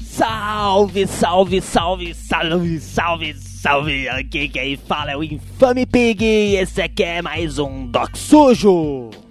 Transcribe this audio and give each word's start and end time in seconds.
Salve, 0.00 1.06
salve, 1.06 1.60
salve, 1.60 2.14
salve, 2.14 2.80
salve, 2.80 3.34
salve! 3.34 4.08
Aqui 4.08 4.48
quem 4.48 4.76
fala 4.76 5.12
é 5.12 5.16
o 5.16 5.24
Infame 5.24 5.86
Pig 5.86 6.24
e 6.24 6.56
esse 6.56 6.80
aqui 6.80 7.02
é 7.02 7.22
mais 7.22 7.58
um 7.58 7.86
Doc 7.86 8.16
Sujo! 8.16 9.23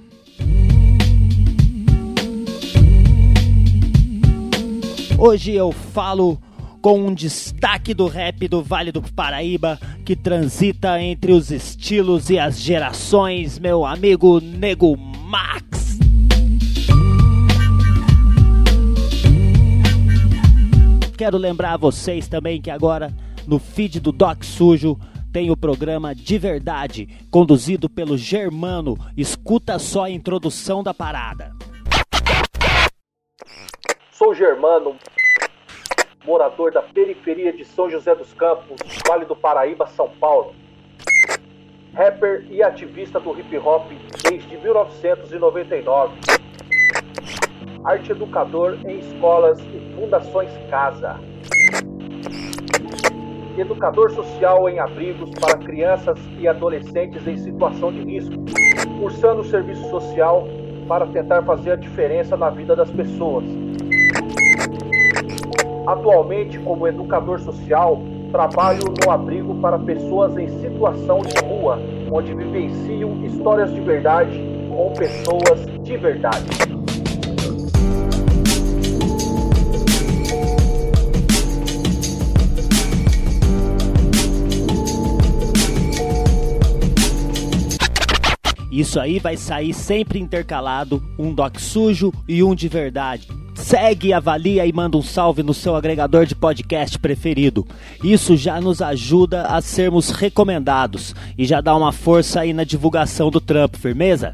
Hoje 5.26 5.54
eu 5.54 5.72
falo 5.72 6.38
com 6.82 7.00
um 7.00 7.14
destaque 7.14 7.94
do 7.94 8.08
rap 8.08 8.46
do 8.46 8.62
Vale 8.62 8.92
do 8.92 9.02
Paraíba 9.02 9.80
que 10.04 10.18
transita 10.18 11.02
entre 11.02 11.32
os 11.32 11.50
estilos 11.50 12.30
e 12.30 12.38
as 12.38 12.60
gerações, 12.60 13.58
meu 13.58 13.86
amigo 13.86 14.42
Nego 14.42 14.98
Max. 14.98 15.98
Quero 21.18 21.38
lembrar 21.38 21.76
a 21.76 21.78
vocês 21.78 22.28
também 22.28 22.62
que 22.62 22.70
agora 22.70 23.16
no 23.48 23.60
feed 23.60 24.02
do 24.02 24.12
Doc 24.12 24.44
Sujo 24.44 25.00
tem 25.32 25.50
o 25.50 25.56
programa 25.56 26.14
De 26.14 26.38
Verdade, 26.38 27.08
conduzido 27.32 27.90
pelo 27.90 28.18
Germano. 28.18 29.00
Escuta 29.16 29.80
só 29.80 30.04
a 30.04 30.12
introdução 30.12 30.84
da 30.84 30.94
parada. 30.94 31.54
Sou 34.24 34.34
Germano, 34.34 34.96
morador 36.24 36.72
da 36.72 36.82
periferia 36.82 37.52
de 37.52 37.66
São 37.66 37.90
José 37.90 38.16
dos 38.16 38.34
Campos, 38.34 38.80
Vale 39.06 39.26
do 39.26 39.36
Paraíba, 39.36 39.86
São 39.86 40.08
Paulo. 40.12 40.56
Rapper 41.94 42.48
e 42.50 42.64
ativista 42.64 43.20
do 43.20 43.38
hip 43.38 43.58
hop 43.58 43.92
desde 44.24 44.56
1999. 44.60 46.14
Arte 47.84 48.14
educador 48.14 48.78
em 48.88 49.00
escolas 49.00 49.60
e 49.60 49.94
fundações 49.94 50.52
Casa. 50.70 51.20
Educador 53.58 54.10
social 54.12 54.70
em 54.70 54.80
abrigos 54.80 55.32
para 55.32 55.58
crianças 55.58 56.18
e 56.40 56.48
adolescentes 56.48 57.28
em 57.28 57.36
situação 57.36 57.92
de 57.92 58.00
risco, 58.06 58.36
cursando 59.02 59.44
serviço 59.44 59.90
social 59.90 60.48
para 60.88 61.06
tentar 61.08 61.44
fazer 61.44 61.72
a 61.72 61.76
diferença 61.76 62.38
na 62.38 62.50
vida 62.50 62.74
das 62.74 62.90
pessoas. 62.90 63.63
Atualmente, 65.86 66.58
como 66.60 66.88
educador 66.88 67.40
social, 67.42 68.02
trabalho 68.32 68.94
no 69.04 69.12
abrigo 69.12 69.56
para 69.56 69.78
pessoas 69.78 70.38
em 70.38 70.48
situação 70.62 71.20
de 71.20 71.38
rua, 71.46 71.78
onde 72.10 72.34
vivenciam 72.34 73.24
histórias 73.26 73.74
de 73.74 73.82
verdade 73.82 74.42
com 74.70 74.94
pessoas 74.94 75.66
de 75.84 75.98
verdade. 75.98 76.46
Isso 88.72 89.00
aí 89.00 89.20
vai 89.20 89.38
sair 89.38 89.74
sempre 89.74 90.18
intercalado, 90.18 91.04
um 91.20 91.32
doc 91.32 91.60
sujo 91.60 92.12
e 92.28 92.42
um 92.42 92.56
de 92.56 92.68
verdade. 92.68 93.43
Segue, 93.56 94.14
avalia 94.14 94.66
e 94.66 94.74
manda 94.74 94.98
um 94.98 95.02
salve 95.02 95.44
no 95.44 95.54
seu 95.54 95.76
agregador 95.76 96.26
de 96.26 96.36
podcast 96.36 96.98
preferido. 97.00 97.66
Isso 98.04 98.36
já 98.36 98.60
nos 98.60 98.82
ajuda 98.82 99.44
a 99.44 99.62
sermos 99.62 100.10
recomendados 100.10 101.16
e 101.38 101.46
já 101.46 101.62
dá 101.62 101.76
uma 101.76 101.92
força 101.92 102.42
aí 102.42 102.54
na 102.54 102.64
divulgação 102.64 103.30
do 103.30 103.40
trampo, 103.40 103.78
firmeza? 103.78 104.34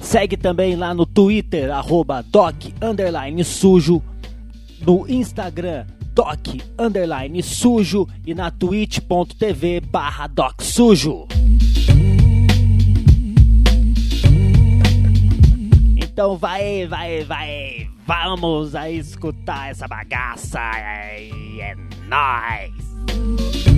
Segue 0.00 0.36
também 0.36 0.76
lá 0.76 0.92
no 0.92 1.06
Twitter, 1.06 1.70
arroba 1.70 2.22
doc 2.22 2.54
sujo, 3.44 4.02
no 4.80 5.08
Instagram, 5.08 5.86
doc 6.14 6.46
sujo 7.42 8.06
e 8.26 8.34
na 8.34 8.50
twitch.tv 8.50 9.80
barra 9.80 10.26
doc 10.26 10.62
sujo. 10.62 11.26
Então 15.96 16.36
vai, 16.36 16.86
vai, 16.86 17.24
vai, 17.24 17.85
vamos 18.06 18.74
a 18.74 18.88
escutar 18.90 19.70
essa 19.70 19.88
bagaça. 19.88 20.60
É, 20.76 21.28
é 21.60 21.74
nóis! 22.08 23.75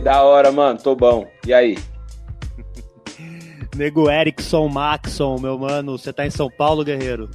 Da 0.00 0.22
hora, 0.22 0.50
mano, 0.50 0.78
tô 0.78 0.94
bom. 0.94 1.26
E 1.46 1.52
aí? 1.52 1.76
Nego 3.76 4.10
Erickson 4.10 4.68
Maxon, 4.68 5.38
meu 5.38 5.58
mano, 5.58 5.98
você 5.98 6.12
tá 6.12 6.26
em 6.26 6.30
São 6.30 6.50
Paulo, 6.50 6.84
guerreiro? 6.84 7.30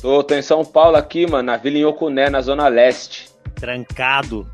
Tô, 0.00 0.22
tô 0.22 0.34
em 0.34 0.42
São 0.42 0.64
Paulo 0.64 0.96
aqui, 0.96 1.26
mano, 1.26 1.44
na 1.44 1.56
Vila 1.56 1.78
Inhocuné, 1.78 2.30
na 2.30 2.40
Zona 2.40 2.68
Leste. 2.68 3.28
Trancado. 3.56 4.48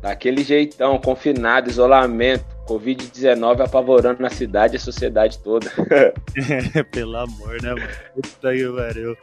Daquele 0.00 0.42
jeitão, 0.42 0.98
confinado, 0.98 1.70
isolamento, 1.70 2.44
Covid-19 2.66 3.64
apavorando 3.64 4.20
na 4.20 4.30
cidade 4.30 4.74
e 4.74 4.76
a 4.76 4.80
sociedade 4.80 5.38
toda. 5.38 5.70
Pelo 6.90 7.16
amor, 7.16 7.62
né, 7.62 7.74
mano? 7.74 7.88
Puta 8.14 8.52
que 8.52 8.72
pariu. 8.72 9.16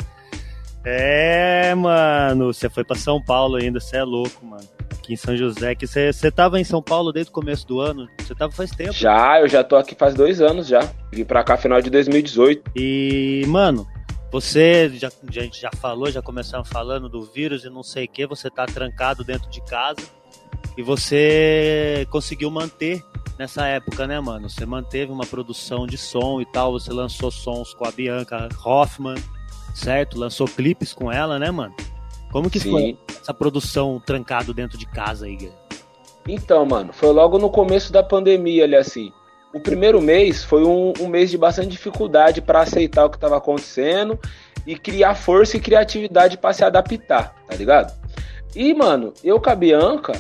É, 0.84 1.76
mano, 1.76 2.54
você 2.54 2.70
foi 2.70 2.84
pra 2.84 2.96
São 2.96 3.22
Paulo 3.22 3.58
ainda, 3.58 3.80
você 3.80 3.98
é 3.98 4.04
louco, 4.04 4.46
mano. 4.46 4.68
Aqui 4.92 5.14
em 5.14 5.18
São 5.18 5.36
José, 5.36 5.76
que 5.76 5.86
você, 5.86 6.12
você 6.12 6.32
tava 6.32 6.60
em 6.60 6.64
São 6.64 6.82
Paulo 6.82 7.12
desde 7.12 7.30
o 7.30 7.34
começo 7.34 7.68
do 7.68 7.80
ano? 7.80 8.08
Você 8.20 8.34
tava 8.34 8.52
faz 8.52 8.72
tempo. 8.72 8.94
Já, 8.94 9.40
eu 9.42 9.48
já 9.48 9.64
tô 9.64 9.76
aqui 9.76 9.96
faz 9.96 10.14
dois 10.14 10.42
anos 10.42 10.68
já. 10.68 10.90
Vim 11.12 11.26
pra 11.26 11.44
cá 11.44 11.58
final 11.58 11.82
de 11.82 11.90
2018. 11.90 12.72
E, 12.76 13.44
mano, 13.48 13.88
você, 14.32 14.90
já, 14.90 15.08
a 15.08 15.32
gente 15.32 15.60
já 15.60 15.72
falou, 15.82 16.12
já 16.12 16.22
começamos 16.22 16.70
falando 16.70 17.10
do 17.10 17.24
vírus 17.24 17.66
e 17.66 17.70
não 17.70 17.84
sei 17.84 18.06
o 18.06 18.08
que, 18.08 18.28
você 18.28 18.50
tá 18.50 18.66
trancado 18.66 19.24
dentro 19.24 19.50
de 19.50 19.62
casa 19.62 20.08
e 20.78 20.84
você 20.84 22.08
conseguiu 22.10 22.50
manter 22.50 23.04
nessa 23.38 23.66
época, 23.66 24.06
né, 24.06 24.20
mano? 24.20 24.50
Você 24.50 24.66
manteve 24.66 25.12
uma 25.12 25.26
produção 25.26 25.88
de 25.88 25.98
som 25.98 26.40
e 26.40 26.46
tal, 26.46 26.72
você 26.72 26.94
lançou 26.94 27.32
sons 27.32 27.74
com 27.74 27.86
a 27.86 27.92
Bianca 27.92 28.48
Hoffman, 28.64 29.16
certo? 29.80 30.20
Lançou 30.20 30.48
clipes 30.48 30.94
com 30.94 31.12
ela, 31.12 31.40
né, 31.40 31.50
mano? 31.50 31.74
Como 32.32 32.50
que 32.50 32.60
Sim. 32.60 32.72
foi 32.72 32.98
essa 33.22 33.34
produção 33.34 34.02
trancado 34.06 34.54
dentro 34.54 34.78
de 34.78 34.86
casa 34.86 35.26
aí, 35.26 35.36
Guilherme? 35.36 35.60
Então, 36.28 36.66
mano, 36.66 36.94
foi 36.94 37.12
logo 37.12 37.40
no 37.40 37.50
começo 37.50 37.92
da 37.92 38.04
pandemia 38.04 38.66
ali, 38.66 38.76
assim. 38.76 39.12
O 39.52 39.60
primeiro 39.60 40.00
mês 40.00 40.44
foi 40.44 40.64
um, 40.64 40.94
um 41.00 41.08
mês 41.08 41.32
de 41.32 41.38
bastante 41.38 41.70
dificuldade 41.70 42.40
para 42.40 42.62
aceitar 42.62 43.06
o 43.06 43.10
que 43.10 43.18
estava 43.18 43.38
acontecendo 43.38 44.20
e 44.66 44.78
criar 44.78 45.16
força 45.16 45.58
e 45.58 45.60
criatividade 45.60 46.38
para 46.38 46.54
se 46.54 46.64
adaptar, 46.64 47.34
tá 47.48 47.56
ligado? 47.56 47.98
E, 48.56 48.74
mano, 48.76 49.12
eu 49.24 49.40
com 49.40 49.50
a 49.50 49.56
Bianca, 49.56 50.12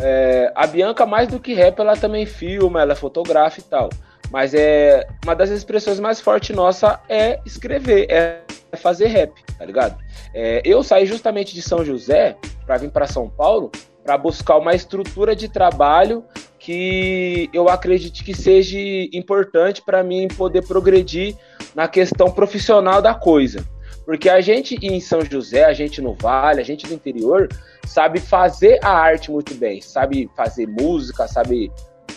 é, 0.00 0.52
a 0.54 0.66
Bianca, 0.66 1.06
mais 1.06 1.28
do 1.28 1.40
que 1.40 1.54
rap, 1.54 1.78
ela 1.80 1.96
também 1.96 2.26
filma, 2.26 2.82
ela 2.82 2.94
fotografa 2.94 3.60
e 3.60 3.62
tal. 3.62 3.88
Mas 4.30 4.52
é 4.52 5.06
uma 5.24 5.34
das 5.34 5.48
expressões 5.48 5.98
mais 5.98 6.20
fortes 6.20 6.54
nossa 6.54 7.00
é 7.08 7.40
escrever, 7.46 8.06
é 8.10 8.42
fazer 8.76 9.06
rap, 9.06 9.32
tá 9.58 9.64
ligado? 9.64 9.98
É, 10.34 10.60
eu 10.64 10.82
saí 10.82 11.06
justamente 11.06 11.54
de 11.54 11.62
São 11.62 11.84
José 11.84 12.36
para 12.66 12.76
vir 12.76 12.90
para 12.90 13.06
São 13.06 13.28
Paulo 13.28 13.70
para 14.04 14.16
buscar 14.16 14.56
uma 14.56 14.74
estrutura 14.74 15.34
de 15.34 15.48
trabalho 15.48 16.24
que 16.58 17.48
eu 17.52 17.68
acredito 17.68 18.24
que 18.24 18.34
seja 18.34 18.78
importante 19.12 19.82
para 19.82 20.02
mim 20.02 20.28
poder 20.28 20.66
progredir 20.66 21.36
na 21.74 21.86
questão 21.88 22.30
profissional 22.30 23.00
da 23.00 23.14
coisa. 23.14 23.64
Porque 24.04 24.28
a 24.28 24.40
gente 24.40 24.74
em 24.82 25.00
São 25.00 25.20
José, 25.22 25.64
a 25.64 25.72
gente 25.72 26.00
no 26.00 26.14
Vale, 26.14 26.60
a 26.60 26.64
gente 26.64 26.86
do 26.86 26.94
interior, 26.94 27.48
sabe 27.86 28.20
fazer 28.20 28.78
a 28.82 28.90
arte 28.90 29.30
muito 29.30 29.54
bem, 29.54 29.80
sabe 29.80 30.30
fazer 30.34 30.66
música, 30.66 31.28
sabe 31.28 31.70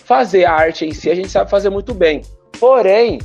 fazer 0.05 0.45
a 0.45 0.53
arte 0.53 0.85
em 0.85 0.93
si, 0.93 1.09
a 1.09 1.15
gente 1.15 1.29
sabe 1.29 1.49
fazer 1.49 1.69
muito 1.69 1.93
bem. 1.93 2.21
Porém, 2.59 3.19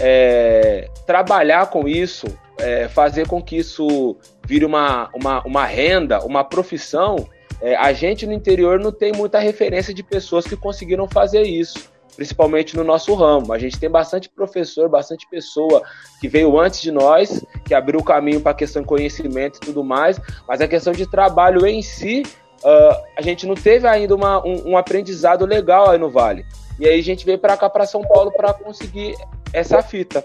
é, 0.00 0.88
trabalhar 1.06 1.66
com 1.70 1.86
isso, 1.86 2.26
é, 2.62 2.88
fazer 2.88 3.26
com 3.26 3.42
que 3.42 3.56
isso 3.56 4.16
vire 4.46 4.64
uma, 4.64 5.10
uma, 5.12 5.42
uma 5.44 5.64
renda, 5.64 6.24
uma 6.24 6.44
profissão, 6.44 7.16
é, 7.60 7.74
a 7.74 7.92
gente 7.92 8.24
no 8.24 8.32
interior 8.32 8.78
não 8.78 8.92
tem 8.92 9.12
muita 9.12 9.40
referência 9.40 9.92
de 9.92 10.02
pessoas 10.02 10.46
que 10.46 10.56
conseguiram 10.56 11.08
fazer 11.08 11.42
isso, 11.42 11.90
principalmente 12.14 12.76
no 12.76 12.84
nosso 12.84 13.14
ramo. 13.14 13.52
A 13.52 13.58
gente 13.58 13.78
tem 13.78 13.90
bastante 13.90 14.28
professor, 14.28 14.88
bastante 14.88 15.28
pessoa 15.28 15.82
que 16.20 16.28
veio 16.28 16.58
antes 16.58 16.80
de 16.80 16.92
nós, 16.92 17.44
que 17.64 17.74
abriu 17.74 17.98
o 17.98 18.04
caminho 18.04 18.40
para 18.40 18.52
a 18.52 18.54
questão 18.54 18.82
de 18.82 18.88
conhecimento 18.88 19.56
e 19.56 19.60
tudo 19.60 19.82
mais, 19.82 20.20
mas 20.46 20.60
a 20.60 20.68
questão 20.68 20.92
de 20.92 21.04
trabalho 21.04 21.66
em 21.66 21.82
si, 21.82 22.22
uh, 22.62 23.02
a 23.18 23.22
gente 23.22 23.44
não 23.44 23.54
teve 23.54 23.88
ainda 23.88 24.14
uma, 24.14 24.44
um, 24.46 24.70
um 24.70 24.76
aprendizado 24.76 25.44
legal 25.44 25.90
aí 25.90 25.98
no 25.98 26.10
Vale. 26.10 26.46
E 26.78 26.86
aí 26.86 26.98
a 26.98 27.02
gente 27.02 27.26
veio 27.26 27.38
para 27.38 27.56
cá, 27.56 27.68
para 27.68 27.86
São 27.86 28.02
Paulo, 28.02 28.32
para 28.32 28.54
conseguir 28.54 29.14
essa 29.52 29.82
fita. 29.82 30.24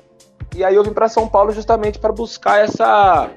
E 0.58 0.64
aí 0.64 0.74
eu 0.74 0.84
vim 0.84 0.92
para 0.92 1.08
São 1.08 1.28
Paulo 1.28 1.52
justamente 1.52 2.00
para 2.00 2.12
buscar 2.12 2.64
essa, 2.64 3.30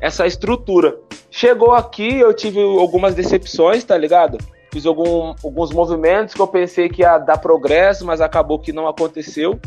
essa 0.00 0.26
estrutura. 0.26 0.98
Chegou 1.30 1.72
aqui, 1.72 2.18
eu 2.18 2.34
tive 2.34 2.60
algumas 2.60 3.14
decepções, 3.14 3.84
tá 3.84 3.96
ligado? 3.96 4.38
Fiz 4.72 4.84
algum, 4.84 5.36
alguns 5.44 5.70
movimentos 5.70 6.34
que 6.34 6.42
eu 6.42 6.48
pensei 6.48 6.88
que 6.88 7.02
ia 7.02 7.16
dar 7.16 7.38
progresso, 7.38 8.04
mas 8.04 8.20
acabou 8.20 8.58
que 8.58 8.72
não 8.72 8.88
aconteceu. 8.88 9.60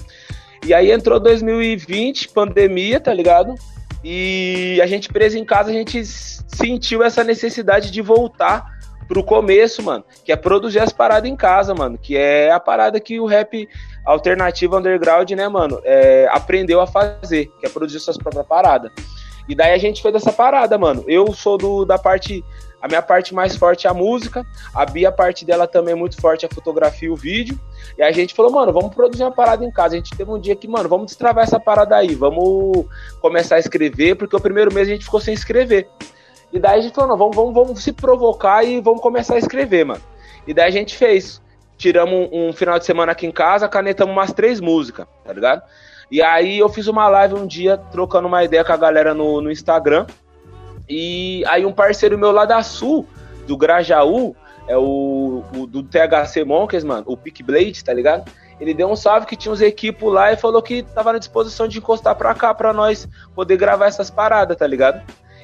E 0.66 0.74
aí 0.74 0.92
entrou 0.92 1.18
2020, 1.18 2.28
pandemia, 2.28 3.00
tá 3.00 3.14
ligado? 3.14 3.56
E 4.04 4.78
a 4.84 4.86
gente 4.86 5.08
preso 5.08 5.38
em 5.38 5.46
casa, 5.46 5.70
a 5.70 5.74
gente 5.74 6.04
sentiu 6.06 7.02
essa 7.02 7.24
necessidade 7.24 7.90
de 7.90 8.02
voltar 8.02 8.81
pro 9.12 9.26
começo, 9.26 9.84
mano, 9.84 10.06
que 10.24 10.32
é 10.32 10.38
produzir 10.38 10.80
as 10.80 10.94
paradas 10.94 11.30
em 11.30 11.36
casa, 11.36 11.76
mano, 11.76 11.98
que 11.98 12.16
é 12.16 12.50
a 12.50 12.62
parada 12.62 12.98
que 12.98 13.20
o 13.20 13.26
rap 13.26 13.68
alternativo 14.06 14.78
underground, 14.78 15.30
né, 15.32 15.50
mano, 15.50 15.82
é, 15.84 16.30
aprendeu 16.32 16.80
a 16.80 16.88
fazer, 16.88 17.52
que 17.60 17.66
é 17.66 17.70
produzir 17.70 18.00
suas 18.00 18.16
próprias 18.16 18.48
paradas. 18.48 18.90
E 19.50 19.54
daí 19.54 19.74
a 19.74 19.78
gente 19.78 20.02
fez 20.02 20.16
essa 20.16 20.32
parada, 20.32 20.78
mano. 20.78 21.04
Eu 21.10 21.34
sou 21.34 21.58
do, 21.58 21.84
da 21.84 21.98
parte. 21.98 22.42
A 22.82 22.88
minha 22.88 23.02
parte 23.02 23.36
mais 23.36 23.54
forte 23.54 23.86
é 23.86 23.90
a 23.90 23.94
música. 23.94 24.46
A 24.74 24.86
Bia, 24.86 25.10
a 25.10 25.12
parte 25.12 25.44
dela 25.44 25.68
também 25.68 25.92
é 25.92 25.96
muito 25.96 26.20
forte 26.22 26.46
é 26.46 26.50
a 26.50 26.56
fotografia 26.56 27.10
e 27.10 27.12
o 27.12 27.16
vídeo. 27.16 27.60
E 27.98 28.02
a 28.02 28.14
gente 28.14 28.34
falou, 28.34 28.50
mano, 28.50 28.72
vamos 28.72 28.96
produzir 28.96 29.24
uma 29.24 29.32
parada 29.32 29.66
em 29.66 29.72
casa. 29.72 29.96
A 29.96 29.98
gente 29.98 30.16
teve 30.16 30.32
um 30.32 30.40
dia 30.40 30.56
que, 30.56 30.70
mano, 30.70 30.88
vamos 30.88 31.08
destravar 31.08 31.44
essa 31.44 31.60
parada 31.60 31.98
aí. 31.98 32.16
Vamos 32.16 32.86
começar 33.20 33.58
a 33.58 33.60
escrever, 33.60 34.16
porque 34.16 34.38
o 34.38 34.40
primeiro 34.40 34.74
mês 34.74 34.88
a 34.88 34.92
gente 34.92 35.04
ficou 35.04 35.20
sem 35.20 35.34
escrever. 35.34 35.90
E 36.52 36.60
daí 36.60 36.80
a 36.80 36.82
gente 36.82 36.94
falou, 36.94 37.12
não, 37.12 37.18
vamos, 37.18 37.36
vamos, 37.36 37.54
vamos 37.54 37.84
se 37.84 37.92
provocar 37.92 38.64
e 38.64 38.82
vamos 38.82 39.02
começar 39.02 39.36
a 39.36 39.40
escrever, 39.40 39.86
mano. 39.86 40.02
E 40.46 40.54
daí 40.54 40.68
a 40.68 40.72
gente 40.72 40.98
fez. 40.98 41.42
Tiramos 41.78 42.30
um, 42.32 42.50
um 42.50 42.54
final 42.54 42.78
de 42.78 42.86
semana 42.86 43.12
aqui 43.12 43.26
em 43.26 43.32
casa, 43.32 43.68
canetamos 43.68 44.14
umas 44.14 44.32
três 44.32 44.60
músicas, 44.60 45.08
tá 45.26 45.34
ligado? 45.34 45.64
E 46.12 46.22
aí 46.22 46.60
eu 46.60 46.70
fiz 46.70 46.88
uma 46.88 47.08
live 47.08 47.36
um 47.36 47.48
dia, 47.48 47.78
trocando 47.78 48.28
uma 48.28 48.44
ideia 48.44 48.64
com 48.64 48.74
a 48.74 48.78
galera 48.78 49.14
no, 49.14 49.42
no 49.42 49.52
Instagram. 49.52 50.06
E 50.88 51.44
aí 51.48 51.66
um 51.66 51.72
parceiro 51.72 52.18
meu 52.18 52.32
lá 52.32 52.46
da 52.46 52.62
Sul, 52.62 53.08
do 53.48 53.58
Grajaú, 53.58 54.36
é 54.68 54.78
o, 54.78 55.44
o 55.56 55.66
do 55.66 55.82
THC 55.82 56.44
Monkeys, 56.44 56.84
mano, 56.84 57.04
o 57.08 57.18
Pick 57.18 57.42
Blade, 57.42 57.84
tá 57.84 57.94
ligado? 57.94 58.30
Ele 58.60 58.74
deu 58.74 58.90
um 58.90 58.96
salve 58.96 59.26
que 59.26 59.36
tinha 59.36 59.52
uns 59.52 59.62
equipos 59.62 60.14
lá 60.14 60.32
e 60.32 60.38
falou 60.38 60.62
que 60.62 60.84
tava 60.84 61.14
na 61.14 61.18
disposição 61.18 61.68
de 61.68 61.80
encostar 61.80 62.16
pra 62.16 62.36
cá 62.36 62.54
pra 62.54 62.72
nós 62.72 63.08
poder 63.34 63.58
gravar 63.58 63.88
essas 63.88 64.12
paradas, 64.12 64.56
tá 64.56 64.68
ligado? 64.68 65.02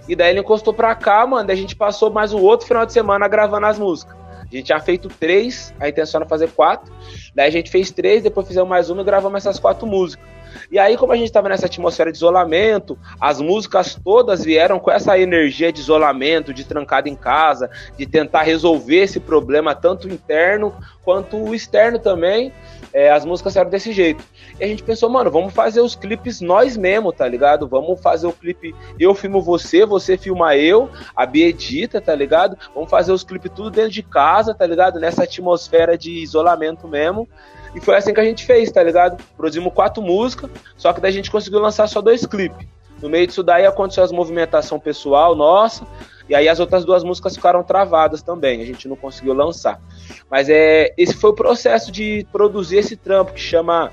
E 0.08 0.16
daí 0.16 0.32
ele 0.32 0.40
encostou 0.40 0.74
pra 0.74 0.96
cá, 0.96 1.26
mano, 1.26 1.48
daí 1.48 1.56
a 1.56 1.60
gente 1.60 1.76
passou 1.76 2.10
mais 2.10 2.34
o 2.34 2.40
outro 2.40 2.68
final 2.68 2.86
de 2.86 2.94
semana 2.94 3.28
gravando 3.28 3.66
as 3.66 3.78
músicas. 3.78 4.16
A 4.40 4.56
gente 4.56 4.66
tinha 4.66 4.80
feito 4.80 5.10
três, 5.10 5.74
a 5.80 5.90
intenção 5.90 6.22
era 6.22 6.30
fazer 6.30 6.50
quatro. 6.52 6.94
Daí 7.36 7.48
a 7.48 7.52
gente 7.52 7.70
fez 7.70 7.92
três, 7.92 8.24
depois 8.24 8.48
fizemos 8.48 8.70
mais 8.70 8.90
uma 8.90 9.02
e 9.02 9.06
gravamos 9.06 9.38
essas 9.38 9.60
quatro 9.60 9.86
músicas. 9.86 10.26
E 10.72 10.80
aí, 10.80 10.98
como 10.98 11.12
a 11.12 11.16
gente 11.16 11.28
estava 11.28 11.50
nessa 11.50 11.66
atmosfera 11.66 12.12
de 12.12 12.18
isolamento, 12.18 12.98
as 13.20 13.42
músicas 13.42 14.00
todas 14.02 14.44
vieram 14.44 14.80
com 14.80 14.90
essa 14.90 15.18
energia 15.20 15.72
de 15.72 15.82
isolamento, 15.82 16.54
de 16.54 16.64
trancado 16.64 17.10
em 17.10 17.16
casa, 17.16 17.70
de 17.98 18.06
tentar 18.06 18.44
resolver 18.44 19.04
esse 19.04 19.20
problema, 19.20 19.76
tanto 19.76 20.08
interno 20.08 20.74
quanto 21.04 21.54
externo 21.54 22.00
também. 22.00 22.54
É, 22.98 23.12
as 23.12 23.24
músicas 23.24 23.56
eram 23.56 23.70
desse 23.70 23.92
jeito. 23.94 24.24
E 24.60 24.64
a 24.64 24.68
gente 24.68 24.82
pensou, 24.82 25.08
mano, 25.08 25.30
vamos 25.30 25.54
fazer 25.54 25.82
os 25.82 25.94
clipes 25.96 26.42
nós 26.42 26.76
mesmo, 26.76 27.14
tá 27.14 27.28
ligado? 27.28 27.68
Vamos 27.68 28.02
fazer 28.02 28.26
o 28.26 28.34
clipe 28.34 28.74
eu 29.00 29.14
filmo 29.14 29.40
você, 29.40 29.86
você 29.86 30.18
filma 30.18 30.56
eu, 30.56 30.90
a 31.16 31.24
Bia 31.24 31.46
edita, 31.46 32.02
tá 32.02 32.16
ligado? 32.16 32.58
Vamos 32.74 32.90
fazer 32.90 33.12
os 33.12 33.24
clipes 33.24 33.52
tudo 33.56 33.70
dentro 33.70 33.92
de 33.92 34.02
casa, 34.02 34.52
tá 34.56 34.66
ligado? 34.66 35.00
Nessa 35.00 35.26
atmosfera 35.26 35.96
de 35.96 36.12
isolamento 36.12 36.88
mesmo. 36.88 37.30
E 37.76 37.80
foi 37.80 37.96
assim 37.96 38.16
que 38.16 38.20
a 38.20 38.26
gente 38.26 38.44
fez, 38.44 38.72
tá 38.72 38.82
ligado? 38.82 39.24
Produzimos 39.38 39.72
quatro 39.76 40.02
músicas, 40.02 40.50
só 40.76 40.92
que 40.92 41.00
daí 41.00 41.12
a 41.12 41.14
gente 41.14 41.30
conseguiu 41.30 41.60
lançar 41.60 41.88
só 41.88 42.02
dois 42.02 42.26
clipes. 42.26 42.66
No 43.00 43.10
meio 43.10 43.28
disso 43.28 43.44
daí 43.44 43.68
aconteceu 43.68 44.04
as 44.04 44.12
movimentação 44.12 44.80
pessoal 44.80 45.36
nossa, 45.36 45.86
e 46.30 46.36
aí 46.36 46.48
as 46.50 46.60
outras 46.60 46.84
duas 46.84 47.04
músicas 47.04 47.36
ficaram 47.36 47.64
travadas 47.64 48.22
também, 48.22 48.62
a 48.62 48.66
gente 48.66 48.88
não 48.88 48.96
conseguiu 48.96 49.34
lançar. 49.34 49.80
Mas 50.30 50.50
é, 50.50 50.94
esse 50.98 51.14
foi 51.14 51.30
o 51.30 51.36
processo 51.36 51.92
de 51.92 52.26
produzir 52.32 52.78
esse 52.78 52.96
trampo 52.96 53.34
que 53.34 53.40
chama 53.40 53.92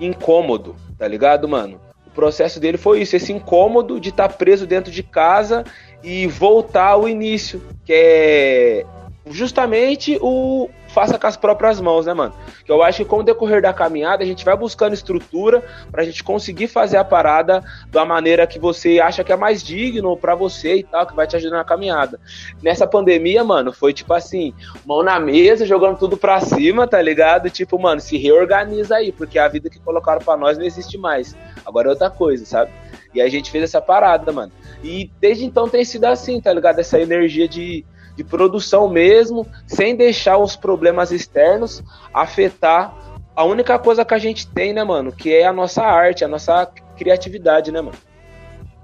incômodo, 0.00 0.76
tá 0.98 1.06
ligado, 1.06 1.48
mano? 1.48 1.80
O 2.06 2.10
processo 2.10 2.60
dele 2.60 2.76
foi 2.76 3.00
isso, 3.00 3.16
esse 3.16 3.32
incômodo 3.32 3.98
de 3.98 4.10
estar 4.10 4.28
tá 4.28 4.34
preso 4.34 4.66
dentro 4.66 4.92
de 4.92 5.02
casa 5.02 5.64
e 6.02 6.26
voltar 6.26 6.88
ao 6.88 7.08
início, 7.08 7.62
que 7.84 7.92
é 7.92 8.86
justamente 9.30 10.18
o 10.20 10.68
faça 10.92 11.18
com 11.18 11.26
as 11.26 11.36
próprias 11.36 11.80
mãos, 11.80 12.06
né, 12.06 12.14
mano? 12.14 12.34
Que 12.64 12.70
eu 12.70 12.82
acho 12.82 12.98
que 12.98 13.04
com 13.04 13.18
o 13.18 13.22
decorrer 13.22 13.62
da 13.62 13.72
caminhada 13.72 14.22
a 14.22 14.26
gente 14.26 14.44
vai 14.44 14.56
buscando 14.56 14.92
estrutura 14.92 15.62
pra 15.90 16.04
gente 16.04 16.22
conseguir 16.22 16.68
fazer 16.68 16.98
a 16.98 17.04
parada 17.04 17.62
da 17.90 18.04
maneira 18.04 18.46
que 18.46 18.58
você 18.58 19.00
acha 19.00 19.24
que 19.24 19.32
é 19.32 19.36
mais 19.36 19.62
digno 19.62 20.16
para 20.16 20.34
você 20.34 20.76
e 20.76 20.82
tal, 20.82 21.06
que 21.06 21.14
vai 21.14 21.26
te 21.26 21.36
ajudar 21.36 21.56
na 21.56 21.64
caminhada. 21.64 22.20
Nessa 22.62 22.86
pandemia, 22.86 23.42
mano, 23.42 23.72
foi 23.72 23.92
tipo 23.92 24.12
assim, 24.12 24.54
mão 24.84 25.02
na 25.02 25.18
mesa, 25.18 25.66
jogando 25.66 25.98
tudo 25.98 26.16
pra 26.16 26.40
cima, 26.40 26.86
tá 26.86 27.00
ligado? 27.00 27.50
Tipo, 27.50 27.78
mano, 27.78 28.00
se 28.00 28.16
reorganiza 28.16 28.96
aí, 28.96 29.10
porque 29.10 29.38
a 29.38 29.48
vida 29.48 29.70
que 29.70 29.80
colocaram 29.80 30.20
para 30.20 30.36
nós 30.36 30.58
não 30.58 30.64
existe 30.64 30.98
mais. 30.98 31.36
Agora 31.64 31.88
é 31.88 31.90
outra 31.90 32.10
coisa, 32.10 32.44
sabe? 32.44 32.70
E 33.14 33.20
a 33.20 33.28
gente 33.28 33.50
fez 33.50 33.64
essa 33.64 33.80
parada, 33.80 34.32
mano. 34.32 34.52
E 34.82 35.10
desde 35.20 35.44
então 35.44 35.68
tem 35.68 35.84
sido 35.84 36.04
assim, 36.04 36.40
tá 36.40 36.52
ligado? 36.52 36.78
Essa 36.78 37.00
energia 37.00 37.46
de 37.46 37.84
de 38.16 38.24
produção 38.24 38.88
mesmo, 38.88 39.46
sem 39.66 39.96
deixar 39.96 40.38
os 40.38 40.56
problemas 40.56 41.10
externos 41.10 41.82
afetar 42.12 42.94
a 43.34 43.44
única 43.44 43.78
coisa 43.78 44.04
que 44.04 44.14
a 44.14 44.18
gente 44.18 44.46
tem, 44.46 44.72
né, 44.72 44.84
mano? 44.84 45.10
Que 45.10 45.34
é 45.34 45.46
a 45.46 45.52
nossa 45.52 45.82
arte, 45.82 46.24
a 46.24 46.28
nossa 46.28 46.66
criatividade, 46.96 47.72
né, 47.72 47.80
mano? 47.80 47.96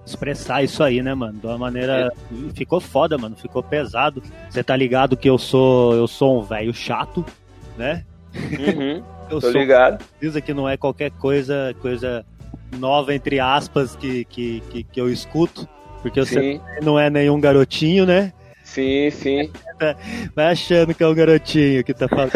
Expressar 0.05 0.63
isso 0.63 0.83
aí, 0.83 1.03
né, 1.03 1.15
mano? 1.15 1.39
De 1.39 1.47
uma 1.47 1.59
maneira. 1.59 2.11
É. 2.11 2.55
Ficou 2.55 2.81
foda, 2.81 3.19
mano. 3.19 3.37
Ficou 3.37 3.63
pesado. 3.63 4.23
Você 4.49 4.65
tá 4.65 4.75
ligado 4.75 5.17
que 5.19 5.29
eu 5.29 5.37
sou. 5.37 5.95
Eu 5.95 6.07
sou 6.07 6.41
um 6.41 6.43
velho 6.43 6.73
chato, 6.73 7.25
né? 7.77 8.05
Uhum, 8.35 9.03
eu 9.31 9.41
tô 9.41 9.53
sou, 9.53 9.61
ligado. 9.61 10.03
Diz 10.19 10.35
que 10.41 10.55
não 10.55 10.67
é 10.67 10.79
qualquer 10.79 11.11
coisa, 11.11 11.75
coisa 11.83 12.25
nova, 12.79 13.15
entre 13.15 13.39
aspas, 13.39 13.95
que, 13.97 14.25
que, 14.25 14.61
que, 14.71 14.83
que 14.83 15.01
eu 15.01 15.13
escuto. 15.13 15.69
Porque 16.01 16.21
você 16.21 16.59
não 16.83 16.99
é 16.99 17.11
nenhum 17.11 17.39
garotinho, 17.39 18.07
né? 18.07 18.33
Sim, 18.69 19.11
sim. 19.11 19.51
Vai 20.37 20.53
achando 20.53 20.95
que 20.95 21.03
é 21.03 21.09
um 21.09 21.15
garotinho 21.15 21.83
que 21.83 21.95
tá 21.95 22.07
falando. 22.07 22.33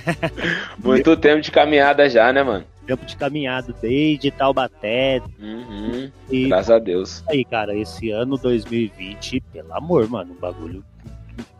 Muito 0.82 1.14
tempo 1.16 1.42
de 1.42 1.50
caminhada 1.50 2.08
já, 2.08 2.32
né, 2.32 2.42
mano? 2.42 2.64
Tempo 2.86 3.04
de 3.04 3.14
caminhada 3.16 3.72
desde 3.80 4.30
Taubaté. 4.30 5.20
Uhum, 5.38 6.10
e, 6.30 6.48
graças 6.48 6.70
a 6.70 6.78
Deus. 6.78 7.22
Aí, 7.28 7.44
cara, 7.44 7.76
esse 7.76 8.10
ano 8.10 8.38
2020, 8.38 9.40
pelo 9.52 9.74
amor, 9.74 10.08
mano, 10.08 10.32
o 10.32 10.40
bagulho 10.40 10.82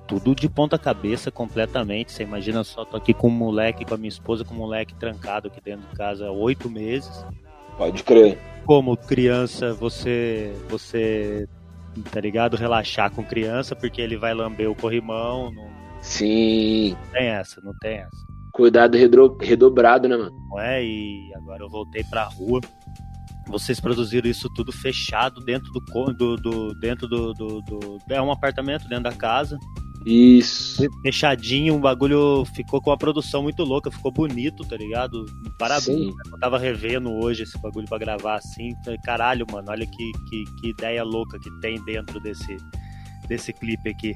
tudo 0.06 0.34
de 0.34 0.48
ponta 0.48 0.78
cabeça 0.78 1.30
completamente. 1.30 2.12
Você 2.12 2.22
imagina 2.22 2.64
só, 2.64 2.86
tô 2.86 2.96
aqui 2.96 3.12
com 3.12 3.28
um 3.28 3.30
moleque, 3.30 3.84
com 3.84 3.94
a 3.94 3.98
minha 3.98 4.08
esposa, 4.08 4.42
com 4.42 4.54
um 4.54 4.58
moleque 4.58 4.94
trancado 4.94 5.48
aqui 5.48 5.60
dentro 5.60 5.86
de 5.88 5.96
casa 5.96 6.26
há 6.26 6.32
oito 6.32 6.68
meses. 6.68 7.24
Pode 7.76 8.02
crer. 8.02 8.38
Como 8.64 8.96
criança, 8.96 9.74
você 9.74 10.52
você 10.68 11.46
tá 12.00 12.20
ligado? 12.20 12.56
Relaxar 12.56 13.10
com 13.10 13.24
criança, 13.24 13.74
porque 13.76 14.00
ele 14.00 14.16
vai 14.16 14.34
lamber 14.34 14.70
o 14.70 14.74
corrimão. 14.74 15.50
Não... 15.52 15.70
Sim. 16.00 16.92
Não 16.92 17.12
tem 17.12 17.26
essa, 17.28 17.60
não 17.60 17.72
tem 17.80 17.98
essa. 17.98 18.32
Cuidado 18.52 18.98
redobrado, 19.40 20.08
né, 20.08 20.16
mano? 20.16 20.36
Não 20.50 20.60
é? 20.60 20.84
E 20.84 21.32
agora 21.34 21.62
eu 21.62 21.70
voltei 21.70 22.04
pra 22.04 22.24
rua. 22.24 22.60
Vocês 23.48 23.80
produziram 23.80 24.28
isso 24.28 24.48
tudo 24.54 24.70
fechado 24.70 25.40
dentro 25.40 25.72
do, 25.72 26.12
do, 26.12 26.36
do 26.36 26.74
dentro 26.74 27.08
do, 27.08 27.32
do, 27.32 27.60
do, 27.62 27.98
É 28.08 28.20
um 28.20 28.30
apartamento 28.30 28.88
dentro 28.88 29.04
da 29.04 29.12
casa. 29.12 29.58
Isso. 30.04 30.82
Fechadinho, 31.02 31.76
o 31.76 31.80
bagulho 31.80 32.44
ficou 32.54 32.80
com 32.80 32.90
uma 32.90 32.98
produção 32.98 33.42
muito 33.42 33.62
louca, 33.62 33.90
ficou 33.90 34.12
bonito, 34.12 34.64
tá 34.64 34.76
ligado? 34.76 35.26
Parabéns. 35.58 35.84
Sim. 35.84 36.12
Eu 36.32 36.38
tava 36.38 36.58
revendo 36.58 37.12
hoje 37.12 37.42
esse 37.42 37.60
bagulho 37.60 37.88
pra 37.88 37.98
gravar 37.98 38.36
assim. 38.36 38.70
Caralho, 39.04 39.46
mano, 39.50 39.70
olha 39.70 39.86
que, 39.86 40.12
que, 40.28 40.44
que 40.60 40.68
ideia 40.70 41.04
louca 41.04 41.38
que 41.38 41.50
tem 41.60 41.82
dentro 41.84 42.20
desse, 42.20 42.56
desse 43.28 43.52
clipe 43.52 43.90
aqui. 43.90 44.14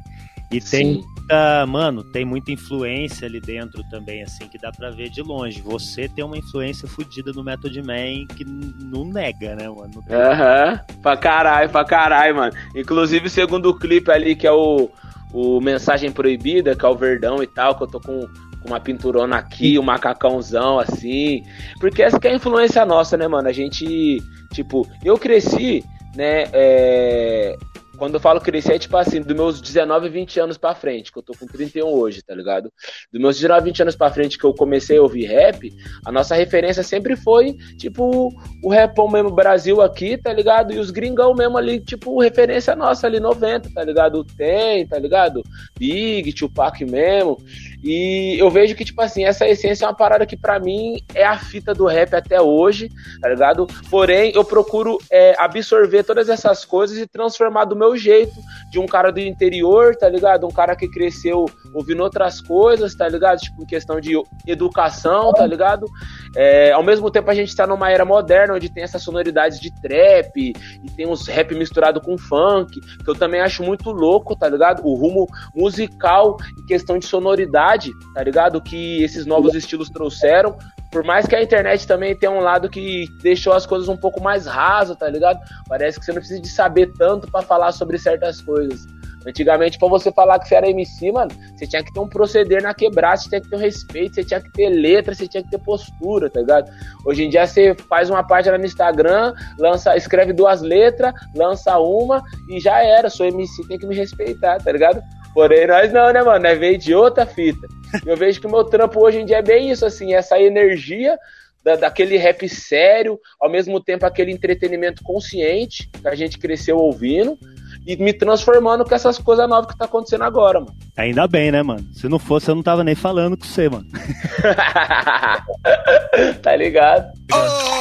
E 0.51 0.61
tem 0.61 0.95
muita, 0.95 1.67
mano, 1.67 2.05
tem 2.05 2.25
muita 2.25 2.53
influência 2.53 3.27
ali 3.27 3.41
dentro 3.41 3.83
também, 3.91 4.23
assim, 4.23 4.47
que 4.47 4.57
dá 4.57 4.71
pra 4.71 4.91
ver 4.91 5.11
de 5.11 5.21
longe. 5.21 5.61
Você 5.61 6.09
tem 6.09 6.25
uma 6.25 6.39
influência 6.39 6.87
fodida 6.87 7.33
no 7.33 7.43
Method 7.43 7.83
Man 7.83 8.27
que 8.29 8.45
não 8.45 9.05
nega, 9.05 9.57
né, 9.57 9.69
mano? 9.69 10.05
Aham, 10.09 10.73
uhum. 10.73 11.03
pra 11.03 11.17
caralho, 11.17 11.69
pra 11.69 11.85
caralho, 11.85 12.37
mano. 12.37 12.53
Inclusive, 12.77 13.29
segundo 13.29 13.71
o 13.71 13.77
clipe 13.77 14.09
ali, 14.11 14.37
que 14.37 14.47
é 14.47 14.53
o 14.53 14.89
o 15.37 15.61
Mensagem 15.61 16.11
Proibida, 16.11 16.75
que 16.75 16.87
é 16.87 16.89
o 16.89 16.97
Verdão 16.97 17.43
e 17.43 17.47
tal, 17.47 17.77
que 17.77 17.83
eu 17.83 17.87
tô 17.87 18.01
com, 18.01 18.27
uma 18.65 18.81
pinturona 18.81 19.37
aqui, 19.37 19.79
um 19.79 19.83
macacãozão 19.83 20.79
assim. 20.79 21.45
Porque 21.79 22.03
essa 22.03 22.19
que 22.19 22.27
é 22.27 22.33
a 22.33 22.35
influência 22.35 22.85
nossa, 22.87 23.17
né, 23.17 23.29
mano? 23.29 23.47
A 23.47 23.53
gente, 23.53 24.21
tipo, 24.53 24.89
eu 25.05 25.19
cresci, 25.19 25.85
né, 26.17 26.49
é, 26.53 27.55
quando 27.97 28.15
eu 28.15 28.21
falo 28.21 28.41
crescer, 28.41 28.75
é 28.75 28.79
tipo 28.79 28.97
assim, 28.97 29.21
dos 29.21 29.35
meus 29.35 29.61
19, 29.61 30.09
20 30.09 30.41
anos 30.41 30.59
pra 30.59 30.75
frente, 30.75 31.13
que 31.13 31.19
eu 31.19 31.23
tô 31.23 31.33
com 31.39 31.47
31 31.47 31.87
hoje, 31.87 32.23
tá 32.23 32.35
ligado? 32.35 32.73
Dos 33.13 33.21
meus 33.21 33.37
19, 33.37 33.65
20 33.65 33.83
anos 33.83 33.97
pra 33.97 34.11
frente 34.11 34.39
que 34.39 34.45
eu 34.45 34.55
comecei 34.55 34.99
a 34.99 35.03
ouvir 35.03 35.27
rap, 35.27 35.73
a 36.05 36.13
nossa 36.13 36.35
referência 36.35 36.83
sempre 36.83 37.17
foi, 37.17 37.55
tipo, 37.79 38.31
o 38.63 38.73
rapão 38.73 39.09
mesmo 39.09 39.31
Brasil 39.31 39.81
aqui, 39.81 40.17
tá 40.17 40.33
ligado? 40.33 40.73
E 40.73 40.79
os 40.79 40.91
gringão 40.91 41.35
mesmo 41.35 41.57
ali, 41.57 41.81
tipo, 41.81 42.21
referência 42.21 42.77
nossa 42.77 43.07
ali, 43.07 43.21
90, 43.21 43.71
tá 43.73 43.83
ligado? 43.83 44.25
Tem, 44.25 44.87
tá 44.87 44.99
ligado? 44.99 45.43
Big, 45.79 46.33
Tupac 46.33 46.85
mesmo. 46.85 47.39
E 47.87 48.37
eu 48.37 48.51
vejo 48.51 48.75
que, 48.75 48.85
tipo 48.85 49.01
assim, 49.01 49.25
essa 49.25 49.47
essência 49.47 49.85
é 49.85 49.89
uma 49.89 49.95
parada 49.95 50.27
que 50.27 50.37
para 50.37 50.59
mim 50.59 51.01
é 51.15 51.25
a 51.25 51.39
fita 51.39 51.73
do 51.73 51.87
rap 51.87 52.15
até 52.15 52.43
hoje, 52.43 52.89
tá 53.21 53.29
ligado? 53.29 53.65
Porém, 53.89 54.33
eu 54.35 54.45
procuro 54.45 54.99
é, 55.09 55.37
absorver 55.39 56.03
todas 56.03 56.29
essas 56.29 56.65
coisas 56.65 56.99
e 56.99 57.07
transformar 57.07 57.65
do 57.65 57.77
meu 57.77 57.97
jeito, 57.97 58.35
de 58.73 58.81
um 58.81 58.87
cara 58.87 59.13
do 59.13 59.21
interior, 59.21 59.95
tá 59.95 60.09
ligado? 60.09 60.49
Um 60.49 60.51
cara 60.51 60.75
que 60.75 60.89
cresceu 60.89 61.45
ouvindo 61.73 62.03
outras 62.03 62.41
coisas, 62.41 62.93
tá 62.93 63.09
ligado? 63.09 63.39
Tipo, 63.39 63.63
em 63.63 63.67
questão 63.67 64.01
de 64.01 64.21
educação, 64.49 65.33
tá 65.33 65.47
ligado? 65.47 65.87
É, 66.35 66.73
ao 66.73 66.83
mesmo 66.83 67.09
tempo, 67.09 67.31
a 67.31 67.35
gente 67.35 67.55
tá 67.55 67.69
numa 67.69 67.89
era 67.89 68.05
moderna, 68.05 68.55
onde 68.55 68.69
tem 68.69 68.83
essas 68.83 69.05
sonoridades 69.05 69.61
de 69.61 69.71
trap 69.81 70.37
e 70.37 70.91
tem 70.97 71.07
uns 71.07 71.29
rap 71.29 71.55
misturado 71.55 72.01
com 72.01 72.19
funk, 72.19 72.81
que 72.81 73.09
eu 73.09 73.15
também 73.15 73.41
acho 73.41 73.63
muito 73.63 73.93
louco, 73.93 74.35
tá 74.35 74.49
ligado? 74.49 74.85
O 74.85 74.95
rumo 74.95 75.29
musical 75.55 76.37
em 76.59 76.67
questão 76.67 76.99
de 76.99 77.07
sonoridade 77.07 77.76
tá 78.15 78.23
ligado? 78.23 78.61
Que 78.61 79.03
esses 79.03 79.27
novos 79.27 79.55
estilos 79.55 79.91
trouxeram. 79.91 80.57
Por 80.91 81.05
mais 81.05 81.27
que 81.27 81.35
a 81.35 81.43
internet 81.43 81.87
também 81.87 82.17
tenha 82.17 82.33
um 82.33 82.41
lado 82.41 82.69
que 82.69 83.07
deixou 83.23 83.53
as 83.53 83.67
coisas 83.67 83.89
um 83.89 83.97
pouco 83.97 84.23
mais 84.23 84.47
rasas, 84.47 84.97
tá 84.97 85.09
ligado? 85.09 85.41
Parece 85.69 85.99
que 85.99 86.05
você 86.05 86.13
não 86.13 86.21
precisa 86.21 86.41
de 86.41 86.49
saber 86.49 86.93
tanto 86.97 87.31
para 87.31 87.43
falar 87.43 87.73
sobre 87.73 87.99
certas 87.99 88.41
coisas. 88.41 88.87
Antigamente, 89.27 89.77
pra 89.77 89.89
você 89.89 90.13
falar 90.13 90.39
que 90.39 90.47
você 90.47 90.55
era 90.55 90.71
MC, 90.71 91.11
mano, 91.11 91.33
você 91.57 91.67
tinha 91.67 91.83
que 91.83 91.93
ter 91.93 91.99
um 91.99 92.09
proceder 92.09 92.63
na 92.63 92.73
quebrada, 92.73 93.17
você 93.17 93.29
tinha 93.29 93.41
que 93.41 93.51
ter 93.51 93.57
um 93.57 93.59
respeito, 93.59 94.15
você 94.15 94.25
tinha 94.25 94.41
que 94.41 94.53
ter 94.53 94.69
letra, 94.69 95.15
você 95.15 95.27
tinha 95.27 95.43
que 95.43 95.51
ter 95.51 95.59
postura, 95.59 96.31
tá 96.31 96.39
ligado? 96.39 96.71
Hoje 97.05 97.25
em 97.25 97.29
dia 97.29 97.45
você 97.45 97.75
faz 97.89 98.09
uma 98.09 98.23
página 98.25 98.57
no 98.57 98.65
Instagram, 98.65 99.35
lança, 99.59 99.97
escreve 99.97 100.33
duas 100.33 100.63
letras, 100.63 101.13
lança 101.35 101.77
uma 101.77 102.23
e 102.49 102.61
já 102.61 102.81
era. 102.81 103.11
Sou 103.11 103.27
MC, 103.27 103.67
tem 103.67 103.79
que 103.79 103.87
me 103.87 103.97
respeitar, 103.97 104.63
tá 104.63 104.71
ligado? 104.71 105.03
Porém, 105.37 105.67
nós 105.67 105.93
não, 105.93 106.11
né, 106.15 106.23
mano? 106.23 106.49
Nós 106.49 106.59
veio 106.59 106.79
de 106.79 106.95
outra 106.95 107.27
fita. 107.27 107.69
Eu 108.07 108.17
vejo 108.17 108.41
que 108.41 108.47
o 108.47 108.51
meu 108.51 108.65
trampo 108.65 109.05
hoje 109.05 109.21
em 109.21 109.27
dia 109.27 109.37
é 109.37 109.43
bem 109.43 109.71
isso, 109.71 109.85
assim, 109.85 110.15
essa 110.15 110.41
energia 110.41 111.19
da, 111.63 111.77
daquele 111.77 112.17
rap 112.17 112.49
sério, 112.49 113.21
ao 113.39 113.51
mesmo 113.51 113.79
tempo 113.79 114.07
aquele 114.07 114.33
entretenimento 114.33 115.03
consciente 115.03 115.91
que 115.91 116.09
a 116.09 116.15
gente 116.15 116.39
cresceu 116.39 116.79
ouvindo 116.79 117.39
e 117.87 117.99
me 117.99 118.15
transformando 118.15 118.83
com 118.83 118.95
essas 118.95 119.19
coisas 119.19 119.47
novas 119.47 119.71
que 119.71 119.77
tá 119.77 119.85
acontecendo 119.85 120.25
agora, 120.25 120.59
mano. 120.59 120.75
Ainda 120.97 121.29
bem, 121.29 121.53
né, 121.53 121.63
mano? 121.63 121.87
Se 121.93 122.09
não 122.09 122.19
fosse, 122.19 122.51
eu 122.51 122.55
não 122.55 122.63
tava 122.63 122.83
nem 122.83 122.95
falando 122.95 123.37
com 123.37 123.45
você, 123.45 123.69
mano. 123.69 123.85
tá 126.41 126.57
ligado? 126.57 127.13
Oh! 127.31 127.77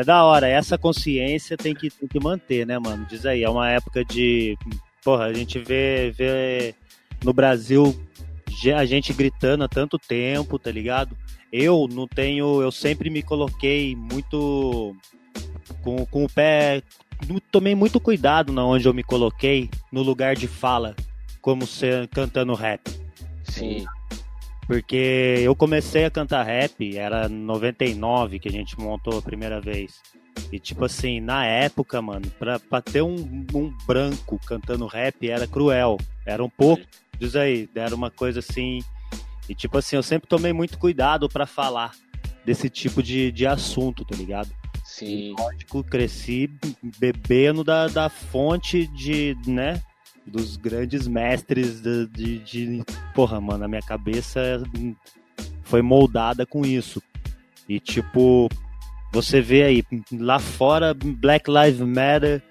É 0.00 0.04
da 0.04 0.24
hora, 0.24 0.48
essa 0.48 0.78
consciência 0.78 1.58
tem 1.58 1.74
que, 1.74 1.90
tem 1.90 2.08
que 2.08 2.18
manter, 2.18 2.66
né, 2.66 2.78
mano? 2.78 3.04
Diz 3.04 3.26
aí, 3.26 3.44
é 3.44 3.50
uma 3.50 3.68
época 3.68 4.02
de. 4.02 4.56
Porra, 5.04 5.26
a 5.26 5.32
gente 5.34 5.58
vê, 5.58 6.10
vê 6.10 6.74
no 7.22 7.34
Brasil 7.34 7.94
a 8.74 8.86
gente 8.86 9.12
gritando 9.12 9.62
há 9.64 9.68
tanto 9.68 9.98
tempo, 9.98 10.58
tá 10.58 10.70
ligado? 10.70 11.14
Eu 11.52 11.86
não 11.86 12.08
tenho. 12.08 12.62
Eu 12.62 12.72
sempre 12.72 13.10
me 13.10 13.22
coloquei 13.22 13.94
muito. 13.94 14.96
Com, 15.82 16.06
com 16.06 16.24
o 16.24 16.30
pé. 16.30 16.82
Tomei 17.50 17.74
muito 17.74 18.00
cuidado 18.00 18.54
na 18.54 18.64
onde 18.64 18.88
eu 18.88 18.94
me 18.94 19.02
coloquei, 19.02 19.68
no 19.92 20.00
lugar 20.02 20.34
de 20.34 20.48
fala, 20.48 20.96
como 21.42 21.66
ser 21.66 22.08
cantando 22.08 22.54
rap. 22.54 22.80
Sim. 23.44 23.84
Porque 24.70 25.40
eu 25.42 25.56
comecei 25.56 26.04
a 26.04 26.10
cantar 26.12 26.44
rap, 26.44 26.96
era 26.96 27.28
99 27.28 28.38
que 28.38 28.48
a 28.48 28.52
gente 28.52 28.78
montou 28.78 29.18
a 29.18 29.22
primeira 29.22 29.60
vez. 29.60 30.00
E 30.52 30.60
tipo 30.60 30.84
assim, 30.84 31.18
na 31.18 31.44
época, 31.44 32.00
mano, 32.00 32.30
pra, 32.38 32.60
pra 32.60 32.80
ter 32.80 33.02
um, 33.02 33.44
um 33.52 33.76
branco 33.84 34.38
cantando 34.46 34.86
rap 34.86 35.28
era 35.28 35.44
cruel. 35.48 35.96
Era 36.24 36.44
um 36.44 36.48
pouco, 36.48 36.84
diz 37.18 37.34
aí, 37.34 37.68
era 37.74 37.92
uma 37.92 38.12
coisa 38.12 38.38
assim. 38.38 38.78
E 39.48 39.56
tipo 39.56 39.76
assim, 39.76 39.96
eu 39.96 40.04
sempre 40.04 40.28
tomei 40.28 40.52
muito 40.52 40.78
cuidado 40.78 41.28
para 41.28 41.46
falar 41.46 41.90
desse 42.46 42.70
tipo 42.70 43.02
de, 43.02 43.32
de 43.32 43.48
assunto, 43.48 44.04
tá 44.04 44.16
ligado? 44.16 44.52
Sim. 44.84 45.32
E, 45.32 45.34
lógico, 45.36 45.82
cresci 45.82 46.48
bebendo 46.96 47.64
da, 47.64 47.88
da 47.88 48.08
fonte 48.08 48.86
de, 48.86 49.36
né, 49.48 49.82
dos 50.30 50.56
grandes 50.56 51.06
mestres 51.06 51.80
de, 51.80 52.06
de, 52.06 52.38
de, 52.38 52.84
Porra, 53.14 53.40
mano, 53.40 53.64
a 53.64 53.68
minha 53.68 53.82
cabeça 53.82 54.62
foi 55.62 55.82
moldada 55.82 56.46
com 56.46 56.64
isso. 56.64 57.02
E 57.68 57.78
tipo, 57.78 58.48
você 59.12 59.40
vê 59.40 59.62
aí, 59.64 59.84
lá 60.12 60.38
fora 60.38 60.94
Black 60.94 61.50
Lives 61.50 61.80
Matter 61.80 62.42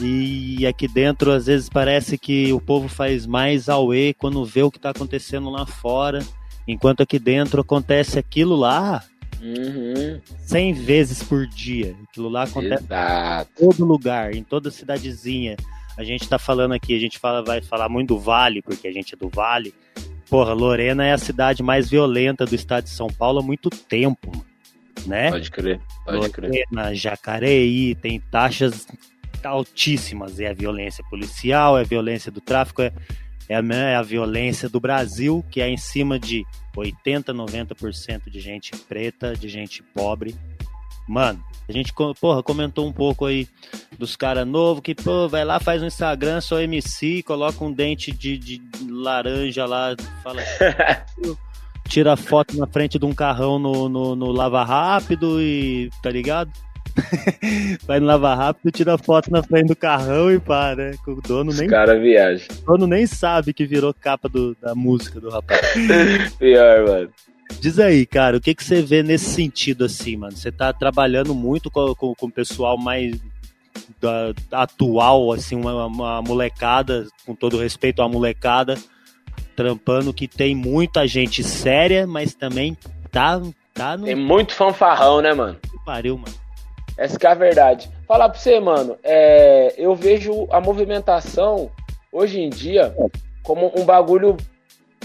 e 0.00 0.66
aqui 0.66 0.86
dentro 0.86 1.32
às 1.32 1.46
vezes 1.46 1.68
parece 1.68 2.18
que 2.18 2.52
o 2.52 2.60
povo 2.60 2.88
faz 2.88 3.26
mais 3.26 3.68
auê 3.68 4.12
quando 4.12 4.44
vê 4.44 4.62
o 4.62 4.70
que 4.70 4.78
tá 4.78 4.90
acontecendo 4.90 5.48
lá 5.48 5.64
fora, 5.64 6.22
enquanto 6.68 7.02
aqui 7.02 7.18
dentro 7.18 7.62
acontece 7.62 8.18
aquilo 8.18 8.56
lá 8.56 9.02
uhum. 9.40 10.20
100 10.38 10.72
vezes 10.74 11.22
por 11.22 11.46
dia. 11.46 11.96
Aquilo 12.08 12.28
lá 12.28 12.42
acontece 12.42 12.84
Exato. 12.84 13.50
em 13.50 13.66
todo 13.66 13.84
lugar, 13.84 14.34
em 14.34 14.42
toda 14.42 14.70
cidadezinha 14.70 15.56
a 15.96 16.04
gente 16.04 16.28
tá 16.28 16.38
falando 16.38 16.72
aqui, 16.72 16.94
a 16.94 16.98
gente 16.98 17.18
fala, 17.18 17.42
vai 17.42 17.62
falar 17.62 17.88
muito 17.88 18.08
do 18.08 18.18
Vale, 18.18 18.62
porque 18.62 18.86
a 18.86 18.92
gente 18.92 19.14
é 19.14 19.16
do 19.16 19.28
Vale. 19.28 19.74
Porra, 20.28 20.52
Lorena 20.52 21.04
é 21.04 21.12
a 21.12 21.18
cidade 21.18 21.62
mais 21.62 21.88
violenta 21.88 22.44
do 22.44 22.54
estado 22.54 22.84
de 22.84 22.90
São 22.90 23.06
Paulo 23.06 23.38
há 23.38 23.42
muito 23.42 23.70
tempo, 23.70 24.32
né? 25.06 25.30
Pode 25.30 25.50
crer, 25.50 25.80
pode 26.04 26.16
Lorena, 26.16 26.82
crer. 26.84 26.94
Jacareí, 26.94 27.94
tem 27.94 28.20
taxas 28.20 28.86
altíssimas. 29.44 30.40
É 30.40 30.48
a 30.48 30.52
violência 30.52 31.04
policial, 31.08 31.78
é 31.78 31.82
a 31.82 31.84
violência 31.84 32.30
do 32.30 32.40
tráfico, 32.40 32.82
é, 32.82 32.92
é, 33.48 33.56
a, 33.56 33.60
é 33.60 33.96
a 33.96 34.02
violência 34.02 34.68
do 34.68 34.80
Brasil, 34.80 35.44
que 35.50 35.60
é 35.60 35.68
em 35.68 35.76
cima 35.76 36.18
de 36.18 36.44
80, 36.76 37.32
90% 37.32 38.28
de 38.28 38.40
gente 38.40 38.72
preta, 38.88 39.34
de 39.34 39.48
gente 39.48 39.82
pobre. 39.82 40.34
Mano, 41.08 41.42
a 41.68 41.72
gente, 41.72 41.92
porra, 42.20 42.42
comentou 42.42 42.86
um 42.86 42.92
pouco 42.92 43.26
aí 43.26 43.48
dos 43.98 44.14
caras 44.14 44.46
novos 44.46 44.82
que, 44.82 44.94
pô, 44.94 45.28
vai 45.28 45.44
lá, 45.44 45.58
faz 45.58 45.82
um 45.82 45.86
Instagram, 45.86 46.40
só 46.40 46.60
MC, 46.60 47.22
coloca 47.24 47.64
um 47.64 47.72
dente 47.72 48.12
de, 48.12 48.38
de 48.38 48.62
laranja 48.88 49.66
lá, 49.66 49.96
fala. 50.22 50.42
tira 51.88 52.16
foto 52.16 52.56
na 52.56 52.66
frente 52.66 52.98
de 52.98 53.04
um 53.04 53.14
carrão 53.14 53.58
no, 53.58 53.88
no, 53.88 54.16
no 54.16 54.32
Lava 54.32 54.62
Rápido 54.64 55.40
e. 55.40 55.90
tá 56.02 56.10
ligado? 56.10 56.50
Vai 57.86 58.00
no 58.00 58.06
Lava 58.06 58.34
Rápido, 58.34 58.70
tira 58.70 58.96
foto 58.96 59.30
na 59.30 59.42
frente 59.42 59.68
do 59.68 59.76
carrão 59.76 60.30
e 60.30 60.38
pá, 60.38 60.74
né? 60.74 60.92
O 61.06 61.20
dono 61.20 61.52
nem. 61.52 61.66
Os 61.66 61.70
cara 61.70 61.98
viaja. 61.98 62.46
O 62.62 62.72
dono 62.72 62.86
nem 62.86 63.06
sabe 63.06 63.52
que 63.52 63.66
virou 63.66 63.92
capa 63.92 64.28
do, 64.28 64.56
da 64.60 64.74
música 64.74 65.20
do 65.20 65.30
rapaz. 65.30 65.60
Pior, 66.38 66.86
mano. 66.86 67.10
Diz 67.60 67.78
aí, 67.78 68.04
cara, 68.06 68.36
o 68.36 68.40
que, 68.40 68.54
que 68.54 68.62
você 68.62 68.82
vê 68.82 69.02
nesse 69.02 69.26
sentido 69.26 69.84
assim, 69.84 70.16
mano? 70.16 70.36
Você 70.36 70.52
tá 70.52 70.72
trabalhando 70.72 71.34
muito 71.34 71.70
com, 71.70 71.94
com, 71.94 72.14
com 72.14 72.26
o 72.26 72.32
pessoal 72.32 72.76
mais 72.76 73.18
da, 74.00 74.32
atual, 74.52 75.32
assim, 75.32 75.56
uma, 75.56 75.86
uma, 75.86 76.22
molecada, 76.22 77.06
com 77.24 77.34
todo 77.34 77.58
respeito 77.58 78.02
à 78.02 78.08
molecada, 78.08 78.76
trampando 79.54 80.12
que 80.12 80.28
tem 80.28 80.54
muita 80.54 81.06
gente 81.06 81.42
séria, 81.42 82.06
mas 82.06 82.34
também 82.34 82.76
tá, 83.10 83.40
tá 83.72 83.96
no. 83.96 84.04
Tem 84.04 84.14
muito 84.14 84.54
fanfarrão, 84.54 85.20
né, 85.20 85.32
mano? 85.32 85.56
Que 85.62 85.84
pariu, 85.84 86.18
mano. 86.18 86.34
Essa 86.96 87.18
que 87.18 87.26
é 87.26 87.30
a 87.30 87.34
verdade. 87.34 87.90
Falar 88.06 88.28
pra 88.28 88.38
você, 88.38 88.58
mano, 88.58 88.96
é, 89.02 89.74
eu 89.76 89.94
vejo 89.94 90.46
a 90.50 90.60
movimentação 90.60 91.70
hoje 92.10 92.40
em 92.40 92.48
dia 92.48 92.94
como 93.42 93.70
um 93.76 93.84
bagulho 93.84 94.36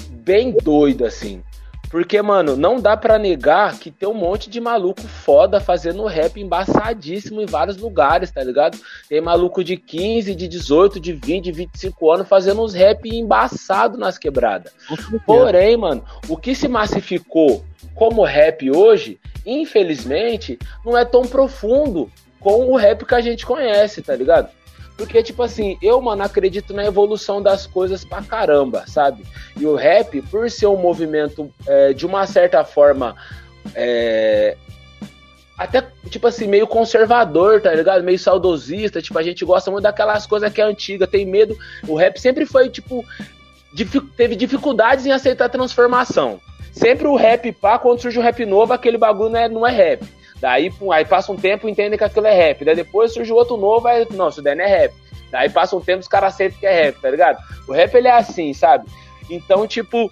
bem 0.09 0.55
doido, 0.63 1.05
assim. 1.05 1.43
Porque, 1.91 2.21
mano, 2.21 2.55
não 2.55 2.79
dá 2.79 2.95
para 2.95 3.19
negar 3.19 3.77
que 3.77 3.91
tem 3.91 4.07
um 4.07 4.13
monte 4.13 4.49
de 4.49 4.61
maluco 4.61 5.01
foda 5.01 5.59
fazendo 5.59 6.05
rap 6.05 6.39
embaçadíssimo 6.39 7.41
em 7.41 7.45
vários 7.45 7.75
lugares, 7.75 8.31
tá 8.31 8.41
ligado? 8.41 8.79
Tem 9.09 9.19
maluco 9.19 9.61
de 9.61 9.75
15, 9.75 10.33
de 10.33 10.47
18, 10.47 10.99
de 11.01 11.11
20, 11.11 11.43
de 11.43 11.51
25 11.51 12.11
anos 12.11 12.27
fazendo 12.29 12.63
uns 12.63 12.73
rap 12.73 13.09
embaçado 13.09 13.97
nas 13.97 14.17
quebradas. 14.17 14.71
Porém, 15.25 15.75
mano, 15.75 16.03
o 16.29 16.37
que 16.37 16.55
se 16.55 16.69
massificou 16.69 17.65
como 17.93 18.23
rap 18.23 18.71
hoje, 18.71 19.19
infelizmente, 19.45 20.57
não 20.85 20.97
é 20.97 21.03
tão 21.03 21.23
profundo 21.23 22.09
com 22.39 22.71
o 22.71 22.77
rap 22.77 23.05
que 23.05 23.15
a 23.15 23.21
gente 23.21 23.45
conhece, 23.45 24.01
tá 24.01 24.15
ligado? 24.15 24.49
Porque, 25.01 25.23
tipo 25.23 25.41
assim, 25.41 25.79
eu, 25.81 25.99
mano, 25.99 26.21
acredito 26.21 26.75
na 26.75 26.85
evolução 26.85 27.41
das 27.41 27.65
coisas 27.65 28.05
pra 28.05 28.21
caramba, 28.21 28.83
sabe? 28.85 29.23
E 29.59 29.65
o 29.65 29.73
rap, 29.73 30.21
por 30.21 30.47
ser 30.51 30.67
um 30.67 30.77
movimento 30.77 31.51
é, 31.65 31.91
de 31.91 32.05
uma 32.05 32.27
certa 32.27 32.63
forma. 32.63 33.15
É, 33.73 34.55
até, 35.57 35.83
tipo 36.07 36.27
assim, 36.27 36.45
meio 36.45 36.67
conservador, 36.67 37.59
tá 37.61 37.73
ligado? 37.73 38.03
Meio 38.03 38.19
saudosista. 38.19 39.01
Tipo, 39.01 39.17
a 39.17 39.23
gente 39.23 39.43
gosta 39.43 39.71
muito 39.71 39.85
daquelas 39.85 40.27
coisas 40.27 40.53
que 40.53 40.61
é 40.61 40.65
antiga, 40.65 41.07
tem 41.07 41.25
medo. 41.25 41.57
O 41.87 41.95
rap 41.95 42.19
sempre 42.19 42.45
foi, 42.45 42.69
tipo. 42.69 43.03
teve 44.15 44.35
dificuldades 44.35 45.07
em 45.07 45.11
aceitar 45.11 45.45
a 45.45 45.49
transformação. 45.49 46.39
Sempre 46.71 47.07
o 47.07 47.15
rap, 47.15 47.51
pá, 47.53 47.79
quando 47.79 47.99
surge 47.99 48.19
o 48.19 48.21
rap 48.21 48.45
novo, 48.45 48.71
aquele 48.71 48.99
bagulho 48.99 49.31
não 49.31 49.39
é, 49.39 49.49
não 49.49 49.67
é 49.67 49.71
rap. 49.71 50.05
Daí, 50.41 50.73
aí 50.91 51.05
passa 51.05 51.31
um 51.31 51.35
tempo 51.35 51.69
e 51.69 51.71
entendem 51.71 51.97
que 51.97 52.03
aquilo 52.03 52.25
é 52.25 52.33
rap. 52.33 52.65
Daí 52.65 52.75
depois 52.75 53.13
surge 53.13 53.31
outro 53.31 53.55
novo, 53.57 53.87
aí, 53.87 54.07
não, 54.11 54.29
isso 54.29 54.41
daí 54.41 54.55
não 54.55 54.65
é 54.65 54.67
rap. 54.67 54.93
Daí 55.29 55.49
passa 55.49 55.75
um 55.75 55.81
tempo 55.81 55.99
os 55.99 56.07
caras 56.07 56.33
aceitam 56.33 56.59
que 56.59 56.65
é 56.65 56.85
rap, 56.85 56.99
tá 56.99 57.09
ligado? 57.11 57.37
O 57.67 57.71
rap 57.71 57.93
ele 57.93 58.07
é 58.07 58.11
assim, 58.11 58.51
sabe? 58.51 58.89
Então, 59.29 59.67
tipo, 59.67 60.11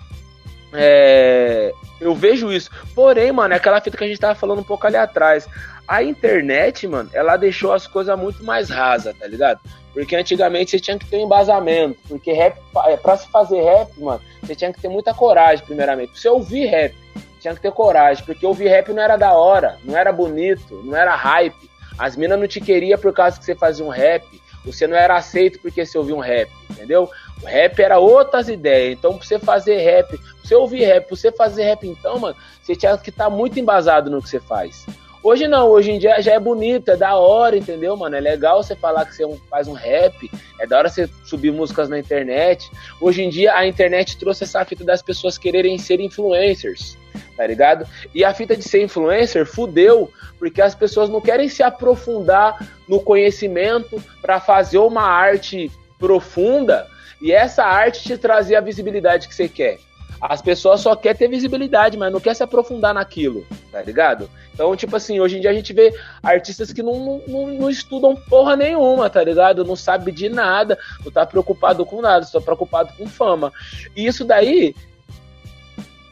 é... 0.71 1.73
eu 1.99 2.13
vejo 2.13 2.53
isso. 2.53 2.69
Porém, 2.93 3.31
mano, 3.31 3.55
é 3.55 3.57
aquela 3.57 3.81
fita 3.81 3.97
que 3.97 4.03
a 4.03 4.07
gente 4.07 4.19
tava 4.19 4.35
falando 4.35 4.59
um 4.59 4.63
pouco 4.63 4.85
ali 4.85 4.95
atrás. 4.95 5.47
A 5.87 6.03
internet, 6.03 6.87
mano, 6.87 7.09
ela 7.11 7.35
deixou 7.35 7.73
as 7.73 7.87
coisas 7.87 8.17
muito 8.17 8.43
mais 8.43 8.69
rasas, 8.69 9.17
tá 9.17 9.25
ligado? 9.25 9.59
Porque 9.91 10.15
antigamente 10.15 10.69
você 10.69 10.79
tinha 10.79 10.99
que 10.99 11.07
ter 11.07 11.17
um 11.17 11.25
embasamento. 11.25 11.99
Porque 12.07 12.31
rap, 12.31 12.55
é, 12.85 12.95
pra 12.95 13.17
se 13.17 13.27
fazer 13.29 13.61
rap, 13.63 13.99
mano, 13.99 14.21
você 14.43 14.55
tinha 14.55 14.71
que 14.71 14.79
ter 14.79 14.89
muita 14.89 15.11
coragem, 15.11 15.65
primeiramente. 15.65 16.11
Pra 16.11 16.21
você 16.21 16.29
ouvir 16.29 16.67
rap, 16.67 16.95
tinha 17.39 17.53
que 17.53 17.61
ter 17.61 17.71
coragem. 17.71 18.23
Porque 18.25 18.45
ouvir 18.45 18.67
rap 18.67 18.91
não 18.93 19.01
era 19.01 19.17
da 19.17 19.33
hora, 19.33 19.77
não 19.83 19.97
era 19.97 20.11
bonito, 20.11 20.81
não 20.83 20.95
era 20.95 21.15
hype. 21.15 21.69
As 21.97 22.15
minas 22.15 22.39
não 22.39 22.47
te 22.47 22.61
queriam 22.61 22.97
por 22.97 23.13
causa 23.13 23.39
que 23.39 23.45
você 23.45 23.55
fazia 23.55 23.85
um 23.85 23.89
rap. 23.89 24.25
Você 24.65 24.85
não 24.87 24.95
era 24.95 25.15
aceito 25.15 25.59
porque 25.59 25.85
você 25.85 25.97
ouvia 25.97 26.15
um 26.15 26.19
rap, 26.19 26.51
entendeu? 26.69 27.09
O 27.41 27.45
rap 27.45 27.79
era 27.79 27.97
outras 27.97 28.49
ideias. 28.49 28.97
Então, 28.97 29.17
pra 29.17 29.25
você 29.25 29.39
fazer 29.39 29.77
rap, 29.77 30.09
pra 30.09 30.19
você 30.43 30.55
ouvir 30.55 30.83
rap, 30.83 31.07
pra 31.07 31.15
você 31.15 31.31
fazer 31.31 31.63
rap, 31.63 31.87
então, 31.87 32.19
mano, 32.19 32.35
você 32.61 32.75
tinha 32.75 32.97
que 32.97 33.09
estar 33.09 33.25
tá 33.25 33.29
muito 33.29 33.59
embasado 33.59 34.09
no 34.09 34.21
que 34.21 34.29
você 34.29 34.39
faz. 34.39 34.85
Hoje 35.21 35.49
não, 35.49 35.67
hoje 35.67 35.91
em 35.91 35.99
dia 35.99 36.21
já 36.21 36.33
é 36.33 36.39
bonito, 36.39 36.91
é 36.91 36.95
da 36.95 37.15
hora, 37.15 37.57
entendeu, 37.57 37.95
mano? 37.97 38.15
É 38.15 38.21
legal 38.21 38.63
você 38.63 38.73
falar 38.73 39.05
que 39.05 39.13
você 39.13 39.25
é 39.25 39.37
faz 39.49 39.67
um 39.67 39.73
rap, 39.73 40.31
é 40.59 40.65
da 40.65 40.77
hora 40.77 40.87
você 40.87 41.09
subir 41.25 41.51
músicas 41.51 41.89
na 41.89 41.99
internet. 41.99 42.71
Hoje 43.01 43.21
em 43.23 43.29
dia 43.29 43.53
a 43.53 43.67
internet 43.67 44.17
trouxe 44.17 44.45
essa 44.45 44.63
fita 44.63 44.85
das 44.85 45.01
pessoas 45.01 45.37
quererem 45.37 45.77
ser 45.77 45.99
influencers, 45.99 46.97
tá 47.39 47.47
ligado? 47.47 47.87
E 48.13 48.25
a 48.25 48.33
fita 48.33 48.53
de 48.53 48.63
ser 48.63 48.83
influencer 48.83 49.45
fudeu, 49.45 50.11
porque 50.37 50.61
as 50.61 50.75
pessoas 50.75 51.09
não 51.09 51.21
querem 51.21 51.47
se 51.47 51.63
aprofundar 51.63 52.67
no 52.85 52.99
conhecimento 52.99 54.03
para 54.21 54.41
fazer 54.41 54.77
uma 54.77 55.03
arte 55.03 55.71
profunda 55.97 56.85
e 57.21 57.31
essa 57.31 57.63
arte 57.63 58.03
te 58.03 58.17
trazer 58.17 58.57
a 58.57 58.61
visibilidade 58.61 59.29
que 59.29 59.33
você 59.33 59.47
quer. 59.47 59.79
As 60.19 60.41
pessoas 60.41 60.81
só 60.81 60.97
querem 60.97 61.17
ter 61.17 61.29
visibilidade, 61.29 61.97
mas 61.97 62.11
não 62.11 62.19
quer 62.19 62.35
se 62.35 62.43
aprofundar 62.43 62.93
naquilo, 62.93 63.47
tá 63.71 63.81
ligado? 63.81 64.29
Então, 64.53 64.75
tipo 64.75 64.97
assim, 64.97 65.21
hoje 65.21 65.37
em 65.37 65.39
dia 65.39 65.49
a 65.49 65.53
gente 65.53 65.71
vê 65.71 65.97
artistas 66.21 66.73
que 66.73 66.83
não, 66.83 67.23
não, 67.25 67.47
não 67.47 67.69
estudam 67.69 68.17
porra 68.17 68.57
nenhuma, 68.57 69.09
tá 69.09 69.23
ligado? 69.23 69.63
Não 69.63 69.77
sabe 69.77 70.11
de 70.11 70.27
nada, 70.27 70.77
não 71.05 71.09
tá 71.09 71.25
preocupado 71.25 71.85
com 71.85 72.01
nada, 72.01 72.25
só 72.25 72.41
preocupado 72.41 72.91
com 72.97 73.07
fama. 73.07 73.53
E 73.95 74.05
isso 74.05 74.25
daí 74.25 74.75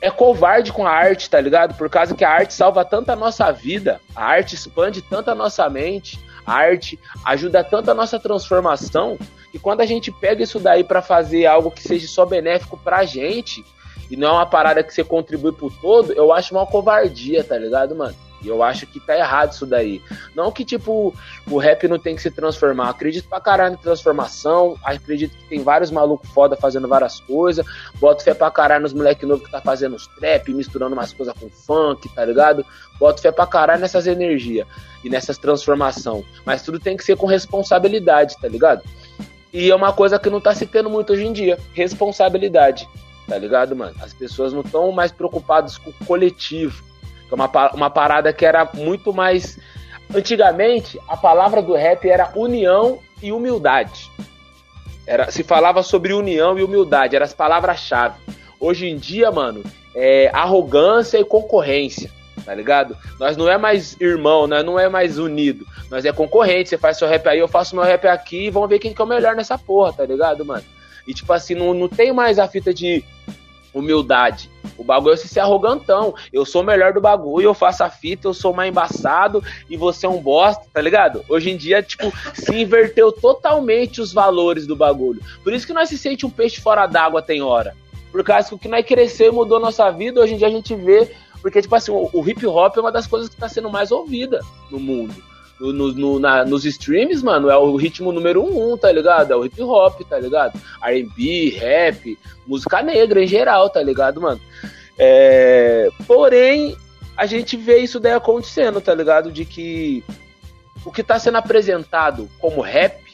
é 0.08 0.12
covarde 0.12 0.72
com 0.72 0.86
a 0.86 0.92
arte, 0.92 1.30
tá 1.30 1.40
ligado? 1.40 1.76
Por 1.76 1.90
causa 1.90 2.16
que 2.16 2.24
a 2.24 2.30
arte 2.30 2.54
salva 2.54 2.86
tanto 2.86 3.12
a 3.12 3.16
nossa 3.16 3.52
vida, 3.52 4.00
a 4.16 4.26
arte 4.26 4.56
expande 4.56 5.02
tanto 5.02 5.30
a 5.30 5.36
nossa 5.36 5.70
mente, 5.70 6.20
a 6.46 6.54
arte 6.54 6.98
ajuda 7.26 7.64
tanto 7.64 7.92
a 7.92 7.94
nossa 7.94 8.18
transformação, 8.18 9.18
que 9.52 9.60
quando 9.60 9.82
a 9.82 9.86
gente 9.86 10.12
pega 10.12 10.44
isso 10.44 10.60
daí 10.60 10.84
para 10.84 11.02
fazer 11.02 11.46
algo 11.46 11.70
que 11.70 11.82
seja 11.82 12.08
só 12.08 12.26
benéfico 12.26 12.78
pra 12.78 13.04
gente, 13.06 13.64
e 14.10 14.16
não 14.16 14.30
é 14.30 14.32
uma 14.32 14.46
parada 14.46 14.82
que 14.82 14.94
você 14.94 15.04
contribui 15.04 15.52
pro 15.52 15.70
todo, 15.70 16.14
eu 16.14 16.32
acho 16.32 16.56
uma 16.56 16.66
covardia, 16.66 17.44
tá 17.44 17.58
ligado, 17.58 17.94
mano? 17.94 18.16
Eu 18.48 18.64
acho 18.64 18.86
que 18.88 19.00
tá 19.00 19.18
errado 19.18 19.52
isso 19.52 19.66
daí. 19.66 20.02
Não 20.36 20.52
que, 20.52 20.64
tipo, 20.64 21.14
o 21.50 21.58
rap 21.58 21.88
não 21.88 22.00
tem 22.00 22.16
que 22.16 22.22
se 22.22 22.32
transformar. 22.32 22.90
Acredito 22.90 23.28
pra 23.28 23.40
caralho 23.40 23.74
em 23.74 23.78
transformação. 23.78 24.78
Acredito 24.84 25.36
que 25.36 25.44
tem 25.50 25.64
vários 25.64 25.92
malucos 25.92 26.30
foda 26.32 26.56
fazendo 26.56 26.88
várias 26.88 27.20
coisas. 27.20 27.66
Boto 28.00 28.24
fé 28.24 28.34
pra 28.34 28.52
caralho 28.52 28.84
nos 28.84 28.94
moleque 28.94 29.26
novo 29.26 29.44
que 29.44 29.52
tá 29.52 29.62
fazendo 29.62 29.96
os 29.96 30.08
trap, 30.08 30.54
misturando 30.54 30.94
umas 30.94 31.14
coisas 31.14 31.34
com 31.38 31.50
funk, 31.50 32.10
tá 32.10 32.24
ligado? 32.26 32.66
Boto 33.00 33.22
fé 33.22 33.32
pra 33.32 33.46
caralho 33.46 33.82
nessas 33.82 34.08
energias 34.08 34.68
e 35.04 35.10
nessas 35.10 35.38
transformação. 35.38 36.24
Mas 36.46 36.62
tudo 36.62 36.80
tem 36.80 36.98
que 36.98 37.04
ser 37.04 37.16
com 37.18 37.26
responsabilidade, 37.26 38.36
tá 38.42 38.48
ligado? 38.48 38.84
E 39.54 39.72
é 39.72 39.76
uma 39.76 39.94
coisa 39.94 40.20
que 40.20 40.30
não 40.30 40.42
tá 40.42 40.54
se 40.54 40.66
tendo 40.66 40.90
muito 40.90 41.14
hoje 41.14 41.26
em 41.26 41.34
dia. 41.34 41.58
Responsabilidade 41.74 42.88
tá 43.28 43.38
ligado, 43.38 43.76
mano? 43.76 43.96
As 44.02 44.14
pessoas 44.14 44.54
não 44.54 44.62
estão 44.62 44.92
mais 44.92 45.12
preocupadas 45.12 45.78
com 45.78 45.90
o 45.90 46.06
coletivo, 46.06 46.84
que 47.28 47.34
é 47.34 47.36
uma, 47.36 47.72
uma 47.74 47.90
parada 47.90 48.32
que 48.32 48.46
era 48.46 48.70
muito 48.74 49.14
mais. 49.14 49.60
Antigamente, 50.14 50.98
a 51.08 51.18
palavra 51.18 51.62
do 51.62 51.74
rap 51.74 52.10
era 52.10 52.32
união 52.36 53.00
e 53.22 53.32
humildade. 53.32 54.10
Era, 55.06 55.30
se 55.32 55.44
falava 55.44 55.84
sobre 55.84 56.14
união 56.14 56.58
e 56.58 56.64
humildade, 56.64 57.16
eram 57.16 57.26
as 57.26 57.34
palavras-chave. 57.34 58.20
Hoje 58.60 58.88
em 58.88 58.98
dia, 58.98 59.32
mano, 59.32 59.64
é 59.96 60.30
arrogância 60.34 61.18
e 61.18 61.24
concorrência, 61.24 62.12
tá 62.46 62.54
ligado? 62.54 62.98
Nós 63.20 63.38
não 63.38 63.50
é 63.50 63.58
mais 63.58 64.00
irmão, 64.00 64.48
nós 64.48 64.64
não 64.64 64.80
é 64.80 64.90
mais 64.90 65.18
unido, 65.18 65.66
nós 65.90 66.06
é 66.06 66.12
concorrente. 66.12 66.70
Você 66.70 66.78
faz 66.78 66.98
seu 66.98 67.08
rap 67.08 67.28
aí, 67.28 67.40
eu 67.40 67.48
faço 67.48 67.76
meu 67.76 67.84
rap 67.84 68.06
aqui 68.06 68.48
e 68.48 68.50
vamos 68.50 68.70
ver 68.70 68.80
quem 68.80 68.94
que 68.94 69.02
é 69.02 69.06
o 69.06 69.08
melhor 69.08 69.36
nessa 69.36 69.58
porra, 69.58 69.94
tá 69.94 70.06
ligado, 70.06 70.46
mano? 70.46 70.64
E 71.08 71.14
tipo 71.14 71.32
assim, 71.32 71.56
não, 71.56 71.74
não 71.74 71.88
tem 71.88 72.12
mais 72.12 72.38
a 72.38 72.48
fita 72.48 72.74
de 72.74 73.04
humildade. 73.78 74.50
O 74.78 74.84
bagulho 74.84 75.14
é 75.14 75.18
ser 75.18 75.40
arrogantão. 75.40 76.14
Eu 76.32 76.46
sou 76.46 76.62
o 76.62 76.66
melhor 76.66 76.94
do 76.94 77.02
bagulho, 77.02 77.46
eu 77.46 77.54
faço 77.54 77.84
a 77.84 77.90
fita, 77.90 78.28
eu 78.28 78.34
sou 78.34 78.54
mais 78.54 78.70
embaçado 78.70 79.44
e 79.70 79.78
você 79.78 80.06
é 80.06 80.10
um 80.10 80.22
bosta, 80.22 80.66
tá 80.74 80.82
ligado? 80.82 81.24
Hoje 81.30 81.50
em 81.50 81.58
dia, 81.58 81.82
tipo, 81.82 82.12
se 82.34 82.56
inverteu 82.56 83.12
totalmente 83.12 84.02
os 84.02 84.14
valores 84.14 84.68
do 84.68 84.76
bagulho. 84.76 85.22
Por 85.44 85.54
isso 85.54 85.66
que 85.66 85.74
nós 85.74 85.90
se 85.90 85.98
sente 85.98 86.26
um 86.26 86.30
peixe 86.30 86.62
fora 86.62 86.86
d'água 86.86 87.22
tem 87.22 87.42
hora. 87.42 87.76
Por 88.12 88.24
causa 88.24 88.50
que 88.50 88.56
o 88.56 88.60
que 88.60 88.68
nós 88.68 88.86
cresceu 88.86 89.32
e 89.32 89.36
mudou 89.36 89.60
nossa 89.60 89.90
vida, 89.92 90.22
hoje 90.22 90.34
em 90.34 90.38
dia 90.38 90.48
a 90.48 90.52
gente 90.52 90.76
vê. 90.76 91.12
Porque, 91.42 91.62
tipo 91.62 91.76
assim, 91.76 91.92
o, 91.92 92.10
o 92.12 92.28
hip 92.28 92.46
hop 92.48 92.78
é 92.78 92.80
uma 92.80 92.92
das 92.92 93.06
coisas 93.06 93.30
que 93.30 93.36
está 93.36 93.48
sendo 93.48 93.70
mais 93.70 93.92
ouvida 93.92 94.42
no 94.72 94.80
mundo 94.80 95.27
no, 95.60 95.94
no, 95.94 96.20
na, 96.20 96.46
nos 96.46 96.66
streams, 96.66 97.24
mano, 97.24 97.50
é 97.50 97.58
o 97.58 97.76
ritmo 97.76 98.12
número 98.12 98.44
um, 98.44 98.78
tá 98.78 98.92
ligado? 98.92 99.32
É 99.32 99.36
o 99.36 99.46
hip 99.46 99.62
hop, 99.62 100.02
tá 100.02 100.20
ligado? 100.20 100.60
RB, 100.82 101.50
rap, 101.50 102.18
música 102.46 102.82
negra 102.82 103.24
em 103.24 103.28
geral, 103.28 103.70
tá 103.70 103.82
ligado, 103.82 104.22
mano? 104.22 104.40
É... 104.98 105.90
Porém, 106.06 106.76
a 107.16 107.26
gente 107.26 107.58
vê 107.58 107.80
isso 107.80 108.00
daí 108.00 108.14
acontecendo, 108.14 108.80
tá 108.80 108.94
ligado? 108.94 109.32
De 109.32 109.46
que 109.46 110.04
o 110.86 110.92
que 110.92 111.04
tá 111.04 111.18
sendo 111.20 111.38
apresentado 111.38 112.30
como 112.40 112.62
rap 112.62 113.08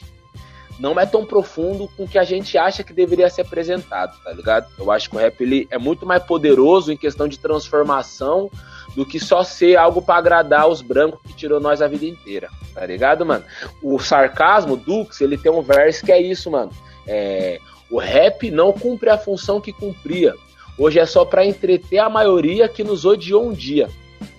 não 0.79 0.99
é 0.99 1.06
tão 1.06 1.25
profundo 1.25 1.88
com 1.95 2.03
o 2.03 2.08
que 2.08 2.17
a 2.17 2.23
gente 2.23 2.58
acha 2.58 2.84
que 2.84 2.93
deveria 2.93 3.29
ser 3.29 3.41
apresentado, 3.41 4.17
tá 4.23 4.32
ligado? 4.32 4.67
Eu 4.77 4.91
acho 4.91 5.10
que 5.10 5.15
o 5.15 5.19
rap 5.19 5.39
ele 5.41 5.67
é 5.69 5.77
muito 5.77 6.06
mais 6.06 6.23
poderoso 6.23 6.91
em 6.91 6.97
questão 6.97 7.27
de 7.27 7.39
transformação 7.39 8.49
do 8.95 9.06
que 9.06 9.19
só 9.19 9.43
ser 9.43 9.77
algo 9.77 10.01
para 10.01 10.19
agradar 10.19 10.67
os 10.67 10.82
brancos 10.82 11.19
que 11.23 11.34
tirou 11.34 11.60
nós 11.60 11.82
a 11.82 11.88
vida 11.88 12.06
inteira, 12.06 12.49
tá 12.73 12.86
ligado, 12.86 13.25
mano? 13.25 13.43
O 13.82 13.99
sarcasmo, 13.99 14.77
Dux, 14.77 15.19
ele 15.21 15.38
tem 15.38 15.51
um 15.51 15.62
verso 15.62 16.06
que 16.06 16.12
é 16.12 16.21
isso, 16.21 16.51
mano. 16.51 16.71
É, 17.08 17.60
o 17.89 17.99
rap 17.99 18.49
não 18.51 18.71
cumpre 18.71 19.10
a 19.10 19.17
função 19.17 19.60
que 19.60 19.73
cumpria. 19.73 20.34
Hoje 20.77 20.99
é 20.99 21.06
só 21.06 21.23
para 21.23 21.45
entreter 21.45 21.99
a 21.99 22.10
maioria 22.10 22.67
que 22.67 22.84
nos 22.84 23.06
odiou 23.06 23.47
um 23.47 23.53
dia, 23.53 23.89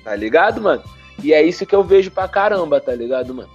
tá 0.03 0.14
ligado, 0.17 0.61
mano? 0.61 0.83
E 1.23 1.33
é 1.33 1.43
isso 1.43 1.64
que 1.64 1.75
eu 1.75 1.85
vejo 1.85 2.11
pra 2.11 2.27
caramba, 2.27 2.81
tá 2.81 2.95
ligado, 2.95 3.33
mano? 3.33 3.49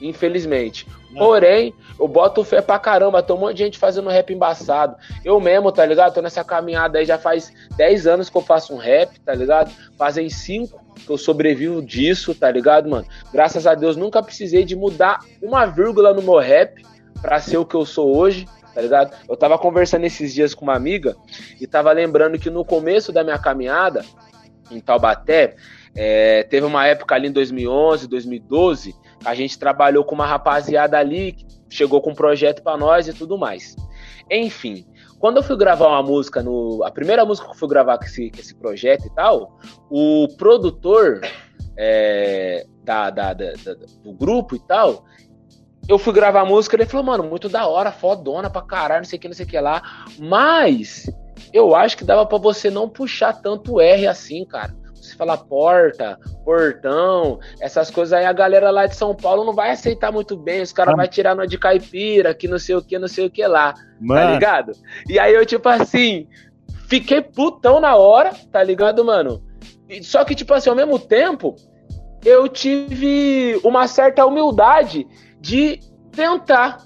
Infelizmente. 0.00 0.86
Porém, 1.16 1.74
eu 1.98 2.06
boto 2.06 2.44
fé 2.44 2.60
pra 2.60 2.78
caramba. 2.78 3.22
Tem 3.22 3.34
um 3.34 3.38
monte 3.38 3.56
de 3.56 3.64
gente 3.64 3.78
fazendo 3.78 4.08
rap 4.08 4.32
embaçado. 4.32 4.96
Eu 5.24 5.40
mesmo, 5.40 5.72
tá 5.72 5.84
ligado? 5.84 6.14
Tô 6.14 6.22
nessa 6.22 6.44
caminhada 6.44 6.98
aí 6.98 7.04
já 7.04 7.18
faz 7.18 7.52
10 7.76 8.06
anos 8.06 8.30
que 8.30 8.36
eu 8.36 8.42
faço 8.42 8.74
um 8.74 8.76
rap, 8.76 9.18
tá 9.20 9.34
ligado? 9.34 9.70
Fazem 9.96 10.28
5 10.28 10.88
que 11.04 11.10
eu 11.10 11.18
sobrevivo 11.18 11.80
disso, 11.80 12.34
tá 12.34 12.50
ligado, 12.50 12.88
mano? 12.88 13.06
Graças 13.32 13.66
a 13.66 13.74
Deus 13.74 13.96
nunca 13.96 14.22
precisei 14.22 14.64
de 14.64 14.76
mudar 14.76 15.20
uma 15.42 15.64
vírgula 15.66 16.12
no 16.12 16.22
meu 16.22 16.38
rap 16.38 16.84
pra 17.20 17.40
ser 17.40 17.56
o 17.56 17.64
que 17.64 17.74
eu 17.74 17.86
sou 17.86 18.16
hoje, 18.16 18.46
tá 18.74 18.80
ligado? 18.80 19.12
Eu 19.28 19.36
tava 19.36 19.58
conversando 19.58 20.04
esses 20.04 20.34
dias 20.34 20.54
com 20.54 20.64
uma 20.64 20.74
amiga 20.74 21.16
e 21.60 21.66
tava 21.66 21.90
lembrando 21.92 22.38
que 22.38 22.50
no 22.50 22.64
começo 22.64 23.12
da 23.12 23.24
minha 23.24 23.38
caminhada 23.38 24.04
em 24.70 24.80
Taubaté, 24.80 25.56
é, 25.94 26.42
teve 26.44 26.66
uma 26.66 26.86
época 26.86 27.14
ali 27.14 27.28
em 27.28 27.32
2011, 27.32 28.06
2012, 28.06 28.94
a 29.24 29.34
gente 29.34 29.58
trabalhou 29.58 30.04
com 30.04 30.14
uma 30.14 30.26
rapaziada 30.26 30.98
ali, 30.98 31.36
chegou 31.68 32.00
com 32.00 32.10
um 32.10 32.14
projeto 32.14 32.62
para 32.62 32.76
nós 32.76 33.08
e 33.08 33.12
tudo 33.12 33.36
mais. 33.36 33.76
Enfim, 34.30 34.86
quando 35.18 35.38
eu 35.38 35.42
fui 35.42 35.56
gravar 35.56 35.88
uma 35.88 36.02
música 36.02 36.42
no. 36.42 36.82
A 36.84 36.90
primeira 36.90 37.24
música 37.24 37.46
que 37.46 37.54
eu 37.54 37.58
fui 37.58 37.68
gravar 37.68 37.98
com 37.98 38.04
esse, 38.04 38.30
com 38.30 38.38
esse 38.38 38.54
projeto 38.54 39.06
e 39.06 39.10
tal, 39.10 39.58
o 39.90 40.28
produtor 40.36 41.20
é, 41.76 42.66
da, 42.84 43.10
da, 43.10 43.32
da, 43.32 43.52
do 44.02 44.12
grupo 44.12 44.54
e 44.54 44.60
tal, 44.60 45.04
eu 45.88 45.98
fui 45.98 46.12
gravar 46.12 46.42
a 46.42 46.44
música 46.44 46.76
ele 46.76 46.86
falou, 46.86 47.06
mano, 47.06 47.24
muito 47.24 47.48
da 47.48 47.66
hora, 47.66 47.90
fodona 47.90 48.48
pra 48.48 48.62
caralho, 48.62 49.00
não 49.00 49.08
sei 49.08 49.18
o 49.18 49.20
que, 49.20 49.28
não 49.28 49.34
sei 49.34 49.46
o 49.46 49.48
que 49.48 49.60
lá. 49.60 50.06
Mas 50.18 51.10
eu 51.52 51.74
acho 51.74 51.96
que 51.96 52.04
dava 52.04 52.24
para 52.26 52.38
você 52.38 52.70
não 52.70 52.88
puxar 52.88 53.32
tanto 53.32 53.80
R 53.80 54.06
assim, 54.06 54.44
cara 54.44 54.74
você 55.08 55.16
fala 55.16 55.36
porta, 55.36 56.18
portão, 56.44 57.38
essas 57.60 57.90
coisas 57.90 58.12
aí, 58.12 58.24
a 58.24 58.32
galera 58.32 58.70
lá 58.70 58.86
de 58.86 58.94
São 58.94 59.14
Paulo 59.14 59.44
não 59.44 59.54
vai 59.54 59.70
aceitar 59.70 60.12
muito 60.12 60.36
bem. 60.36 60.62
Os 60.62 60.72
caras 60.72 60.94
ah. 60.94 60.96
vão 60.96 61.06
tirar 61.06 61.34
no 61.34 61.46
de 61.46 61.58
caipira, 61.58 62.34
que 62.34 62.48
não 62.48 62.58
sei 62.58 62.74
o 62.74 62.82
que, 62.82 62.98
não 62.98 63.08
sei 63.08 63.26
o 63.26 63.30
que 63.30 63.46
lá. 63.46 63.72
Tá 63.72 63.80
mano. 64.00 64.20
Tá 64.20 64.32
ligado? 64.32 64.72
E 65.08 65.18
aí 65.18 65.34
eu, 65.34 65.44
tipo 65.44 65.68
assim, 65.68 66.28
fiquei 66.88 67.20
putão 67.20 67.80
na 67.80 67.96
hora, 67.96 68.32
tá 68.50 68.62
ligado, 68.62 69.04
mano? 69.04 69.42
Só 70.02 70.24
que, 70.24 70.34
tipo 70.34 70.52
assim, 70.52 70.70
ao 70.70 70.76
mesmo 70.76 70.98
tempo, 70.98 71.56
eu 72.24 72.48
tive 72.48 73.60
uma 73.64 73.86
certa 73.86 74.26
humildade 74.26 75.06
de 75.40 75.80
tentar 76.12 76.78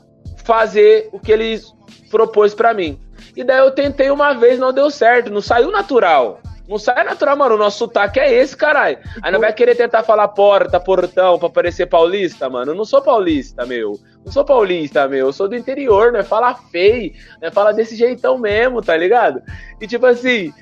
fazer 0.45 1.09
o 1.13 1.19
que 1.19 1.33
eles 1.33 1.73
propôs 2.11 2.55
para 2.55 2.75
mim. 2.75 3.01
E 3.35 3.43
daí 3.43 3.59
eu 3.59 3.71
tentei 3.71 4.11
uma 4.11 4.35
vez, 4.35 4.59
não 4.59 4.73
deu 4.73 4.91
certo, 4.91 5.31
não 5.31 5.41
saiu 5.41 5.71
natural. 5.71 6.41
Não 6.69 6.79
sai 6.79 7.05
natural, 7.05 7.37
mano. 7.37 7.57
O 7.57 7.59
nosso 7.59 7.79
sotaque 7.79 8.21
é 8.21 8.33
esse, 8.33 8.57
caralho. 8.57 8.99
Aí 9.21 9.33
não 9.33 9.41
vai 9.41 9.53
querer 9.53 9.75
tentar 9.75 10.03
falar 10.03 10.29
porta, 10.29 10.79
portão 10.79 11.39
pra 11.39 11.51
parecer 11.51 11.87
paulista, 11.87 12.49
mano. 12.49 12.73
Eu 12.73 12.77
não 12.77 12.85
sou 12.85 13.03
paulista, 13.03 13.67
meu. 13.67 13.99
Não 14.25 14.33
sou 14.33 14.45
paulista, 14.45 15.09
meu. 15.09 15.27
Eu 15.27 15.33
sou 15.33 15.49
do 15.49 15.57
interior, 15.57 16.13
né? 16.13 16.23
Fala 16.23 16.55
feio, 16.55 17.13
né? 17.41 17.51
Fala 17.51 17.73
desse 17.73 17.97
jeitão 17.97 18.39
mesmo, 18.39 18.81
tá 18.81 18.97
ligado? 18.97 19.43
E 19.81 19.87
tipo 19.87 20.07
assim, 20.07 20.53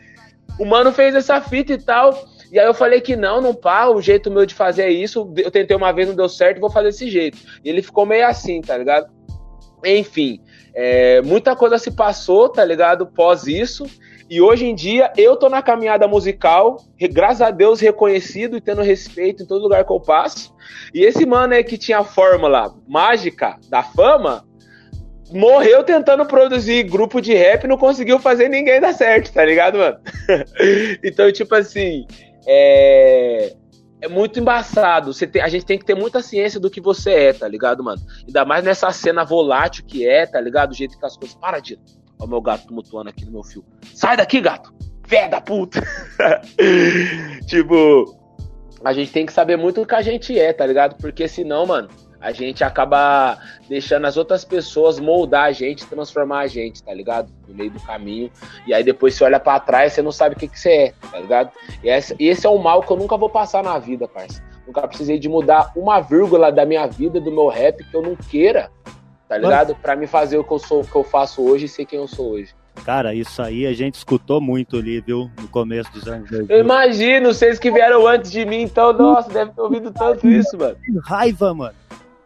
o 0.58 0.64
mano 0.64 0.90
fez 0.92 1.14
essa 1.14 1.40
fita 1.40 1.72
e 1.72 1.78
tal. 1.78 2.26
E 2.50 2.58
aí 2.58 2.66
eu 2.66 2.74
falei 2.74 3.00
que 3.00 3.14
não, 3.14 3.40
não 3.40 3.54
pá, 3.54 3.86
o 3.86 4.02
jeito 4.02 4.30
meu 4.30 4.44
de 4.44 4.54
fazer 4.54 4.82
é 4.82 4.90
isso. 4.90 5.32
Eu 5.36 5.50
tentei 5.50 5.76
uma 5.76 5.92
vez, 5.92 6.08
não 6.08 6.16
deu 6.16 6.28
certo, 6.28 6.60
vou 6.60 6.70
fazer 6.70 6.88
desse 6.88 7.08
jeito. 7.08 7.38
E 7.64 7.68
ele 7.68 7.82
ficou 7.82 8.04
meio 8.04 8.26
assim, 8.26 8.60
tá 8.60 8.76
ligado? 8.76 9.08
Enfim, 9.84 10.40
é, 10.74 11.22
muita 11.22 11.54
coisa 11.54 11.78
se 11.78 11.90
passou, 11.92 12.48
tá 12.48 12.64
ligado? 12.64 13.06
Pós 13.06 13.46
isso. 13.46 13.84
E 14.30 14.40
hoje 14.40 14.64
em 14.64 14.76
dia 14.76 15.12
eu 15.16 15.36
tô 15.36 15.48
na 15.48 15.60
caminhada 15.60 16.06
musical, 16.06 16.76
graças 17.10 17.42
a 17.42 17.50
Deus 17.50 17.80
reconhecido 17.80 18.56
e 18.56 18.60
tendo 18.60 18.80
respeito 18.80 19.42
em 19.42 19.46
todo 19.46 19.62
lugar 19.62 19.84
que 19.84 19.92
eu 19.92 19.98
passo. 19.98 20.54
E 20.94 21.04
esse 21.04 21.26
mano 21.26 21.52
aí 21.52 21.64
que 21.64 21.76
tinha 21.76 21.98
a 21.98 22.04
fórmula 22.04 22.72
mágica 22.86 23.58
da 23.68 23.82
fama, 23.82 24.44
morreu 25.32 25.82
tentando 25.82 26.24
produzir 26.24 26.84
grupo 26.84 27.20
de 27.20 27.34
rap 27.34 27.64
e 27.64 27.68
não 27.68 27.76
conseguiu 27.76 28.20
fazer 28.20 28.48
ninguém 28.48 28.80
dar 28.80 28.92
certo, 28.92 29.32
tá 29.32 29.44
ligado, 29.44 29.78
mano? 29.78 29.98
então, 31.02 31.30
tipo 31.32 31.52
assim, 31.56 32.06
é 32.46 33.56
é 34.00 34.08
muito 34.08 34.40
embaçado. 34.40 35.12
Tem, 35.14 35.42
a 35.42 35.48
gente 35.48 35.66
tem 35.66 35.78
que 35.78 35.84
ter 35.84 35.94
muita 35.94 36.22
ciência 36.22 36.58
do 36.58 36.70
que 36.70 36.80
você 36.80 37.10
é, 37.10 37.32
tá 37.32 37.46
ligado, 37.46 37.84
mano? 37.84 38.00
Ainda 38.26 38.44
mais 38.44 38.64
nessa 38.64 38.90
cena 38.92 39.24
volátil 39.24 39.84
que 39.84 40.08
é, 40.08 40.26
tá 40.26 40.40
ligado? 40.40 40.70
Do 40.70 40.74
jeito 40.74 40.98
que 40.98 41.04
as 41.04 41.16
coisas. 41.16 41.36
Para, 41.36 41.60
Dino. 41.60 41.82
Olha 42.20 42.26
o 42.26 42.28
meu 42.28 42.40
gato 42.40 42.66
tumultuando 42.66 43.09
aqui 43.09 43.24
no 43.24 43.33
meu 43.33 43.42
fio. 43.42 43.64
Sai 43.94 44.16
daqui, 44.16 44.40
gato! 44.40 44.72
Fé 45.06 45.26
da 45.26 45.40
puta! 45.40 45.83
tipo, 47.48 48.14
a 48.85 48.92
gente 48.92 49.11
tem 49.11 49.24
que 49.24 49.33
saber 49.33 49.56
muito 49.56 49.80
o 49.80 49.87
que 49.87 49.94
a 49.94 50.02
gente 50.02 50.38
é, 50.38 50.52
tá 50.52 50.66
ligado? 50.66 50.96
Porque 51.00 51.26
senão, 51.26 51.64
mano, 51.64 51.88
a 52.20 52.33
gente 52.33 52.62
acaba 52.62 53.38
deixando 53.66 54.06
as 54.06 54.18
outras 54.18 54.44
pessoas 54.44 55.00
moldar 55.00 55.44
a 55.44 55.52
gente, 55.52 55.87
transformar 55.87 56.40
a 56.40 56.46
gente, 56.46 56.83
tá 56.83 56.92
ligado? 56.92 57.33
No 57.48 57.54
meio 57.54 57.70
do 57.70 57.80
caminho. 57.80 58.30
E 58.66 58.74
aí 58.74 58.85
depois 58.85 59.14
você 59.14 59.24
olha 59.24 59.40
para 59.40 59.59
trás, 59.59 59.94
você 59.94 60.02
não 60.02 60.12
sabe 60.12 60.35
o 60.35 60.38
que, 60.38 60.46
que 60.46 60.61
você 60.61 60.70
é, 60.70 60.94
tá 61.11 61.18
ligado? 61.18 61.50
E 61.83 61.88
esse 62.28 62.46
é 62.46 62.50
o 62.50 62.59
mal 62.59 62.83
que 62.83 62.92
eu 62.92 62.96
nunca 62.96 63.16
vou 63.16 63.30
passar 63.30 63.64
na 63.64 63.78
vida, 63.78 64.06
parça. 64.06 64.42
Nunca 64.66 64.87
precisei 64.87 65.18
de 65.18 65.28
mudar 65.28 65.72
uma 65.74 66.00
vírgula 66.00 66.52
da 66.52 66.66
minha 66.66 66.87
vida, 66.87 67.18
do 67.18 67.33
meu 67.33 67.48
rap, 67.48 67.83
que 67.83 67.96
eu 67.96 68.02
não 68.02 68.14
queira 68.14 68.70
tá 69.30 69.38
ligado? 69.38 69.76
Para 69.76 69.94
me 69.94 70.08
fazer 70.08 70.38
o 70.38 70.42
que 70.42 70.52
eu 70.52 70.58
sou, 70.58 70.80
o 70.80 70.84
que 70.84 70.96
eu 70.96 71.04
faço 71.04 71.40
hoje 71.40 71.66
e 71.66 71.68
ser 71.68 71.86
quem 71.86 72.00
eu 72.00 72.08
sou 72.08 72.32
hoje. 72.32 72.52
Cara, 72.84 73.14
isso 73.14 73.40
aí 73.40 73.64
a 73.64 73.72
gente 73.72 73.94
escutou 73.94 74.40
muito 74.40 74.76
ali, 74.76 75.00
viu? 75.00 75.30
No 75.40 75.46
começo 75.46 75.92
dos 75.92 76.08
anos 76.08 76.28
2000. 76.28 76.56
Eu 76.56 76.64
imagino, 76.64 77.32
vocês 77.32 77.56
que 77.56 77.70
vieram 77.70 78.08
antes 78.08 78.32
de 78.32 78.44
mim, 78.44 78.62
então, 78.62 78.92
nossa, 78.92 79.30
deve 79.30 79.52
ter 79.52 79.60
ouvido 79.60 79.92
tanto 79.92 80.26
isso, 80.28 80.58
mano. 80.58 80.76
Raiva, 81.04 81.54
mano. 81.54 81.74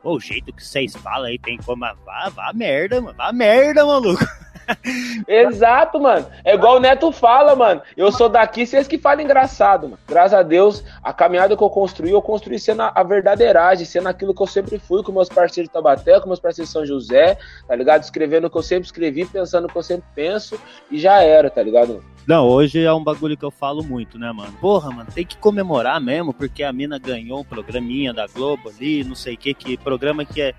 o 0.03 0.19
jeito 0.19 0.51
que 0.51 0.65
vocês 0.65 0.97
falam 0.97 1.27
aí 1.27 1.39
tem 1.39 1.59
como. 1.59 1.85
Vá, 2.07 2.31
vá 2.31 2.53
merda, 2.55 3.03
mano. 3.03 3.17
Vá 3.19 3.33
merda, 3.35 3.85
maluco. 3.85 4.25
Exato, 5.27 6.01
mano. 6.01 6.27
É 6.45 6.55
igual 6.55 6.77
o 6.77 6.81
Neto 6.81 7.11
fala, 7.13 7.55
mano. 7.55 7.83
Eu 7.97 8.11
sou 8.13 8.29
daqui, 8.29 8.67
vocês 8.67 8.87
que 8.87 8.99
falam 8.99 9.23
engraçado, 9.23 9.85
mano. 9.85 9.99
Graças 10.07 10.35
a 10.35 10.43
Deus, 10.43 10.85
a 11.03 11.13
caminhada 11.13 11.57
que 11.57 11.63
eu 11.63 11.71
construí, 11.71 12.11
eu 12.11 12.23
construí 12.23 12.59
sendo 12.59 12.83
a 12.83 13.03
verdadeiragem, 13.03 13.85
sendo 13.85 14.09
aquilo 14.09 14.35
que 14.35 14.43
eu 14.43 14.47
sempre 14.47 14.79
fui 14.79 15.03
com 15.03 15.13
meus 15.13 15.29
parceiros 15.29 15.69
de 15.69 15.73
Tabaté, 15.73 16.19
com 16.21 16.27
meus 16.27 16.41
parceiros 16.41 16.69
de 16.69 16.73
São 16.73 16.87
José, 16.87 17.39
tá 17.67 17.75
ligado? 17.75 18.03
Escrevendo 18.03 18.47
o 18.47 18.51
que 18.51 18.59
eu 18.59 18.63
sempre 18.63 18.87
escrevi, 18.87 19.25
pensando 19.25 19.67
o 19.67 19.69
que 19.69 19.77
eu 19.77 19.83
sempre 19.83 20.07
penso, 20.15 20.59
e 20.91 20.99
já 20.99 21.23
era, 21.23 21.51
tá 21.51 21.63
ligado? 21.63 22.03
Não, 22.27 22.49
hoje 22.49 22.83
é 22.83 22.93
um 22.93 23.05
bagulho 23.05 23.37
que 23.37 23.45
eu 23.45 23.51
falo 23.51 23.83
muito, 23.83 24.19
né, 24.19 24.33
mano? 24.33 24.53
Porra, 24.59 24.91
mano, 24.91 25.11
tem 25.15 25.27
que 25.27 25.37
comemorar 25.37 26.01
mesmo, 26.01 26.33
porque 26.33 26.63
a 26.63 26.73
mina 26.73 26.99
ganhou 26.99 27.41
um 27.41 27.45
programinha 27.45 28.15
da 28.15 28.27
Globo 28.27 28.71
ali, 28.71 29.05
não 29.05 29.15
sei 29.15 29.35
o 29.35 29.37
que, 29.37 29.53
que 29.53 29.77
programa 29.77 30.25
que 30.25 30.41
é 30.41 30.55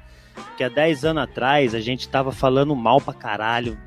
que 0.58 0.64
há 0.64 0.70
10 0.70 1.06
anos 1.06 1.24
atrás 1.24 1.76
a 1.76 1.80
gente 1.80 2.08
tava 2.08 2.32
falando 2.32 2.76
mal 2.76 3.02
pra 3.02 3.14
caralho, 3.14 3.78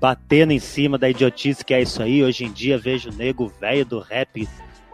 batendo 0.00 0.52
em 0.52 0.58
cima 0.58 0.98
da 0.98 1.08
idiotice 1.08 1.64
que 1.64 1.74
é 1.74 1.82
isso 1.82 2.02
aí. 2.02 2.22
Hoje 2.22 2.44
em 2.44 2.52
dia 2.52 2.78
vejo 2.78 3.10
o 3.10 3.14
nego 3.14 3.48
velho 3.60 3.84
do 3.84 4.00
rap 4.00 4.48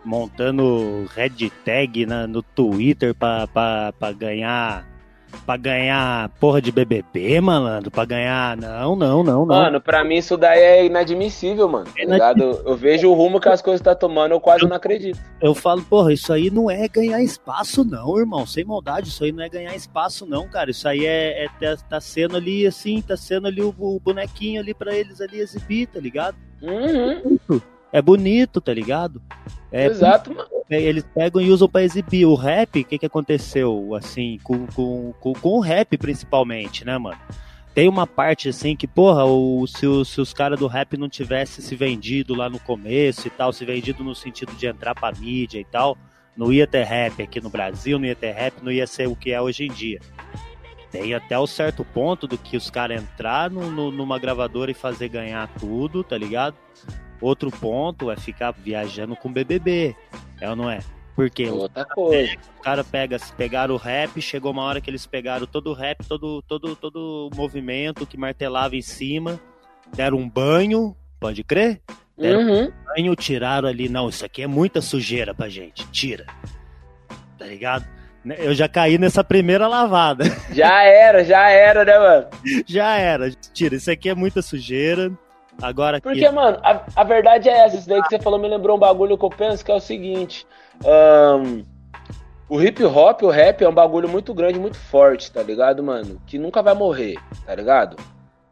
montando 0.05 1.09
red 1.15 1.51
tag 1.65 2.07
na, 2.07 2.27
no 2.27 2.43
Twitter 2.43 3.15
pra, 3.15 3.47
pra, 3.49 3.93
pra 3.93 4.13
ganhar 4.13 4.87
pra 5.45 5.57
ganhar 5.57 6.29
porra 6.41 6.61
de 6.61 6.73
BBB, 6.73 7.41
malandro, 7.41 7.91
pra 7.91 8.05
ganhar. 8.05 8.57
Não, 8.57 8.97
não, 8.97 9.23
não, 9.23 9.47
não. 9.47 9.47
Mano, 9.47 9.81
pra 9.81 10.05
mim 10.05 10.17
isso 10.17 10.37
daí 10.37 10.61
é 10.61 10.85
inadmissível, 10.87 11.69
mano. 11.69 11.87
É 11.97 12.05
inadmissível. 12.05 12.63
Eu 12.67 12.77
vejo 12.77 13.11
o 13.11 13.15
rumo 13.15 13.41
que 13.41 13.49
as 13.49 13.63
coisas 13.63 13.81
tá 13.81 13.95
tomando, 13.95 14.33
eu 14.33 14.41
quase 14.41 14.65
eu, 14.65 14.69
não 14.69 14.77
acredito. 14.77 15.19
Eu 15.41 15.55
falo, 15.55 15.83
porra, 15.83 16.13
isso 16.13 16.33
aí 16.33 16.51
não 16.51 16.71
é 16.71 16.89
ganhar 16.89 17.23
espaço, 17.23 17.85
não, 17.85 18.19
irmão. 18.19 18.47
Sem 18.47 18.65
maldade, 18.65 19.09
isso 19.09 19.25
aí 19.25 19.33
não 19.33 19.45
é 19.45 19.49
ganhar 19.49 19.75
espaço, 19.75 20.27
não, 20.27 20.49
cara. 20.49 20.71
Isso 20.71 20.89
aí 20.89 21.07
é, 21.07 21.45
é 21.45 21.49
tá, 21.61 21.77
tá 21.89 22.01
sendo 22.01 22.37
ali, 22.37 22.67
assim, 22.67 23.03
tá 23.03 23.17
sendo 23.17 23.47
ali 23.47 23.63
o, 23.63 23.75
o, 23.79 24.01
bonequinho 24.01 24.61
ali 24.61 24.75
pra 24.75 24.95
eles 24.95 25.21
ali 25.21 25.39
exibir, 25.39 25.87
tá 25.87 26.01
ligado? 26.01 26.37
Uhum. 26.63 27.61
É 27.93 28.03
bonito, 28.03 28.61
tá 28.61 28.73
ligado? 28.73 29.23
É 29.71 29.87
Exato, 29.87 30.35
mano. 30.35 30.49
É, 30.69 30.81
eles 30.81 31.05
pegam 31.15 31.41
e 31.41 31.51
usam 31.51 31.69
para 31.69 31.85
exibir. 31.85 32.27
O 32.27 32.35
rap, 32.35 32.81
o 32.81 32.85
que, 32.85 32.99
que 32.99 33.07
aconteceu, 33.07 33.95
assim, 33.95 34.39
com, 34.43 34.67
com, 34.67 35.13
com, 35.21 35.33
com, 35.33 35.49
o 35.51 35.61
rap 35.61 35.97
principalmente, 35.97 36.85
né, 36.85 36.99
mano? 36.99 37.19
Tem 37.75 37.89
uma 37.89 38.07
parte, 38.07 38.49
assim, 38.49 38.75
que, 38.75 38.87
porra, 38.87 39.25
o, 39.25 39.67
se, 39.67 39.87
o, 39.87 40.05
se 40.05 40.21
os 40.21 40.33
caras 40.33 40.59
do 40.59 40.67
rap 40.67 40.97
não 40.97 41.09
tivessem 41.09 41.63
se 41.63 41.77
vendido 41.77 42.35
lá 42.35 42.49
no 42.49 42.59
começo 42.59 43.27
e 43.27 43.31
tal, 43.31 43.53
se 43.53 43.65
vendido 43.65 44.03
no 44.03 44.15
sentido 44.15 44.53
de 44.55 44.67
entrar 44.67 44.95
pra 44.95 45.13
mídia 45.13 45.61
e 45.61 45.65
tal, 45.65 45.97
não 46.37 46.53
ia 46.53 46.67
ter 46.67 46.85
rap 46.85 47.23
aqui 47.23 47.41
no 47.41 47.51
Brasil, 47.51 47.99
não 47.99 48.07
ia 48.07 48.17
ter 48.17 48.33
rap, 48.33 48.55
não 48.63 48.73
ia 48.73 48.87
ser 48.87 49.07
o 49.09 49.15
que 49.15 49.31
é 49.31 49.41
hoje 49.41 49.67
em 49.67 49.71
dia. 49.71 50.01
Tem 50.91 51.13
até 51.13 51.39
o 51.39 51.47
certo 51.47 51.85
ponto 51.85 52.27
do 52.27 52.39
que 52.39 52.57
os 52.57 52.71
caras 52.71 53.03
entrar 53.03 53.51
no, 53.51 53.71
no, 53.71 53.91
numa 53.91 54.19
gravadora 54.19 54.71
e 54.71 54.75
fazer 54.75 55.09
ganhar 55.09 55.47
tudo, 55.59 56.03
tá 56.03 56.17
ligado? 56.17 56.57
Outro 57.21 57.51
ponto 57.51 58.11
é 58.11 58.17
ficar 58.17 58.51
viajando 58.53 59.17
com 59.17 59.33
BBB, 59.33 59.97
é 60.41 60.49
ou 60.49 60.57
não 60.57 60.71
é? 60.71 60.81
Porque 61.15 61.49
Outra 61.49 61.85
coisa. 61.87 62.35
o 62.59 62.63
cara 62.63 62.85
pega, 62.85 63.17
pegaram 63.39 63.75
o 63.75 63.79
rap, 63.79 64.21
chegou 64.21 64.53
uma 64.53 64.63
hora 64.63 64.83
que 64.83 64.91
eles 64.91 65.07
pegaram 65.07 65.47
todo 65.47 65.71
o 65.71 65.73
rap, 65.73 66.05
todo, 66.07 66.43
todo, 66.43 66.77
todo 66.77 67.31
o 67.33 67.37
movimento 67.37 68.07
que 68.07 68.19
martelava 68.19 68.77
em 68.77 68.83
cima, 68.83 69.41
deram 69.95 70.19
um 70.19 70.29
banho, 70.29 70.95
pode 71.19 71.43
crer? 71.43 71.81
Deram 72.19 72.41
uhum. 72.41 72.65
um 72.65 72.73
banho, 72.85 73.17
tiraram 73.17 73.67
ali, 73.67 73.89
não, 73.89 74.11
isso 74.11 74.27
aqui 74.27 74.43
é 74.43 74.47
muita 74.47 74.83
sujeira 74.83 75.35
pra 75.35 75.49
gente, 75.49 75.87
tira. 75.91 76.27
Tá 77.39 77.47
ligado? 77.47 77.87
Eu 78.39 78.55
já 78.55 78.69
caí 78.69 78.99
nessa 78.99 79.23
primeira 79.23 79.69
lavada. 79.69 80.25
Já 80.53 80.83
era, 80.83 81.25
já 81.25 81.49
era, 81.49 81.85
né, 81.85 81.99
mano? 81.99 82.27
Já 82.67 82.97
era. 82.97 83.31
Tira, 83.31 83.77
isso 83.77 83.91
aqui 83.91 84.09
é 84.09 84.15
muita 84.15 84.43
sujeira. 84.43 85.13
Agora 85.61 86.01
Porque, 86.01 86.25
aqui... 86.25 86.35
mano, 86.35 86.59
a, 86.63 86.83
a 86.95 87.05
verdade 87.05 87.49
é 87.49 87.65
essa. 87.65 87.77
Isso 87.77 87.89
daí 87.89 88.03
que 88.03 88.09
você 88.09 88.19
falou 88.19 88.39
me 88.39 88.49
lembrou 88.49 88.77
um 88.77 88.81
bagulho 88.81 89.17
que 89.17 89.25
eu 89.25 89.31
penso 89.31 89.65
que 89.65 89.71
é 89.71 89.75
o 89.75 89.81
seguinte. 89.81 90.47
Um, 90.85 91.65
o 92.49 92.61
hip 92.61 92.85
hop, 92.85 93.23
o 93.23 93.31
rap 93.31 93.63
é 93.63 93.69
um 93.69 93.75
bagulho 93.75 94.09
muito 94.09 94.35
grande, 94.35 94.59
muito 94.59 94.77
forte, 94.77 95.33
tá 95.33 95.43
ligado, 95.43 95.83
mano? 95.83 96.21
Que 96.27 96.39
nunca 96.39 96.63
vai 96.63 96.75
morrer, 96.75 97.17
tá 97.45 97.55
ligado? 97.55 97.97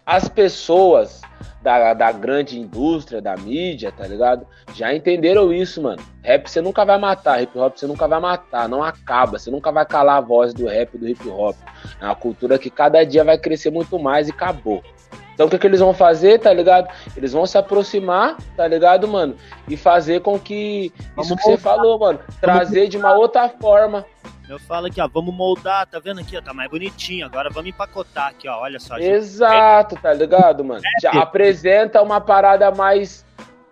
as 0.06 0.28
pessoas 0.28 1.22
da, 1.62 1.94
da 1.94 2.12
grande 2.12 2.60
indústria, 2.60 3.22
da 3.22 3.36
mídia, 3.36 3.90
tá 3.90 4.06
ligado? 4.06 4.46
Já 4.74 4.94
entenderam 4.94 5.52
isso, 5.52 5.80
mano. 5.80 6.02
Rap 6.22 6.46
você 6.46 6.60
nunca 6.60 6.84
vai 6.84 6.98
matar, 6.98 7.42
hip 7.42 7.58
hop 7.58 7.76
você 7.76 7.86
nunca 7.86 8.06
vai 8.06 8.20
matar, 8.20 8.68
não 8.68 8.82
acaba, 8.82 9.38
você 9.38 9.50
nunca 9.50 9.72
vai 9.72 9.86
calar 9.86 10.18
a 10.18 10.20
voz 10.20 10.52
do 10.52 10.66
rap 10.66 10.98
do 10.98 11.08
hip 11.08 11.26
hop. 11.28 11.56
É 12.00 12.04
uma 12.04 12.14
cultura 12.14 12.58
que 12.58 12.68
cada 12.68 13.02
dia 13.04 13.24
vai 13.24 13.38
crescer 13.38 13.70
muito 13.70 13.98
mais 13.98 14.28
e 14.28 14.30
acabou. 14.30 14.82
Então 15.34 15.46
o 15.46 15.50
que, 15.50 15.58
que 15.58 15.66
eles 15.66 15.80
vão 15.80 15.92
fazer, 15.92 16.38
tá 16.38 16.52
ligado? 16.52 16.88
Eles 17.16 17.32
vão 17.32 17.44
se 17.44 17.58
aproximar, 17.58 18.36
tá 18.56 18.66
ligado, 18.66 19.06
mano? 19.08 19.36
E 19.68 19.76
fazer 19.76 20.20
com 20.20 20.38
que 20.38 20.92
Vamos 21.14 21.26
isso 21.26 21.36
que 21.36 21.42
você 21.42 21.56
falou, 21.56 21.98
mano, 21.98 22.20
trazer 22.40 22.88
de 22.88 22.96
uma 22.96 23.12
outra 23.14 23.48
forma. 23.48 24.06
Eu 24.48 24.58
falo 24.58 24.86
aqui, 24.86 25.00
ó, 25.00 25.08
vamos 25.08 25.34
moldar, 25.34 25.86
tá 25.86 25.98
vendo 25.98 26.20
aqui, 26.20 26.36
ó, 26.36 26.42
tá 26.42 26.52
mais 26.52 26.70
bonitinho. 26.70 27.24
Agora 27.24 27.48
vamos 27.50 27.70
empacotar 27.70 28.28
aqui, 28.28 28.46
ó, 28.46 28.60
olha 28.60 28.78
só. 28.78 28.96
gente. 28.96 29.08
Exato, 29.08 29.96
tá 29.96 30.12
ligado, 30.12 30.62
mano? 30.62 30.82
Já 31.00 31.12
apresenta 31.12 32.02
uma 32.02 32.20
parada 32.20 32.70
mais 32.70 33.24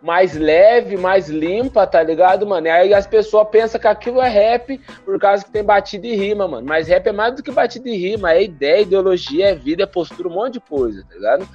mais 0.02 0.34
leve, 0.34 0.96
mais 0.96 1.28
limpa, 1.28 1.86
tá 1.86 2.02
ligado, 2.02 2.44
mano? 2.44 2.66
E 2.66 2.70
aí 2.70 2.92
as 2.92 3.06
pessoas 3.06 3.48
pensam 3.48 3.80
que 3.80 3.86
aquilo 3.86 4.20
é 4.20 4.28
rap 4.28 4.78
por 5.04 5.18
causa 5.18 5.44
que 5.44 5.50
tem 5.50 5.62
batida 5.62 6.06
e 6.08 6.16
rima, 6.16 6.48
mano. 6.48 6.66
Mas 6.66 6.88
rap 6.88 7.06
é 7.06 7.12
mais 7.12 7.36
do 7.36 7.42
que 7.42 7.52
batida 7.52 7.88
e 7.88 7.96
rima, 7.96 8.32
é 8.32 8.42
ideia, 8.42 8.82
ideologia, 8.82 9.50
é 9.50 9.54
vida, 9.54 9.84
é 9.84 9.86
postura, 9.86 10.28
um 10.28 10.32
monte 10.32 10.54
de 10.54 10.60
coisa, 10.60 11.04
tá 11.08 11.14
ligado? 11.14 11.48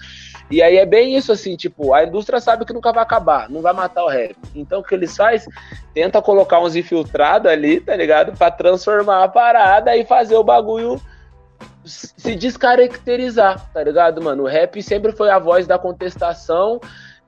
E 0.49 0.61
aí 0.61 0.77
é 0.77 0.85
bem 0.85 1.17
isso, 1.17 1.33
assim, 1.33 1.57
tipo, 1.57 1.93
a 1.93 2.05
indústria 2.05 2.39
sabe 2.39 2.63
que 2.63 2.71
nunca 2.71 2.93
vai 2.93 3.03
acabar, 3.03 3.49
não 3.49 3.61
vai 3.61 3.73
matar 3.73 4.05
o 4.05 4.07
rap. 4.07 4.37
Então 4.55 4.79
o 4.79 4.83
que 4.83 4.95
eles 4.95 5.15
faz? 5.15 5.45
Tenta 5.93 6.21
colocar 6.21 6.61
uns 6.61 6.73
infiltrados 6.73 7.51
ali, 7.51 7.81
tá 7.81 7.97
ligado? 7.97 8.37
Pra 8.37 8.49
transformar 8.49 9.25
a 9.25 9.27
parada 9.27 9.95
e 9.97 10.05
fazer 10.05 10.37
o 10.37 10.43
bagulho 10.43 11.01
se 11.83 12.35
descaracterizar, 12.35 13.71
tá 13.73 13.83
ligado, 13.83 14.21
mano? 14.21 14.43
O 14.43 14.47
rap 14.47 14.81
sempre 14.81 15.11
foi 15.11 15.29
a 15.29 15.39
voz 15.39 15.67
da 15.67 15.77
contestação 15.77 16.79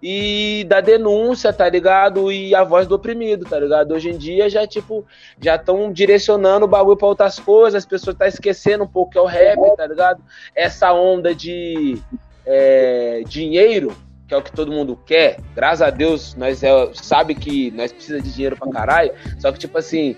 e 0.01 0.65
da 0.67 0.81
denúncia, 0.81 1.51
tá 1.51 1.67
ligado? 1.69 2.31
E 2.31 2.55
a 2.55 2.63
voz 2.63 2.87
do 2.87 2.95
oprimido, 2.95 3.45
tá 3.45 3.59
ligado? 3.59 3.93
Hoje 3.93 4.09
em 4.09 4.17
dia 4.17 4.49
já, 4.49 4.65
tipo, 4.65 5.05
já 5.39 5.55
estão 5.55 5.91
direcionando 5.91 6.65
o 6.65 6.69
bagulho 6.69 6.97
pra 6.97 7.07
outras 7.07 7.39
coisas, 7.39 7.75
as 7.75 7.85
pessoas 7.85 8.15
tá 8.15 8.27
esquecendo 8.27 8.83
um 8.83 8.87
pouco 8.87 9.11
que 9.11 9.17
é 9.17 9.21
o 9.21 9.25
rap, 9.25 9.59
tá 9.75 9.85
ligado? 9.85 10.23
Essa 10.55 10.93
onda 10.93 11.35
de 11.35 12.01
é, 12.45 13.23
dinheiro, 13.27 13.95
que 14.27 14.33
é 14.33 14.37
o 14.37 14.41
que 14.41 14.51
todo 14.51 14.71
mundo 14.71 14.97
quer, 15.05 15.37
graças 15.55 15.81
a 15.81 15.89
Deus, 15.89 16.35
nós 16.35 16.63
é, 16.63 16.69
sabe 16.93 17.35
que 17.35 17.71
nós 17.71 17.91
precisa 17.91 18.21
de 18.21 18.31
dinheiro 18.31 18.55
pra 18.55 18.69
caralho, 18.69 19.11
só 19.39 19.51
que, 19.51 19.59
tipo 19.59 19.77
assim, 19.77 20.15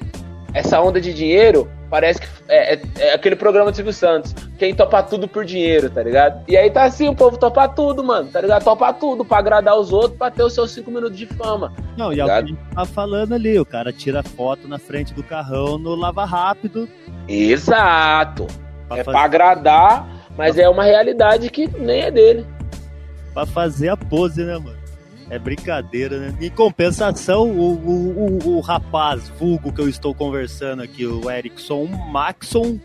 essa 0.53 0.81
onda 0.81 0.99
de 0.99 1.13
dinheiro 1.13 1.69
parece 1.89 2.21
que 2.21 2.27
é, 2.47 2.75
é- 2.75 2.81
é 2.99 3.13
aquele 3.13 3.35
programa 3.35 3.71
do 3.71 3.75
Silvio 3.75 3.93
Santos. 3.93 4.33
Quem 4.57 4.73
topa 4.73 5.01
tudo 5.03 5.27
por 5.27 5.43
dinheiro, 5.45 5.89
tá 5.89 6.01
ligado? 6.03 6.43
E 6.47 6.55
aí 6.55 6.69
tá 6.69 6.83
assim, 6.83 7.07
o 7.09 7.15
povo 7.15 7.37
topa 7.37 7.67
tudo, 7.67 8.03
mano, 8.03 8.29
tá 8.29 8.39
ligado? 8.41 8.63
Topa 8.63 8.93
tudo 8.93 9.25
pra 9.25 9.39
agradar 9.39 9.77
os 9.77 9.91
outros, 9.91 10.17
pra 10.17 10.29
ter 10.31 10.43
os 10.43 10.53
seus 10.53 10.71
cinco 10.71 10.89
minutos 10.91 11.17
de 11.17 11.25
fama. 11.25 11.73
Não, 11.97 12.13
e 12.13 12.19
é 12.19 12.23
o 12.23 12.25
que 12.27 12.31
a 12.31 12.37
Obrigado. 12.39 12.47
gente 12.47 12.75
tá 12.75 12.85
falando 12.85 13.33
ali, 13.33 13.59
o 13.59 13.65
cara 13.65 13.91
tira 13.91 14.21
foto 14.23 14.67
na 14.67 14.77
frente 14.79 15.13
do 15.13 15.23
carrão 15.23 15.77
no 15.77 15.95
lava 15.95 16.23
rápido. 16.25 16.87
Exato. 17.27 18.47
Pra, 18.87 18.97
É 18.99 19.03
fa- 19.03 19.11
pra 19.11 19.21
agradar, 19.21 20.07
mas 20.37 20.57
é 20.57 20.67
uma 20.69 20.83
realidade 20.83 21.49
que 21.49 21.67
nem 21.77 22.01
é 22.01 22.11
dele. 22.11 22.45
pra 23.33 23.45
fazer 23.45 23.87
a 23.89 23.95
pose, 23.97 24.43
né, 24.43 24.57
mano? 24.57 24.80
É 25.33 25.39
brincadeira, 25.39 26.19
né? 26.19 26.33
Em 26.41 26.49
compensação, 26.49 27.49
o, 27.49 27.73
o, 27.73 28.39
o, 28.45 28.57
o 28.57 28.59
rapaz 28.59 29.29
vulgo 29.29 29.71
que 29.71 29.79
eu 29.79 29.87
estou 29.87 30.13
conversando 30.13 30.81
aqui, 30.83 31.05
o 31.05 31.31
Erickson 31.31 31.85
Maxon, 31.85 32.77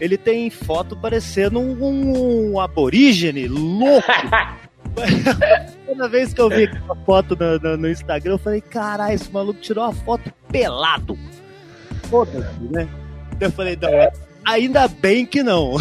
ele 0.00 0.16
tem 0.16 0.48
foto 0.48 0.96
parecendo 0.96 1.60
um, 1.60 2.52
um 2.54 2.58
aborígene 2.58 3.46
louco. 3.46 4.06
Toda 5.86 6.08
vez 6.08 6.32
que 6.32 6.40
eu 6.40 6.48
vi 6.48 6.64
aquela 6.64 6.96
foto 7.04 7.36
no, 7.38 7.58
no- 7.58 7.76
no 7.76 7.90
Instagram, 7.90 8.32
eu 8.32 8.38
falei, 8.38 8.60
caralho, 8.62 9.14
esse 9.14 9.30
maluco 9.30 9.60
tirou 9.60 9.84
uma 9.84 9.92
foto 9.92 10.32
pelado. 10.50 11.18
Foda-se, 12.04 12.60
né? 12.72 12.88
Eu 13.38 13.50
falei, 13.52 13.76
não, 13.80 13.90
ainda 14.44 14.88
bem 14.88 15.26
que 15.26 15.42
não. 15.42 15.74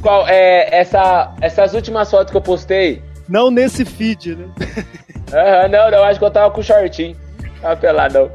Qual 0.00 0.26
é 0.28 0.68
essa, 0.74 1.34
essas 1.40 1.74
últimas 1.74 2.10
fotos 2.10 2.30
que 2.30 2.36
eu 2.36 2.42
postei? 2.42 3.02
Não 3.28 3.50
nesse 3.50 3.84
feed, 3.84 4.34
né? 4.36 4.48
Aham, 5.32 5.68
não, 5.68 5.90
não, 5.90 6.04
acho 6.04 6.18
que 6.18 6.24
eu 6.24 6.30
tava 6.30 6.50
com 6.52 6.62
shortinho. 6.62 7.16
Tava 7.60 7.76
peladão. 7.76 8.30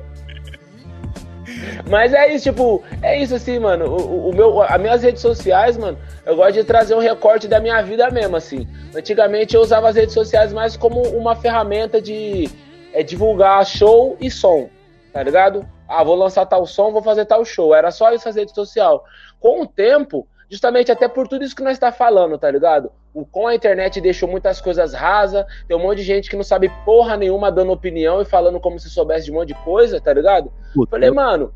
Mas 1.89 2.13
é 2.13 2.33
isso, 2.33 2.45
tipo, 2.49 2.83
é 3.01 3.21
isso 3.21 3.35
assim, 3.35 3.59
mano. 3.59 3.85
O- 3.85 4.29
o 4.29 4.33
meu, 4.35 4.61
as 4.61 4.79
minhas 4.79 5.03
redes 5.03 5.21
sociais, 5.21 5.77
mano, 5.77 5.97
eu 6.25 6.35
gosto 6.35 6.53
de 6.53 6.63
trazer 6.63 6.95
um 6.95 6.99
recorte 6.99 7.47
da 7.47 7.59
minha 7.59 7.81
vida 7.81 8.09
mesmo, 8.09 8.35
assim. 8.35 8.67
Antigamente 8.95 9.55
eu 9.55 9.61
usava 9.61 9.89
as 9.89 9.95
redes 9.95 10.13
sociais 10.13 10.53
mais 10.53 10.77
como 10.77 11.01
uma 11.09 11.35
ferramenta 11.35 12.01
de 12.01 12.49
é, 12.93 13.03
divulgar 13.03 13.65
show 13.65 14.17
e 14.19 14.29
som, 14.29 14.69
tá 15.13 15.23
ligado? 15.23 15.65
Ah, 15.87 16.03
vou 16.03 16.15
lançar 16.15 16.45
tal 16.45 16.65
som, 16.65 16.91
vou 16.91 17.01
fazer 17.03 17.25
tal 17.25 17.43
show. 17.43 17.73
Era 17.73 17.89
só 17.91 18.13
isso 18.13 18.27
as 18.27 18.35
redes 18.35 18.53
sociais. 18.53 18.99
Com 19.39 19.61
o 19.61 19.67
tempo, 19.67 20.27
justamente 20.49 20.91
até 20.91 21.07
por 21.07 21.27
tudo 21.27 21.43
isso 21.43 21.55
que 21.55 21.63
nós 21.63 21.73
está 21.73 21.91
falando, 21.91 22.37
tá 22.37 22.49
ligado? 22.51 22.91
O, 23.13 23.25
com 23.25 23.47
a 23.47 23.55
internet 23.55 23.99
deixou 23.99 24.29
muitas 24.29 24.61
coisas 24.61 24.93
rasas, 24.93 25.45
tem 25.67 25.75
um 25.75 25.81
monte 25.81 25.97
de 25.97 26.03
gente 26.03 26.29
que 26.29 26.35
não 26.35 26.43
sabe 26.43 26.69
porra 26.85 27.17
nenhuma 27.17 27.51
dando 27.51 27.71
opinião 27.71 28.21
e 28.21 28.25
falando 28.25 28.59
como 28.59 28.79
se 28.79 28.89
soubesse 28.89 29.25
de 29.25 29.31
um 29.31 29.35
monte 29.35 29.49
de 29.49 29.53
coisa, 29.55 29.99
tá 29.99 30.13
ligado? 30.13 30.51
Falei, 30.89 31.09
mano, 31.11 31.53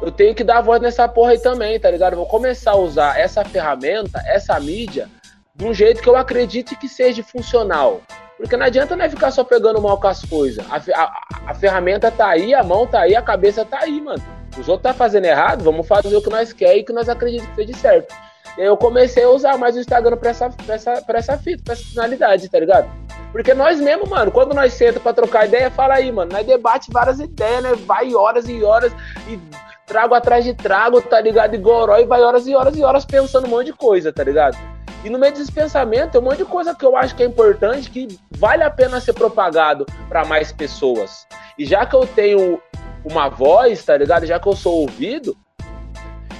eu 0.00 0.10
tenho 0.12 0.34
que 0.34 0.44
dar 0.44 0.60
voz 0.60 0.80
nessa 0.80 1.08
porra 1.08 1.32
aí 1.32 1.38
também, 1.38 1.78
tá 1.80 1.90
ligado? 1.90 2.16
Vou 2.16 2.26
começar 2.26 2.72
a 2.72 2.76
usar 2.76 3.18
essa 3.18 3.44
ferramenta, 3.44 4.20
essa 4.26 4.58
mídia, 4.60 5.08
de 5.54 5.64
um 5.66 5.74
jeito 5.74 6.00
que 6.00 6.08
eu 6.08 6.16
acredite 6.16 6.76
que 6.76 6.88
seja 6.88 7.22
funcional. 7.24 8.00
Porque 8.38 8.56
não 8.56 8.66
adianta 8.66 8.96
nós 8.96 9.12
ficar 9.12 9.30
só 9.30 9.44
pegando 9.44 9.80
mal 9.80 10.00
com 10.00 10.06
as 10.08 10.24
coisas. 10.24 10.64
A, 10.70 10.76
a- 11.00 11.12
a 11.46 11.54
ferramenta 11.54 12.10
tá 12.10 12.28
aí, 12.28 12.54
a 12.54 12.62
mão 12.62 12.86
tá 12.86 13.00
aí, 13.00 13.14
a 13.14 13.22
cabeça 13.22 13.64
tá 13.64 13.80
aí, 13.82 14.00
mano. 14.00 14.22
Os 14.58 14.68
outros 14.68 14.82
tá 14.82 14.92
fazendo 14.94 15.24
errado, 15.26 15.62
vamos 15.64 15.86
fazer 15.86 16.14
o 16.16 16.22
que 16.22 16.30
nós 16.30 16.52
quer 16.52 16.76
e 16.76 16.82
que 16.84 16.92
nós 16.92 17.08
acreditamos 17.08 17.54
que 17.56 17.64
seja 17.66 17.78
certo. 17.78 18.14
E 18.56 18.60
aí 18.60 18.66
eu 18.66 18.76
comecei 18.76 19.24
a 19.24 19.30
usar 19.30 19.56
mais 19.56 19.76
o 19.76 19.80
Instagram 19.80 20.16
pra 20.16 20.30
essa, 20.30 20.50
pra 20.50 20.74
essa, 20.74 21.02
pra 21.02 21.18
essa 21.18 21.38
fita, 21.38 21.62
pra 21.64 21.72
essa 21.74 21.84
finalidade, 21.84 22.48
tá 22.48 22.60
ligado? 22.60 22.90
Porque 23.32 23.54
nós 23.54 23.80
mesmo, 23.80 24.06
mano, 24.06 24.30
quando 24.30 24.54
nós 24.54 24.74
senta 24.74 25.00
pra 25.00 25.14
trocar 25.14 25.46
ideia, 25.46 25.70
fala 25.70 25.94
aí, 25.94 26.12
mano, 26.12 26.32
nós 26.32 26.46
debate 26.46 26.90
várias 26.92 27.18
ideias, 27.18 27.62
né? 27.62 27.74
Vai 27.86 28.14
horas 28.14 28.46
e 28.48 28.62
horas 28.62 28.92
e 29.26 29.40
trago 29.86 30.14
atrás 30.14 30.44
de 30.44 30.52
trago, 30.52 31.00
tá 31.00 31.20
ligado? 31.20 31.54
E 31.54 31.58
goró 31.58 31.98
e 31.98 32.04
vai 32.04 32.22
horas 32.22 32.46
e 32.46 32.54
horas 32.54 32.76
e 32.76 32.82
horas 32.82 33.06
pensando 33.06 33.46
um 33.46 33.50
monte 33.50 33.66
de 33.66 33.72
coisa, 33.72 34.12
tá 34.12 34.22
ligado? 34.22 34.56
E 35.04 35.10
no 35.10 35.18
meio 35.18 35.32
desse 35.32 35.50
pensamento 35.50 36.12
tem 36.12 36.20
um 36.20 36.24
monte 36.24 36.38
de 36.38 36.44
coisa 36.44 36.74
que 36.74 36.84
eu 36.84 36.96
acho 36.96 37.16
que 37.16 37.22
é 37.22 37.26
importante, 37.26 37.90
que 37.90 38.06
vale 38.36 38.62
a 38.62 38.70
pena 38.70 39.00
ser 39.00 39.14
propagado 39.14 39.84
para 40.08 40.24
mais 40.24 40.52
pessoas. 40.52 41.26
E 41.58 41.64
já 41.64 41.84
que 41.84 41.96
eu 41.96 42.06
tenho 42.06 42.60
uma 43.04 43.28
voz, 43.28 43.84
tá 43.84 43.96
ligado? 43.96 44.26
Já 44.26 44.38
que 44.38 44.46
eu 44.46 44.54
sou 44.54 44.82
ouvido, 44.82 45.36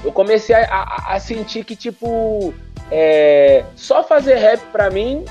eu 0.05 0.12
comecei 0.12 0.55
a, 0.55 0.65
a- 0.65 1.15
a 1.15 1.21
sentir 1.21 1.65
que, 1.65 1.77
tipo, 1.77 2.53
é, 2.91 3.65
só 3.77 4.03
fazer 4.03 4.35
rap 4.35 4.61
pra 4.73 4.91
mim 4.91 5.25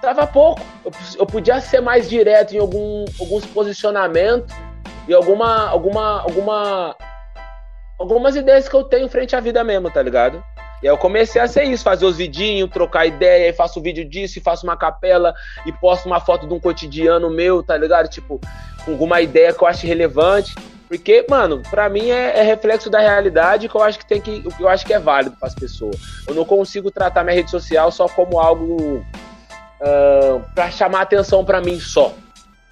tava 0.00 0.26
pouco. 0.26 0.60
Eu, 0.84 0.92
eu 1.20 1.26
podia 1.26 1.60
ser 1.60 1.80
mais 1.80 2.08
direto 2.08 2.54
em 2.54 2.58
algum, 2.58 3.04
alguns 3.18 3.46
posicionamentos 3.46 4.54
e 5.08 5.14
alguma, 5.14 5.68
alguma, 5.68 6.20
alguma, 6.20 6.96
algumas 7.98 8.36
ideias 8.36 8.68
que 8.68 8.74
eu 8.74 8.84
tenho 8.84 9.08
frente 9.08 9.34
à 9.34 9.40
vida 9.40 9.64
mesmo, 9.64 9.90
tá 9.90 10.02
ligado? 10.02 10.42
E 10.82 10.86
aí 10.88 10.92
eu 10.92 10.98
comecei 10.98 11.40
a 11.40 11.48
ser 11.48 11.64
isso, 11.64 11.82
fazer 11.82 12.04
os 12.04 12.18
vidinhos, 12.18 12.68
trocar 12.70 13.06
ideia, 13.06 13.46
aí 13.46 13.52
faço 13.54 13.80
vídeo 13.80 14.04
disso, 14.04 14.38
e 14.38 14.42
faço 14.42 14.66
uma 14.66 14.76
capela 14.76 15.34
e 15.64 15.72
posto 15.72 16.04
uma 16.04 16.20
foto 16.20 16.46
de 16.46 16.52
um 16.52 16.60
cotidiano 16.60 17.30
meu, 17.30 17.62
tá 17.62 17.74
ligado? 17.76 18.06
Tipo, 18.08 18.38
alguma 18.86 19.22
ideia 19.22 19.54
que 19.54 19.62
eu 19.64 19.68
acho 19.68 19.86
relevante. 19.86 20.54
Porque, 20.98 21.26
mano, 21.28 21.62
pra 21.70 21.88
mim 21.88 22.10
é, 22.10 22.38
é 22.38 22.42
reflexo 22.42 22.88
da 22.88 23.00
realidade 23.00 23.68
que 23.68 23.74
eu 23.74 23.82
acho 23.82 23.98
que 23.98 24.06
tem 24.06 24.20
que. 24.20 24.42
O 24.44 24.50
que 24.54 24.62
eu 24.62 24.68
acho 24.68 24.86
que 24.86 24.92
é 24.92 24.98
válido 24.98 25.36
pras 25.38 25.54
pessoas. 25.54 25.96
Eu 26.26 26.34
não 26.34 26.44
consigo 26.44 26.90
tratar 26.90 27.24
minha 27.24 27.34
rede 27.34 27.50
social 27.50 27.90
só 27.90 28.08
como 28.08 28.38
algo 28.38 29.04
ah, 29.80 30.40
pra 30.54 30.70
chamar 30.70 31.02
atenção 31.02 31.44
pra 31.44 31.60
mim 31.60 31.78
só. 31.78 32.14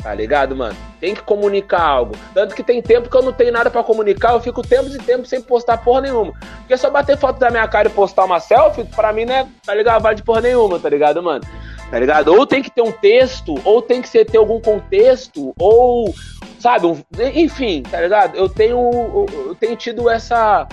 Tá 0.03 0.13
ligado, 0.15 0.57
mano? 0.57 0.77
Tem 1.01 1.15
que 1.15 1.23
comunicar 1.23 1.83
algo. 1.83 2.17
Tanto 2.35 2.57
que 2.57 2.63
tem 2.65 2.83
tempo 2.83 3.09
que 3.09 3.17
eu 3.17 3.23
não 3.23 3.33
tenho 3.33 3.53
nada 3.53 3.71
pra 3.71 3.85
comunicar, 3.85 4.33
eu 4.33 4.41
fico 4.41 4.61
tempos 4.61 4.97
e 4.97 4.99
tempos 4.99 5.29
sem 5.29 5.41
postar 5.41 5.79
porra 5.79 6.01
nenhuma. 6.01 6.33
Porque 6.59 6.77
só 6.77 6.91
bater 6.91 7.17
foto 7.17 7.39
da 7.39 7.51
minha 7.51 7.69
cara 7.69 7.87
e 7.87 7.93
postar 7.93 8.25
uma 8.25 8.41
selfie, 8.41 8.85
pra 8.85 9.13
mim, 9.13 9.25
né, 9.25 9.49
tá 9.65 9.73
ligado? 9.73 10.03
Vale 10.03 10.17
de 10.17 10.25
porra 10.25 10.41
nenhuma, 10.41 10.81
tá 10.81 10.89
ligado, 10.89 11.23
mano? 11.23 11.45
Tá 11.93 11.99
ligado? 11.99 12.29
Ou 12.29 12.47
tem 12.47 12.63
que 12.63 12.71
ter 12.71 12.81
um 12.81 12.91
texto, 12.91 13.55
ou 13.67 13.83
tem 13.83 14.01
que 14.01 14.09
ser, 14.09 14.25
ter 14.25 14.39
algum 14.39 14.59
contexto, 14.59 15.53
ou, 15.59 16.15
sabe, 16.59 16.87
um- 16.87 17.03
enfim, 17.35 17.83
tá 17.83 18.01
ligado? 18.01 18.35
Eu 18.35 18.49
tenho, 18.49 19.27
eu 19.31 19.55
tenho 19.61 19.77
tido 19.77 20.09
essa, 20.09 20.67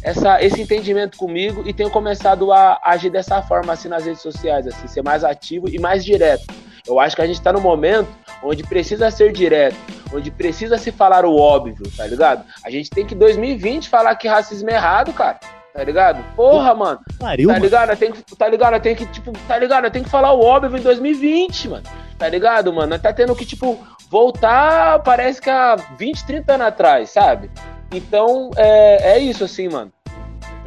essa, 0.00 0.42
esse 0.42 0.62
entendimento 0.62 1.18
comigo 1.18 1.62
e 1.66 1.74
tenho 1.74 1.90
começado 1.90 2.50
a 2.54 2.80
agir 2.82 3.10
dessa 3.10 3.42
forma, 3.42 3.74
assim, 3.74 3.88
nas 3.88 4.06
redes 4.06 4.22
sociais, 4.22 4.66
assim, 4.66 4.88
ser 4.88 5.02
mais 5.02 5.24
ativo 5.24 5.68
e 5.68 5.78
mais 5.78 6.02
direto. 6.02 6.46
Eu 6.88 6.98
acho 6.98 7.14
que 7.14 7.20
a 7.20 7.26
gente 7.26 7.42
tá 7.42 7.52
num 7.52 7.60
momento 7.60 8.08
onde 8.42 8.62
precisa 8.62 9.10
ser 9.10 9.32
direto, 9.32 9.76
onde 10.10 10.30
precisa 10.30 10.78
se 10.78 10.90
falar 10.90 11.26
o 11.26 11.36
óbvio, 11.36 11.76
tá 11.94 12.06
ligado? 12.06 12.46
A 12.64 12.70
gente 12.70 12.88
tem 12.88 13.04
que, 13.04 13.14
em 13.14 13.18
2020, 13.18 13.90
falar 13.90 14.16
que 14.16 14.26
racismo 14.26 14.70
é 14.70 14.74
errado, 14.76 15.12
cara. 15.12 15.38
Tá 15.76 15.84
ligado? 15.84 16.24
Porra, 16.34 16.74
mano. 16.74 17.00
Pariu, 17.18 17.48
Tá 17.48 17.52
mano. 17.54 17.64
ligado? 17.66 17.90
Eu 17.90 17.96
tenho 17.98 18.12
que, 18.14 18.34
tá 18.36 18.48
ligado? 18.48 18.72
Eu 18.74 18.80
tenho 18.80 18.96
que, 18.96 19.04
tipo, 19.06 19.30
tá 19.46 19.58
ligado? 19.58 19.90
Tenho 19.90 20.04
que 20.06 20.10
falar 20.10 20.32
o 20.32 20.40
óbvio 20.40 20.78
em 20.78 20.82
2020, 20.82 21.68
mano. 21.68 21.82
Tá 22.18 22.26
ligado, 22.28 22.72
mano? 22.72 22.98
Tá 22.98 23.12
tendo 23.12 23.36
que, 23.36 23.44
tipo, 23.44 23.78
voltar, 24.10 25.00
parece 25.00 25.40
que 25.40 25.50
há 25.50 25.76
20, 25.98 26.24
30 26.24 26.54
anos 26.54 26.66
atrás, 26.68 27.10
sabe? 27.10 27.50
Então, 27.92 28.50
é, 28.56 29.16
é 29.16 29.18
isso, 29.18 29.44
assim, 29.44 29.68
mano. 29.68 29.92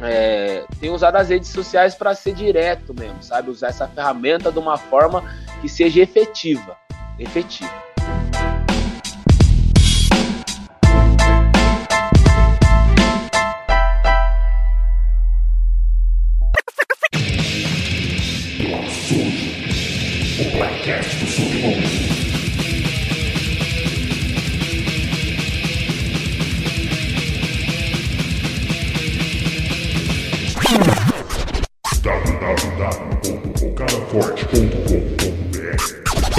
É, 0.00 0.62
tenho 0.80 0.94
usado 0.94 1.16
as 1.16 1.28
redes 1.28 1.48
sociais 1.50 1.94
pra 1.94 2.14
ser 2.14 2.32
direto 2.32 2.94
mesmo, 2.94 3.20
sabe? 3.22 3.50
Usar 3.50 3.68
essa 3.68 3.88
ferramenta 3.88 4.50
de 4.52 4.58
uma 4.60 4.78
forma 4.78 5.24
que 5.60 5.68
seja 5.68 6.00
efetiva. 6.00 6.76
Efetiva. 7.18 7.70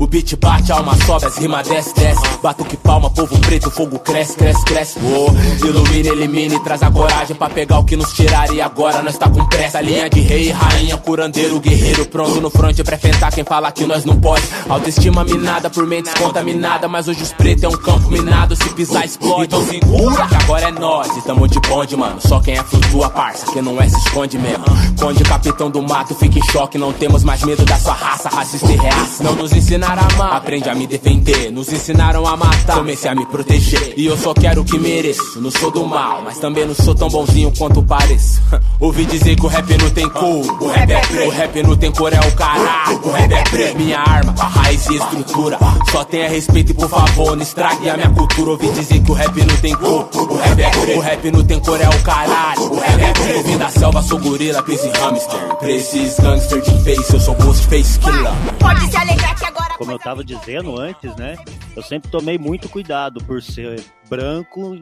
O 0.00 0.06
beat 0.06 0.34
bate, 0.36 0.72
alma 0.72 0.96
sobe, 1.04 1.26
as 1.26 1.36
rimas 1.36 1.68
desce, 1.68 1.94
desce. 1.94 2.22
Batuque 2.42 2.74
palma, 2.78 3.10
povo 3.10 3.38
preto, 3.40 3.70
fogo 3.70 3.98
cresce, 3.98 4.34
cresce, 4.34 4.64
cresce. 4.64 4.98
Oh, 4.98 5.66
ilumina, 5.66 6.08
elimina 6.08 6.54
e 6.54 6.60
traz 6.60 6.82
a 6.82 6.90
coragem 6.90 7.36
pra 7.36 7.50
pegar 7.50 7.80
o 7.80 7.84
que 7.84 7.96
nos 7.96 8.10
tiraram. 8.14 8.54
E 8.54 8.62
agora 8.62 9.02
nós 9.02 9.18
tá 9.18 9.28
com 9.28 9.44
pressa. 9.44 9.78
Linha 9.82 10.08
de 10.08 10.20
rei, 10.20 10.50
rainha, 10.52 10.96
curandeiro, 10.96 11.60
guerreiro, 11.60 12.06
pronto 12.06 12.40
no 12.40 12.48
fronte 12.48 12.82
pra 12.82 12.96
enfrentar 12.96 13.30
quem 13.30 13.44
fala 13.44 13.70
que 13.70 13.84
nós 13.84 14.06
não 14.06 14.18
pode. 14.18 14.42
Autoestima 14.70 15.22
minada 15.22 15.68
por 15.68 15.86
mentes 15.86 16.14
contaminada. 16.14 16.88
Mas 16.88 17.06
hoje 17.06 17.22
os 17.22 17.32
pretos 17.34 17.64
é 17.64 17.68
um 17.68 17.76
campo 17.76 18.10
minado, 18.10 18.56
se 18.56 18.70
pisar 18.70 19.04
explode. 19.04 19.44
Então 19.44 19.66
segura, 19.66 20.26
que 20.26 20.34
agora 20.34 20.68
é 20.68 20.72
nós. 20.72 21.14
E 21.14 21.20
tamo 21.20 21.46
de 21.46 21.60
bonde, 21.60 21.94
mano. 21.94 22.18
Só 22.22 22.40
quem 22.40 22.54
é 22.54 22.62
flutua, 22.62 23.10
parça. 23.10 23.44
Quem 23.52 23.60
não 23.60 23.78
é 23.78 23.86
se 23.86 23.98
esconde 23.98 24.38
mesmo. 24.38 24.64
Conde, 24.98 25.22
capitão 25.24 25.70
do 25.70 25.82
mato, 25.82 26.14
fica 26.14 26.38
em 26.38 26.44
choque. 26.50 26.78
Não 26.78 26.90
temos 26.90 27.22
mais 27.22 27.42
medo 27.42 27.66
da 27.66 27.78
sua 27.78 27.92
raça, 27.92 28.30
racista 28.30 28.72
e 28.72 28.76
reaça. 28.76 29.22
Não 29.22 29.34
nos 29.34 29.52
ensinaram 29.90 30.02
a 30.02 30.14
amar, 30.14 30.36
aprende 30.36 30.68
a 30.68 30.74
me 30.74 30.86
defender. 30.86 31.50
Nos 31.50 31.72
ensinaram 31.72 32.26
a 32.26 32.36
matar, 32.36 32.76
comecei 32.76 33.10
a 33.10 33.14
me 33.14 33.26
proteger. 33.26 33.94
E 33.96 34.06
eu 34.06 34.16
só 34.16 34.32
quero 34.32 34.60
o 34.62 34.64
que 34.64 34.78
mereço. 34.78 35.40
Não 35.40 35.50
sou 35.50 35.70
do 35.70 35.84
mal, 35.84 36.22
mas 36.22 36.38
também 36.38 36.64
não 36.64 36.74
sou 36.74 36.94
tão 36.94 37.08
bonzinho 37.08 37.52
quanto 37.56 37.82
pareço. 37.82 38.40
Ouvi 38.78 39.04
dizer 39.04 39.36
que 39.36 39.44
o 39.44 39.48
rap 39.48 39.76
não 39.76 39.90
tem 39.90 40.08
cor. 40.08 40.62
O 40.62 40.68
rap 40.68 40.90
é 40.90 41.00
preto. 41.00 41.26
O 41.26 41.30
rap 41.30 41.62
não 41.62 41.76
tem 41.76 41.92
cor, 41.92 42.12
é 42.12 42.20
o 42.20 42.32
caralho. 42.32 43.00
O 43.02 43.10
rap 43.10 43.32
é 43.32 43.42
preto. 43.42 43.78
Minha 43.78 43.98
arma, 43.98 44.32
raiz 44.32 44.86
e 44.88 44.96
estrutura. 44.96 45.58
Só 45.90 46.04
tenha 46.04 46.28
respeito 46.28 46.70
e 46.70 46.74
por 46.74 46.88
favor, 46.88 47.36
não 47.36 47.42
estrague 47.42 47.88
a 47.88 47.96
minha 47.96 48.10
cultura. 48.10 48.50
Ouvi 48.50 48.68
dizer 48.70 49.00
que 49.00 49.10
o 49.10 49.14
rap 49.14 49.44
não 49.44 49.56
tem 49.56 49.74
cor. 49.74 50.08
O 50.14 50.36
rap 50.36 50.60
é 50.60 50.70
preto. 50.70 50.98
O 50.98 51.00
rap 51.00 51.30
não 51.32 51.44
tem 51.44 51.60
cor, 51.60 51.80
é 51.80 51.88
o 51.88 52.02
caralho. 52.02 52.72
O 52.72 52.78
rap 52.78 53.00
é 53.00 53.12
preto. 53.12 53.46
Vim 53.46 53.58
da 53.58 53.68
selva, 53.70 54.02
sou 54.02 54.18
gorila, 54.18 54.62
crise 54.62 54.88
hamster. 54.88 55.56
Pra 55.58 55.70
esses 55.70 56.20
gangster 56.20 56.60
de 56.60 56.84
face, 56.84 57.14
eu 57.14 57.20
sou 57.20 57.34
Ghostface 57.34 57.98
Killer. 57.98 58.32
Pode 58.58 58.88
se 58.88 58.96
alegrar 58.96 59.34
que 59.34 59.44
agora. 59.44 59.79
Como 59.80 59.92
eu 59.92 59.98
tava 59.98 60.22
dizendo 60.22 60.78
antes, 60.78 61.16
né? 61.16 61.36
Eu 61.74 61.82
sempre 61.82 62.10
tomei 62.10 62.36
muito 62.36 62.68
cuidado 62.68 63.18
por 63.24 63.42
ser 63.42 63.82
branco 64.10 64.78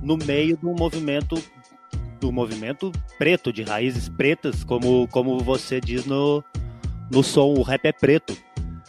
no 0.00 0.16
meio 0.16 0.56
do 0.56 0.70
movimento 0.70 1.34
do 2.18 2.32
movimento 2.32 2.90
preto 3.18 3.52
de 3.52 3.62
raízes 3.62 4.08
pretas, 4.08 4.64
como 4.64 5.06
como 5.08 5.38
você 5.40 5.78
diz 5.78 6.06
no 6.06 6.42
no 7.10 7.22
som, 7.22 7.52
o 7.52 7.60
rap 7.60 7.84
é 7.84 7.92
preto. 7.92 8.34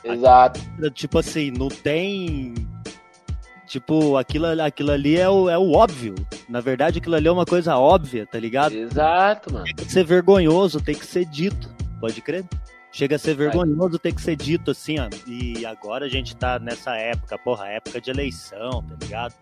Exato. 0.06 0.62
Tipo 0.94 1.20
assim, 1.20 1.52
não 1.52 1.68
tem 1.68 2.54
tipo 3.68 4.16
aquilo 4.16 4.46
aquilo 4.62 4.92
ali 4.92 5.18
é 5.18 5.30
o, 5.30 5.50
é 5.50 5.58
o 5.58 5.74
óbvio. 5.74 6.16
Na 6.48 6.62
verdade, 6.62 7.00
aquilo 7.00 7.16
ali 7.16 7.28
é 7.28 7.32
uma 7.32 7.46
coisa 7.46 7.76
óbvia, 7.76 8.26
tá 8.26 8.39
ligado? 8.39 8.74
Exato, 8.74 9.52
mano. 9.52 9.66
Tem 9.66 9.86
que 9.86 9.92
ser 9.92 10.06
vergonhoso, 10.06 10.80
tem 10.80 10.96
que 10.96 11.06
ser 11.06 11.26
dito. 11.26 11.70
Pode 12.00 12.22
crer? 12.22 12.46
Chega 12.93 13.15
a 13.15 13.19
ser 13.19 13.36
vergonhoso 13.36 13.97
ter 13.97 14.13
que 14.13 14.21
ser 14.21 14.36
dito 14.36 14.69
assim, 14.69 14.99
ó. 14.99 15.10
E 15.25 15.65
agora 15.65 16.06
a 16.06 16.10
gente 16.10 16.36
tá 16.36 16.60
nessa 16.60 16.95
época, 16.95 17.39
porra, 17.39 17.67
época 17.67 17.99
de 17.99 18.12
eleição, 18.12 18.84
tá 18.84 18.95
ligado? 19.01 19.34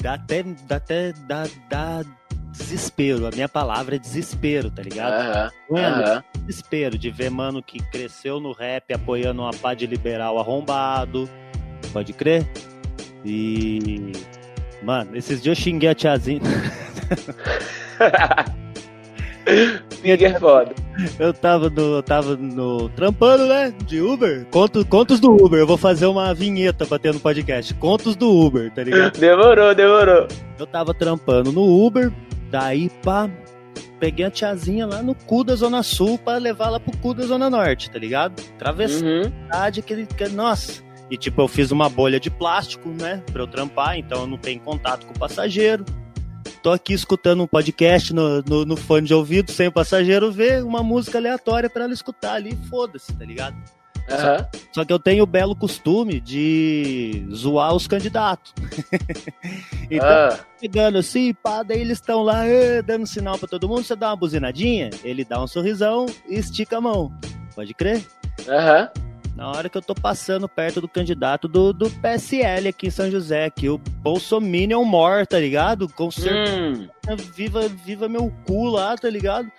Dá 0.00 0.14
até, 0.14 0.44
dá 0.44 0.76
até, 0.76 1.12
dá, 1.26 1.48
dá 1.68 2.04
desespero. 2.52 3.26
A 3.26 3.32
minha 3.32 3.48
palavra 3.48 3.96
é 3.96 3.98
desespero, 3.98 4.70
tá 4.70 4.82
ligado? 4.82 5.14
Aham. 5.14 5.50
Mano, 5.68 6.04
aham. 6.04 6.24
desespero 6.46 6.96
de 6.96 7.10
ver 7.10 7.28
mano 7.28 7.60
que 7.60 7.80
cresceu 7.90 8.38
no 8.38 8.52
rap 8.52 8.94
apoiando 8.94 9.42
uma 9.42 9.52
pá 9.52 9.74
de 9.74 9.84
liberal 9.84 10.38
arrombado. 10.38 11.28
Pode 11.92 12.12
crer? 12.12 12.48
E. 13.24 14.12
Mano, 14.80 15.16
esses 15.16 15.42
dias 15.42 15.58
eu 15.58 15.62
xinguei 15.62 15.88
a 15.88 15.94
tiazinha. 15.94 16.40
Fica 20.02 20.26
é 20.26 20.38
foda. 20.38 20.74
Eu 21.18 21.32
tava 21.32 21.68
no. 21.70 21.96
Eu 21.96 22.02
tava 22.02 22.36
no. 22.36 22.88
Trampando, 22.90 23.46
né? 23.46 23.72
De 23.86 24.00
Uber. 24.00 24.46
Conto, 24.50 24.84
contos 24.86 25.20
do 25.20 25.30
Uber. 25.32 25.58
Eu 25.60 25.66
vou 25.66 25.76
fazer 25.76 26.06
uma 26.06 26.32
vinheta 26.34 26.86
pra 26.86 26.98
ter 26.98 27.12
no 27.12 27.20
podcast. 27.20 27.72
Contos 27.74 28.16
do 28.16 28.28
Uber, 28.30 28.70
tá 28.72 28.82
ligado? 28.82 29.16
Demorou, 29.20 29.74
demorou. 29.74 30.26
Eu 30.58 30.66
tava 30.66 30.92
trampando 30.94 31.52
no 31.52 31.62
Uber. 31.86 32.12
Daí, 32.50 32.90
pá. 33.02 33.28
Peguei 33.98 34.24
a 34.24 34.30
tiazinha 34.30 34.86
lá 34.86 35.02
no 35.02 35.14
cu 35.14 35.44
da 35.44 35.54
Zona 35.54 35.82
Sul 35.82 36.16
pra 36.18 36.38
levar 36.38 36.68
ela 36.68 36.80
pro 36.80 36.96
cu 36.98 37.12
da 37.12 37.24
Zona 37.26 37.50
Norte, 37.50 37.90
tá 37.90 37.98
ligado? 37.98 38.40
Atravessar 38.56 39.04
Uhum. 39.04 39.24
cidade 39.24 39.82
que, 39.82 40.06
que 40.06 40.28
nossa. 40.30 40.82
E 41.10 41.18
tipo, 41.18 41.42
eu 41.42 41.46
fiz 41.48 41.70
uma 41.70 41.86
bolha 41.90 42.18
de 42.18 42.30
plástico, 42.30 42.88
né, 42.88 43.22
pra 43.30 43.42
eu 43.42 43.46
trampar, 43.46 43.98
então 43.98 44.22
eu 44.22 44.26
não 44.26 44.38
tenho 44.38 44.58
contato 44.60 45.04
com 45.06 45.12
o 45.12 45.18
passageiro. 45.18 45.84
Tô 46.62 46.70
aqui 46.70 46.92
escutando 46.92 47.42
um 47.42 47.46
podcast 47.46 48.12
no, 48.12 48.42
no, 48.42 48.64
no 48.66 48.76
fone 48.76 49.06
de 49.06 49.14
ouvido, 49.14 49.50
sem 49.50 49.68
o 49.68 49.72
passageiro 49.72 50.30
ver 50.30 50.62
uma 50.62 50.82
música 50.82 51.16
aleatória 51.18 51.70
pra 51.70 51.84
ela 51.84 51.92
escutar 51.94 52.34
ali, 52.34 52.54
foda-se, 52.68 53.12
tá 53.14 53.24
ligado? 53.24 53.56
Aham. 54.10 54.46
Só 54.72 54.84
que 54.84 54.92
eu 54.92 54.98
tenho 54.98 55.22
o 55.22 55.26
belo 55.26 55.54
costume 55.56 56.20
de 56.20 57.26
zoar 57.32 57.74
os 57.74 57.86
candidatos. 57.86 58.52
então, 59.90 60.06
Ah, 60.06 60.38
chegando 60.60 60.98
assim, 60.98 61.32
pá, 61.32 61.62
daí 61.62 61.80
eles 61.80 61.98
estão 61.98 62.22
lá, 62.22 62.46
eh, 62.46 62.82
dando 62.82 63.06
sinal 63.06 63.38
pra 63.38 63.48
todo 63.48 63.68
mundo, 63.68 63.82
você 63.84 63.96
dá 63.96 64.08
uma 64.10 64.16
buzinadinha, 64.16 64.90
ele 65.02 65.24
dá 65.24 65.42
um 65.42 65.46
sorrisão 65.46 66.06
e 66.28 66.34
estica 66.34 66.76
a 66.76 66.80
mão. 66.80 67.10
Pode 67.54 67.72
crer? 67.72 68.04
Aham. 68.48 68.90
Na 69.40 69.48
hora 69.48 69.70
que 69.70 69.78
eu 69.78 69.80
tô 69.80 69.94
passando 69.94 70.46
perto 70.46 70.82
do 70.82 70.86
candidato 70.86 71.48
do, 71.48 71.72
do 71.72 71.88
PSL 71.88 72.68
aqui 72.68 72.88
em 72.88 72.90
São 72.90 73.10
José, 73.10 73.48
que 73.48 73.70
o 73.70 73.78
Bolsominion 73.78 74.84
mor, 74.84 75.26
tá 75.26 75.38
ligado? 75.38 75.88
Com 75.88 76.10
certeza, 76.10 76.60
Hum. 76.60 77.16
viva, 77.34 77.66
viva 77.66 78.06
meu 78.06 78.30
cu 78.46 78.66
lá, 78.66 78.94
tá 78.98 79.08
ligado? 79.08 79.50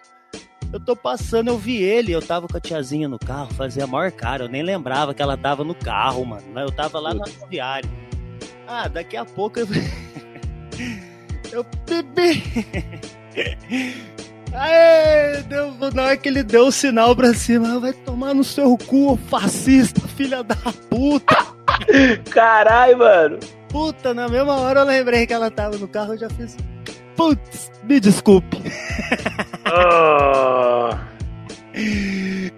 Eu 0.72 0.80
tô 0.80 0.96
passando, 0.96 1.48
eu 1.48 1.58
vi 1.58 1.82
ele, 1.82 2.12
eu 2.12 2.22
tava 2.22 2.48
com 2.48 2.56
a 2.56 2.60
tiazinha 2.62 3.08
no 3.10 3.18
carro, 3.18 3.52
fazia 3.56 3.86
a 3.86 3.88
maior 3.88 4.12
cara, 4.12 4.44
eu 4.44 4.48
nem 4.48 4.62
lembrava 4.62 5.16
que 5.16 5.22
ela 5.24 5.36
tava 5.36 5.64
no 5.64 5.74
carro, 5.74 6.24
mano. 6.26 6.44
Eu 6.60 6.72
tava 6.72 7.00
lá 7.00 7.16
na 7.16 7.26
rodoviária. 7.26 7.90
Ah, 8.68 8.88
daqui 8.88 9.18
a 9.18 9.26
pouco 9.26 9.62
eu. 9.62 9.68
eu 11.52 11.66
bebi. 11.88 12.44
Aê, 14.54 15.42
deu, 15.44 15.74
na 15.94 16.04
hora 16.04 16.18
que 16.18 16.28
ele 16.28 16.44
deu 16.44 16.68
o 16.68 16.72
sinal 16.72 17.16
pra 17.16 17.34
cima, 17.34 17.80
vai 17.80 17.94
tomar 17.94 18.34
no 18.34 18.44
seu 18.44 18.78
cu, 18.78 19.18
fascista, 19.30 20.02
filha 20.10 20.44
da 20.44 20.56
puta. 20.90 21.38
Caralho, 22.30 22.98
mano. 22.98 23.40
Puta, 23.70 24.14
na 24.14 24.28
mesma 24.28 24.60
hora 24.60 24.82
eu 24.82 24.86
lembrei 24.86 25.26
que 25.26 25.34
ela 25.34 25.50
tava 25.50 25.78
no 25.78 25.88
carro, 25.88 26.14
eu 26.14 26.20
já 26.20 26.30
fiz. 26.30 26.58
Putz, 27.16 27.72
me 27.84 28.00
desculpe. 28.00 28.58
Ah. 29.66 31.00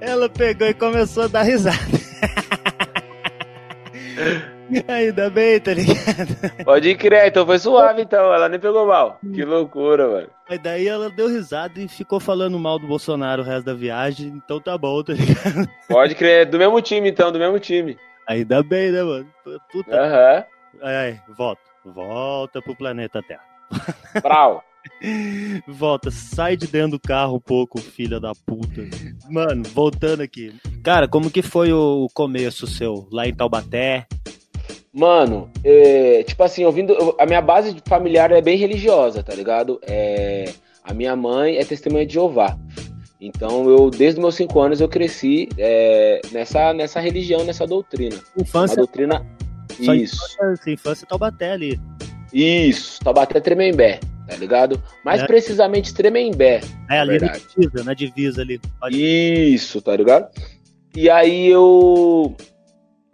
Ela 0.02 0.28
pegou 0.28 0.68
e 0.68 0.74
começou 0.74 1.24
a 1.24 1.28
dar 1.28 1.44
risada. 1.44 1.78
Ainda 4.88 5.30
bem, 5.30 5.60
tá 5.60 5.74
ligado? 5.74 6.64
Pode 6.64 6.96
crer, 6.96 7.28
então 7.28 7.46
foi 7.46 7.60
suave 7.60 8.02
então, 8.02 8.34
ela 8.34 8.50
nem 8.50 8.60
pegou 8.60 8.86
mal. 8.86 9.20
Que 9.34 9.44
loucura, 9.44 10.08
mano. 10.08 10.30
Mas 10.50 10.60
daí 10.62 10.88
ela 10.88 11.10
deu 11.10 11.28
risada 11.28 11.80
e 11.80 11.88
ficou 11.88 12.20
falando 12.20 12.58
mal 12.60 12.80
do 12.80 12.88
Bolsonaro 12.88 13.42
o 13.42 13.46
resto 13.46 13.66
da 13.66 13.74
viagem, 13.74 14.28
então 14.28 14.60
tá 14.60 14.78
bom, 14.78 15.04
tá 15.04 15.14
ligado? 15.14 15.70
Pode 15.88 16.16
crer, 16.16 16.46
do 16.46 16.58
mesmo 16.58 16.82
time 16.82 17.10
então, 17.10 17.32
do 17.32 17.40
mesmo 17.40 17.60
time. 17.60 17.98
Ainda 18.28 18.64
bem, 18.64 18.92
né, 18.92 19.04
mano? 19.04 19.28
Puta. 19.72 19.96
Aham. 19.96 20.46
Ai, 20.82 20.96
ai, 20.96 21.22
volta. 21.38 21.62
Volta 21.86 22.62
pro 22.62 22.76
planeta 22.76 23.22
Terra. 23.22 23.44
Brau. 24.22 24.64
Volta, 25.68 26.12
sai 26.12 26.58
de 26.58 26.68
dentro 26.68 26.92
do 26.92 27.00
carro 27.00 27.38
um 27.38 27.40
pouco, 27.40 27.80
filha 27.80 28.20
da 28.20 28.34
puta. 28.34 28.82
Mano, 29.30 29.64
voltando 29.64 30.22
aqui. 30.22 30.54
Cara, 30.84 31.08
como 31.08 31.32
que 31.32 31.42
foi 31.42 31.72
o 31.72 32.08
começo 32.14 32.68
seu 32.68 33.08
lá 33.12 33.28
em 33.28 33.34
Taubaté? 33.34 34.06
Mano, 34.94 35.50
é, 35.64 36.24
tipo 36.24 36.44
assim, 36.44 36.64
ouvindo. 36.66 36.94
eu- 36.94 37.16
A 37.20 37.26
minha 37.26 37.42
base 37.42 37.76
familiar 37.88 38.32
é 38.32 38.42
bem 38.42 38.58
religiosa, 38.58 39.24
tá 39.24 39.34
ligado? 39.34 39.80
É, 39.84 40.52
a 40.84 40.94
minha 40.94 41.16
mãe 41.16 41.58
é 41.58 41.66
testemunha 41.66 42.06
de 42.06 42.14
Jeová. 42.14 42.58
Então 43.20 43.70
eu, 43.70 43.90
desde 43.90 44.20
meus 44.20 44.36
cinco 44.36 44.60
anos, 44.60 44.82
eu 44.82 44.88
cresci 44.90 45.48
é, 45.58 46.22
nessa, 46.32 46.74
nessa 46.74 47.00
religião, 47.00 47.44
nessa 47.44 47.66
doutrina. 47.66 48.16
A 48.38 48.42
Infância, 48.42 48.76
doutrina. 48.78 49.26
Só 49.82 49.94
Isso. 49.94 50.18
infância, 50.36 50.72
infância 50.72 51.08
Taubaté 51.08 51.52
ali. 51.52 51.80
Isso, 52.34 53.00
Taubaté 53.04 53.40
Tremembé, 53.40 54.00
tá 54.28 54.36
ligado? 54.36 54.82
Mais 55.06 55.22
É. 55.22 55.26
precisamente 55.28 55.94
Tremembé. 55.94 56.62
É, 56.90 57.00
ali 57.00 57.14
na 57.14 57.28
Verdade. 57.28 57.44
divisa, 57.58 57.84
na 57.84 57.94
divisa 57.94 58.42
ali. 58.42 58.60
Pode- 58.80 58.98
Isso, 59.02 59.82
tá 59.82 59.96
ligado? 59.96 60.28
E 60.96 61.10
aí 61.10 61.48
eu 61.48 62.36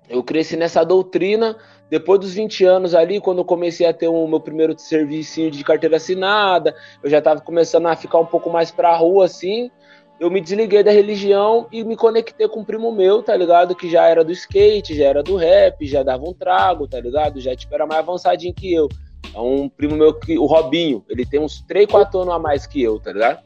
eu 0.09 0.23
cresci 0.23 0.57
nessa 0.57 0.83
doutrina. 0.83 1.55
Depois 1.89 2.19
dos 2.19 2.33
20 2.33 2.65
anos 2.65 2.93
ali, 2.93 3.19
quando 3.19 3.39
eu 3.39 3.45
comecei 3.45 3.85
a 3.85 3.93
ter 3.93 4.07
o 4.07 4.27
meu 4.27 4.39
primeiro 4.39 4.77
serviço 4.77 5.49
de 5.49 5.63
carteira 5.63 5.97
assinada, 5.97 6.75
eu 7.03 7.09
já 7.09 7.21
tava 7.21 7.41
começando 7.41 7.87
a 7.87 7.95
ficar 7.95 8.19
um 8.19 8.25
pouco 8.25 8.49
mais 8.49 8.71
pra 8.71 8.95
rua 8.95 9.25
assim. 9.25 9.71
Eu 10.19 10.29
me 10.29 10.41
desliguei 10.41 10.83
da 10.83 10.91
religião 10.91 11.67
e 11.71 11.83
me 11.83 11.95
conectei 11.95 12.47
com 12.47 12.59
um 12.59 12.65
primo 12.65 12.91
meu, 12.91 13.23
tá 13.23 13.35
ligado? 13.35 13.73
Que 13.73 13.89
já 13.89 14.05
era 14.07 14.23
do 14.23 14.31
skate, 14.31 14.95
já 14.95 15.05
era 15.05 15.23
do 15.23 15.35
rap, 15.35 15.85
já 15.85 16.03
dava 16.03 16.27
um 16.27 16.33
trago, 16.33 16.87
tá 16.87 16.99
ligado? 16.99 17.39
Já 17.39 17.55
tipo, 17.55 17.73
era 17.73 17.87
mais 17.87 18.01
avançadinho 18.01 18.53
que 18.53 18.73
eu. 18.73 18.89
É 19.33 19.39
um 19.39 19.69
primo 19.69 19.95
meu 19.95 20.13
que 20.13 20.37
o 20.37 20.45
Robinho, 20.45 21.05
ele 21.07 21.25
tem 21.25 21.39
uns 21.39 21.61
3, 21.61 21.87
4 21.87 22.19
anos 22.19 22.33
a 22.33 22.39
mais 22.39 22.67
que 22.67 22.81
eu, 22.81 22.99
tá 22.99 23.13
ligado? 23.13 23.39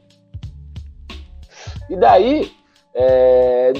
E 1.88 1.96
daí, 1.96 2.50
é, 2.94 3.72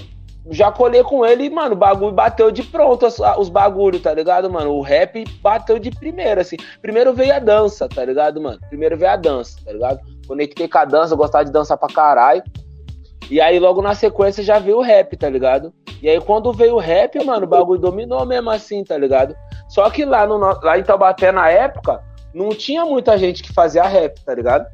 já 0.51 0.71
colei 0.71 1.03
com 1.03 1.25
ele 1.25 1.45
e, 1.45 1.51
mano, 1.51 1.73
o 1.75 1.79
bagulho 1.79 2.13
bateu 2.13 2.51
de 2.51 2.63
pronto, 2.63 3.07
as- 3.07 3.19
os 3.39 3.49
bagulhos, 3.49 4.03
tá 4.03 4.13
ligado, 4.13 4.51
mano? 4.51 4.73
O 4.73 4.83
rap 4.83 5.25
bateu 5.41 5.79
de 5.79 5.91
primeira, 5.91 6.43
assim. 6.43 6.57
Primeiro 6.83 7.15
veio 7.15 7.35
a 7.35 7.39
dança, 7.39 7.89
tá 7.89 8.05
ligado, 8.05 8.41
mano? 8.41 8.59
Primeiro 8.69 8.97
veio 8.97 9.11
a 9.13 9.17
dança, 9.17 9.57
tá 9.65 9.73
ligado? 9.73 10.01
Conectei 10.27 10.69
com 10.69 10.79
a 10.79 10.85
dança, 10.85 11.17
gostava 11.17 11.45
de 11.45 11.53
dançar 11.53 11.79
pra 11.79 11.89
caralho. 11.89 12.43
E 13.31 13.41
aí, 13.41 13.59
logo 13.59 13.81
na 13.81 13.95
sequência, 13.95 14.43
já 14.45 14.59
veio 14.59 14.79
o 14.79 14.83
rap, 14.83 15.17
tá 15.17 15.29
ligado? 15.31 15.73
E 16.03 16.09
aí, 16.09 16.21
quando 16.21 16.53
veio 16.53 16.75
o 16.75 16.79
rap, 16.79 17.25
mano, 17.25 17.47
o 17.47 17.49
bagulho 17.49 17.81
dominou 17.81 18.27
mesmo 18.27 18.51
assim, 18.51 18.85
tá 18.85 18.99
ligado? 18.99 19.35
Só 19.69 19.89
que 19.89 20.05
lá, 20.05 20.27
no- 20.27 20.39
lá 20.39 20.79
em 20.79 20.83
Taubaté, 20.83 21.33
na 21.33 21.49
época, 21.49 22.03
não 22.35 22.51
tinha 22.51 22.85
muita 22.85 23.17
gente 23.17 23.43
que 23.43 23.53
fazia 23.53 23.83
rap, 23.85 24.21
tá 24.23 24.35
ligado? 24.35 24.67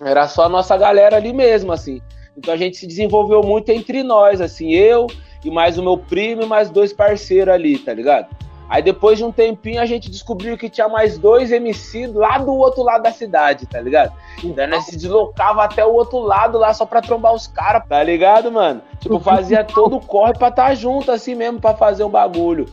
Era 0.00 0.26
só 0.26 0.44
a 0.44 0.48
nossa 0.48 0.76
galera 0.76 1.16
ali 1.16 1.32
mesmo, 1.32 1.72
assim. 1.72 2.00
Então 2.36 2.52
a 2.52 2.56
gente 2.56 2.76
se 2.76 2.86
desenvolveu 2.86 3.42
muito 3.42 3.70
entre 3.70 4.02
nós, 4.02 4.40
assim, 4.40 4.70
eu 4.70 5.06
e 5.44 5.50
mais 5.50 5.78
o 5.78 5.82
meu 5.82 5.96
primo 5.96 6.42
e 6.42 6.46
mais 6.46 6.68
dois 6.70 6.92
parceiros 6.92 7.54
ali, 7.54 7.78
tá 7.78 7.94
ligado? 7.94 8.26
Aí 8.68 8.82
depois 8.82 9.16
de 9.16 9.24
um 9.24 9.30
tempinho 9.30 9.80
a 9.80 9.86
gente 9.86 10.10
descobriu 10.10 10.58
que 10.58 10.68
tinha 10.68 10.88
mais 10.88 11.16
dois 11.16 11.52
MC 11.52 12.08
lá 12.08 12.38
do 12.38 12.52
outro 12.52 12.82
lado 12.82 13.02
da 13.02 13.12
cidade, 13.12 13.64
tá 13.64 13.80
ligado? 13.80 14.12
Daí 14.54 14.66
nós 14.66 14.86
se 14.86 14.96
deslocava 14.96 15.62
até 15.62 15.84
o 15.84 15.92
outro 15.92 16.18
lado 16.18 16.58
lá 16.58 16.74
só 16.74 16.84
pra 16.84 17.00
trombar 17.00 17.32
os 17.32 17.46
caras, 17.46 17.84
tá 17.88 18.02
ligado, 18.02 18.50
mano? 18.50 18.82
Tipo, 19.00 19.20
fazia 19.20 19.62
todo 19.62 19.96
o 19.96 20.00
corre 20.00 20.32
pra 20.34 20.48
estar 20.48 20.74
junto 20.74 21.12
assim 21.12 21.36
mesmo, 21.36 21.60
pra 21.60 21.74
fazer 21.74 22.02
o 22.02 22.08
bagulho. 22.08 22.66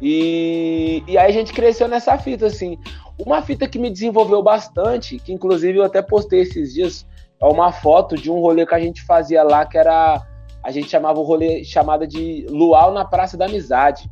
E, 0.00 1.04
e 1.06 1.18
aí 1.18 1.28
a 1.28 1.32
gente 1.32 1.52
cresceu 1.52 1.86
nessa 1.86 2.16
fita, 2.16 2.46
assim. 2.46 2.78
Uma 3.18 3.42
fita 3.42 3.68
que 3.68 3.78
me 3.78 3.90
desenvolveu 3.90 4.42
bastante, 4.42 5.18
que 5.18 5.32
inclusive 5.34 5.78
eu 5.78 5.84
até 5.84 6.00
postei 6.00 6.40
esses 6.40 6.72
dias, 6.72 7.06
é 7.40 7.46
uma 7.46 7.72
foto 7.72 8.16
de 8.16 8.30
um 8.30 8.38
rolê 8.38 8.66
que 8.66 8.74
a 8.74 8.78
gente 8.78 9.02
fazia 9.02 9.42
lá, 9.42 9.64
que 9.64 9.78
era. 9.78 10.22
A 10.62 10.70
gente 10.70 10.90
chamava 10.90 11.18
o 11.18 11.22
rolê 11.22 11.64
chamada 11.64 12.06
de 12.06 12.46
Luau 12.50 12.92
na 12.92 13.04
Praça 13.04 13.36
da 13.36 13.46
Amizade. 13.46 14.10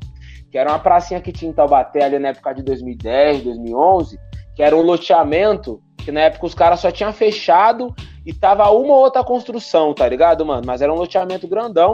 Que 0.51 0.57
era 0.57 0.71
uma 0.71 0.79
pracinha 0.79 1.21
que 1.21 1.31
tinha 1.31 1.51
em 1.51 1.55
Taubaté 1.55 2.05
ali 2.05 2.19
na 2.19 2.29
época 2.29 2.55
de 2.55 2.63
2010, 2.63 3.45
2011, 3.45 4.19
que 4.57 4.63
era 4.63 4.75
um 4.75 4.81
loteamento 4.81 5.83
que 5.99 6.11
na 6.11 6.23
época 6.23 6.47
os 6.47 6.55
caras 6.55 6.81
só 6.81 6.91
tinham 6.91 7.13
fechado 7.13 7.95
e 8.25 8.33
tava 8.33 8.71
uma 8.71 8.95
ou 8.95 9.01
outra 9.01 9.23
construção, 9.23 9.93
tá 9.93 10.09
ligado, 10.09 10.47
mano? 10.47 10.63
Mas 10.65 10.81
era 10.81 10.91
um 10.91 10.97
loteamento 10.97 11.47
grandão. 11.47 11.93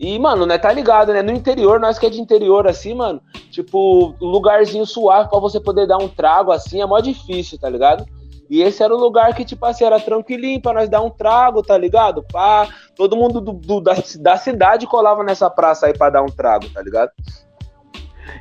E, 0.00 0.18
mano, 0.18 0.44
né, 0.46 0.58
tá 0.58 0.72
ligado, 0.72 1.12
né? 1.12 1.22
No 1.22 1.30
interior, 1.30 1.78
nós 1.78 1.96
que 1.96 2.06
é 2.06 2.10
de 2.10 2.20
interior, 2.20 2.66
assim, 2.66 2.92
mano, 2.92 3.22
tipo, 3.52 4.16
lugarzinho 4.20 4.84
suave 4.84 5.30
pra 5.30 5.38
você 5.38 5.60
poder 5.60 5.86
dar 5.86 5.98
um 5.98 6.08
trago, 6.08 6.50
assim, 6.50 6.82
é 6.82 6.86
mó 6.86 6.98
difícil, 6.98 7.56
tá 7.56 7.70
ligado? 7.70 8.04
E 8.52 8.60
esse 8.60 8.82
era 8.82 8.94
o 8.94 8.98
lugar 8.98 9.34
que, 9.34 9.46
tipo 9.46 9.64
assim, 9.64 9.82
era 9.82 9.98
tranquilinho 9.98 10.60
pra 10.60 10.74
nós 10.74 10.86
dar 10.86 11.00
um 11.00 11.08
trago, 11.08 11.62
tá 11.62 11.78
ligado? 11.78 12.22
Pá, 12.30 12.68
todo 12.94 13.16
mundo 13.16 13.40
do, 13.40 13.54
do- 13.54 13.80
da, 13.80 13.94
da 14.20 14.36
cidade 14.36 14.86
colava 14.86 15.24
nessa 15.24 15.48
praça 15.48 15.86
aí 15.86 15.96
pra 15.96 16.10
dar 16.10 16.20
um 16.22 16.26
trago, 16.26 16.68
tá 16.68 16.82
ligado? 16.82 17.10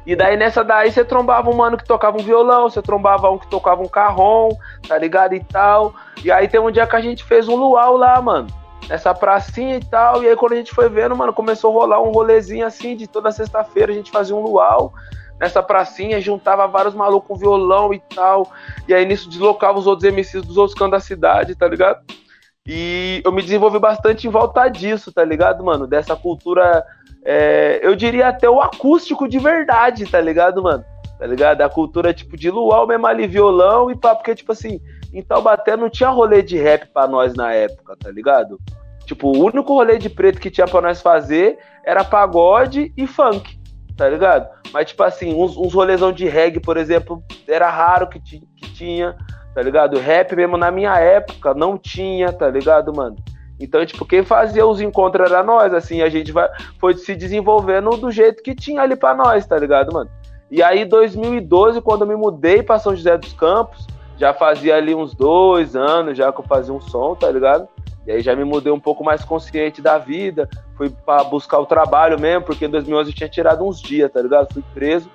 E 0.05 0.13
daí 0.13 0.35
nessa 0.35 0.65
daí 0.65 0.91
você 0.91 1.05
trombava 1.05 1.49
um 1.49 1.55
mano 1.55 1.77
que 1.77 1.85
tocava 1.85 2.17
um 2.17 2.23
violão, 2.23 2.69
você 2.69 2.81
trombava 2.81 3.31
um 3.31 3.37
que 3.37 3.49
tocava 3.49 3.81
um 3.81 3.87
carrom, 3.87 4.49
tá 4.85 4.97
ligado? 4.97 5.33
E 5.33 5.39
tal. 5.45 5.93
E 6.25 6.29
aí 6.29 6.45
tem 6.45 6.59
um 6.59 6.69
dia 6.71 6.85
que 6.85 6.95
a 6.97 7.01
gente 7.01 7.23
fez 7.23 7.47
um 7.47 7.55
luau 7.55 7.95
lá, 7.95 8.21
mano. 8.21 8.47
Nessa 8.89 9.13
pracinha 9.13 9.77
e 9.77 9.85
tal. 9.85 10.21
E 10.21 10.27
aí 10.27 10.35
quando 10.35 10.51
a 10.51 10.57
gente 10.57 10.75
foi 10.75 10.89
vendo, 10.89 11.15
mano, 11.15 11.31
começou 11.31 11.71
a 11.71 11.73
rolar 11.83 12.01
um 12.01 12.11
rolezinho 12.11 12.65
assim, 12.65 12.97
de 12.97 13.07
toda 13.07 13.31
sexta-feira 13.31 13.93
a 13.93 13.95
gente 13.95 14.11
fazia 14.11 14.35
um 14.35 14.41
luau 14.41 14.91
nessa 15.41 15.63
pracinha, 15.63 16.21
juntava 16.21 16.67
vários 16.67 16.93
malucos 16.93 17.27
com 17.27 17.35
violão 17.35 17.91
e 17.91 17.99
tal. 17.99 18.51
E 18.87 18.93
aí 18.93 19.03
nisso 19.03 19.27
deslocava 19.27 19.79
os 19.79 19.87
outros 19.87 20.07
MCs 20.07 20.45
dos 20.45 20.55
outros 20.55 20.77
cantos 20.77 20.91
da 20.91 20.99
cidade, 20.99 21.55
tá 21.55 21.67
ligado? 21.67 21.99
E 22.67 23.23
eu 23.25 23.31
me 23.31 23.41
desenvolvi 23.41 23.79
bastante 23.79 24.27
em 24.27 24.29
volta 24.29 24.69
disso, 24.69 25.11
tá 25.11 25.25
ligado, 25.25 25.63
mano? 25.63 25.87
Dessa 25.87 26.15
cultura, 26.15 26.85
é, 27.25 27.79
eu 27.81 27.95
diria 27.95 28.27
até 28.27 28.47
o 28.47 28.61
acústico 28.61 29.27
de 29.27 29.39
verdade, 29.39 30.05
tá 30.05 30.21
ligado, 30.21 30.61
mano? 30.61 30.85
Tá 31.17 31.25
ligado? 31.25 31.61
A 31.61 31.69
cultura, 31.69 32.13
tipo, 32.13 32.37
de 32.37 32.51
luau 32.51 32.85
mesmo 32.85 33.07
ali, 33.07 33.25
violão 33.25 33.89
e 33.89 33.95
pá, 33.95 34.13
porque, 34.13 34.35
tipo 34.35 34.51
assim, 34.51 34.79
em 35.11 35.23
Taubaté 35.23 35.75
não 35.75 35.89
tinha 35.89 36.09
rolê 36.09 36.43
de 36.43 36.55
rap 36.55 36.87
pra 36.93 37.07
nós 37.07 37.33
na 37.33 37.51
época, 37.51 37.95
tá 37.99 38.11
ligado? 38.11 38.59
Tipo, 39.05 39.35
o 39.35 39.43
único 39.43 39.73
rolê 39.73 39.97
de 39.97 40.09
preto 40.09 40.39
que 40.39 40.51
tinha 40.51 40.67
pra 40.67 40.81
nós 40.81 41.01
fazer 41.01 41.57
era 41.83 42.03
pagode 42.03 42.93
e 42.95 43.07
funk, 43.07 43.59
tá 43.95 44.07
ligado? 44.09 44.47
Mas, 44.73 44.87
tipo 44.87 45.03
assim, 45.03 45.33
uns, 45.33 45.55
uns 45.57 45.73
rolezão 45.73 46.11
de 46.11 46.27
reggae, 46.27 46.59
por 46.59 46.77
exemplo, 46.77 47.23
era 47.47 47.69
raro 47.69 48.07
que, 48.07 48.19
ti- 48.19 48.43
que 48.55 48.71
tinha, 48.73 49.15
tá 49.53 49.61
ligado? 49.61 49.99
Rap 49.99 50.35
mesmo 50.35 50.57
na 50.57 50.71
minha 50.71 50.97
época 50.97 51.53
não 51.53 51.77
tinha, 51.77 52.31
tá 52.31 52.49
ligado, 52.49 52.93
mano? 52.95 53.15
Então, 53.59 53.85
tipo, 53.85 54.05
quem 54.05 54.23
fazia 54.23 54.65
os 54.65 54.81
encontros 54.81 55.29
era 55.29 55.43
nós, 55.43 55.73
assim, 55.73 56.01
a 56.01 56.09
gente 56.09 56.31
vai, 56.31 56.49
foi 56.79 56.95
se 56.95 57.15
desenvolvendo 57.15 57.91
do 57.91 58.09
jeito 58.09 58.41
que 58.41 58.55
tinha 58.55 58.81
ali 58.81 58.95
pra 58.95 59.13
nós, 59.13 59.45
tá 59.45 59.57
ligado, 59.57 59.93
mano? 59.93 60.09
E 60.49 60.63
aí, 60.63 60.83
2012, 60.83 61.79
quando 61.81 62.01
eu 62.01 62.07
me 62.07 62.15
mudei 62.15 62.63
pra 62.63 62.79
São 62.79 62.95
José 62.95 63.17
dos 63.17 63.33
Campos, 63.33 63.85
já 64.17 64.33
fazia 64.33 64.75
ali 64.75 64.93
uns 64.95 65.13
dois 65.13 65.75
anos 65.75 66.17
já 66.17 66.31
que 66.31 66.39
eu 66.39 66.45
fazia 66.45 66.73
um 66.73 66.81
som, 66.81 67.15
tá 67.15 67.29
ligado? 67.31 67.67
E 68.05 68.11
aí 68.11 68.21
já 68.21 68.35
me 68.35 68.43
mudei 68.43 68.71
um 68.71 68.79
pouco 68.79 69.03
mais 69.03 69.23
consciente 69.23 69.81
da 69.81 69.97
vida, 69.97 70.49
fui 70.75 70.89
pra 70.89 71.23
buscar 71.23 71.59
o 71.59 71.65
trabalho 71.65 72.19
mesmo, 72.19 72.43
porque 72.45 72.65
em 72.65 72.69
2011 72.69 73.11
eu 73.11 73.15
tinha 73.15 73.29
tirado 73.29 73.63
uns 73.63 73.79
dias, 73.79 74.11
tá 74.11 74.21
ligado? 74.21 74.51
Fui 74.51 74.63
preso. 74.73 75.09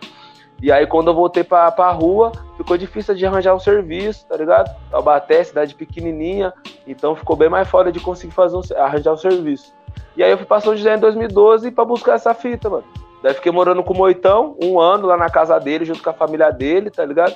E 0.62 0.72
aí 0.72 0.87
quando 0.87 1.09
eu 1.09 1.14
voltei 1.14 1.45
pra, 1.45 1.70
pra 1.70 1.91
rua, 1.91 2.32
ficou 2.57 2.78
difícil 2.78 3.14
de 3.14 3.26
arranjar 3.26 3.55
um 3.55 3.59
serviço, 3.59 4.26
tá 4.26 4.37
ligado? 4.37 4.74
Taubaté, 4.91 5.43
cidade 5.45 5.74
pequenininha, 5.74 6.53
então 6.87 7.14
ficou 7.14 7.37
bem 7.37 7.49
mais 7.49 7.68
foda 7.68 7.91
de 7.91 8.01
conseguir 8.01 8.32
fazer 8.32 8.57
um, 8.57 8.62
arranjar 8.76 9.12
um 9.12 9.16
serviço. 9.16 9.74
E 10.16 10.22
aí 10.22 10.30
eu 10.30 10.39
fui 10.39 10.47
pra 10.47 10.61
São 10.61 10.76
José 10.76 10.95
em 10.95 11.01
2012 11.01 11.70
pra 11.72 11.84
buscar 11.84 12.14
essa 12.14 12.32
fita, 12.32 12.70
mano. 12.70 12.84
Daí 13.22 13.34
fiquei 13.34 13.51
morando 13.51 13.82
com 13.82 13.93
o 13.93 13.97
Moitão, 13.97 14.57
um 14.62 14.78
ano 14.78 15.07
lá 15.07 15.16
na 15.16 15.28
casa 15.28 15.59
dele, 15.59 15.84
junto 15.84 16.03
com 16.03 16.11
a 16.11 16.14
família 16.14 16.51
dele, 16.51 16.91
tá 16.91 17.05
ligado? 17.05 17.34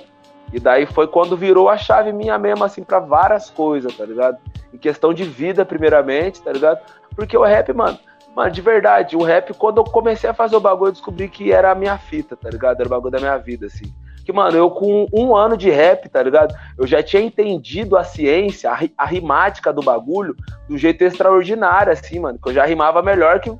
E 0.52 0.58
daí 0.58 0.86
foi 0.86 1.06
quando 1.06 1.36
virou 1.36 1.68
a 1.68 1.76
chave 1.76 2.12
minha 2.12 2.38
mesmo, 2.38 2.64
assim, 2.64 2.82
pra 2.82 2.98
várias 2.98 3.50
coisas, 3.50 3.94
tá 3.96 4.04
ligado? 4.04 4.38
Em 4.72 4.78
questão 4.78 5.14
de 5.14 5.24
vida, 5.24 5.64
primeiramente, 5.64 6.42
tá 6.42 6.52
ligado? 6.52 6.80
Porque 7.14 7.36
o 7.36 7.44
rap, 7.44 7.72
mano, 7.72 7.98
mano, 8.34 8.50
de 8.50 8.60
verdade, 8.60 9.16
o 9.16 9.22
rap, 9.22 9.54
quando 9.54 9.78
eu 9.78 9.84
comecei 9.84 10.28
a 10.28 10.34
fazer 10.34 10.56
o 10.56 10.60
bagulho, 10.60 10.88
eu 10.88 10.92
descobri 10.92 11.28
que 11.28 11.52
era 11.52 11.70
a 11.70 11.74
minha 11.74 11.96
fita, 11.98 12.36
tá 12.36 12.50
ligado? 12.50 12.80
Era 12.80 12.88
o 12.88 12.90
bagulho 12.90 13.12
da 13.12 13.20
minha 13.20 13.36
vida, 13.36 13.66
assim. 13.66 13.92
Que, 14.24 14.32
mano, 14.32 14.56
eu 14.56 14.70
com 14.70 15.06
um 15.12 15.34
ano 15.34 15.56
de 15.56 15.70
rap, 15.70 16.08
tá 16.08 16.22
ligado? 16.22 16.54
Eu 16.76 16.86
já 16.86 17.02
tinha 17.02 17.22
entendido 17.22 17.96
a 17.96 18.04
ciência, 18.04 18.70
a, 18.70 18.78
a 18.98 19.06
rimática 19.06 19.72
do 19.72 19.82
bagulho, 19.82 20.36
do 20.68 20.76
jeito 20.76 21.02
extraordinário, 21.02 21.92
assim, 21.92 22.18
mano. 22.18 22.38
Que 22.42 22.50
eu 22.50 22.54
já 22.54 22.64
rimava 22.64 23.02
melhor 23.02 23.40
que 23.40 23.50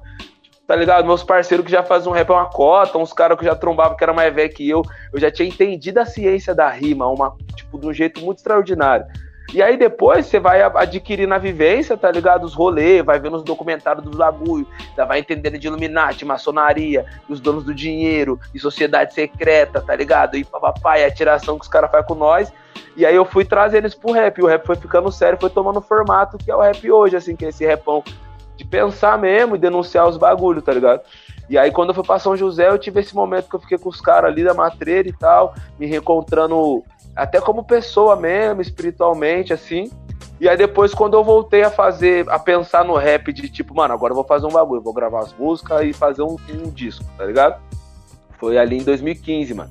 tá 0.70 0.76
ligado? 0.76 1.04
Meus 1.04 1.24
parceiros 1.24 1.66
que 1.66 1.72
já 1.72 1.82
faziam 1.82 2.12
rap 2.12 2.30
é 2.30 2.32
uma 2.32 2.46
cota, 2.46 2.96
uns 2.96 3.12
caras 3.12 3.36
que 3.36 3.44
já 3.44 3.56
trombavam 3.56 3.96
que 3.96 4.04
era 4.04 4.12
mais 4.12 4.32
velho 4.32 4.54
que 4.54 4.70
eu, 4.70 4.82
eu 5.12 5.18
já 5.18 5.28
tinha 5.28 5.48
entendido 5.48 5.98
a 5.98 6.04
ciência 6.04 6.54
da 6.54 6.68
rima, 6.68 7.08
uma, 7.08 7.36
tipo, 7.56 7.76
de 7.76 7.88
um 7.88 7.92
jeito 7.92 8.20
muito 8.20 8.38
extraordinário. 8.38 9.04
E 9.52 9.60
aí 9.60 9.76
depois 9.76 10.26
você 10.26 10.38
vai 10.38 10.62
adquirir 10.62 11.26
na 11.26 11.38
vivência, 11.38 11.96
tá 11.96 12.08
ligado? 12.08 12.44
Os 12.44 12.54
rolês, 12.54 13.04
vai 13.04 13.18
vendo 13.18 13.38
os 13.38 13.42
documentários 13.42 14.04
dos 14.04 14.14
bagulho, 14.14 14.64
já 14.96 15.04
vai 15.04 15.18
entendendo 15.18 15.58
de 15.58 15.66
Illuminati, 15.66 16.24
maçonaria, 16.24 17.04
os 17.28 17.40
donos 17.40 17.64
do 17.64 17.74
dinheiro, 17.74 18.38
e 18.54 18.60
sociedade 18.60 19.12
secreta, 19.12 19.80
tá 19.80 19.96
ligado? 19.96 20.36
E 20.36 20.44
papai, 20.44 21.04
a 21.04 21.10
tiração 21.10 21.58
que 21.58 21.64
os 21.64 21.68
caras 21.68 21.90
fazem 21.90 22.06
com 22.06 22.14
nós. 22.14 22.52
E 22.96 23.04
aí 23.04 23.16
eu 23.16 23.24
fui 23.24 23.44
trazendo 23.44 23.88
isso 23.88 23.98
pro 23.98 24.12
rap, 24.12 24.38
e 24.38 24.42
o 24.44 24.46
rap 24.46 24.64
foi 24.64 24.76
ficando 24.76 25.10
sério, 25.10 25.36
foi 25.40 25.50
tomando 25.50 25.80
formato 25.80 26.38
que 26.38 26.48
é 26.48 26.54
o 26.54 26.60
rap 26.60 26.88
hoje, 26.88 27.16
assim, 27.16 27.34
que 27.34 27.44
é 27.44 27.48
esse 27.48 27.66
rapão 27.66 28.04
de 28.60 28.64
pensar 28.66 29.18
mesmo 29.18 29.56
e 29.56 29.58
denunciar 29.58 30.06
os 30.06 30.18
bagulhos, 30.18 30.62
tá 30.62 30.72
ligado? 30.72 31.00
E 31.48 31.56
aí, 31.56 31.70
quando 31.70 31.88
eu 31.88 31.94
fui 31.94 32.04
pra 32.04 32.18
São 32.18 32.36
José, 32.36 32.68
eu 32.68 32.78
tive 32.78 33.00
esse 33.00 33.14
momento 33.14 33.48
que 33.48 33.56
eu 33.56 33.60
fiquei 33.60 33.78
com 33.78 33.88
os 33.88 34.00
caras 34.00 34.30
ali 34.30 34.44
da 34.44 34.52
matreira 34.52 35.08
e 35.08 35.12
tal, 35.12 35.54
me 35.78 35.86
reencontrando 35.86 36.84
até 37.16 37.40
como 37.40 37.64
pessoa 37.64 38.16
mesmo, 38.16 38.60
espiritualmente, 38.60 39.52
assim. 39.52 39.90
E 40.38 40.46
aí 40.46 40.56
depois, 40.56 40.92
quando 40.92 41.14
eu 41.14 41.24
voltei 41.24 41.62
a 41.62 41.70
fazer, 41.70 42.28
a 42.28 42.38
pensar 42.38 42.84
no 42.84 42.94
rap 42.96 43.32
de 43.32 43.48
tipo, 43.48 43.74
mano, 43.74 43.94
agora 43.94 44.12
eu 44.12 44.14
vou 44.14 44.24
fazer 44.24 44.46
um 44.46 44.50
bagulho, 44.50 44.82
vou 44.82 44.92
gravar 44.92 45.20
as 45.20 45.32
músicas 45.32 45.82
e 45.82 45.92
fazer 45.94 46.22
um, 46.22 46.36
um 46.50 46.70
disco, 46.70 47.04
tá 47.16 47.24
ligado? 47.24 47.60
Foi 48.38 48.58
ali 48.58 48.76
em 48.76 48.84
2015, 48.84 49.54
mano. 49.54 49.70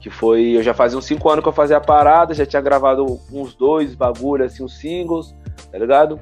Que 0.00 0.08
foi, 0.08 0.56
eu 0.56 0.62
já 0.62 0.72
fazia 0.72 0.98
uns 0.98 1.04
5 1.04 1.28
anos 1.28 1.42
que 1.42 1.48
eu 1.48 1.52
fazia 1.52 1.76
a 1.76 1.80
parada, 1.80 2.32
já 2.34 2.46
tinha 2.46 2.60
gravado 2.60 3.20
uns 3.30 3.54
dois 3.54 3.94
bagulhos, 3.94 4.52
assim, 4.52 4.64
uns 4.64 4.78
singles, 4.78 5.34
tá 5.70 5.78
ligado? 5.78 6.18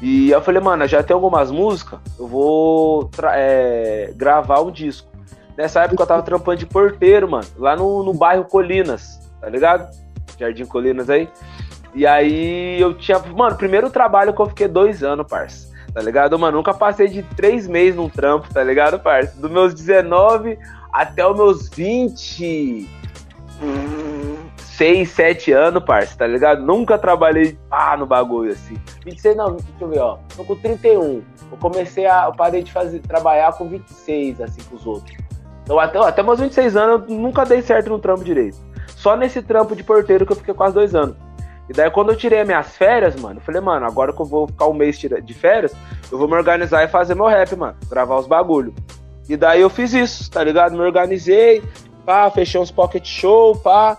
E 0.00 0.30
eu 0.30 0.40
falei, 0.40 0.62
mano, 0.62 0.86
já 0.86 1.02
tem 1.02 1.14
algumas 1.14 1.50
músicas, 1.50 2.00
eu 2.18 2.26
vou 2.26 3.10
é, 3.34 4.12
gravar 4.16 4.60
um 4.60 4.70
disco. 4.70 5.08
Nessa 5.56 5.82
época 5.82 6.02
eu 6.02 6.06
tava 6.06 6.22
trampando 6.22 6.58
de 6.58 6.66
porteiro, 6.66 7.30
mano, 7.30 7.46
lá 7.58 7.76
no, 7.76 8.02
no 8.02 8.14
bairro 8.14 8.44
Colinas, 8.44 9.20
tá 9.40 9.48
ligado? 9.48 9.90
Jardim 10.38 10.64
Colinas 10.64 11.10
aí. 11.10 11.28
E 11.94 12.06
aí 12.06 12.80
eu 12.80 12.94
tinha. 12.94 13.18
Mano, 13.18 13.56
primeiro 13.56 13.90
trabalho 13.90 14.32
que 14.32 14.40
eu 14.40 14.46
fiquei 14.46 14.68
dois 14.68 15.02
anos, 15.02 15.26
parça. 15.28 15.68
Tá 15.92 16.00
ligado? 16.00 16.38
Mano, 16.38 16.58
nunca 16.58 16.72
passei 16.72 17.08
de 17.08 17.22
três 17.22 17.66
meses 17.66 17.96
num 17.96 18.08
trampo, 18.08 18.52
tá 18.54 18.62
ligado, 18.62 18.98
parça? 19.00 19.38
Dos 19.38 19.50
meus 19.50 19.74
19 19.74 20.56
até 20.92 21.26
os 21.26 21.36
meus 21.36 21.68
20 21.68 22.88
6, 24.80 25.10
7 25.10 25.52
anos, 25.52 25.84
parça, 25.84 26.16
tá 26.16 26.26
ligado? 26.26 26.62
Nunca 26.62 26.96
trabalhei 26.96 27.58
pá 27.68 27.98
no 27.98 28.06
bagulho 28.06 28.52
assim. 28.52 28.78
26, 29.04 29.36
não, 29.36 29.56
deixa 29.56 29.68
eu 29.78 29.88
ver, 29.88 29.98
ó. 29.98 30.18
Tô 30.34 30.42
com 30.42 30.56
31. 30.56 31.22
Eu 31.52 31.58
comecei 31.60 32.06
a. 32.06 32.24
Eu 32.24 32.32
parei 32.32 32.62
de 32.62 32.72
fazer, 32.72 33.00
trabalhar 33.00 33.52
com 33.52 33.68
26, 33.68 34.40
assim, 34.40 34.62
com 34.62 34.76
os 34.76 34.86
outros. 34.86 35.14
Então, 35.64 35.78
até, 35.78 35.98
até 35.98 36.22
meus 36.22 36.40
26 36.40 36.76
anos, 36.78 37.10
eu 37.10 37.14
nunca 37.14 37.44
dei 37.44 37.60
certo 37.60 37.90
no 37.90 37.98
trampo 37.98 38.24
direito. 38.24 38.56
Só 38.96 39.14
nesse 39.18 39.42
trampo 39.42 39.76
de 39.76 39.84
porteiro 39.84 40.24
que 40.24 40.32
eu 40.32 40.36
fiquei 40.36 40.54
quase 40.54 40.72
dois 40.72 40.94
anos. 40.94 41.14
E 41.68 41.74
daí, 41.74 41.90
quando 41.90 42.12
eu 42.12 42.16
tirei 42.16 42.42
minhas 42.44 42.74
férias, 42.74 43.20
mano, 43.20 43.36
eu 43.36 43.42
falei, 43.42 43.60
mano, 43.60 43.84
agora 43.84 44.14
que 44.14 44.22
eu 44.22 44.26
vou 44.26 44.46
ficar 44.46 44.66
um 44.66 44.72
mês 44.72 44.98
de 44.98 45.34
férias, 45.34 45.74
eu 46.10 46.16
vou 46.16 46.26
me 46.26 46.36
organizar 46.36 46.82
e 46.84 46.88
fazer 46.88 47.14
meu 47.14 47.26
rap, 47.26 47.54
mano. 47.54 47.76
Gravar 47.90 48.18
os 48.18 48.26
bagulho. 48.26 48.74
E 49.28 49.36
daí 49.36 49.60
eu 49.60 49.68
fiz 49.68 49.92
isso, 49.92 50.30
tá 50.30 50.42
ligado? 50.42 50.72
Me 50.72 50.80
organizei, 50.80 51.62
pá, 52.06 52.30
fechei 52.30 52.58
uns 52.58 52.70
pocket 52.70 53.06
show, 53.06 53.54
pá 53.56 53.98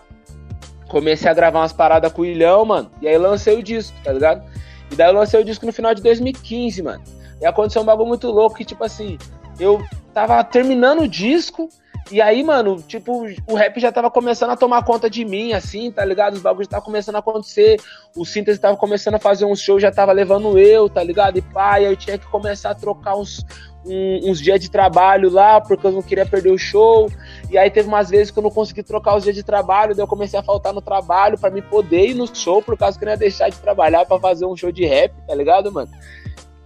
comecei 0.92 1.32
a 1.32 1.34
gravar 1.34 1.62
umas 1.62 1.72
paradas 1.72 2.12
com 2.12 2.22
o 2.22 2.26
Ilhão, 2.26 2.66
mano. 2.66 2.92
E 3.02 3.08
aí 3.08 3.18
lancei 3.18 3.58
o 3.58 3.64
disco, 3.64 3.96
tá 4.04 4.12
ligado? 4.12 4.44
E 4.92 4.96
daí 4.96 5.10
eu 5.10 5.14
lancei 5.14 5.40
o 5.40 5.46
disco 5.46 5.66
no 5.66 5.72
final 5.72 5.96
de 5.96 6.04
2015, 6.04 6.84
mano. 6.84 7.02
E 7.40 7.46
aconteceu 7.46 7.82
um 7.82 7.86
bagulho 7.86 8.10
muito 8.10 8.30
louco 8.30 8.58
que, 8.58 8.66
tipo 8.66 8.84
assim, 8.84 9.18
eu 9.58 9.82
tava 10.14 10.44
terminando 10.44 11.04
o 11.04 11.08
disco. 11.08 11.70
E 12.12 12.22
aí, 12.22 12.44
mano, 12.44 12.82
tipo, 12.82 13.26
o 13.48 13.56
rap 13.56 13.80
já 13.80 13.90
tava 13.90 14.12
começando 14.12 14.50
a 14.50 14.58
tomar 14.58 14.84
conta 14.84 15.10
de 15.10 15.24
mim, 15.24 15.54
assim, 15.54 15.90
tá 15.92 16.04
ligado? 16.04 16.34
Os 16.34 16.42
bagulhos 16.42 16.68
estavam 16.68 16.84
começando 16.84 17.16
a 17.16 17.20
acontecer. 17.20 17.80
O 18.14 18.26
síntese 18.26 18.60
tava 18.60 18.76
começando 18.76 19.16
a 19.16 19.20
fazer 19.20 19.46
um 19.46 19.56
show, 19.56 19.80
já 19.80 19.92
tava 19.92 20.12
levando 20.12 20.60
eu, 20.60 20.90
tá 20.90 21.02
ligado? 21.02 21.38
E 21.38 21.42
pá, 21.42 21.80
e 21.80 21.86
eu 21.86 21.96
tinha 21.96 22.18
que 22.18 22.28
começar 22.28 22.72
a 22.72 22.76
trocar 22.76 23.16
uns, 23.16 23.46
um, 23.86 24.30
uns 24.30 24.40
dias 24.40 24.60
de 24.60 24.70
trabalho 24.70 25.30
lá, 25.30 25.60
porque 25.60 25.86
eu 25.86 25.92
não 25.92 26.02
queria 26.02 26.26
perder 26.26 26.52
o 26.52 26.58
show. 26.58 27.10
E 27.50 27.58
aí 27.58 27.70
teve 27.70 27.88
umas 27.88 28.10
vezes 28.10 28.32
que 28.32 28.40
eu 28.40 28.44
não 28.44 28.52
consegui 28.52 28.84
trocar 28.84 29.16
os 29.16 29.24
dias 29.24 29.36
de 29.36 29.44
trabalho, 29.44 29.96
daí 29.96 30.04
eu 30.04 30.08
comecei 30.08 30.40
a 30.40 30.44
faltar 30.44 30.74
no 30.74 30.82
trabalho 30.82 31.38
para 31.38 31.50
me 31.50 31.62
poder 31.62 32.10
ir 32.10 32.14
no 32.14 32.28
show, 32.34 32.62
por 32.62 32.78
causa 32.78 32.98
que 32.98 33.04
eu 33.04 33.08
não 33.08 33.14
ia 33.14 33.18
deixar 33.18 33.50
de 33.50 33.58
trabalhar 33.58 34.06
para 34.06 34.20
fazer 34.20 34.46
um 34.46 34.56
show 34.56 34.72
de 34.72 34.86
rap, 34.86 35.14
tá 35.28 35.36
ligado, 35.36 35.72
mano? 35.72 35.90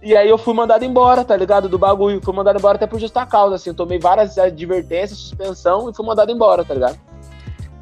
E 0.02 0.16
aí 0.16 0.28
eu 0.28 0.38
fui 0.38 0.54
mandado 0.54 0.84
embora, 0.84 1.24
tá 1.24 1.36
ligado? 1.36 1.68
Do 1.68 1.78
bagulho. 1.78 2.20
Fui 2.22 2.32
mandado 2.32 2.58
embora 2.58 2.76
até 2.76 2.86
por 2.86 3.00
justa 3.00 3.26
causa, 3.26 3.56
assim. 3.56 3.70
Eu 3.70 3.74
tomei 3.74 3.98
várias 3.98 4.38
advertências, 4.38 5.18
suspensão 5.18 5.90
e 5.90 5.94
fui 5.94 6.06
mandado 6.06 6.30
embora, 6.30 6.64
tá 6.64 6.74
ligado? 6.74 6.96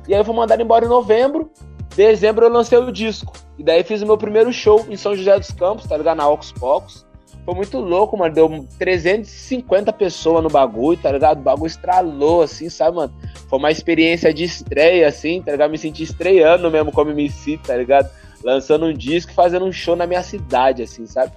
E 0.09 0.15
aí 0.15 0.21
eu 0.21 0.25
fui 0.25 0.35
mandado 0.35 0.63
embora 0.63 0.87
em 0.87 0.89
novembro. 0.89 1.51
Dezembro 1.95 2.47
eu 2.47 2.51
lancei 2.51 2.79
o 2.79 2.91
disco. 2.91 3.35
E 3.59 3.63
daí 3.63 3.85
fiz 3.85 4.01
o 4.01 4.07
meu 4.07 4.17
primeiro 4.17 4.51
show 4.53 4.87
em 4.89 4.97
São 4.97 5.15
José 5.15 5.39
dos 5.39 5.51
Campos, 5.51 5.87
tá 5.87 5.97
ligado? 5.97 6.17
Na 6.17 6.29
Ocus 6.29 6.51
Pocos. 6.53 7.07
Foi 7.45 7.55
muito 7.55 7.79
louco, 7.79 8.17
mano. 8.17 8.35
Deu 8.35 8.67
350 8.79 9.93
pessoas 9.93 10.43
no 10.43 10.49
bagulho, 10.49 10.99
tá 10.99 11.13
ligado? 11.13 11.39
O 11.39 11.43
bagulho 11.43 11.67
estralou, 11.67 12.43
assim, 12.43 12.71
sabe, 12.71 12.97
mano? 12.97 13.13
Foi 13.49 13.59
uma 13.59 13.71
experiência 13.71 14.33
de 14.33 14.45
estreia, 14.45 15.07
assim, 15.07 15.43
tá 15.43 15.53
ligado? 15.53 15.71
Me 15.71 15.79
senti 15.79 16.03
estreando 16.03 16.71
mesmo 16.71 16.91
como 16.91 17.11
MC, 17.11 17.59
tá 17.59 17.77
ligado? 17.77 18.09
Lançando 18.43 18.87
um 18.87 18.93
disco 18.93 19.31
e 19.31 19.35
fazendo 19.35 19.67
um 19.67 19.73
show 19.73 19.95
na 19.95 20.07
minha 20.07 20.23
cidade, 20.23 20.83
assim, 20.83 21.07
sabe? 21.07 21.33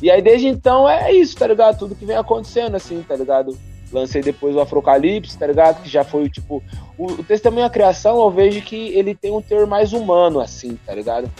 E 0.00 0.10
aí, 0.10 0.22
desde 0.22 0.48
então, 0.48 0.88
é 0.88 1.12
isso, 1.12 1.36
tá 1.36 1.46
ligado? 1.46 1.78
Tudo 1.78 1.94
que 1.94 2.06
vem 2.06 2.16
acontecendo, 2.16 2.74
assim, 2.76 3.02
tá 3.06 3.14
ligado? 3.14 3.56
Lancei 3.92 4.22
depois 4.22 4.56
o 4.56 4.60
Afrocalipse, 4.60 5.38
tá 5.38 5.46
ligado? 5.46 5.82
Que 5.82 5.88
já 5.88 6.04
foi, 6.04 6.28
tipo... 6.28 6.62
O, 6.96 7.06
o 7.12 7.64
à 7.64 7.70
Criação, 7.70 8.18
eu 8.18 8.30
vejo 8.30 8.62
que 8.62 8.88
ele 8.94 9.14
tem 9.14 9.30
um 9.30 9.42
teor 9.42 9.66
mais 9.66 9.92
humano, 9.92 10.40
assim, 10.40 10.78
tá 10.86 10.94
ligado? 10.94 11.30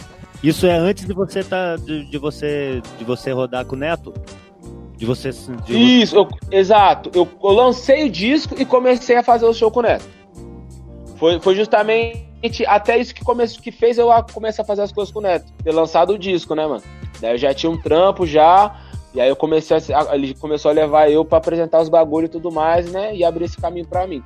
Isso 0.43 0.65
é 0.65 0.75
antes 0.75 1.05
de 1.05 1.13
você 1.13 1.43
tá 1.43 1.75
de, 1.75 2.05
de 2.05 2.17
você 2.17 2.81
de 2.97 3.03
você 3.03 3.31
rodar 3.31 3.65
com 3.65 3.75
o 3.75 3.79
Neto? 3.79 4.13
De 4.97 5.05
você 5.05 5.31
de 5.31 6.01
Isso, 6.01 6.15
eu, 6.15 6.27
exato. 6.51 7.09
Eu, 7.13 7.27
eu, 7.43 7.49
lancei 7.51 8.05
o 8.05 8.09
disco 8.09 8.55
e 8.57 8.65
comecei 8.65 9.17
a 9.17 9.23
fazer 9.23 9.45
o 9.45 9.53
show 9.53 9.69
com 9.69 9.79
o 9.79 9.83
Neto. 9.83 10.05
Foi, 11.17 11.39
foi 11.39 11.55
justamente 11.55 12.25
até 12.67 12.97
isso 12.97 13.13
que 13.13 13.23
começou 13.23 13.61
que 13.61 13.71
fez 13.71 13.97
eu 13.97 14.09
começar 14.33 14.61
a 14.61 14.65
fazer 14.65 14.83
as 14.83 14.91
coisas 14.91 15.11
com 15.11 15.19
o 15.19 15.23
Neto, 15.23 15.51
ter 15.63 15.71
lançado 15.71 16.13
o 16.13 16.19
disco, 16.19 16.53
né, 16.55 16.65
mano? 16.65 16.83
Daí 17.19 17.33
eu 17.33 17.37
já 17.37 17.53
tinha 17.53 17.71
um 17.71 17.81
trampo 17.81 18.25
já, 18.25 18.75
e 19.13 19.21
aí 19.21 19.29
eu 19.29 19.35
comecei 19.35 19.77
a, 19.93 20.15
ele 20.15 20.33
começou 20.35 20.69
a 20.69 20.73
levar 20.73 21.09
eu 21.09 21.23
para 21.23 21.37
apresentar 21.37 21.81
os 21.81 21.89
bagulhos 21.89 22.29
e 22.29 22.31
tudo 22.33 22.51
mais, 22.51 22.91
né? 22.91 23.15
E 23.15 23.23
abrir 23.23 23.45
esse 23.45 23.57
caminho 23.57 23.87
para 23.87 24.05
mim. 24.05 24.21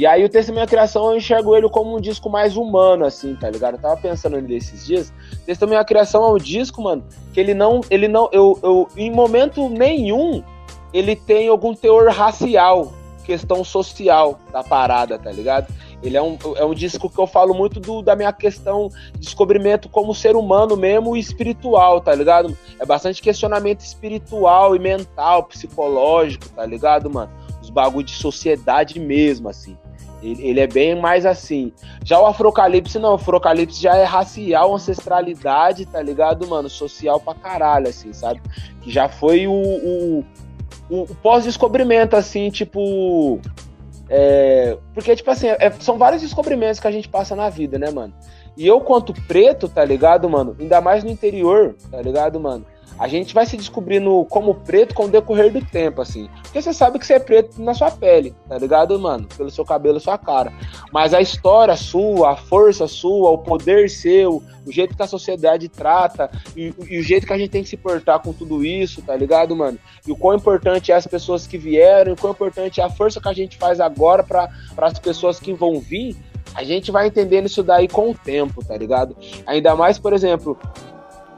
E 0.00 0.06
aí 0.06 0.24
o 0.24 0.30
Testemunho 0.30 0.64
da 0.64 0.70
Criação 0.70 1.10
eu 1.10 1.18
enxergo 1.18 1.54
ele 1.54 1.68
como 1.68 1.94
um 1.94 2.00
disco 2.00 2.30
mais 2.30 2.56
humano, 2.56 3.04
assim, 3.04 3.36
tá 3.36 3.50
ligado? 3.50 3.74
Eu 3.74 3.82
tava 3.82 3.98
pensando 3.98 4.40
nesses 4.40 4.86
dias. 4.86 5.12
Testemunho 5.44 5.78
da 5.78 5.84
Criação 5.84 6.24
é 6.24 6.32
um 6.32 6.38
disco, 6.38 6.80
mano, 6.80 7.04
que 7.34 7.38
ele 7.38 7.52
não. 7.52 7.82
Ele 7.90 8.08
não. 8.08 8.26
Eu, 8.32 8.58
eu, 8.62 8.88
em 8.96 9.10
momento 9.10 9.68
nenhum 9.68 10.42
ele 10.90 11.14
tem 11.14 11.48
algum 11.48 11.74
teor 11.74 12.10
racial, 12.10 12.94
questão 13.26 13.62
social 13.62 14.40
da 14.50 14.64
parada, 14.64 15.18
tá 15.18 15.30
ligado? 15.30 15.70
Ele 16.02 16.16
é 16.16 16.22
um, 16.22 16.38
é 16.56 16.64
um 16.64 16.72
disco 16.72 17.10
que 17.10 17.18
eu 17.18 17.26
falo 17.26 17.52
muito 17.52 17.78
do, 17.78 18.00
da 18.00 18.16
minha 18.16 18.32
questão 18.32 18.88
de 19.12 19.20
descobrimento 19.20 19.86
como 19.86 20.14
ser 20.14 20.34
humano 20.34 20.78
mesmo 20.78 21.14
e 21.14 21.20
espiritual, 21.20 22.00
tá 22.00 22.14
ligado? 22.14 22.56
É 22.78 22.86
bastante 22.86 23.20
questionamento 23.20 23.80
espiritual 23.80 24.74
e 24.74 24.78
mental, 24.78 25.42
psicológico, 25.42 26.48
tá 26.48 26.64
ligado, 26.64 27.10
mano? 27.10 27.30
Os 27.60 27.68
bagulho 27.68 28.06
de 28.06 28.14
sociedade 28.14 28.98
mesmo, 28.98 29.46
assim. 29.46 29.76
Ele, 30.22 30.46
ele, 30.46 30.60
é 30.60 30.66
bem 30.66 31.00
mais 31.00 31.24
assim. 31.24 31.72
Já 32.04 32.20
o 32.20 32.26
Afrocalipse, 32.26 32.98
não. 32.98 33.12
O 33.12 33.14
Afrocalipse 33.14 33.80
já 33.80 33.96
é 33.96 34.04
racial, 34.04 34.74
ancestralidade, 34.74 35.86
tá 35.86 36.02
ligado, 36.02 36.46
mano? 36.46 36.68
Social 36.68 37.18
pra 37.18 37.34
caralho, 37.34 37.88
assim, 37.88 38.12
sabe? 38.12 38.40
Que 38.82 38.90
já 38.90 39.08
foi 39.08 39.46
o, 39.46 39.52
o, 39.52 40.24
o, 40.90 41.02
o 41.02 41.14
pós-descobrimento, 41.16 42.16
assim, 42.16 42.50
tipo. 42.50 43.40
É, 44.08 44.76
porque, 44.92 45.14
tipo 45.14 45.30
assim, 45.30 45.48
é, 45.48 45.70
são 45.78 45.96
vários 45.96 46.20
descobrimentos 46.20 46.80
que 46.80 46.86
a 46.88 46.92
gente 46.92 47.08
passa 47.08 47.36
na 47.36 47.48
vida, 47.48 47.78
né, 47.78 47.90
mano? 47.90 48.12
E 48.56 48.66
eu, 48.66 48.80
quanto 48.80 49.14
preto, 49.26 49.68
tá 49.68 49.84
ligado, 49.84 50.28
mano? 50.28 50.56
Ainda 50.58 50.80
mais 50.80 51.02
no 51.02 51.10
interior, 51.10 51.76
tá 51.90 52.02
ligado, 52.02 52.38
mano? 52.38 52.66
A 52.98 53.08
gente 53.08 53.32
vai 53.32 53.46
se 53.46 53.56
descobrindo 53.56 54.26
como 54.28 54.54
preto 54.54 54.94
com 54.94 55.04
o 55.04 55.08
decorrer 55.08 55.52
do 55.52 55.64
tempo, 55.64 56.02
assim. 56.02 56.28
Porque 56.42 56.60
você 56.60 56.72
sabe 56.72 56.98
que 56.98 57.06
você 57.06 57.14
é 57.14 57.18
preto 57.18 57.60
na 57.62 57.74
sua 57.74 57.90
pele, 57.90 58.34
tá 58.48 58.58
ligado, 58.58 58.98
mano? 58.98 59.26
Pelo 59.36 59.50
seu 59.50 59.64
cabelo 59.64 59.98
sua 59.98 60.18
cara. 60.18 60.52
Mas 60.92 61.14
a 61.14 61.20
história 61.20 61.76
sua, 61.76 62.32
a 62.32 62.36
força 62.36 62.86
sua, 62.86 63.30
o 63.30 63.38
poder 63.38 63.88
seu, 63.88 64.42
o 64.66 64.72
jeito 64.72 64.94
que 64.94 65.02
a 65.02 65.06
sociedade 65.06 65.68
trata 65.68 66.30
e, 66.56 66.74
e, 66.88 66.98
o 66.98 67.02
jeito 67.02 67.26
que 67.26 67.32
a 67.32 67.38
gente 67.38 67.50
tem 67.50 67.62
que 67.62 67.68
se 67.68 67.76
portar 67.76 68.20
com 68.20 68.32
tudo 68.32 68.64
isso, 68.64 69.02
tá 69.02 69.16
ligado, 69.16 69.56
mano? 69.56 69.78
E 70.06 70.12
o 70.12 70.16
quão 70.16 70.36
importante 70.36 70.92
é 70.92 70.94
as 70.94 71.06
pessoas 71.06 71.46
que 71.46 71.58
vieram, 71.58 72.10
e 72.10 72.14
o 72.14 72.16
quão 72.16 72.32
importante 72.32 72.80
é 72.80 72.84
a 72.84 72.90
força 72.90 73.20
que 73.20 73.28
a 73.28 73.32
gente 73.32 73.56
faz 73.56 73.80
agora 73.80 74.22
para 74.22 74.50
as 74.76 74.98
pessoas 74.98 75.40
que 75.40 75.52
vão 75.52 75.80
vir. 75.80 76.16
A 76.54 76.64
gente 76.64 76.90
vai 76.90 77.06
entendendo 77.06 77.46
isso 77.46 77.62
daí 77.62 77.86
com 77.86 78.10
o 78.10 78.14
tempo, 78.14 78.64
tá 78.64 78.76
ligado? 78.76 79.16
Ainda 79.46 79.74
mais, 79.76 79.98
por 79.98 80.12
exemplo, 80.12 80.58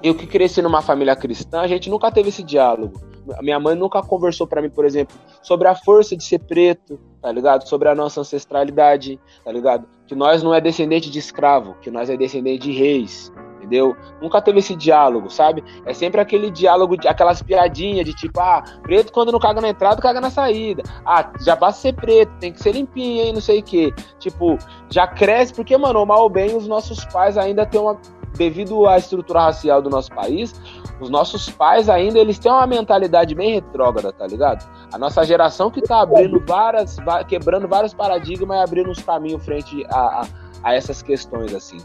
eu 0.02 0.14
que 0.14 0.26
cresci 0.26 0.60
numa 0.60 0.82
família 0.82 1.14
cristã, 1.14 1.60
a 1.60 1.66
gente 1.66 1.88
nunca 1.88 2.10
teve 2.10 2.28
esse 2.28 2.42
diálogo. 2.42 3.00
Minha 3.40 3.60
mãe 3.60 3.76
nunca 3.76 4.02
conversou 4.02 4.46
para 4.46 4.60
mim, 4.60 4.70
por 4.70 4.84
exemplo, 4.84 5.16
sobre 5.42 5.68
a 5.68 5.74
força 5.74 6.16
de 6.16 6.24
ser 6.24 6.40
preto, 6.40 6.98
tá 7.20 7.30
ligado? 7.30 7.68
Sobre 7.68 7.88
a 7.88 7.94
nossa 7.94 8.20
ancestralidade, 8.20 9.18
tá 9.44 9.52
ligado? 9.52 9.86
Que 10.06 10.14
nós 10.14 10.42
não 10.42 10.52
é 10.52 10.60
descendente 10.60 11.08
de 11.08 11.18
escravo, 11.18 11.76
que 11.80 11.90
nós 11.90 12.10
é 12.10 12.16
descendente 12.16 12.68
de 12.68 12.72
reis, 12.72 13.32
entendeu? 13.58 13.96
Nunca 14.20 14.42
teve 14.42 14.58
esse 14.58 14.74
diálogo, 14.74 15.30
sabe? 15.30 15.62
É 15.86 15.94
sempre 15.94 16.20
aquele 16.20 16.50
diálogo, 16.50 16.96
aquelas 17.06 17.40
piadinhas 17.40 18.04
de 18.04 18.12
tipo, 18.12 18.40
ah, 18.40 18.62
preto 18.82 19.12
quando 19.12 19.30
não 19.30 19.38
caga 19.38 19.60
na 19.60 19.68
entrada, 19.68 20.02
caga 20.02 20.20
na 20.20 20.30
saída. 20.30 20.82
Ah, 21.06 21.32
já 21.40 21.54
basta 21.54 21.80
ser 21.80 21.94
preto, 21.94 22.32
tem 22.40 22.52
que 22.52 22.60
ser 22.60 22.72
limpinho, 22.72 23.22
hein, 23.22 23.32
não 23.32 23.40
sei 23.40 23.60
o 23.60 23.62
quê. 23.62 23.94
Tipo, 24.18 24.58
já 24.90 25.06
cresce, 25.06 25.54
porque, 25.54 25.76
mano, 25.76 26.04
mal 26.04 26.22
ou 26.22 26.28
bem, 26.28 26.56
os 26.56 26.66
nossos 26.66 27.04
pais 27.04 27.38
ainda 27.38 27.64
têm 27.64 27.80
uma. 27.80 27.98
Devido 28.34 28.86
à 28.86 28.96
estrutura 28.96 29.42
racial 29.42 29.82
do 29.82 29.90
nosso 29.90 30.10
país, 30.10 30.54
os 31.00 31.10
nossos 31.10 31.50
pais 31.50 31.88
ainda 31.88 32.18
eles 32.18 32.38
têm 32.38 32.50
uma 32.50 32.66
mentalidade 32.66 33.34
bem 33.34 33.54
retrógrada, 33.54 34.12
tá 34.12 34.26
ligado? 34.26 34.64
A 34.92 34.98
nossa 34.98 35.24
geração 35.24 35.70
que 35.70 35.82
tá 35.82 36.00
abrindo 36.00 36.42
várias, 36.46 36.96
quebrando 37.28 37.68
vários 37.68 37.92
paradigmas 37.92 38.56
e 38.56 38.60
abrindo 38.60 38.90
uns 38.90 39.02
caminhos 39.02 39.44
frente 39.44 39.84
a, 39.90 40.22
a, 40.22 40.26
a 40.62 40.74
essas 40.74 41.02
questões, 41.02 41.54
assim. 41.54 41.78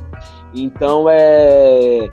Então, 0.53 1.07
é 1.09 2.09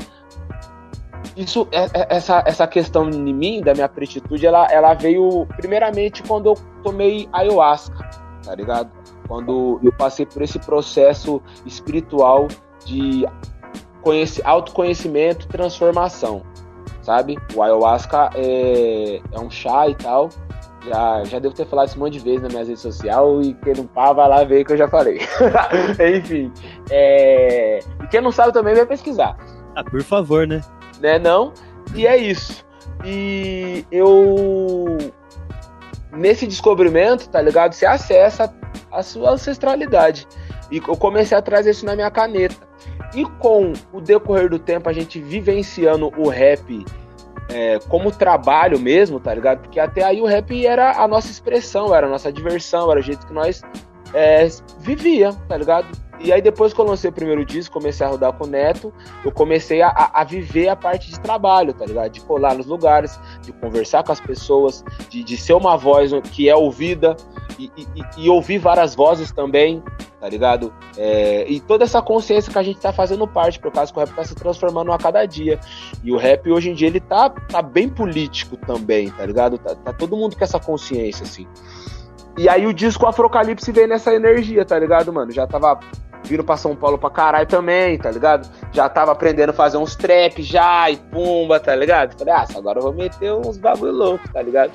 isso 1.36 1.66
é, 1.72 1.84
é, 1.84 2.06
essa, 2.10 2.42
essa 2.46 2.66
questão 2.66 3.10
em 3.10 3.34
mim 3.34 3.60
da 3.60 3.74
minha 3.74 3.88
pretitude 3.88 4.46
ela, 4.46 4.66
ela 4.70 4.94
veio 4.94 5.46
primeiramente 5.56 6.22
quando 6.22 6.46
eu 6.46 6.54
tomei 6.82 7.28
ayahuasca 7.32 8.08
tá 8.44 8.54
ligado 8.54 8.90
quando 9.26 9.80
eu 9.82 9.92
passei 9.92 10.26
por 10.26 10.42
esse 10.42 10.58
processo 10.58 11.42
espiritual 11.66 12.46
de 12.84 13.26
conhece, 14.04 14.40
autoconhecimento 14.44 15.48
transformação 15.48 16.42
sabe 17.02 17.36
o 17.54 17.62
ayahuasca 17.62 18.30
é, 18.34 19.20
é 19.32 19.40
um 19.40 19.50
chá 19.50 19.88
e 19.88 19.94
tal 19.94 20.30
já, 20.86 21.24
já 21.24 21.38
devo 21.38 21.54
ter 21.54 21.66
falado 21.66 21.88
isso 21.88 21.96
um 21.96 22.00
monte 22.00 22.14
de 22.14 22.18
vezes 22.20 22.42
na 22.42 22.48
minha 22.48 22.64
rede 22.64 22.78
social 22.78 23.40
e 23.40 23.54
quem 23.54 23.74
não 23.74 23.86
pá, 23.86 24.12
vai 24.12 24.28
lá 24.28 24.44
ver 24.44 24.64
que 24.64 24.72
eu 24.72 24.76
já 24.76 24.86
falei. 24.86 25.20
Enfim. 26.16 26.52
É... 26.90 27.78
E 28.02 28.06
quem 28.08 28.20
não 28.20 28.30
sabe 28.30 28.52
também 28.52 28.74
vai 28.74 28.84
pesquisar. 28.84 29.36
Ah, 29.74 29.82
por 29.82 30.02
favor, 30.02 30.46
né? 30.46 30.60
Né, 31.00 31.18
não? 31.18 31.52
E 31.94 32.06
é 32.06 32.16
isso. 32.16 32.64
E 33.04 33.84
eu. 33.90 34.98
Nesse 36.12 36.46
descobrimento, 36.46 37.28
tá 37.28 37.40
ligado? 37.40 37.72
Você 37.72 37.86
acessa 37.86 38.54
a 38.92 39.02
sua 39.02 39.30
ancestralidade. 39.30 40.28
E 40.70 40.76
eu 40.76 40.96
comecei 40.96 41.36
a 41.36 41.42
trazer 41.42 41.70
isso 41.70 41.84
na 41.84 41.96
minha 41.96 42.10
caneta. 42.10 42.56
E 43.14 43.24
com 43.24 43.72
o 43.92 44.00
decorrer 44.00 44.48
do 44.48 44.58
tempo, 44.58 44.88
a 44.88 44.92
gente 44.92 45.20
vivenciando 45.20 46.12
o 46.16 46.28
rap 46.28 46.84
é, 47.48 47.78
como 47.88 48.10
trabalho 48.10 48.78
mesmo, 48.78 49.20
tá 49.20 49.34
ligado? 49.34 49.60
Porque 49.60 49.78
até 49.78 50.02
aí 50.02 50.20
o 50.20 50.26
rap 50.26 50.66
era 50.66 51.02
a 51.02 51.06
nossa 51.06 51.30
expressão, 51.30 51.94
era 51.94 52.06
a 52.06 52.10
nossa 52.10 52.32
diversão, 52.32 52.90
era 52.90 53.00
o 53.00 53.02
jeito 53.02 53.26
que 53.26 53.32
nós 53.32 53.62
é, 54.12 54.48
vivia, 54.80 55.32
tá 55.48 55.56
ligado? 55.56 55.86
E 56.20 56.32
aí 56.32 56.40
depois 56.40 56.72
que 56.72 56.80
eu 56.80 56.84
lancei 56.84 57.10
o 57.10 57.12
primeiro 57.12 57.44
disco, 57.44 57.74
comecei 57.74 58.06
a 58.06 58.08
rodar 58.08 58.32
com 58.32 58.44
o 58.44 58.46
Neto, 58.46 58.92
eu 59.24 59.32
comecei 59.32 59.82
a, 59.82 60.10
a 60.12 60.24
viver 60.24 60.68
a 60.68 60.76
parte 60.76 61.10
de 61.10 61.20
trabalho, 61.20 61.74
tá 61.74 61.84
ligado? 61.84 62.10
De 62.12 62.20
colar 62.20 62.54
nos 62.54 62.66
lugares, 62.66 63.18
de 63.42 63.52
conversar 63.52 64.04
com 64.04 64.12
as 64.12 64.20
pessoas, 64.20 64.84
de, 65.10 65.22
de 65.22 65.36
ser 65.36 65.54
uma 65.54 65.76
voz 65.76 66.12
que 66.32 66.48
é 66.48 66.54
ouvida 66.54 67.16
e, 67.58 67.70
e, 68.16 68.28
ouvir 68.28 68.58
várias 68.58 68.94
vozes 68.94 69.30
também, 69.30 69.82
tá 70.20 70.28
ligado? 70.28 70.72
É, 70.96 71.44
e 71.48 71.60
toda 71.60 71.84
essa 71.84 72.00
consciência 72.02 72.52
que 72.52 72.58
a 72.58 72.62
gente 72.62 72.80
tá 72.80 72.92
fazendo 72.92 73.26
parte, 73.26 73.58
por 73.58 73.70
causa 73.70 73.92
que 73.92 73.98
o 73.98 74.00
rap 74.00 74.14
tá 74.14 74.24
se 74.24 74.34
transformando 74.34 74.92
a 74.92 74.98
cada 74.98 75.24
dia. 75.26 75.58
E 76.02 76.12
o 76.12 76.16
rap 76.16 76.50
hoje 76.50 76.70
em 76.70 76.74
dia 76.74 76.88
ele 76.88 77.00
tá, 77.00 77.30
tá 77.30 77.62
bem 77.62 77.88
político 77.88 78.56
também, 78.56 79.10
tá 79.10 79.24
ligado? 79.24 79.58
Tá, 79.58 79.74
tá 79.74 79.92
todo 79.92 80.16
mundo 80.16 80.36
com 80.36 80.44
essa 80.44 80.58
consciência, 80.58 81.24
assim. 81.24 81.46
E 82.36 82.48
aí 82.48 82.66
o 82.66 82.72
disco 82.72 83.06
Afrocalipse 83.06 83.70
veio 83.70 83.86
nessa 83.86 84.12
energia, 84.12 84.64
tá 84.64 84.78
ligado, 84.78 85.12
mano? 85.12 85.30
Já 85.30 85.46
tava 85.46 85.78
vindo 86.24 86.42
pra 86.42 86.56
São 86.56 86.74
Paulo 86.74 86.98
pra 86.98 87.10
caralho 87.10 87.46
também, 87.46 87.98
tá 87.98 88.10
ligado? 88.10 88.48
Já 88.72 88.88
tava 88.88 89.12
aprendendo 89.12 89.50
a 89.50 89.52
fazer 89.52 89.76
uns 89.76 89.94
trap 89.94 90.42
já 90.42 90.90
e 90.90 90.96
pumba, 90.96 91.60
tá 91.60 91.74
ligado? 91.76 92.18
Falei, 92.18 92.34
ah, 92.34 92.46
agora 92.56 92.78
eu 92.78 92.82
vou 92.82 92.92
meter 92.92 93.32
uns 93.32 93.58
bagulho 93.58 93.92
louco, 93.92 94.28
tá 94.32 94.42
ligado? 94.42 94.72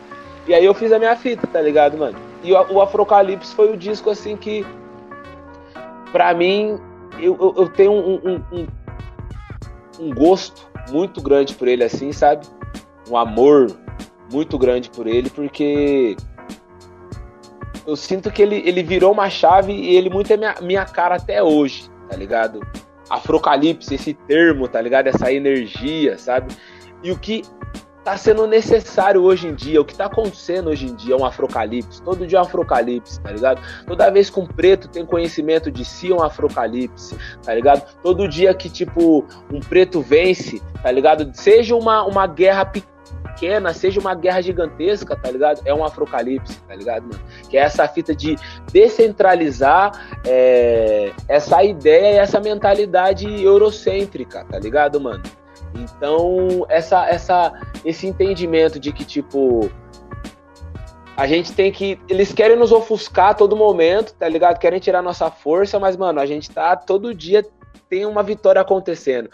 E 0.50 0.54
aí 0.56 0.66
eu 0.66 0.74
fiz 0.74 0.92
a 0.92 0.98
minha 0.98 1.16
fita, 1.16 1.46
tá 1.46 1.62
ligado, 1.62 1.96
mano? 1.96 2.18
E 2.44 2.52
o, 2.52 2.74
o 2.74 2.82
Afrocalipse 2.82 3.54
foi 3.54 3.72
o 3.72 3.78
disco, 3.78 4.10
assim, 4.10 4.36
que 4.36 4.66
pra 6.12 6.34
mim, 6.34 6.80
eu, 7.20 7.38
eu, 7.40 7.54
eu 7.56 7.70
tenho 7.70 7.92
um, 7.92 8.16
um, 8.16 8.44
um, 8.52 8.68
um 10.00 10.12
gosto 10.12 10.68
muito 10.90 11.22
grande 11.22 11.54
por 11.54 11.68
ele, 11.68 11.84
assim, 11.84 12.12
sabe? 12.12 12.48
Um 13.08 13.16
amor 13.16 13.68
muito 14.34 14.58
grande 14.58 14.90
por 14.90 15.06
ele, 15.06 15.30
porque 15.30 16.18
eu 17.86 17.96
sinto 17.96 18.32
que 18.32 18.42
ele, 18.42 18.64
ele 18.66 18.82
virou 18.82 19.12
uma 19.12 19.30
chave 19.30 19.72
e 19.72 19.96
ele 19.96 20.10
muito 20.10 20.34
é 20.34 20.38
minha, 20.38 20.56
minha 20.64 20.86
cara 20.86 21.18
até 21.18 21.44
hoje, 21.44 21.92
tá 22.10 22.16
ligado? 22.16 22.60
Afrocalipse, 23.08 23.94
esse 23.94 24.16
termo, 24.16 24.68
tá 24.68 24.82
ligado? 24.82 25.06
Essa 25.06 25.32
energia, 25.32 26.18
sabe? 26.18 26.52
E 27.04 27.12
o 27.12 27.20
que 27.20 27.44
tá 28.04 28.18
sendo 28.18 28.48
necessário 28.48 29.22
hoje 29.22 29.48
em 29.48 29.54
dia, 29.54 29.82
o 29.82 29.86
que 29.86 29.96
tá 29.96 30.06
acontecendo 30.06 30.70
hoje 30.70 30.88
em 30.88 30.96
dia 30.96 31.14
é 31.16 31.18
um 31.18 31.26
afrocalipse. 31.26 32.02
Todo 32.02 32.26
dia 32.26 32.38
é 32.38 32.42
um 32.42 32.46
afrocalipse, 32.46 33.20
tá 33.20 33.32
ligado? 33.32 33.62
Toda 33.86 34.10
vez 34.10 34.30
que 34.30 34.40
um 34.40 34.46
preto 34.46 34.88
tem 34.88 35.06
conhecimento 35.06 35.72
de 35.72 35.84
si 35.84 36.12
é 36.12 36.16
um 36.16 36.24
afrocalipse, 36.24 37.16
tá 37.44 37.54
ligado? 37.54 37.84
Todo 38.02 38.28
dia 38.28 38.54
que, 38.54 38.70
tipo, 38.70 39.26
um 39.52 39.60
preto 39.60 40.02
vence, 40.02 40.62
tá 40.82 40.92
ligado? 40.92 41.30
Seja 41.34 41.76
uma, 41.76 42.04
uma 42.06 42.26
guerra 42.26 42.66
pequena 42.66 42.90
seja 43.74 44.02
uma 44.02 44.14
guerra 44.14 44.42
gigantesca, 44.42 45.16
tá 45.16 45.32
ligado? 45.32 45.62
É 45.64 45.74
um 45.74 45.84
afrocalipse, 45.84 46.60
tá 46.68 46.76
ligado, 46.76 47.04
mano? 47.04 47.20
Que 47.50 47.58
é 47.58 47.62
essa 47.62 47.88
fita 47.88 48.14
de 48.14 48.36
descentralizar 48.72 49.92
é, 50.26 51.14
essa 51.28 51.64
ideia 51.64 52.16
e 52.16 52.18
essa 52.18 52.40
mentalidade 52.40 53.26
eurocêntrica, 53.42 54.46
tá 54.46 54.60
ligado, 54.60 55.00
mano? 55.00 55.24
Então, 55.76 56.66
essa, 56.70 57.08
essa, 57.08 57.54
esse 57.86 58.08
entendimento 58.08 58.80
de 58.80 58.92
que, 58.92 59.06
tipo, 59.06 59.70
a 61.16 61.28
gente 61.28 61.52
tem 61.54 61.72
que. 61.72 62.00
Eles 62.08 62.32
querem 62.32 62.58
nos 62.58 62.72
ofuscar 62.72 63.30
a 63.30 63.34
todo 63.34 63.56
momento, 63.56 64.14
tá 64.14 64.28
ligado? 64.28 64.58
Querem 64.58 64.80
tirar 64.80 65.02
nossa 65.02 65.30
força, 65.30 65.80
mas, 65.80 65.98
mano, 65.98 66.20
a 66.20 66.26
gente 66.26 66.50
tá 66.50 66.76
todo 66.76 67.14
dia 67.14 67.46
tem 67.90 68.06
uma 68.06 68.22
vitória 68.22 68.62
acontecendo. 68.62 69.30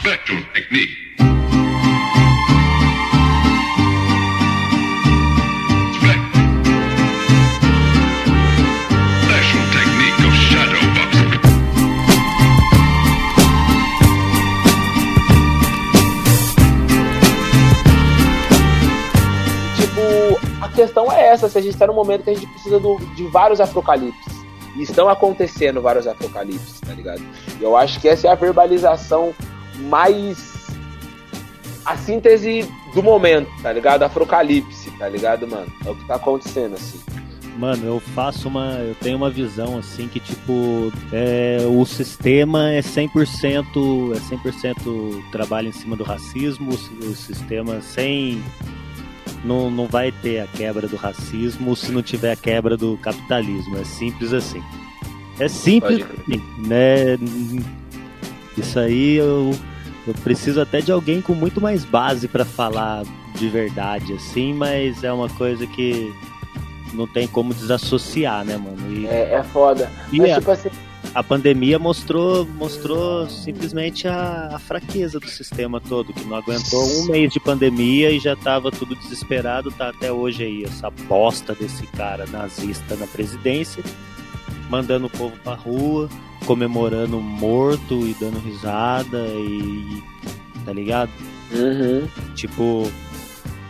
Spectrum 0.00 0.42
technique. 0.52 1.08
Tipo, 1.16 1.22
a 1.22 1.47
questão 20.78 21.10
é 21.10 21.26
essa, 21.26 21.48
se 21.48 21.58
a 21.58 21.60
gente 21.60 21.72
está 21.72 21.88
no 21.88 21.92
momento 21.92 22.22
que 22.22 22.30
a 22.30 22.34
gente 22.34 22.46
precisa 22.46 22.78
do, 22.78 22.96
de 23.16 23.26
vários 23.26 23.60
apocalipses. 23.60 24.38
E 24.76 24.82
estão 24.82 25.08
acontecendo 25.08 25.82
vários 25.82 26.06
apocalipses, 26.06 26.80
tá 26.80 26.92
ligado? 26.92 27.20
E 27.58 27.64
eu 27.64 27.76
acho 27.76 28.00
que 28.00 28.08
essa 28.08 28.28
é 28.28 28.30
a 28.30 28.36
verbalização 28.36 29.34
mais. 29.88 30.68
a 31.84 31.96
síntese 31.96 32.72
do 32.94 33.02
momento, 33.02 33.50
tá 33.60 33.72
ligado? 33.72 34.04
Afrocalipse, 34.04 34.90
tá 34.92 35.08
ligado, 35.08 35.48
mano? 35.48 35.66
É 35.84 35.90
o 35.90 35.96
que 35.96 36.06
tá 36.06 36.14
acontecendo, 36.14 36.74
assim. 36.74 37.00
Mano, 37.58 37.84
eu 37.84 37.98
faço 37.98 38.46
uma. 38.46 38.74
Eu 38.74 38.94
tenho 38.94 39.16
uma 39.16 39.30
visão 39.30 39.78
assim 39.78 40.06
que, 40.06 40.20
tipo, 40.20 40.92
é, 41.12 41.58
o 41.68 41.84
sistema 41.84 42.70
é 42.70 42.80
100%, 42.80 44.14
é 44.14 44.20
100% 44.20 45.30
trabalho 45.32 45.68
em 45.68 45.72
cima 45.72 45.96
do 45.96 46.04
racismo, 46.04 46.70
o 46.70 47.14
sistema 47.16 47.80
sem 47.80 48.40
não, 49.44 49.70
não 49.70 49.86
vai 49.86 50.12
ter 50.12 50.40
a 50.40 50.46
quebra 50.46 50.86
do 50.88 50.96
racismo 50.96 51.74
se 51.76 51.92
não 51.92 52.02
tiver 52.02 52.32
a 52.32 52.36
quebra 52.36 52.76
do 52.76 52.96
capitalismo. 52.98 53.78
É 53.78 53.84
simples 53.84 54.32
assim. 54.32 54.62
É 55.38 55.48
simples, 55.48 56.04
assim, 56.04 56.42
né? 56.66 57.16
Isso 58.56 58.78
aí 58.78 59.16
eu, 59.16 59.52
eu 60.06 60.14
preciso 60.24 60.60
até 60.60 60.80
de 60.80 60.90
alguém 60.90 61.20
com 61.22 61.34
muito 61.34 61.60
mais 61.60 61.84
base 61.84 62.26
para 62.26 62.44
falar 62.44 63.04
de 63.36 63.48
verdade, 63.48 64.14
assim, 64.14 64.52
mas 64.52 65.04
é 65.04 65.12
uma 65.12 65.28
coisa 65.28 65.64
que 65.66 66.12
não 66.92 67.06
tem 67.06 67.28
como 67.28 67.54
desassociar, 67.54 68.44
né, 68.44 68.56
mano? 68.56 68.92
E... 68.92 69.06
É, 69.06 69.34
é 69.34 69.42
foda. 69.44 69.90
E 70.12 70.18
mas, 70.18 70.30
é... 70.30 70.34
tipo 70.38 70.50
assim, 70.50 70.70
a 71.18 71.22
pandemia 71.24 71.80
mostrou, 71.80 72.46
mostrou 72.46 73.28
simplesmente 73.28 74.06
a, 74.06 74.50
a, 74.54 74.58
fraqueza 74.60 75.18
do 75.18 75.28
sistema 75.28 75.80
todo, 75.80 76.12
que 76.12 76.24
não 76.24 76.36
aguentou 76.36 76.80
um 76.84 77.06
mês 77.06 77.32
de 77.32 77.40
pandemia 77.40 78.12
e 78.12 78.20
já 78.20 78.34
estava 78.34 78.70
tudo 78.70 78.94
desesperado, 78.94 79.72
tá 79.72 79.88
até 79.88 80.12
hoje 80.12 80.44
aí 80.44 80.62
essa 80.62 80.88
bosta 80.90 81.56
desse 81.56 81.84
cara 81.88 82.24
nazista 82.26 82.94
na 82.94 83.06
presidência. 83.08 83.82
mandando 84.70 85.06
o 85.06 85.10
povo 85.10 85.36
pra 85.42 85.54
rua, 85.54 86.08
comemorando 86.46 87.20
morto 87.20 88.06
e 88.06 88.14
dando 88.20 88.38
risada 88.38 89.18
e. 89.26 90.00
tá 90.64 90.72
ligado? 90.72 91.10
Uhum. 91.50 92.06
Tipo, 92.36 92.88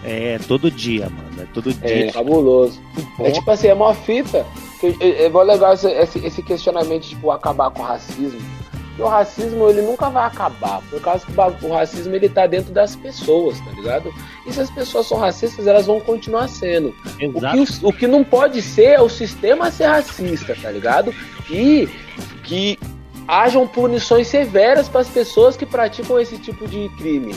é 0.04 0.38
todo 0.46 0.70
dia, 0.70 1.08
mano. 1.08 1.30
É 1.40 1.46
todo 1.54 1.70
É 1.80 2.02
dia. 2.02 2.12
fabuloso. 2.12 2.78
É 3.20 3.30
tipo 3.30 3.50
assim, 3.50 3.68
é 3.68 3.74
uma 3.74 3.94
fita. 3.94 4.44
É, 5.00 5.24
é 5.24 5.28
bom 5.28 5.42
legal 5.42 5.72
esse, 5.74 5.88
esse, 5.90 6.18
esse 6.26 6.42
questionamento 6.42 7.02
de 7.02 7.08
tipo, 7.10 7.30
acabar 7.30 7.70
com 7.70 7.82
o 7.82 7.84
racismo. 7.84 8.40
Porque 8.88 9.02
o 9.02 9.06
racismo 9.06 9.68
ele 9.68 9.82
nunca 9.82 10.10
vai 10.10 10.26
acabar. 10.26 10.80
Por 10.90 11.00
causa 11.00 11.24
que 11.24 11.66
o 11.66 11.72
racismo 11.72 12.14
ele 12.14 12.28
tá 12.28 12.46
dentro 12.46 12.72
das 12.72 12.96
pessoas, 12.96 13.58
tá 13.60 13.70
ligado? 13.72 14.12
E 14.46 14.52
se 14.52 14.60
as 14.60 14.70
pessoas 14.70 15.06
são 15.06 15.18
racistas, 15.18 15.66
elas 15.68 15.86
vão 15.86 16.00
continuar 16.00 16.48
sendo. 16.48 16.92
O 17.28 17.40
que, 17.52 17.84
o, 17.84 17.88
o 17.88 17.92
que 17.92 18.06
não 18.08 18.24
pode 18.24 18.60
ser 18.60 18.84
é 18.94 19.00
o 19.00 19.08
sistema 19.08 19.70
ser 19.70 19.86
racista, 19.86 20.56
tá 20.60 20.70
ligado? 20.70 21.14
E 21.48 21.88
que 22.42 22.78
hajam 23.28 23.66
punições 23.68 24.26
severas 24.26 24.88
para 24.88 25.02
as 25.02 25.08
pessoas 25.08 25.56
que 25.56 25.66
praticam 25.66 26.18
esse 26.18 26.38
tipo 26.38 26.66
de 26.66 26.88
crime, 26.96 27.34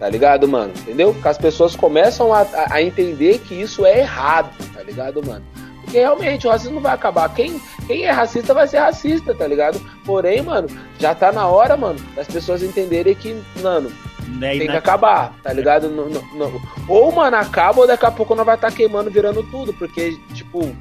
tá 0.00 0.08
ligado, 0.08 0.48
mano? 0.48 0.72
Entendeu? 0.78 1.14
Que 1.14 1.28
as 1.28 1.38
pessoas 1.38 1.76
começam 1.76 2.32
a- 2.32 2.46
a 2.70 2.82
entender 2.82 3.38
que 3.40 3.54
isso 3.54 3.84
é 3.86 4.00
errado, 4.00 4.50
tá 4.72 4.82
ligado, 4.82 5.24
mano? 5.24 5.44
Porque 5.84 5.98
realmente 5.98 6.46
o 6.46 6.50
racismo 6.50 6.80
vai 6.80 6.92
acabar. 6.94 7.28
Quem, 7.34 7.60
quem 7.86 8.02
é 8.04 8.10
racista 8.10 8.52
vai 8.54 8.66
ser 8.66 8.78
racista, 8.78 9.34
tá 9.34 9.46
ligado? 9.46 9.80
Porém, 10.04 10.42
mano, 10.42 10.68
já 10.98 11.14
tá 11.14 11.30
na 11.30 11.46
hora, 11.46 11.76
mano, 11.76 11.98
das 12.16 12.26
pessoas 12.26 12.62
entenderem 12.62 13.14
que, 13.14 13.36
mano, 13.62 13.92
e 14.20 14.58
tem 14.58 14.68
que 14.70 14.76
acabar, 14.78 15.34
tá 15.42 15.52
ligado? 15.52 15.88
No- 15.88 16.08
no- 16.08 16.22
no- 16.34 16.62
Ou, 16.88 17.12
mano, 17.12 17.36
acaba 17.36 17.80
ou 17.82 17.86
daqui 17.86 18.06
a 18.06 18.10
pouco 18.10 18.34
nós 18.34 18.46
vai 18.46 18.54
estar 18.56 18.72
queimando, 18.72 19.10
virando 19.10 19.42
tudo. 19.44 19.72
Porque, 19.74 20.18
tipo, 20.32 20.60
o 20.60 20.76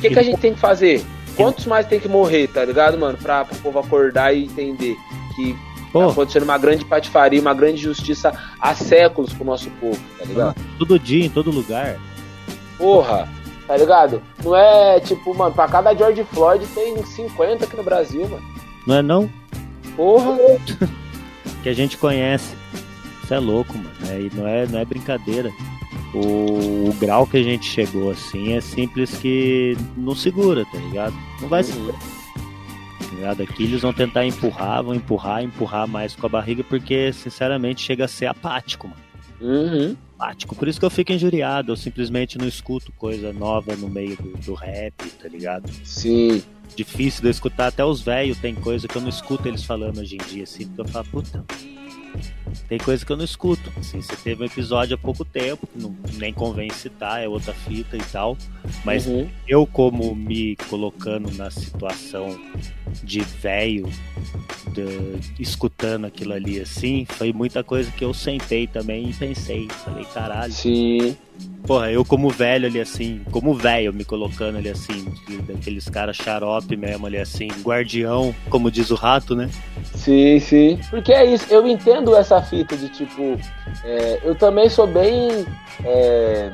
que, 0.00 0.10
que 0.10 0.18
a 0.18 0.22
gente 0.22 0.38
tem 0.40 0.52
que 0.54 0.60
fazer? 0.60 1.04
Quantos 1.36 1.66
mais 1.66 1.86
tem 1.86 2.00
que 2.00 2.08
morrer, 2.08 2.48
tá 2.48 2.64
ligado, 2.64 2.98
mano? 2.98 3.16
Pra, 3.18 3.44
pro 3.44 3.56
povo 3.58 3.78
acordar 3.78 4.32
e 4.34 4.44
entender 4.44 4.96
que 5.36 5.54
tá 6.06 6.12
acontecendo 6.12 6.42
uma 6.44 6.58
grande 6.58 6.84
patifaria, 6.84 7.40
uma 7.40 7.54
grande 7.54 7.76
justiça 7.80 8.32
há 8.60 8.74
séculos 8.74 9.32
pro 9.32 9.44
nosso 9.44 9.70
povo, 9.80 9.98
tá 10.18 10.24
ligado? 10.24 10.56
todo 10.78 10.98
dia, 10.98 11.24
em 11.26 11.30
todo 11.30 11.50
lugar. 11.50 11.96
Porra, 12.78 13.28
tá 13.66 13.76
ligado? 13.76 14.22
Não 14.42 14.54
é 14.56 15.00
tipo, 15.00 15.34
mano, 15.34 15.54
pra 15.54 15.68
cada 15.68 15.94
George 15.94 16.24
Floyd 16.24 16.66
tem 16.68 17.04
50 17.04 17.64
aqui 17.64 17.76
no 17.76 17.82
Brasil, 17.82 18.28
mano. 18.28 18.42
Não 18.86 18.96
é 18.96 19.02
não? 19.02 19.30
Porra, 19.96 20.36
Que 21.62 21.68
a 21.70 21.74
gente 21.74 21.96
conhece. 21.96 22.54
Isso 23.22 23.34
é 23.34 23.40
louco, 23.40 23.76
mano. 23.76 23.90
É, 24.08 24.20
e 24.20 24.30
não, 24.32 24.46
é, 24.46 24.66
não 24.66 24.78
é 24.78 24.84
brincadeira. 24.84 25.50
O, 26.14 26.88
o 26.88 26.94
grau 26.98 27.26
que 27.26 27.36
a 27.36 27.42
gente 27.42 27.68
chegou 27.68 28.10
assim 28.10 28.52
é 28.52 28.60
simples 28.60 29.18
que 29.18 29.76
não 29.96 30.14
segura, 30.14 30.64
tá 30.66 30.78
ligado? 30.78 31.14
Não 31.40 31.48
vai 31.48 31.64
segurar. 31.64 31.98
Tá 31.98 33.14
ligado? 33.14 33.42
Aqui 33.42 33.64
eles 33.64 33.82
vão 33.82 33.92
tentar 33.92 34.24
empurrar, 34.24 34.82
vão 34.84 34.94
empurrar, 34.94 35.42
empurrar 35.42 35.88
mais 35.88 36.14
com 36.14 36.26
a 36.26 36.28
barriga, 36.28 36.62
porque, 36.62 37.12
sinceramente, 37.12 37.82
chega 37.82 38.04
a 38.04 38.08
ser 38.08 38.26
apático, 38.26 38.88
mano. 38.88 39.02
Uhum. 39.40 39.96
Apático. 40.18 40.54
Por 40.54 40.66
isso 40.68 40.78
que 40.80 40.86
eu 40.86 40.90
fico 40.90 41.12
injuriado. 41.12 41.72
Eu 41.72 41.76
simplesmente 41.76 42.38
não 42.38 42.46
escuto 42.48 42.92
coisa 42.92 43.32
nova 43.32 43.76
no 43.76 43.88
meio 43.88 44.16
do, 44.16 44.32
do 44.38 44.54
rap, 44.54 44.94
tá 45.22 45.28
ligado? 45.28 45.70
Sim. 45.84 46.42
difícil 46.74 47.22
de 47.22 47.28
eu 47.28 47.30
escutar 47.30 47.68
até 47.68 47.84
os 47.84 48.00
velhos, 48.00 48.38
tem 48.38 48.54
coisa 48.54 48.86
que 48.88 48.96
eu 48.96 49.02
não 49.02 49.08
escuto 49.08 49.46
eles 49.48 49.62
falando 49.64 49.98
hoje 50.00 50.16
em 50.16 50.24
dia, 50.26 50.44
assim, 50.44 50.66
porque 50.66 50.80
eu 50.82 50.88
falo, 50.88 51.06
puta. 51.10 51.44
Tem 52.68 52.78
coisa 52.78 53.04
que 53.04 53.12
eu 53.12 53.16
não 53.16 53.24
escuto. 53.24 53.70
Assim, 53.78 54.00
você 54.00 54.16
teve 54.16 54.42
um 54.42 54.46
episódio 54.46 54.94
há 54.94 54.98
pouco 54.98 55.24
tempo, 55.24 55.66
que 55.66 55.78
não, 55.78 55.94
nem 56.14 56.32
convém 56.32 56.70
citar, 56.70 57.22
é 57.22 57.28
outra 57.28 57.52
fita 57.52 57.96
e 57.96 58.02
tal. 58.10 58.36
Mas 58.84 59.06
Uhum. 59.06 59.28
eu, 59.46 59.66
como 59.66 60.14
me 60.14 60.56
colocando 60.68 61.30
na 61.36 61.50
situação 61.50 62.38
de 63.04 63.20
velho, 63.20 63.86
de- 64.84 65.42
escutando 65.42 66.04
aquilo 66.06 66.32
ali 66.34 66.60
assim, 66.60 67.06
foi 67.08 67.32
muita 67.32 67.64
coisa 67.64 67.90
que 67.90 68.04
eu 68.04 68.12
sentei 68.12 68.66
também 68.66 69.08
e 69.10 69.14
pensei. 69.14 69.68
Falei, 69.84 70.04
caralho. 70.12 70.52
Sim. 70.52 71.16
Porra, 71.66 71.90
eu 71.90 72.04
como 72.04 72.30
velho 72.30 72.66
ali 72.66 72.80
assim, 72.80 73.20
como 73.30 73.52
velho 73.52 73.92
me 73.92 74.04
colocando 74.04 74.56
ali 74.56 74.68
assim, 74.68 75.04
daqueles 75.48 75.88
caras 75.88 76.16
xarope 76.16 76.76
mesmo 76.76 77.06
ali 77.06 77.18
assim, 77.18 77.48
guardião, 77.62 78.34
como 78.48 78.70
diz 78.70 78.90
o 78.90 78.94
rato, 78.94 79.34
né? 79.34 79.50
Sim, 79.94 80.38
sim. 80.38 80.78
Porque 80.90 81.12
é 81.12 81.24
isso, 81.24 81.46
eu 81.50 81.66
entendo 81.66 82.14
essa 82.14 82.40
fita 82.40 82.76
de 82.76 82.88
tipo. 82.88 83.36
é, 83.84 84.20
eu 84.22 84.34
também 84.36 84.68
sou 84.68 84.86
bem. 84.86 85.28
é, 85.84 86.52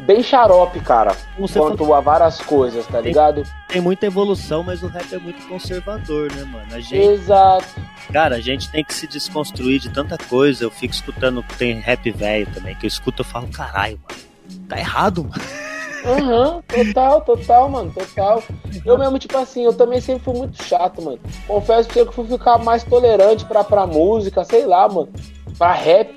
bem 0.00 0.22
xarope, 0.22 0.80
cara. 0.80 1.16
Você 1.38 1.58
Quanto 1.58 1.92
a 1.94 2.00
várias 2.00 2.40
coisas, 2.40 2.86
tá 2.86 3.00
ligado? 3.00 3.42
tem 3.68 3.80
muita 3.80 4.06
evolução, 4.06 4.62
mas 4.62 4.82
o 4.82 4.86
rap 4.86 5.12
é 5.14 5.18
muito 5.18 5.46
conservador, 5.48 6.32
né, 6.34 6.44
mano? 6.44 6.66
A 6.74 6.80
gente, 6.80 6.96
Exato. 6.96 7.66
cara, 8.12 8.36
a 8.36 8.40
gente 8.40 8.70
tem 8.70 8.84
que 8.84 8.94
se 8.94 9.06
desconstruir 9.06 9.80
de 9.80 9.90
tanta 9.90 10.16
coisa. 10.16 10.64
Eu 10.64 10.70
fico 10.70 10.94
escutando, 10.94 11.44
tem 11.58 11.80
rap 11.80 12.10
velho 12.10 12.46
também, 12.52 12.74
que 12.74 12.86
eu 12.86 12.88
escuto 12.88 13.22
e 13.22 13.24
falo, 13.24 13.48
caralho, 13.48 13.98
mano, 14.08 14.22
tá 14.68 14.78
errado, 14.78 15.24
mano. 15.24 15.66
Aham, 16.06 16.62
total, 16.68 17.20
total, 17.22 17.68
mano, 17.68 17.92
total. 17.92 18.42
Eu 18.84 18.96
mesmo, 18.96 19.18
tipo 19.18 19.36
assim, 19.36 19.64
eu 19.64 19.72
também 19.72 20.00
sempre 20.00 20.22
fui 20.22 20.34
muito 20.34 20.62
chato, 20.62 21.02
mano. 21.02 21.18
Confesso 21.48 21.88
pra 21.88 21.94
você 21.94 22.02
que 22.04 22.08
eu 22.08 22.12
fui 22.12 22.26
ficar 22.28 22.58
mais 22.58 22.84
tolerante 22.84 23.44
pra, 23.44 23.64
pra 23.64 23.86
música, 23.86 24.44
sei 24.44 24.64
lá, 24.66 24.88
mano. 24.88 25.08
Pra 25.58 25.72
rap, 25.72 26.14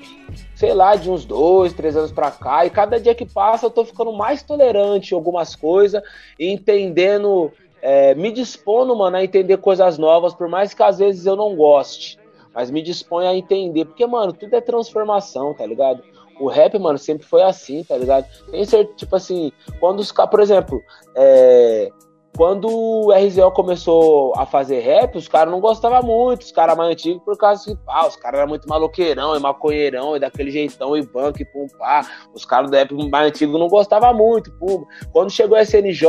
sei 0.60 0.74
lá, 0.74 0.94
de 0.94 1.10
uns 1.10 1.24
dois, 1.24 1.72
três 1.72 1.96
anos 1.96 2.12
pra 2.12 2.30
cá. 2.30 2.66
E 2.66 2.70
cada 2.70 3.00
dia 3.00 3.14
que 3.14 3.24
passa 3.24 3.64
eu 3.64 3.70
tô 3.70 3.82
ficando 3.82 4.12
mais 4.12 4.42
tolerante 4.42 5.12
em 5.12 5.16
algumas 5.16 5.56
coisas 5.56 6.02
entendendo, 6.38 7.50
é, 7.80 8.14
me 8.14 8.30
dispondo, 8.30 8.94
mano, 8.94 9.16
a 9.16 9.24
entender 9.24 9.56
coisas 9.56 9.96
novas, 9.96 10.34
por 10.34 10.48
mais 10.48 10.74
que 10.74 10.82
às 10.82 10.98
vezes 10.98 11.24
eu 11.24 11.34
não 11.34 11.56
goste. 11.56 12.18
Mas 12.54 12.70
me 12.70 12.82
disponho 12.82 13.26
a 13.26 13.34
entender, 13.34 13.86
porque, 13.86 14.06
mano, 14.06 14.34
tudo 14.34 14.54
é 14.54 14.60
transformação, 14.60 15.54
tá 15.54 15.64
ligado? 15.64 16.02
O 16.38 16.46
rap, 16.46 16.78
mano, 16.78 16.98
sempre 16.98 17.26
foi 17.26 17.42
assim, 17.42 17.82
tá 17.82 17.96
ligado? 17.96 18.26
Tem 18.50 18.62
certeza, 18.66 18.96
tipo 18.96 19.16
assim, 19.16 19.50
quando 19.78 20.00
os 20.00 20.12
caras, 20.12 20.30
por 20.30 20.40
exemplo, 20.40 20.82
é, 21.14 21.90
quando 22.36 22.68
o 22.68 23.12
RZO 23.12 23.50
começou 23.50 24.32
a 24.36 24.46
fazer 24.46 24.80
rap, 24.80 25.16
os 25.16 25.28
caras 25.28 25.52
não 25.52 25.60
gostavam 25.60 26.02
muito, 26.02 26.42
os 26.42 26.52
caras 26.52 26.76
mais 26.76 26.90
antigos, 26.90 27.22
por 27.22 27.36
causa 27.36 27.64
que, 27.64 27.76
pá, 27.84 28.06
os 28.06 28.16
caras 28.16 28.40
eram 28.40 28.48
muito 28.48 28.68
maloqueirão 28.68 29.36
e 29.36 29.40
maconheirão 29.40 30.16
e 30.16 30.20
daquele 30.20 30.50
jeitão 30.50 30.96
e 30.96 31.04
banco 31.04 31.42
e 31.42 31.44
pum, 31.44 31.66
pá. 31.78 32.06
Os 32.32 32.44
caras 32.44 32.70
do 32.70 32.76
rap 32.76 32.92
mais 33.10 33.28
antigo 33.28 33.58
não 33.58 33.68
gostavam 33.68 34.14
muito, 34.14 34.50
pum. 34.52 34.84
Quando 35.12 35.30
chegou 35.30 35.56
a 35.56 35.62
SNJ, 35.62 36.06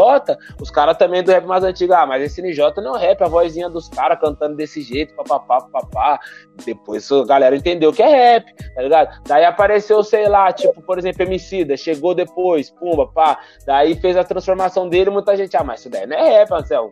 os 0.61 0.69
caras 0.69 0.97
também 0.97 1.23
do 1.23 1.31
rap 1.31 1.45
mais 1.45 1.63
antigo, 1.63 1.93
ah, 1.93 2.05
mas 2.05 2.31
SNJ 2.31 2.75
não 2.77 2.95
é 2.95 3.07
rap, 3.07 3.21
a 3.23 3.27
vozinha 3.27 3.69
dos 3.69 3.89
caras 3.89 4.19
cantando 4.19 4.55
desse 4.55 4.81
jeito, 4.81 5.13
papapá, 5.15 5.61
papapá. 5.61 6.19
Depois 6.65 7.11
a 7.11 7.25
galera 7.25 7.55
entendeu 7.55 7.91
que 7.91 8.01
é 8.01 8.33
rap, 8.33 8.53
tá 8.75 8.81
ligado? 8.81 9.21
Daí 9.27 9.43
apareceu, 9.45 10.03
sei 10.03 10.27
lá, 10.27 10.51
tipo, 10.51 10.81
por 10.81 10.97
exemplo, 10.97 11.23
Emicida, 11.23 11.75
chegou 11.75 12.13
depois, 12.13 12.69
pumba, 12.69 13.07
pá. 13.07 13.39
Daí 13.65 13.95
fez 13.95 14.15
a 14.15 14.23
transformação 14.23 14.87
dele, 14.87 15.09
muita 15.09 15.35
gente, 15.35 15.55
ah, 15.57 15.63
mas 15.63 15.81
isso 15.81 15.89
daí 15.89 16.05
não 16.05 16.17
é 16.17 16.39
rap, 16.39 16.49
Marcel. 16.49 16.91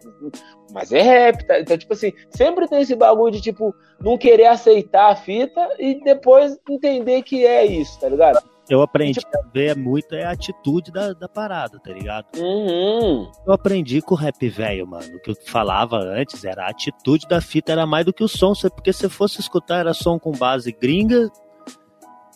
Mas 0.73 0.91
é 0.91 1.01
rap, 1.01 1.43
tá? 1.45 1.59
Então, 1.59 1.77
tipo 1.77 1.93
assim, 1.93 2.13
sempre 2.29 2.67
tem 2.67 2.81
esse 2.81 2.95
bagulho 2.95 3.31
de, 3.31 3.41
tipo, 3.41 3.73
não 3.99 4.17
querer 4.17 4.45
aceitar 4.45 5.11
a 5.11 5.15
fita 5.15 5.69
e 5.79 6.01
depois 6.03 6.57
entender 6.69 7.21
que 7.23 7.45
é 7.45 7.65
isso, 7.65 7.99
tá 7.99 8.09
ligado? 8.09 8.39
Eu 8.69 8.83
aprendi 8.83 9.19
a 9.19 9.47
ver 9.51 9.75
muito 9.75 10.13
é 10.13 10.25
a 10.25 10.31
atitude 10.31 10.91
da, 10.91 11.11
da 11.13 11.27
parada, 11.27 11.79
tá 11.79 11.91
ligado? 11.91 12.27
Uhum. 12.37 13.31
Eu 13.47 13.53
aprendi 13.53 13.99
com 13.99 14.13
o 14.13 14.17
rap 14.17 14.47
velho, 14.47 14.85
mano. 14.85 15.15
O 15.15 15.19
que 15.19 15.31
eu 15.31 15.35
falava 15.47 15.97
antes 15.97 16.45
era 16.45 16.65
a 16.65 16.69
atitude 16.69 17.27
da 17.27 17.41
fita, 17.41 17.71
era 17.71 17.87
mais 17.87 18.05
do 18.05 18.13
que 18.13 18.23
o 18.23 18.27
som. 18.27 18.53
Porque 18.75 18.93
se 18.93 19.09
fosse 19.09 19.39
escutar, 19.39 19.79
era 19.79 19.93
som 19.93 20.19
com 20.19 20.31
base 20.31 20.71
gringa, 20.71 21.31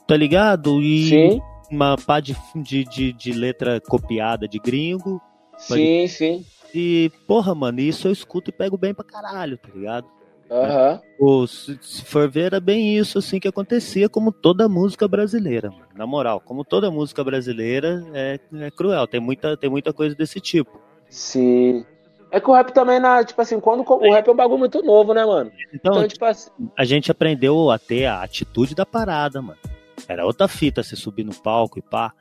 tá 0.07 0.17
ligado? 0.17 0.81
E 0.81 1.09
Sim, 1.09 1.41
uma 1.69 1.95
pá 1.97 2.19
de, 2.19 2.35
de, 2.55 2.83
de, 2.83 3.13
de 3.13 3.31
letra 3.31 3.79
copiada 3.79 4.47
de 4.47 4.57
gringo. 4.57 5.21
sim, 5.57 6.07
sim. 6.07 6.45
E, 6.73 7.11
porra, 7.27 7.53
mano, 7.53 7.79
isso 7.79 8.07
eu 8.07 8.11
escuto 8.11 8.49
e 8.49 8.53
pego 8.53 8.75
bem 8.75 8.95
pra 8.95 9.05
caralho, 9.05 9.59
tá 9.59 9.69
ligado? 9.69 10.07
Aham. 10.53 11.01
Pô, 11.17 11.47
se, 11.47 11.77
se 11.81 12.05
for 12.05 12.29
ver, 12.29 12.45
era 12.45 12.59
bem 12.59 12.97
isso 12.97 13.17
assim 13.17 13.39
que 13.39 13.47
acontecia, 13.47 14.07
como 14.07 14.31
toda 14.31 14.69
música 14.69 15.07
brasileira, 15.07 15.71
mano. 15.71 15.87
Na 15.95 16.05
moral, 16.05 16.39
como 16.39 16.63
toda 16.63 16.91
música 16.91 17.23
brasileira 17.23 18.05
é, 18.13 18.39
é 18.53 18.71
cruel, 18.71 19.07
tem 19.07 19.19
muita, 19.19 19.57
tem 19.57 19.69
muita 19.69 19.91
coisa 19.91 20.15
desse 20.15 20.39
tipo. 20.39 20.79
Sim. 21.09 21.85
É 22.31 22.39
que 22.39 22.49
o 22.49 22.53
rap 22.53 22.71
também, 22.71 22.99
na, 22.99 23.23
tipo 23.23 23.39
assim, 23.41 23.59
quando 23.59 23.83
o 23.87 24.11
rap 24.13 24.27
é 24.27 24.31
um 24.31 24.35
bagulho 24.35 24.59
muito 24.59 24.81
novo, 24.81 25.13
né, 25.13 25.23
mano? 25.25 25.51
Então, 25.73 25.93
Então, 25.93 26.07
tipo 26.07 26.25
assim. 26.25 26.49
a 26.77 26.83
gente 26.83 27.11
aprendeu 27.11 27.69
a 27.69 27.77
ter 27.77 28.05
a 28.05 28.23
atitude 28.23 28.73
da 28.73 28.85
parada, 28.85 29.41
mano. 29.41 29.59
Era 30.07 30.25
outra 30.25 30.47
fita 30.47 30.83
você 30.83 30.95
subir 30.95 31.23
no 31.23 31.33
palco 31.33 31.77
e 31.79 31.81
pá, 31.81 32.11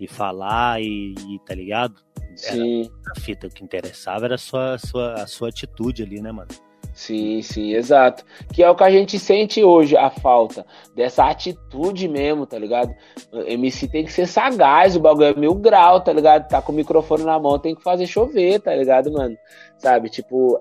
e 0.00 0.08
falar 0.08 0.80
e, 0.80 1.14
e 1.28 1.38
tá 1.46 1.54
ligado? 1.54 1.96
Sim. 2.34 2.90
A 3.14 3.20
fita 3.20 3.46
o 3.46 3.50
que 3.50 3.62
interessava 3.62 4.24
era 4.24 4.36
a 4.36 4.38
sua, 4.38 4.74
a 4.74 4.78
sua, 4.78 5.12
a 5.14 5.26
sua 5.26 5.48
atitude 5.50 6.02
ali, 6.02 6.20
né, 6.20 6.32
mano? 6.32 6.48
Sim, 6.92 7.40
sim, 7.40 7.72
exato. 7.72 8.24
Que 8.52 8.62
é 8.62 8.70
o 8.70 8.74
que 8.74 8.84
a 8.84 8.90
gente 8.90 9.18
sente 9.18 9.64
hoje, 9.64 9.96
a 9.96 10.10
falta 10.10 10.64
dessa 10.94 11.24
atitude 11.24 12.06
mesmo, 12.06 12.46
tá 12.46 12.58
ligado? 12.58 12.94
O 13.32 13.40
MC 13.40 13.88
tem 13.88 14.04
que 14.04 14.12
ser 14.12 14.26
sagaz, 14.26 14.94
o 14.94 15.00
bagulho 15.00 15.26
é 15.26 15.34
mil 15.34 15.54
grau, 15.54 16.00
tá 16.00 16.12
ligado? 16.12 16.48
Tá 16.48 16.60
com 16.60 16.72
o 16.72 16.74
microfone 16.74 17.24
na 17.24 17.38
mão, 17.38 17.58
tem 17.58 17.74
que 17.74 17.82
fazer 17.82 18.06
chover, 18.06 18.60
tá 18.60 18.74
ligado, 18.74 19.10
mano? 19.10 19.36
Sabe, 19.78 20.10
tipo, 20.10 20.60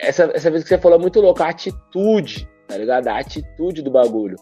essa, 0.00 0.30
essa 0.34 0.50
vez 0.50 0.64
que 0.64 0.68
você 0.68 0.78
falou 0.78 0.98
é 0.98 1.00
muito 1.00 1.20
louco, 1.20 1.42
a 1.42 1.48
atitude, 1.48 2.48
tá 2.66 2.76
ligado? 2.76 3.06
A 3.06 3.18
atitude 3.18 3.80
do 3.80 3.90
bagulho. 3.90 4.36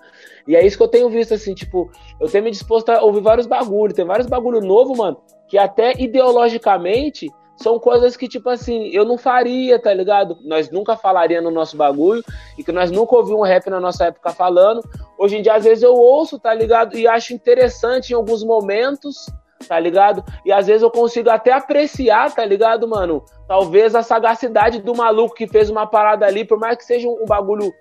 E 0.49 0.57
é 0.57 0.65
isso 0.65 0.77
que 0.79 0.83
eu 0.83 0.89
tenho 0.89 1.11
visto, 1.11 1.35
assim, 1.35 1.55
tipo, 1.55 1.91
eu 2.19 2.29
tenho 2.29 2.45
me 2.45 2.51
disposto 2.51 2.89
a 2.89 3.03
ouvir 3.03 3.21
vários 3.21 3.47
bagulhos, 3.47 3.95
tem 3.95 4.07
vários 4.07 4.27
bagulho 4.27 4.61
novo, 4.61 4.97
mano, 4.97 5.21
que 5.49 5.59
até 5.59 5.93
ideologicamente 6.01 7.29
são 7.57 7.79
coisas 7.79 8.17
que, 8.17 8.29
tipo 8.29 8.49
assim, 8.49 8.89
eu 8.89 9.05
não 9.05 9.17
faria, 9.17 9.79
tá 9.79 9.93
ligado? 9.93 10.39
Nós 10.43 10.71
nunca 10.71 10.97
falaria 10.97 11.41
no 11.41 11.51
nosso 11.51 11.77
bagulho 11.77 12.23
e 12.59 12.63
que 12.63 12.71
nós 12.73 12.91
nunca 12.91 13.17
ouvimos 13.17 13.41
um 13.41 13.45
rap 13.45 13.69
na 13.69 13.81
nossa 13.81 14.07
época 14.07 14.31
falando. 14.31 14.83
Hoje 15.19 15.39
em 15.39 15.43
dia, 15.43 15.55
às 15.55 15.65
vezes, 15.65 15.83
eu 15.83 15.95
ouço, 15.95 16.39
tá 16.39 16.53
ligado? 16.53 16.97
E 16.97 17.09
acho 17.09 17.33
interessante 17.33 18.11
em 18.11 18.15
alguns 18.15 18.45
momentos, 18.45 19.27
tá 19.67 19.81
ligado? 19.81 20.23
E 20.45 20.53
às 20.53 20.67
vezes 20.67 20.83
eu 20.83 20.91
consigo 20.91 21.31
até 21.31 21.53
apreciar, 21.53 22.35
tá 22.35 22.45
ligado, 22.45 22.87
mano? 22.87 23.25
Talvez 23.49 23.95
a 23.95 24.03
sagacidade 24.03 24.81
do 24.81 24.95
maluco 24.95 25.35
que 25.35 25.47
fez 25.47 25.71
uma 25.71 25.87
parada 25.87 26.27
ali, 26.27 26.45
por 26.45 26.59
mais 26.59 26.77
que 26.77 26.85
seja 26.85 27.09
um 27.09 27.25
bagulho 27.27 27.73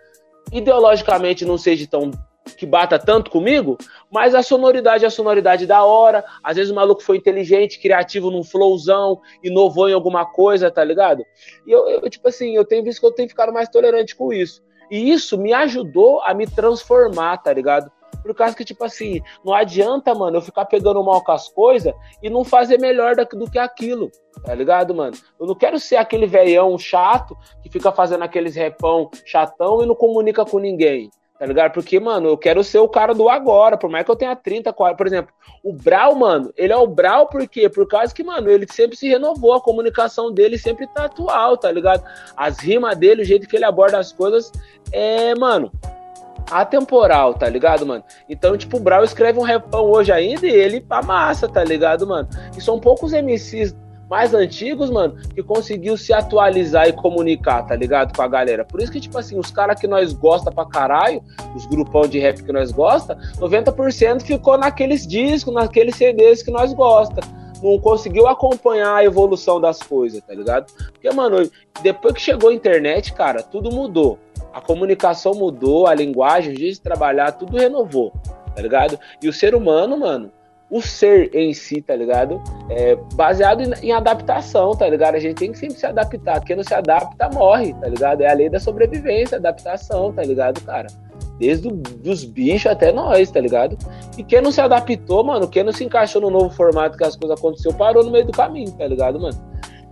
ideologicamente 0.51 1.43
não 1.43 1.57
seja 1.57 1.87
tão 1.89 2.11
que 2.57 2.65
bata 2.65 2.99
tanto 2.99 3.31
comigo, 3.31 3.77
mas 4.09 4.35
a 4.35 4.43
sonoridade 4.43 5.03
é 5.03 5.07
a 5.07 5.11
sonoridade 5.11 5.65
da 5.65 5.83
hora. 5.83 6.23
Às 6.43 6.57
vezes 6.57 6.71
o 6.71 6.75
maluco 6.75 7.01
foi 7.01 7.17
inteligente, 7.17 7.79
criativo 7.79 8.29
num 8.29 8.43
flowzão, 8.43 9.19
inovou 9.43 9.89
em 9.89 9.93
alguma 9.93 10.25
coisa, 10.25 10.69
tá 10.69 10.83
ligado? 10.83 11.25
E 11.65 11.71
eu, 11.71 11.87
eu, 11.87 12.09
tipo 12.09 12.27
assim, 12.27 12.55
eu 12.55 12.65
tenho 12.65 12.83
visto 12.83 12.99
que 12.99 13.05
eu 13.05 13.11
tenho 13.11 13.29
ficado 13.29 13.51
mais 13.51 13.69
tolerante 13.69 14.15
com 14.15 14.31
isso. 14.31 14.63
E 14.89 15.11
isso 15.11 15.37
me 15.37 15.51
ajudou 15.53 16.21
a 16.21 16.33
me 16.33 16.45
transformar, 16.45 17.37
tá 17.37 17.51
ligado? 17.51 17.91
Por 18.21 18.33
causa 18.33 18.55
que, 18.55 18.65
tipo 18.65 18.83
assim, 18.83 19.21
não 19.43 19.53
adianta, 19.53 20.13
mano, 20.15 20.37
eu 20.37 20.41
ficar 20.41 20.65
pegando 20.65 21.03
mal 21.03 21.23
com 21.23 21.31
as 21.31 21.47
coisas 21.47 21.93
e 22.23 22.29
não 22.29 22.43
fazer 22.43 22.79
melhor 22.79 23.15
do 23.15 23.49
que 23.49 23.59
aquilo, 23.59 24.09
tá 24.43 24.53
ligado, 24.55 24.95
mano? 24.95 25.15
Eu 25.39 25.45
não 25.45 25.53
quero 25.53 25.79
ser 25.79 25.97
aquele 25.97 26.25
velhão 26.25 26.75
chato 26.77 27.37
que 27.61 27.69
fica 27.69 27.91
fazendo 27.91 28.23
aqueles 28.23 28.55
repão 28.55 29.11
chatão 29.25 29.83
e 29.83 29.85
não 29.85 29.93
comunica 29.93 30.43
com 30.43 30.57
ninguém. 30.57 31.11
Tá 31.37 31.45
ligado? 31.45 31.73
Porque, 31.73 31.99
mano, 31.99 32.29
eu 32.29 32.37
quero 32.37 32.63
ser 32.63 32.79
o 32.79 32.87
cara 32.87 33.13
do 33.13 33.27
agora, 33.27 33.75
por 33.77 33.89
mais 33.89 34.05
que 34.05 34.11
eu 34.11 34.15
tenha 34.15 34.35
30, 34.35 34.71
40. 34.71 34.97
Por 34.97 35.05
exemplo, 35.05 35.33
o 35.61 35.73
Brau, 35.73 36.15
mano, 36.15 36.53
ele 36.55 36.71
é 36.71 36.77
o 36.77 36.87
Brau 36.87 37.27
por 37.27 37.45
quê? 37.47 37.67
Por 37.67 37.85
causa 37.87 38.13
que, 38.13 38.23
mano, 38.23 38.49
ele 38.49 38.65
sempre 38.71 38.95
se 38.95 39.09
renovou, 39.09 39.53
a 39.53 39.61
comunicação 39.61 40.31
dele 40.31 40.57
sempre 40.57 40.87
tá 40.87 41.05
atual, 41.05 41.57
tá 41.57 41.69
ligado? 41.69 42.03
As 42.37 42.59
rimas 42.59 42.97
dele, 42.97 43.21
o 43.21 43.25
jeito 43.25 43.49
que 43.49 43.55
ele 43.57 43.65
aborda 43.65 43.99
as 43.99 44.13
coisas 44.13 44.49
é, 44.93 45.35
mano, 45.35 45.69
atemporal, 46.49 47.33
tá 47.33 47.49
ligado, 47.49 47.85
mano? 47.85 48.03
Então, 48.29 48.57
tipo, 48.57 48.77
o 48.77 48.79
Brau 48.79 49.03
escreve 49.03 49.37
um 49.37 49.43
repão 49.43 49.83
hoje 49.91 50.13
ainda 50.13 50.47
e 50.47 50.51
ele 50.51 50.85
amassa, 50.89 51.49
tá 51.49 51.63
ligado, 51.65 52.07
mano? 52.07 52.29
E 52.55 52.61
são 52.61 52.79
poucos 52.79 53.11
MCs 53.11 53.75
mais 54.09 54.33
antigos, 54.33 54.89
mano, 54.89 55.17
que 55.33 55.41
conseguiu 55.41 55.97
se 55.97 56.13
atualizar 56.13 56.87
e 56.87 56.93
comunicar, 56.93 57.63
tá 57.63 57.75
ligado? 57.75 58.15
Com 58.15 58.21
a 58.21 58.27
galera. 58.27 58.63
Por 58.63 58.81
isso 58.81 58.91
que, 58.91 58.99
tipo 58.99 59.17
assim, 59.17 59.37
os 59.37 59.51
caras 59.51 59.79
que 59.79 59.87
nós 59.87 60.13
gosta 60.13 60.51
pra 60.51 60.65
caralho, 60.65 61.23
os 61.55 61.65
grupão 61.65 62.07
de 62.07 62.19
rap 62.19 62.43
que 62.43 62.51
nós 62.51 62.71
gosta, 62.71 63.17
90% 63.39 64.21
ficou 64.21 64.57
naqueles 64.57 65.07
discos, 65.07 65.53
naqueles 65.53 65.95
CDs 65.95 66.43
que 66.43 66.51
nós 66.51 66.73
gosta. 66.73 67.21
Não 67.63 67.79
conseguiu 67.79 68.27
acompanhar 68.27 68.95
a 68.95 69.03
evolução 69.03 69.59
das 69.59 69.81
coisas, 69.81 70.21
tá 70.21 70.33
ligado? 70.33 70.71
Porque, 70.91 71.09
mano, 71.11 71.49
depois 71.81 72.13
que 72.13 72.21
chegou 72.21 72.49
a 72.49 72.53
internet, 72.53 73.13
cara, 73.13 73.41
tudo 73.41 73.71
mudou. 73.71 74.19
A 74.53 74.61
comunicação 74.61 75.33
mudou, 75.33 75.87
a 75.87 75.95
linguagem, 75.95 76.53
o 76.53 76.57
jeito 76.57 76.75
de 76.75 76.81
trabalhar, 76.81 77.31
tudo 77.31 77.57
renovou, 77.57 78.13
tá 78.55 78.61
ligado? 78.61 78.99
E 79.21 79.27
o 79.27 79.33
ser 79.33 79.55
humano, 79.55 79.97
mano, 79.97 80.31
o 80.69 80.81
ser 80.81 81.33
em 81.33 81.53
si, 81.53 81.81
tá 81.81 81.95
ligado? 81.95 82.41
É 82.69 82.95
baseado 83.13 83.61
em, 83.61 83.87
em, 83.87 83.91
adaptação, 83.91 84.71
tá 84.71 84.87
ligado? 84.89 85.15
A 85.15 85.19
gente 85.19 85.35
tem 85.35 85.51
que 85.51 85.57
sempre 85.57 85.75
se 85.75 85.85
adaptar. 85.85 86.43
Quem 86.43 86.55
não 86.55 86.63
se 86.63 86.73
adapta, 86.73 87.29
morre, 87.29 87.73
tá 87.73 87.87
ligado? 87.87 88.21
É 88.21 88.29
a 88.29 88.33
lei 88.33 88.49
da 88.49 88.59
sobrevivência, 88.59 89.37
adaptação, 89.37 90.11
tá 90.11 90.23
ligado, 90.23 90.61
cara? 90.61 90.87
Desde 91.37 91.67
os 92.05 92.23
bichos 92.23 92.71
até 92.71 92.91
nós, 92.91 93.29
tá 93.29 93.39
ligado? 93.39 93.77
E 94.17 94.23
quem 94.23 94.41
não 94.41 94.51
se 94.51 94.61
adaptou, 94.61 95.23
mano, 95.23 95.47
quem 95.47 95.63
não 95.63 95.71
se 95.71 95.83
encaixou 95.83 96.21
no 96.21 96.29
novo 96.29 96.49
formato 96.49 96.97
que 96.97 97.03
as 97.03 97.15
coisas 97.15 97.37
aconteceram, 97.37 97.77
parou 97.77 98.03
no 98.03 98.11
meio 98.11 98.25
do 98.25 98.31
caminho, 98.31 98.71
tá 98.71 98.87
ligado, 98.87 99.19
mano? 99.19 99.37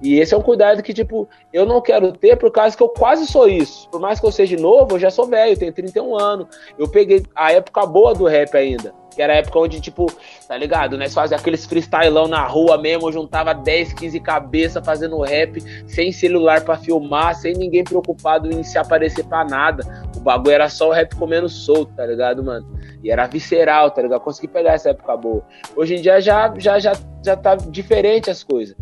E 0.03 0.19
esse 0.19 0.33
é 0.33 0.37
um 0.37 0.41
cuidado 0.41 0.83
que, 0.83 0.93
tipo, 0.93 1.29
eu 1.53 1.65
não 1.65 1.79
quero 1.79 2.11
ter 2.11 2.35
por 2.35 2.51
causa 2.51 2.75
que 2.75 2.83
eu 2.83 2.89
quase 2.89 3.25
sou 3.25 3.47
isso. 3.47 3.87
Por 3.89 4.01
mais 4.01 4.19
que 4.19 4.25
eu 4.25 4.31
seja 4.33 4.57
novo, 4.57 4.95
eu 4.95 4.99
já 4.99 5.09
sou 5.09 5.25
velho, 5.25 5.57
tenho 5.57 5.71
31 5.71 6.19
anos. 6.19 6.47
Eu 6.77 6.89
peguei 6.89 7.23
a 7.33 7.53
época 7.53 7.85
boa 7.85 8.13
do 8.13 8.25
rap 8.25 8.53
ainda. 8.53 8.93
Que 9.15 9.21
era 9.21 9.31
a 9.31 9.35
época 9.37 9.59
onde, 9.59 9.79
tipo, 9.79 10.11
tá 10.45 10.57
ligado? 10.57 10.97
Nós 10.97 11.13
fazia 11.13 11.37
aqueles 11.37 11.65
freestylão 11.65 12.27
na 12.27 12.45
rua 12.45 12.77
mesmo, 12.77 13.13
juntava 13.13 13.53
10, 13.53 13.93
15 13.93 14.19
cabeças 14.19 14.85
fazendo 14.85 15.21
rap, 15.21 15.61
sem 15.87 16.11
celular 16.11 16.65
para 16.65 16.77
filmar, 16.77 17.35
sem 17.35 17.53
ninguém 17.53 17.85
preocupado 17.85 18.51
em 18.51 18.61
se 18.61 18.77
aparecer 18.77 19.23
pra 19.23 19.45
nada. 19.45 20.03
O 20.17 20.19
bagulho 20.19 20.51
era 20.51 20.67
só 20.67 20.89
o 20.89 20.91
rap 20.91 21.15
comendo 21.15 21.47
solto, 21.47 21.93
tá 21.95 22.05
ligado, 22.05 22.43
mano? 22.43 22.67
E 23.01 23.09
era 23.09 23.25
visceral, 23.27 23.89
tá 23.91 24.01
ligado? 24.01 24.19
Consegui 24.19 24.49
pegar 24.49 24.73
essa 24.73 24.89
época 24.89 25.15
boa. 25.15 25.45
Hoje 25.77 25.95
em 25.95 26.01
dia 26.01 26.19
já, 26.19 26.53
já, 26.57 26.77
já, 26.77 26.93
já 27.23 27.37
tá 27.37 27.55
diferente 27.55 28.29
as 28.29 28.43
coisas. 28.43 28.75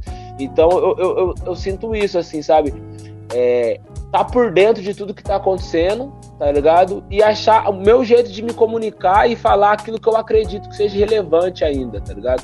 Então 0.43 0.69
eu, 0.71 0.95
eu, 0.97 1.17
eu, 1.17 1.35
eu 1.47 1.55
sinto 1.55 1.95
isso, 1.95 2.17
assim, 2.17 2.41
sabe? 2.41 2.73
É, 3.33 3.79
tá 4.11 4.25
por 4.25 4.51
dentro 4.51 4.83
de 4.83 4.93
tudo 4.93 5.13
que 5.13 5.23
tá 5.23 5.37
acontecendo, 5.37 6.13
tá 6.37 6.51
ligado? 6.51 7.03
E 7.09 7.23
achar 7.23 7.69
o 7.69 7.73
meu 7.73 8.03
jeito 8.03 8.29
de 8.29 8.41
me 8.41 8.53
comunicar 8.53 9.29
e 9.29 9.35
falar 9.35 9.71
aquilo 9.71 9.99
que 9.99 10.07
eu 10.07 10.17
acredito 10.17 10.67
que 10.67 10.75
seja 10.75 10.97
relevante 10.97 11.63
ainda, 11.63 12.01
tá 12.01 12.13
ligado? 12.13 12.43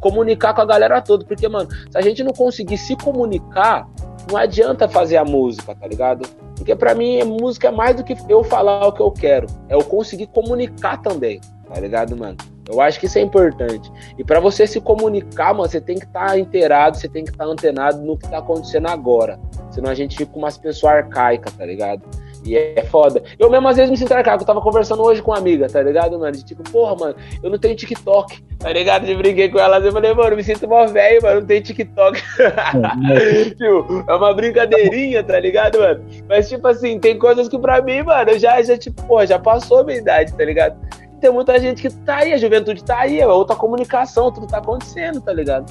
Comunicar 0.00 0.52
com 0.52 0.60
a 0.60 0.66
galera 0.66 1.00
toda, 1.00 1.24
porque, 1.24 1.48
mano, 1.48 1.68
se 1.90 1.96
a 1.96 2.02
gente 2.02 2.22
não 2.22 2.32
conseguir 2.32 2.76
se 2.76 2.94
comunicar, 2.96 3.88
não 4.30 4.36
adianta 4.36 4.88
fazer 4.88 5.16
a 5.16 5.24
música, 5.24 5.74
tá 5.74 5.86
ligado? 5.86 6.28
Porque 6.56 6.74
para 6.74 6.94
mim, 6.94 7.22
música 7.22 7.68
é 7.68 7.70
mais 7.70 7.96
do 7.96 8.04
que 8.04 8.16
eu 8.28 8.44
falar 8.44 8.86
o 8.86 8.92
que 8.92 9.00
eu 9.00 9.10
quero, 9.10 9.46
é 9.68 9.74
eu 9.74 9.84
conseguir 9.84 10.26
comunicar 10.26 11.00
também, 11.00 11.40
tá 11.72 11.80
ligado, 11.80 12.16
mano? 12.16 12.36
Eu 12.68 12.80
acho 12.80 12.98
que 12.98 13.06
isso 13.06 13.18
é 13.18 13.22
importante. 13.22 13.90
E 14.18 14.24
para 14.24 14.40
você 14.40 14.66
se 14.66 14.80
comunicar, 14.80 15.54
mano, 15.54 15.68
você 15.68 15.80
tem 15.80 15.98
que 15.98 16.04
estar 16.04 16.28
tá 16.28 16.38
inteirado, 16.38 16.96
você 16.96 17.08
tem 17.08 17.24
que 17.24 17.30
estar 17.30 17.44
tá 17.44 17.50
antenado 17.50 18.02
no 18.02 18.16
que 18.16 18.28
tá 18.28 18.38
acontecendo 18.38 18.88
agora. 18.88 19.38
Senão 19.70 19.90
a 19.90 19.94
gente 19.94 20.16
fica 20.16 20.32
com 20.32 20.38
umas 20.38 20.56
pessoas 20.58 20.94
arcaicas, 20.94 21.52
tá 21.52 21.64
ligado? 21.64 22.02
E 22.46 22.56
é 22.56 22.84
foda. 22.84 23.22
Eu 23.38 23.50
mesmo 23.50 23.66
às 23.66 23.76
vezes 23.76 23.90
me 23.90 23.96
sinto 23.96 24.12
arcaico. 24.12 24.42
Eu 24.42 24.46
tava 24.46 24.60
conversando 24.60 25.02
hoje 25.02 25.20
com 25.20 25.32
uma 25.32 25.38
amiga, 25.38 25.68
tá 25.68 25.82
ligado, 25.82 26.18
mano? 26.18 26.32
De 26.32 26.44
tipo, 26.44 26.62
porra, 26.70 26.94
mano, 26.94 27.16
eu 27.42 27.50
não 27.50 27.58
tenho 27.58 27.74
TikTok, 27.74 28.42
tá 28.58 28.72
ligado? 28.72 29.04
De 29.04 29.14
brinquei 29.16 29.48
com 29.48 29.58
ela. 29.58 29.78
Eu 29.78 29.92
falei, 29.92 30.14
mano, 30.14 30.36
me 30.36 30.44
sinto 30.44 30.68
mó 30.68 30.86
velho, 30.86 31.22
mano, 31.22 31.40
não 31.40 31.46
tenho 31.46 31.62
TikTok. 31.62 32.22
tipo, 33.58 34.04
é 34.08 34.14
uma 34.14 34.32
brincadeirinha, 34.32 35.24
tá 35.24 35.40
ligado, 35.40 35.80
mano? 35.80 36.04
Mas, 36.28 36.48
tipo 36.48 36.66
assim, 36.68 37.00
tem 37.00 37.18
coisas 37.18 37.48
que 37.48 37.58
pra 37.58 37.82
mim, 37.82 38.02
mano, 38.02 38.38
já, 38.38 38.62
já 38.62 38.78
tipo, 38.78 39.02
porra, 39.06 39.26
já 39.26 39.38
passou 39.38 39.80
a 39.80 39.84
minha 39.84 39.98
idade, 39.98 40.32
tá 40.32 40.44
ligado? 40.44 40.76
Tem 41.20 41.32
muita 41.32 41.58
gente 41.58 41.82
que 41.82 41.90
tá 41.90 42.18
aí, 42.18 42.32
a 42.32 42.38
juventude 42.38 42.82
tá 42.84 43.00
aí, 43.00 43.20
é 43.20 43.26
outra 43.26 43.56
comunicação, 43.56 44.30
tudo 44.30 44.46
tá 44.46 44.58
acontecendo, 44.58 45.20
tá 45.20 45.32
ligado? 45.32 45.70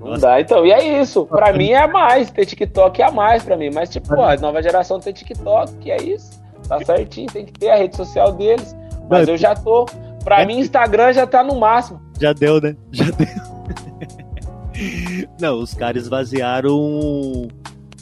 Não 0.00 0.10
Nossa. 0.10 0.20
dá, 0.22 0.40
então, 0.40 0.64
e 0.64 0.72
é 0.72 1.00
isso. 1.02 1.26
Pra 1.26 1.52
mim 1.52 1.70
é 1.70 1.86
mais, 1.86 2.30
ter 2.30 2.46
TikTok 2.46 3.02
é 3.02 3.10
mais 3.10 3.42
pra 3.42 3.56
mim. 3.56 3.70
Mas, 3.72 3.90
tipo, 3.90 4.14
a 4.20 4.36
nova 4.36 4.62
geração 4.62 5.00
tem 5.00 5.12
TikTok, 5.12 5.72
que 5.78 5.90
é 5.90 5.96
isso. 5.96 6.40
Tá 6.68 6.78
certinho, 6.84 7.28
tem 7.32 7.44
que 7.44 7.52
ter 7.52 7.70
a 7.70 7.76
rede 7.76 7.96
social 7.96 8.32
deles. 8.32 8.76
Mas 9.08 9.28
eu 9.28 9.36
já 9.36 9.54
tô. 9.54 9.86
Pra 10.24 10.42
é 10.42 10.46
mim, 10.46 10.58
Instagram 10.58 11.12
já 11.12 11.26
tá 11.26 11.42
no 11.42 11.56
máximo. 11.56 12.00
Já 12.20 12.32
deu, 12.32 12.60
né? 12.60 12.76
Já 12.90 13.04
deu. 13.06 13.26
Não, 15.40 15.58
os 15.58 15.72
caras 15.72 16.02
esvaziaram 16.02 16.70
o, 16.70 17.48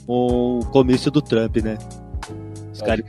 o 0.06 0.60
comício 0.72 1.10
do 1.10 1.22
Trump, 1.22 1.56
né? 1.58 1.78
Os 2.74 2.82
caras 2.82 3.04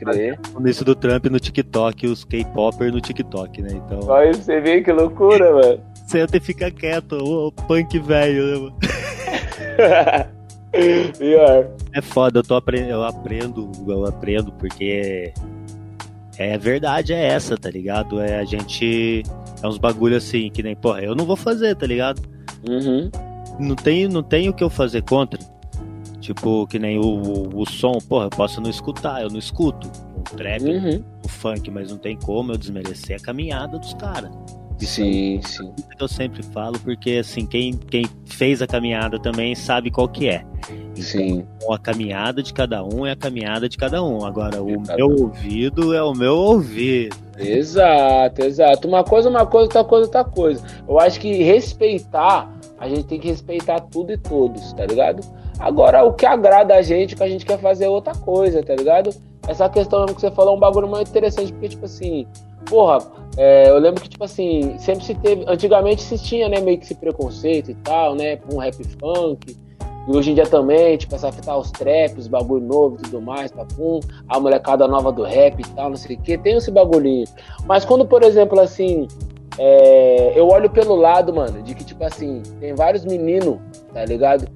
no 0.54 0.60
início 0.60 0.84
do 0.84 0.94
Trump 0.94 1.26
no 1.26 1.40
TikTok, 1.40 2.06
os 2.06 2.24
K-Popper 2.24 2.92
no 2.92 3.00
TikTok, 3.00 3.62
né? 3.62 3.70
Então. 3.72 3.98
Olha, 4.06 4.32
você 4.32 4.60
vê 4.60 4.80
que 4.80 4.92
loucura, 4.92 5.52
mano. 5.52 5.80
Senta 6.06 6.36
e 6.36 6.40
fica 6.40 6.70
quieto, 6.70 7.16
o 7.16 7.50
punk 7.50 7.98
velho, 7.98 8.46
né, 8.46 8.54
mano? 8.58 8.76
Pior. 11.18 11.68
É 11.92 12.00
foda, 12.00 12.38
eu, 12.38 12.44
tô 12.44 12.54
aprendendo, 12.54 12.90
eu 12.90 13.02
aprendo, 13.02 13.72
eu 13.88 14.06
aprendo, 14.06 14.52
porque 14.52 15.32
é 16.38 16.56
verdade 16.56 17.12
é 17.12 17.26
essa, 17.26 17.56
tá 17.56 17.68
ligado? 17.68 18.20
É 18.20 18.38
a 18.38 18.44
gente. 18.44 19.24
É 19.60 19.66
uns 19.66 19.78
bagulho 19.78 20.16
assim, 20.16 20.48
que 20.48 20.62
nem, 20.62 20.76
porra, 20.76 21.00
eu 21.02 21.16
não 21.16 21.24
vou 21.24 21.36
fazer, 21.36 21.74
tá 21.74 21.86
ligado? 21.86 22.22
Uhum. 22.68 23.10
Não 23.58 23.74
tem, 23.74 24.06
não 24.06 24.22
tem 24.22 24.48
o 24.48 24.52
que 24.52 24.62
eu 24.62 24.70
fazer 24.70 25.02
contra. 25.02 25.40
Tipo, 26.26 26.66
que 26.66 26.76
nem 26.76 26.98
o, 26.98 27.04
o, 27.04 27.60
o, 27.60 27.64
som, 27.64 27.98
porra, 28.08 28.24
eu 28.24 28.30
posso 28.30 28.60
não 28.60 28.68
escutar, 28.68 29.22
eu 29.22 29.30
não 29.30 29.38
escuto 29.38 29.88
o 30.18 30.22
trap, 30.36 30.60
uhum. 30.64 31.04
o 31.24 31.28
funk, 31.28 31.70
mas 31.70 31.88
não 31.88 31.98
tem 31.98 32.16
como 32.16 32.50
eu 32.50 32.58
desmerecer 32.58 33.16
a 33.16 33.20
caminhada 33.20 33.78
dos 33.78 33.94
caras. 33.94 34.32
Sim, 34.80 35.38
é 35.38 35.46
sim. 35.46 35.72
Que 35.96 36.02
eu 36.02 36.08
sempre 36.08 36.42
falo, 36.42 36.80
porque 36.80 37.12
assim, 37.20 37.46
quem, 37.46 37.74
quem 37.74 38.06
fez 38.24 38.60
a 38.60 38.66
caminhada 38.66 39.20
também 39.20 39.54
sabe 39.54 39.88
qual 39.88 40.08
que 40.08 40.28
é. 40.28 40.44
Sim. 40.96 41.46
Então, 41.58 41.72
a 41.72 41.78
caminhada 41.78 42.42
de 42.42 42.52
cada 42.52 42.82
um 42.82 43.06
é 43.06 43.12
a 43.12 43.16
caminhada 43.16 43.68
de 43.68 43.78
cada 43.78 44.02
um. 44.02 44.24
Agora, 44.24 44.60
o 44.60 44.80
meu 44.80 45.08
ouvido 45.08 45.94
é 45.94 46.02
o 46.02 46.12
meu 46.12 46.34
ouvido. 46.34 47.14
Exato, 47.38 48.42
exato. 48.42 48.88
Uma 48.88 49.04
coisa, 49.04 49.30
uma 49.30 49.46
coisa, 49.46 49.66
outra 49.66 49.84
coisa, 49.84 50.06
outra 50.06 50.24
coisa. 50.24 50.64
Eu 50.88 50.98
acho 50.98 51.20
que 51.20 51.44
respeitar, 51.44 52.52
a 52.80 52.88
gente 52.88 53.04
tem 53.04 53.20
que 53.20 53.28
respeitar 53.28 53.78
tudo 53.78 54.10
e 54.10 54.18
todos, 54.18 54.72
tá 54.72 54.84
ligado? 54.84 55.22
Agora, 55.58 56.04
o 56.04 56.12
que 56.12 56.26
agrada 56.26 56.74
a 56.74 56.82
gente, 56.82 57.14
o 57.14 57.16
que 57.16 57.22
a 57.22 57.28
gente 57.28 57.46
quer 57.46 57.58
fazer 57.58 57.86
é 57.86 57.88
outra 57.88 58.14
coisa, 58.14 58.62
tá 58.62 58.74
ligado? 58.74 59.10
Essa 59.48 59.68
questão 59.68 60.00
mesmo 60.00 60.14
que 60.14 60.20
você 60.20 60.30
falou 60.30 60.54
é 60.54 60.56
um 60.56 60.60
bagulho 60.60 60.88
muito 60.88 61.08
interessante, 61.08 61.52
porque, 61.52 61.68
tipo 61.68 61.84
assim, 61.84 62.26
porra, 62.68 62.98
é, 63.36 63.70
eu 63.70 63.78
lembro 63.78 64.02
que, 64.02 64.08
tipo 64.08 64.24
assim, 64.24 64.76
sempre 64.78 65.04
se 65.04 65.14
teve. 65.14 65.44
Antigamente 65.46 66.02
se 66.02 66.18
tinha, 66.18 66.48
né, 66.48 66.60
meio 66.60 66.78
que 66.78 66.84
esse 66.84 66.94
preconceito 66.94 67.70
e 67.70 67.74
tal, 67.74 68.14
né, 68.14 68.36
com 68.36 68.56
um 68.56 68.58
rap 68.58 68.76
funk. 69.00 69.56
E 70.08 70.16
hoje 70.16 70.30
em 70.30 70.34
dia 70.34 70.46
também, 70.46 70.96
tipo, 70.96 71.14
essa 71.14 71.32
fitar 71.32 71.56
os 71.56 71.70
traps, 71.70 72.28
bagulho 72.28 72.64
novo 72.64 72.96
e 72.96 73.02
tudo 73.02 73.20
mais, 73.20 73.50
papum, 73.50 73.98
a 74.28 74.38
molecada 74.38 74.86
nova 74.86 75.10
do 75.10 75.24
rap 75.24 75.58
e 75.58 75.68
tal, 75.70 75.90
não 75.90 75.96
sei 75.96 76.16
o 76.16 76.20
que, 76.20 76.38
tem 76.38 76.56
esse 76.56 76.70
bagulhinho. 76.70 77.26
Mas 77.66 77.84
quando, 77.84 78.06
por 78.06 78.22
exemplo, 78.22 78.60
assim, 78.60 79.08
é, 79.58 80.32
eu 80.36 80.46
olho 80.48 80.70
pelo 80.70 80.94
lado, 80.94 81.34
mano, 81.34 81.60
de 81.62 81.74
que, 81.74 81.82
tipo 81.82 82.04
assim, 82.04 82.42
tem 82.60 82.72
vários 82.72 83.04
meninos, 83.04 83.58
tá 83.92 84.04
ligado? 84.04 84.46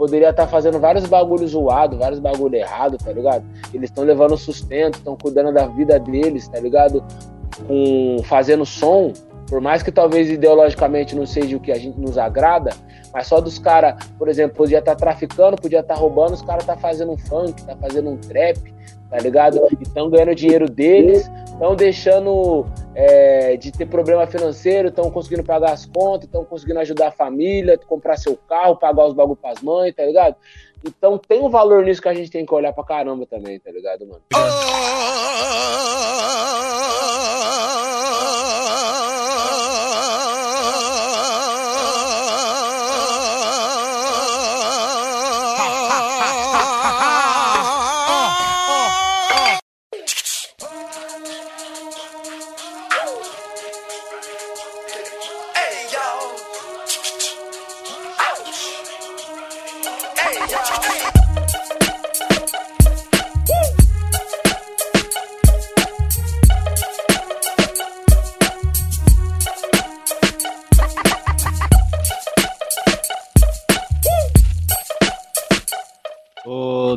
Poderia 0.00 0.30
estar 0.30 0.46
tá 0.46 0.48
fazendo 0.48 0.80
vários 0.80 1.04
bagulhos 1.04 1.50
zoados, 1.50 1.98
vários 1.98 2.18
bagulho 2.18 2.54
errado, 2.54 2.96
tá 2.96 3.12
ligado? 3.12 3.44
Eles 3.74 3.90
estão 3.90 4.02
levando 4.02 4.34
sustento, 4.34 4.94
estão 4.94 5.14
cuidando 5.14 5.52
da 5.52 5.66
vida 5.66 6.00
deles, 6.00 6.48
tá 6.48 6.58
ligado? 6.58 7.04
Com, 7.68 8.16
fazendo 8.24 8.64
som, 8.64 9.12
por 9.46 9.60
mais 9.60 9.82
que 9.82 9.92
talvez 9.92 10.30
ideologicamente 10.30 11.14
não 11.14 11.26
seja 11.26 11.54
o 11.54 11.60
que 11.60 11.70
a 11.70 11.74
gente 11.74 12.00
nos 12.00 12.16
agrada, 12.16 12.70
mas 13.12 13.26
só 13.26 13.42
dos 13.42 13.58
caras, 13.58 14.02
por 14.18 14.26
exemplo, 14.26 14.56
podia 14.56 14.78
estar 14.78 14.92
tá 14.92 14.96
traficando, 14.96 15.58
podia 15.58 15.80
estar 15.80 15.96
tá 15.96 16.00
roubando, 16.00 16.32
os 16.32 16.40
caras 16.40 16.64
tá 16.64 16.78
fazendo 16.78 17.12
um 17.12 17.18
funk, 17.18 17.62
tá 17.62 17.76
fazendo 17.76 18.08
um 18.08 18.16
trap, 18.16 18.58
tá 19.10 19.18
ligado? 19.18 19.60
E 19.70 19.82
estão 19.82 20.08
ganhando 20.08 20.34
dinheiro 20.34 20.66
deles, 20.66 21.30
estão 21.44 21.76
deixando 21.76 22.64
é, 23.02 23.56
de 23.56 23.72
ter 23.72 23.86
problema 23.86 24.26
financeiro, 24.26 24.88
estão 24.88 25.10
conseguindo 25.10 25.42
pagar 25.42 25.72
as 25.72 25.86
contas, 25.86 26.26
estão 26.26 26.44
conseguindo 26.44 26.80
ajudar 26.80 27.08
a 27.08 27.10
família, 27.10 27.78
comprar 27.78 28.18
seu 28.18 28.36
carro, 28.36 28.76
pagar 28.76 29.06
os 29.06 29.14
bagulho 29.14 29.36
pras 29.36 29.62
mães, 29.62 29.94
tá 29.94 30.04
ligado? 30.04 30.36
Então 30.84 31.16
tem 31.16 31.40
um 31.40 31.48
valor 31.48 31.82
nisso 31.82 32.02
que 32.02 32.10
a 32.10 32.14
gente 32.14 32.30
tem 32.30 32.44
que 32.44 32.52
olhar 32.52 32.74
pra 32.74 32.84
caramba 32.84 33.24
também, 33.24 33.58
tá 33.58 33.70
ligado, 33.70 34.06
mano? 34.06 34.20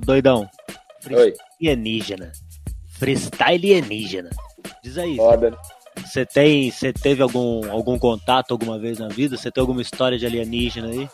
Doidão. 0.03 0.49
Oi. 1.11 1.33
Alienígena. 1.61 2.31
Freestyle 2.99 3.75
alienígena. 3.75 4.29
Diz 4.83 4.97
aí. 4.97 5.15
Foda. 5.15 5.57
Você 6.05 6.25
tem, 6.25 6.71
você 6.71 6.91
teve 6.91 7.21
algum, 7.21 7.71
algum 7.71 7.97
contato 7.97 8.51
alguma 8.51 8.79
vez 8.79 8.99
na 8.99 9.07
vida? 9.07 9.37
Você 9.37 9.51
tem 9.51 9.61
alguma 9.61 9.81
história 9.81 10.17
de 10.17 10.25
alienígena 10.25 10.87
aí? 10.87 11.09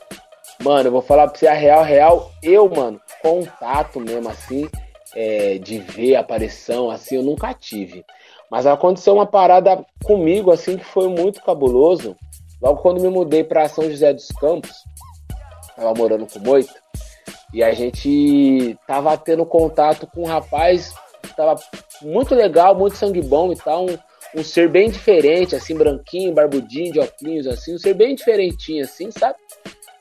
Mano, 0.64 0.88
eu 0.88 0.92
vou 0.92 1.02
falar 1.02 1.28
pra 1.28 1.40
você 1.40 1.48
a 1.48 1.54
real, 1.54 1.84
real. 1.84 2.32
Eu, 2.44 2.70
mano, 2.70 3.00
contato 3.22 4.00
mesmo 4.00 4.30
assim, 4.30 4.70
é, 5.16 5.58
de 5.58 5.80
ver 5.80 6.16
aparição, 6.16 6.90
assim, 6.90 7.16
eu 7.16 7.24
nunca 7.24 7.54
tive. 7.54 8.06
Mas 8.52 8.66
aconteceu 8.66 9.14
uma 9.14 9.26
parada 9.26 9.86
comigo, 10.04 10.52
assim, 10.52 10.78
que 10.78 10.84
foi 10.84 11.08
muito 11.08 11.42
cabuloso. 11.44 12.16
Logo 12.62 12.82
quando 12.82 13.02
me 13.02 13.10
mudei 13.10 13.44
para 13.44 13.70
São 13.70 13.90
José 13.90 14.12
dos 14.12 14.28
Campos, 14.30 14.76
tava 15.76 15.94
morando 15.94 16.26
com 16.26 16.40
Moito, 16.40 16.74
e 17.54 17.64
a 17.64 17.74
gente 17.74 18.78
tava 18.88 19.18
tendo 19.18 19.46
contato 19.46 20.08
com 20.08 20.24
um 20.24 20.28
rapaz 20.28 20.94
tava 21.36 21.56
muito 22.02 22.36
legal, 22.36 22.76
muito 22.76 22.98
sangue 22.98 23.22
bom 23.22 23.52
e 23.52 23.56
tal, 23.56 23.86
um, 23.86 23.98
um 24.36 24.44
ser 24.44 24.70
bem 24.70 24.90
diferente, 24.90 25.56
assim, 25.56 25.76
branquinho, 25.76 26.34
barbudinho, 26.34 26.92
de 26.92 27.00
óculos, 27.00 27.48
assim, 27.48 27.76
um 27.76 27.80
ser 27.80 27.94
bem 27.94 28.16
diferentinho, 28.16 28.84
assim, 28.84 29.10
sabe? 29.12 29.36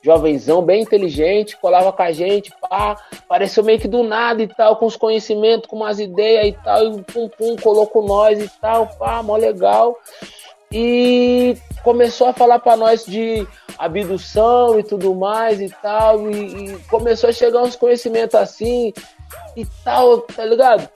Jovenzão, 0.01 0.61
bem 0.61 0.81
inteligente, 0.81 1.57
colava 1.57 1.91
com 1.91 2.01
a 2.01 2.11
gente, 2.11 2.51
pá, 2.61 2.95
apareceu 3.11 3.63
meio 3.63 3.79
que 3.79 3.87
do 3.87 4.01
nada 4.01 4.41
e 4.41 4.47
tal, 4.47 4.77
com 4.77 4.85
os 4.85 4.95
conhecimentos, 4.95 5.69
com 5.69 5.75
umas 5.75 5.99
ideias 5.99 6.47
e 6.47 6.63
tal, 6.63 6.83
e 6.85 7.03
pum 7.03 7.27
pum, 7.29 7.55
colocou 7.57 8.05
nós 8.05 8.41
e 8.41 8.49
tal, 8.61 8.87
pá, 8.97 9.21
mó 9.21 9.35
legal. 9.35 9.97
E 10.71 11.57
começou 11.83 12.27
a 12.27 12.33
falar 12.33 12.59
para 12.59 12.77
nós 12.77 13.05
de 13.05 13.47
abdução 13.77 14.79
e 14.79 14.83
tudo 14.83 15.13
mais 15.15 15.61
e 15.61 15.69
tal, 15.69 16.29
e, 16.29 16.73
e, 16.73 16.79
começou 16.89 17.29
a 17.29 17.33
chegar 17.33 17.61
uns 17.61 17.75
conhecimentos 17.75 18.35
assim 18.35 18.93
e 19.55 19.65
tal, 19.83 20.19
tá 20.21 20.45
ligado? 20.45 20.89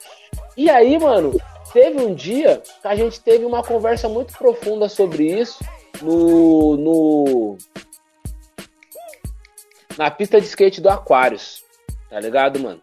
E 0.56 0.70
aí, 0.70 0.98
mano, 0.98 1.40
teve 1.72 2.00
um 2.00 2.14
dia 2.14 2.62
que 2.82 2.88
a 2.88 2.94
gente 2.94 3.20
teve 3.20 3.44
uma 3.44 3.62
conversa 3.62 4.08
muito 4.08 4.36
profunda 4.36 4.88
sobre 4.88 5.40
isso 5.40 5.64
no, 6.02 6.76
no 6.76 7.58
na 9.96 10.10
pista 10.10 10.40
de 10.40 10.46
skate 10.46 10.80
do 10.80 10.88
Aquários, 10.88 11.62
tá 12.10 12.18
ligado, 12.20 12.58
mano? 12.58 12.82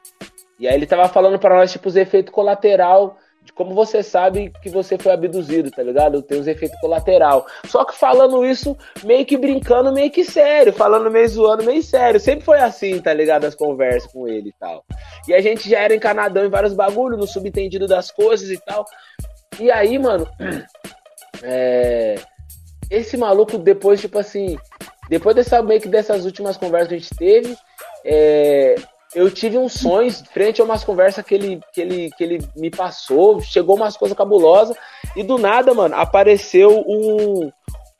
E 0.59 0.67
aí 0.67 0.75
ele 0.75 0.85
tava 0.85 1.09
falando 1.09 1.39
para 1.39 1.55
nós, 1.55 1.71
tipo, 1.71 1.89
os 1.89 1.95
efeitos 1.95 2.33
colateral 2.33 3.17
de 3.43 3.51
como 3.53 3.73
você 3.73 4.03
sabe 4.03 4.51
que 4.61 4.69
você 4.69 4.97
foi 4.97 5.11
abduzido, 5.11 5.71
tá 5.71 5.81
ligado? 5.81 6.21
Tem 6.21 6.39
os 6.39 6.47
efeitos 6.47 6.79
colateral. 6.79 7.45
Só 7.65 7.83
que 7.83 7.97
falando 7.97 8.45
isso, 8.45 8.77
meio 9.03 9.25
que 9.25 9.37
brincando, 9.37 9.91
meio 9.91 10.11
que 10.11 10.23
sério, 10.23 10.71
falando 10.71 11.09
meio 11.09 11.27
zoando, 11.27 11.63
meio 11.63 11.81
sério. 11.81 12.19
Sempre 12.19 12.45
foi 12.45 12.59
assim, 12.59 13.01
tá 13.01 13.13
ligado? 13.13 13.45
As 13.45 13.55
conversas 13.55 14.11
com 14.11 14.27
ele 14.27 14.49
e 14.49 14.53
tal. 14.53 14.85
E 15.27 15.33
a 15.33 15.41
gente 15.41 15.67
já 15.67 15.79
era 15.79 15.95
encanadão 15.95 16.45
em 16.45 16.49
vários 16.49 16.73
bagulhos, 16.73 17.19
no 17.19 17.27
subentendido 17.27 17.87
das 17.87 18.11
coisas 18.11 18.49
e 18.49 18.57
tal. 18.59 18.85
E 19.59 19.71
aí, 19.71 19.97
mano, 19.97 20.27
é... 21.41 22.15
esse 22.91 23.17
maluco 23.17 23.57
depois, 23.57 23.99
tipo 23.99 24.19
assim, 24.19 24.55
depois 25.09 25.35
dessa 25.35 25.63
meio 25.63 25.81
que 25.81 25.89
dessas 25.89 26.25
últimas 26.25 26.57
conversas 26.57 26.89
que 26.89 26.95
a 26.95 26.97
gente 26.99 27.15
teve, 27.15 27.57
é, 28.05 28.75
eu 29.13 29.29
tive 29.29 29.57
uns 29.57 29.73
sonhos 29.73 30.23
frente 30.33 30.61
a 30.61 30.63
umas 30.63 30.83
conversas 30.83 31.23
que 31.25 31.35
ele, 31.35 31.59
que 31.73 31.81
ele, 31.81 32.09
que 32.17 32.23
ele 32.23 32.39
me 32.55 32.69
passou, 32.69 33.41
chegou 33.41 33.75
umas 33.75 33.97
coisas 33.97 34.17
cabulosas, 34.17 34.75
e 35.15 35.23
do 35.23 35.37
nada, 35.37 35.73
mano, 35.73 35.95
apareceu 35.95 36.83
um, 36.87 37.51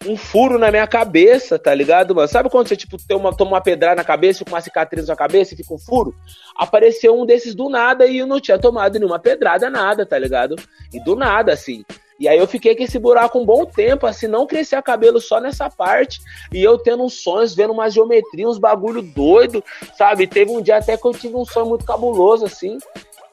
um 0.07 0.15
furo 0.15 0.57
na 0.57 0.71
minha 0.71 0.87
cabeça, 0.87 1.59
tá 1.59 1.73
ligado, 1.73 2.15
mano? 2.15 2.27
Sabe 2.27 2.49
quando 2.49 2.67
você, 2.67 2.75
tipo, 2.75 2.97
tem 2.97 3.15
uma, 3.15 3.35
toma 3.35 3.51
uma 3.51 3.61
pedrada 3.61 3.95
na 3.95 4.03
cabeça, 4.03 4.39
fica 4.39 4.51
uma 4.51 4.61
cicatriz 4.61 5.07
na 5.07 5.15
cabeça 5.15 5.53
e 5.53 5.57
fica 5.57 5.73
um 5.73 5.77
furo? 5.77 6.15
Apareceu 6.55 7.19
um 7.19 7.25
desses 7.25 7.53
do 7.53 7.69
nada 7.69 8.05
e 8.05 8.19
eu 8.19 8.27
não 8.27 8.39
tinha 8.39 8.57
tomado 8.57 8.97
nenhuma 8.97 9.19
pedrada, 9.19 9.69
nada, 9.69 10.05
tá 10.05 10.17
ligado? 10.17 10.55
E 10.93 10.99
do 11.03 11.15
nada, 11.15 11.51
assim. 11.51 11.83
E 12.21 12.27
aí 12.27 12.37
eu 12.37 12.45
fiquei 12.45 12.75
com 12.75 12.83
esse 12.83 12.99
buraco 12.99 13.39
um 13.39 13.43
bom 13.43 13.65
tempo, 13.65 14.05
assim, 14.05 14.27
não 14.27 14.45
crescer 14.45 14.79
cabelo 14.83 15.19
só 15.19 15.39
nessa 15.39 15.71
parte. 15.71 16.21
E 16.53 16.63
eu 16.63 16.77
tendo 16.77 17.03
uns 17.03 17.15
sonhos, 17.15 17.55
vendo 17.55 17.73
uma 17.73 17.89
geometria, 17.89 18.47
uns 18.47 18.59
bagulho 18.59 19.01
doido, 19.01 19.63
sabe? 19.97 20.27
Teve 20.27 20.51
um 20.51 20.61
dia 20.61 20.77
até 20.77 20.95
que 20.95 21.03
eu 21.03 21.13
tive 21.13 21.35
um 21.35 21.43
sonho 21.43 21.65
muito 21.65 21.83
cabuloso, 21.83 22.45
assim. 22.45 22.77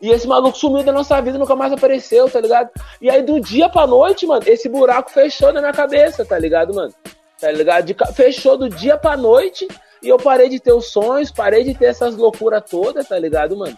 E 0.00 0.08
esse 0.08 0.26
maluco 0.26 0.56
sumiu 0.56 0.82
da 0.82 0.90
nossa 0.90 1.20
vida, 1.20 1.36
nunca 1.36 1.54
mais 1.54 1.70
apareceu, 1.70 2.30
tá 2.30 2.40
ligado? 2.40 2.70
E 2.98 3.10
aí 3.10 3.20
do 3.20 3.38
dia 3.38 3.68
pra 3.68 3.86
noite, 3.86 4.26
mano, 4.26 4.44
esse 4.46 4.70
buraco 4.70 5.10
fechou 5.10 5.52
na 5.52 5.60
minha 5.60 5.72
cabeça, 5.74 6.24
tá 6.24 6.38
ligado, 6.38 6.72
mano? 6.72 6.94
Tá 7.38 7.52
ligado? 7.52 7.84
De, 7.84 7.96
fechou 8.14 8.56
do 8.56 8.70
dia 8.70 8.96
pra 8.96 9.18
noite 9.18 9.68
e 10.02 10.08
eu 10.08 10.16
parei 10.16 10.48
de 10.48 10.58
ter 10.58 10.72
os 10.72 10.86
sonhos, 10.86 11.30
parei 11.30 11.62
de 11.62 11.74
ter 11.74 11.86
essas 11.86 12.16
loucuras 12.16 12.62
todas, 12.66 13.06
tá 13.06 13.18
ligado, 13.18 13.54
mano? 13.54 13.76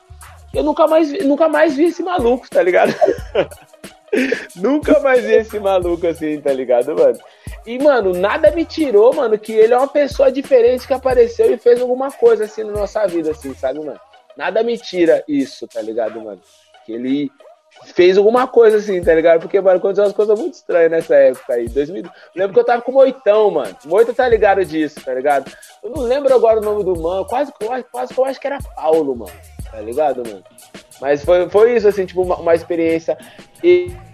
Eu 0.54 0.62
nunca 0.62 0.86
mais, 0.86 1.10
nunca 1.24 1.48
mais 1.48 1.74
vi 1.74 1.86
esse 1.86 2.00
maluco, 2.00 2.48
tá 2.48 2.62
ligado? 2.62 2.94
Nunca 4.56 4.98
mais 5.00 5.24
vi 5.24 5.34
esse 5.34 5.58
maluco 5.58 6.06
assim, 6.06 6.40
tá 6.40 6.52
ligado, 6.52 6.94
mano? 6.94 7.18
E, 7.66 7.78
mano, 7.78 8.12
nada 8.12 8.50
me 8.50 8.64
tirou, 8.64 9.14
mano, 9.14 9.38
que 9.38 9.52
ele 9.52 9.72
é 9.72 9.76
uma 9.78 9.88
pessoa 9.88 10.32
diferente 10.32 10.86
que 10.86 10.94
apareceu 10.94 11.52
e 11.52 11.58
fez 11.58 11.80
alguma 11.80 12.10
coisa 12.10 12.44
assim 12.44 12.64
na 12.64 12.72
nossa 12.72 13.06
vida, 13.06 13.30
assim, 13.30 13.54
sabe, 13.54 13.78
mano? 13.78 14.00
Nada 14.36 14.62
me 14.62 14.78
tira 14.78 15.22
isso, 15.28 15.68
tá 15.68 15.80
ligado, 15.82 16.20
mano? 16.20 16.40
Que 16.84 16.92
ele 16.92 17.30
fez 17.94 18.18
alguma 18.18 18.46
coisa 18.46 18.78
assim, 18.78 19.02
tá 19.02 19.14
ligado? 19.14 19.40
Porque, 19.40 19.60
mano, 19.60 19.78
aconteceu 19.78 20.04
umas 20.04 20.14
coisas 20.14 20.38
muito 20.38 20.54
estranhas 20.54 20.90
nessa 20.90 21.14
época 21.14 21.54
aí. 21.54 21.68
2000, 21.68 22.04
lembro 22.34 22.54
que 22.54 22.60
eu 22.60 22.64
tava 22.64 22.82
com 22.82 22.90
o 22.90 22.94
Moitão, 22.94 23.50
mano. 23.50 23.76
Moita 23.84 24.12
tá 24.12 24.28
ligado 24.28 24.64
disso, 24.64 25.00
tá 25.04 25.14
ligado? 25.14 25.50
Eu 25.82 25.90
não 25.90 26.02
lembro 26.02 26.34
agora 26.34 26.58
o 26.58 26.62
nome 26.62 26.84
do 26.84 26.98
mano. 27.00 27.24
Quase, 27.26 27.52
quase, 27.52 27.84
quase 27.84 28.14
que 28.14 28.20
eu 28.20 28.24
acho 28.24 28.40
que 28.40 28.46
era 28.46 28.58
Paulo, 28.74 29.14
mano. 29.14 29.32
Tá 29.70 29.80
ligado, 29.80 30.22
mano? 30.26 30.42
Mas 31.00 31.24
foi, 31.24 31.48
foi 31.48 31.76
isso, 31.76 31.88
assim, 31.88 32.04
tipo, 32.04 32.22
uma, 32.22 32.36
uma 32.36 32.54
experiência 32.54 33.16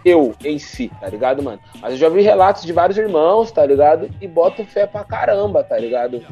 eu 0.05 0.35
em 0.45 0.59
si, 0.59 0.91
tá 1.01 1.09
ligado, 1.09 1.43
mano? 1.43 1.61
Mas 1.81 1.93
eu 1.93 1.99
já 1.99 2.09
vi 2.09 2.23
relatos 2.23 2.65
de 2.65 2.73
vários 2.73 2.97
irmãos, 2.97 3.51
tá 3.51 3.65
ligado? 3.67 4.09
E 4.21 4.29
boto 4.29 4.65
fé 4.65 4.87
pra 4.87 5.05
caramba, 5.05 5.65
tá 5.65 5.79
ligado? 5.79 6.25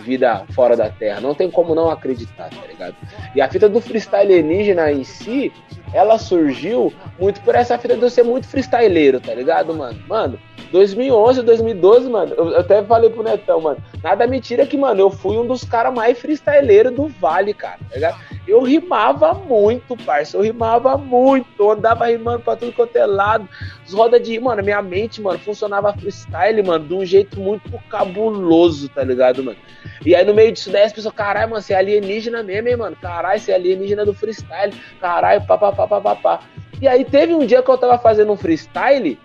Vida 0.00 0.44
fora 0.52 0.76
da 0.76 0.90
Terra. 0.90 1.20
Não 1.20 1.34
tem 1.34 1.50
como 1.50 1.74
não 1.74 1.90
acreditar, 1.90 2.50
tá 2.50 2.66
ligado? 2.66 2.94
E 3.34 3.40
a 3.40 3.48
fita 3.48 3.68
do 3.68 3.80
freestyle 3.80 4.32
alienígena 4.32 4.92
em 4.92 5.04
si, 5.04 5.52
ela 5.92 6.18
surgiu 6.18 6.92
muito 7.18 7.40
por 7.40 7.54
essa 7.54 7.78
fita 7.78 7.96
de 7.96 8.02
eu 8.02 8.10
ser 8.10 8.22
muito 8.22 8.46
freestyleiro, 8.46 9.20
tá 9.20 9.34
ligado, 9.34 9.74
mano? 9.74 9.98
Mano, 10.06 10.38
2011, 10.70 11.42
2012, 11.42 12.10
mano, 12.10 12.34
eu 12.34 12.58
até 12.58 12.82
falei 12.82 13.10
pro 13.10 13.22
Netão, 13.22 13.60
mano, 13.60 13.78
nada 14.02 14.26
me 14.26 14.40
tira 14.40 14.66
que, 14.66 14.76
mano, 14.76 15.00
eu 15.00 15.10
fui 15.10 15.36
um 15.36 15.46
dos 15.46 15.64
caras 15.64 15.94
mais 15.94 16.18
freestyleiros 16.18 16.92
do 16.92 17.06
Vale, 17.08 17.54
cara, 17.54 17.78
tá 17.88 17.94
ligado? 17.94 18.20
Eu 18.46 18.62
rimava 18.62 19.32
muito, 19.34 19.96
parça, 19.96 20.36
eu 20.36 20.42
rimava 20.42 20.96
muito, 20.96 21.46
eu 21.58 21.70
andava 21.70 22.06
rimando 22.06 22.40
pra 22.40 22.56
tudo 22.56 22.72
quanto 22.72 22.96
é 22.96 23.06
lado, 23.06 23.48
os 23.86 23.92
rodas 23.92 24.22
de, 24.22 24.38
mano, 24.38 24.62
minha 24.62 24.82
mente, 24.82 25.20
mano, 25.20 25.38
funcionava 25.38 25.92
freestyle, 25.92 26.62
mano, 26.62 26.84
de 26.86 26.94
um 26.94 27.04
jeito 27.04 27.40
muito 27.40 27.70
cabuloso, 27.88 28.88
tá 28.88 29.02
ligado, 29.02 29.42
mano? 29.42 29.58
E 30.04 30.14
aí 30.14 30.24
no 30.24 30.34
meio 30.34 30.52
disso 30.52 30.70
daí 30.70 30.82
as 30.82 30.92
pessoas, 30.92 31.14
caralho, 31.14 31.50
mano, 31.50 31.62
você 31.62 31.72
é 31.72 31.76
alienígena 31.76 32.42
mesmo, 32.42 32.68
hein, 32.68 32.76
mano, 32.76 32.96
caralho, 33.00 33.40
você 33.40 33.52
é 33.52 33.54
alienígena 33.54 34.04
do 34.04 34.14
freestyle, 34.14 34.74
caralho, 35.00 35.46
papapá, 35.46 35.86
papapá. 35.86 36.40
E 36.80 36.86
aí 36.86 37.04
teve 37.04 37.34
um 37.34 37.46
dia 37.46 37.62
que 37.62 37.70
eu 37.70 37.78
tava 37.78 37.98
fazendo 37.98 38.30
um 38.32 38.36
freestyle, 38.36 39.18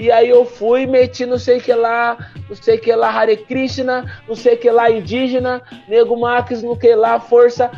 e 0.00 0.10
aí 0.10 0.30
eu 0.30 0.46
fui, 0.46 0.86
meti 0.86 1.26
não 1.26 1.38
sei 1.38 1.60
que 1.60 1.74
lá, 1.74 2.16
não 2.48 2.56
sei 2.56 2.78
que 2.78 2.90
lá, 2.90 3.10
Hare 3.10 3.36
Krishna, 3.36 4.10
não 4.26 4.34
sei 4.34 4.56
que 4.56 4.70
lá, 4.70 4.90
indígena, 4.90 5.60
Nego 5.86 6.18
Max, 6.18 6.62
não 6.62 6.74
que 6.74 6.94
lá, 6.94 7.20
força. 7.20 7.70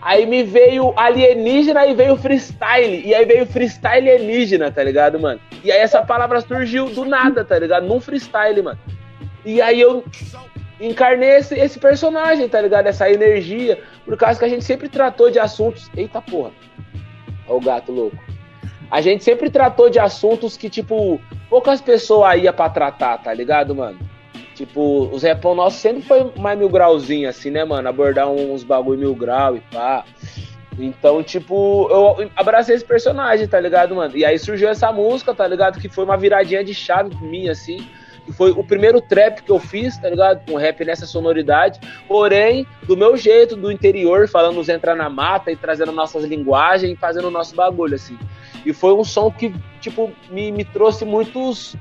Aí 0.00 0.24
me 0.24 0.44
veio 0.44 0.94
alienígena 0.96 1.84
e 1.84 1.92
veio 1.92 2.16
freestyle. 2.16 3.04
E 3.04 3.12
aí 3.12 3.24
veio 3.24 3.44
freestyle 3.44 4.08
alienígena, 4.08 4.70
tá 4.70 4.84
ligado, 4.84 5.18
mano? 5.18 5.40
E 5.64 5.72
aí 5.72 5.80
essa 5.80 6.00
palavra 6.00 6.40
surgiu 6.42 6.90
do 6.90 7.04
nada, 7.04 7.44
tá 7.44 7.58
ligado? 7.58 7.88
Num 7.88 8.00
freestyle, 8.00 8.62
mano. 8.62 8.78
E 9.44 9.60
aí 9.60 9.80
eu 9.80 10.04
encarnei 10.80 11.38
esse, 11.38 11.58
esse 11.58 11.80
personagem, 11.80 12.48
tá 12.48 12.60
ligado? 12.60 12.86
Essa 12.86 13.10
energia. 13.10 13.82
Por 14.04 14.16
causa 14.16 14.38
que 14.38 14.44
a 14.44 14.48
gente 14.48 14.64
sempre 14.64 14.88
tratou 14.88 15.28
de 15.28 15.40
assuntos. 15.40 15.90
Eita 15.96 16.22
porra. 16.22 16.52
Olha 17.48 17.56
o 17.56 17.60
gato 17.60 17.90
louco. 17.90 18.16
A 18.90 19.00
gente 19.00 19.24
sempre 19.24 19.50
tratou 19.50 19.90
de 19.90 19.98
assuntos 19.98 20.56
que, 20.56 20.70
tipo, 20.70 21.20
poucas 21.48 21.80
pessoas 21.80 22.42
iam 22.42 22.52
pra 22.52 22.68
tratar, 22.68 23.18
tá 23.18 23.32
ligado, 23.32 23.74
mano? 23.74 23.98
Tipo, 24.54 25.08
os 25.12 25.22
repão 25.22 25.54
nossos 25.54 25.80
sempre 25.80 26.02
foi 26.02 26.30
mais 26.36 26.56
mil 26.56 26.68
grauzinho, 26.68 27.28
assim, 27.28 27.50
né, 27.50 27.64
mano? 27.64 27.88
Abordar 27.88 28.28
uns 28.28 28.62
bagulho 28.62 29.00
mil 29.00 29.14
grau 29.14 29.56
e 29.56 29.60
pá. 29.60 30.04
Então, 30.78 31.22
tipo, 31.22 31.88
eu 31.90 32.30
abracei 32.36 32.74
esse 32.74 32.84
personagem, 32.84 33.46
tá 33.46 33.58
ligado, 33.60 33.94
mano? 33.94 34.16
E 34.16 34.24
aí 34.24 34.38
surgiu 34.38 34.68
essa 34.68 34.92
música, 34.92 35.34
tá 35.34 35.46
ligado? 35.46 35.80
Que 35.80 35.88
foi 35.88 36.04
uma 36.04 36.16
viradinha 36.16 36.64
de 36.64 36.74
chave 36.74 37.10
pra 37.10 37.26
mim, 37.26 37.48
assim. 37.48 37.86
Que 38.24 38.32
foi 38.32 38.52
o 38.52 38.64
primeiro 38.64 39.00
trap 39.00 39.42
que 39.42 39.50
eu 39.50 39.58
fiz, 39.58 39.98
tá 39.98 40.08
ligado? 40.08 40.44
Com 40.50 40.56
rap 40.56 40.84
nessa 40.84 41.04
sonoridade. 41.04 41.78
Porém, 42.08 42.66
do 42.84 42.96
meu 42.96 43.16
jeito, 43.16 43.54
do 43.54 43.70
interior, 43.70 44.28
falando 44.28 44.56
nos 44.56 44.68
entrar 44.68 44.94
na 44.94 45.08
mata 45.10 45.50
e 45.50 45.56
trazendo 45.56 45.92
nossas 45.92 46.24
linguagens 46.24 46.92
e 46.92 46.96
fazendo 46.96 47.28
o 47.28 47.30
nosso 47.30 47.54
bagulho, 47.54 47.94
assim. 47.94 48.18
E 48.64 48.72
foi 48.72 48.94
um 48.94 49.04
som 49.04 49.30
que, 49.30 49.54
tipo, 49.80 50.12
me, 50.30 50.50
me 50.50 50.64
trouxe 50.64 51.04
muitos. 51.04 51.76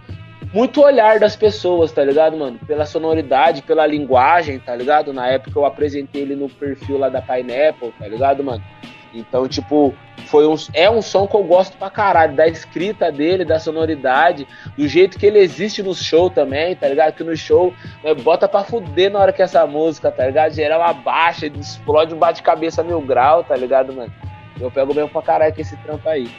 Muito 0.54 0.82
olhar 0.84 1.20
das 1.20 1.36
pessoas, 1.36 1.92
tá 1.92 2.04
ligado, 2.04 2.38
mano? 2.38 2.60
Pela 2.68 2.86
sonoridade, 2.86 3.64
pela 3.64 3.88
linguagem, 3.88 4.60
tá 4.60 4.76
ligado? 4.76 5.12
Na 5.12 5.28
época 5.28 5.58
eu 5.58 5.66
apresentei 5.66 6.22
ele 6.22 6.36
no 6.36 6.48
perfil 6.48 7.00
lá 7.00 7.10
da 7.10 7.22
Pineapple, 7.22 7.92
tá 7.98 8.08
ligado, 8.08 8.44
mano? 8.44 8.62
Então, 9.14 9.48
tipo, 9.48 9.94
foi 10.26 10.48
um, 10.48 10.56
é 10.74 10.90
um 10.90 11.02
som 11.02 11.28
que 11.28 11.36
eu 11.36 11.44
gosto 11.44 11.78
pra 11.78 11.90
caralho, 11.90 12.36
da 12.36 12.48
escrita 12.48 13.12
dele, 13.12 13.46
da 13.46 13.60
sonoridade, 13.60 14.48
do 14.76 14.88
jeito 14.88 15.20
que 15.20 15.26
ele 15.26 15.40
existe 15.40 15.84
no 15.84 15.94
show 15.94 16.30
também, 16.30 16.76
tá 16.76 16.88
ligado? 16.88 17.14
Que 17.14 17.24
no 17.24 17.36
show 17.38 17.74
né, 18.04 18.14
bota 18.16 18.48
pra 18.48 18.64
fuder 18.64 19.12
na 19.12 19.20
hora 19.20 19.34
que 19.34 19.42
essa 19.42 19.66
música, 19.68 20.12
tá 20.12 20.26
ligado? 20.26 20.54
Geral 20.54 20.82
abaixa, 20.82 21.46
explode 21.48 22.14
um 22.14 22.18
bate-cabeça 22.18 22.84
mil 22.84 23.02
grau, 23.02 23.44
tá 23.44 23.56
ligado, 23.56 23.94
mano? 23.94 24.12
Eu 24.60 24.72
pego 24.72 24.94
mesmo 24.94 25.10
pra 25.10 25.22
caralho 25.22 25.54
com 25.54 25.62
esse 25.62 25.78
trampo 25.78 26.08
aí. 26.10 26.30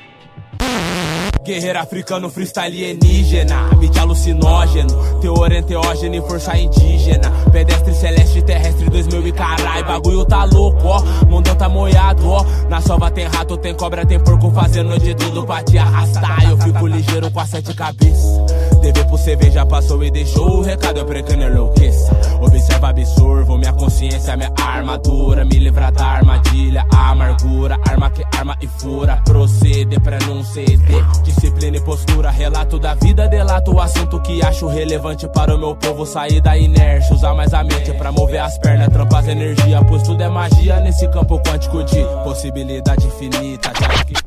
Guerreiro 1.44 1.78
africano, 1.78 2.30
freestyle 2.30 2.66
alienígena 2.66 3.68
Mídia 3.76 4.00
alucinógeno, 4.00 5.20
teor 5.20 5.52
enteógeno 5.52 6.14
e 6.14 6.20
força 6.22 6.56
indígena 6.56 7.30
Pedestre 7.52 7.94
celeste, 7.94 8.42
terrestre 8.42 8.88
2000 8.88 9.26
e 9.26 9.32
carai 9.32 9.84
Bagulho 9.84 10.24
tá 10.24 10.44
louco, 10.44 10.86
ó, 10.86 11.02
mundão 11.26 11.54
tá 11.54 11.68
moiado, 11.68 12.28
ó 12.28 12.44
Na 12.68 12.80
sova 12.80 13.10
tem 13.10 13.26
rato, 13.26 13.58
tem 13.58 13.74
cobra, 13.74 14.06
tem 14.06 14.18
porco 14.18 14.50
Fazendo 14.52 14.98
de 14.98 15.14
tudo 15.14 15.44
pra 15.44 15.62
te 15.62 15.76
arrastar 15.76 16.48
Eu 16.48 16.56
fico 16.56 16.86
ligeiro 16.86 17.30
com 17.30 17.40
a 17.40 17.46
sete 17.46 17.74
cabeças 17.74 18.73
Pro 18.92 19.16
CV 19.16 19.50
já 19.50 19.64
passou 19.64 20.02
e 20.04 20.10
deixou. 20.10 20.58
O 20.58 20.62
recado 20.62 20.98
Eu 20.98 21.06
pretendo 21.06 21.44
enlouqueça 21.44 22.14
Observa, 22.40 22.90
absorvo 22.90 23.56
minha 23.56 23.72
consciência, 23.72 24.36
minha 24.36 24.52
armadura. 24.60 25.44
Me 25.44 25.58
livra 25.58 25.90
da 25.90 26.04
armadilha, 26.04 26.84
amargura. 26.92 27.78
Arma 27.88 28.10
que 28.10 28.22
arma 28.36 28.56
e 28.60 28.66
fura. 28.66 29.22
Proceder 29.24 30.00
pra 30.00 30.18
não 30.26 30.42
ceder. 30.44 31.04
Disciplina 31.22 31.76
e 31.76 31.80
postura, 31.80 32.30
relato 32.30 32.78
da 32.78 32.94
vida, 32.94 33.28
delato 33.28 33.72
o 33.72 33.80
assunto 33.80 34.20
que 34.20 34.44
acho 34.44 34.66
relevante 34.66 35.26
para 35.28 35.54
o 35.54 35.58
meu 35.58 35.74
povo. 35.76 36.04
Sair 36.04 36.40
da 36.40 36.56
inércia. 36.58 37.14
Usar 37.14 37.34
mais 37.34 37.54
a 37.54 37.64
mente 37.64 37.92
pra 37.92 38.12
mover 38.12 38.40
as 38.40 38.58
pernas, 38.58 38.88
trampar 38.88 39.20
as 39.20 39.28
energias, 39.28 39.82
pois 39.88 40.02
tudo 40.02 40.22
é 40.22 40.28
magia. 40.28 40.80
Nesse 40.80 41.08
campo 41.08 41.40
quântico 41.40 41.82
de 41.84 42.04
possibilidade 42.24 43.06
infinita. 43.06 43.72
Já 43.80 44.04
que... 44.04 44.23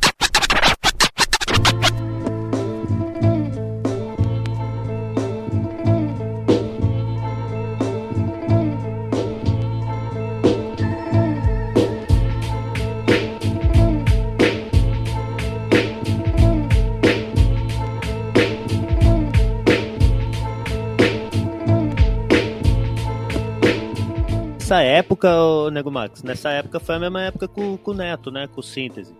época, 24.98 25.34
o 25.34 25.70
Nego 25.70 25.92
Max, 25.92 26.24
nessa 26.24 26.50
época 26.52 26.80
foi 26.80 26.96
a 26.96 27.00
mesma 27.00 27.24
época 27.24 27.48
com, 27.48 27.78
com 27.78 27.92
o 27.92 27.94
Neto, 27.94 28.32
né? 28.32 28.48
Com 28.48 28.60
o 28.60 28.64
Síntese. 28.64 29.16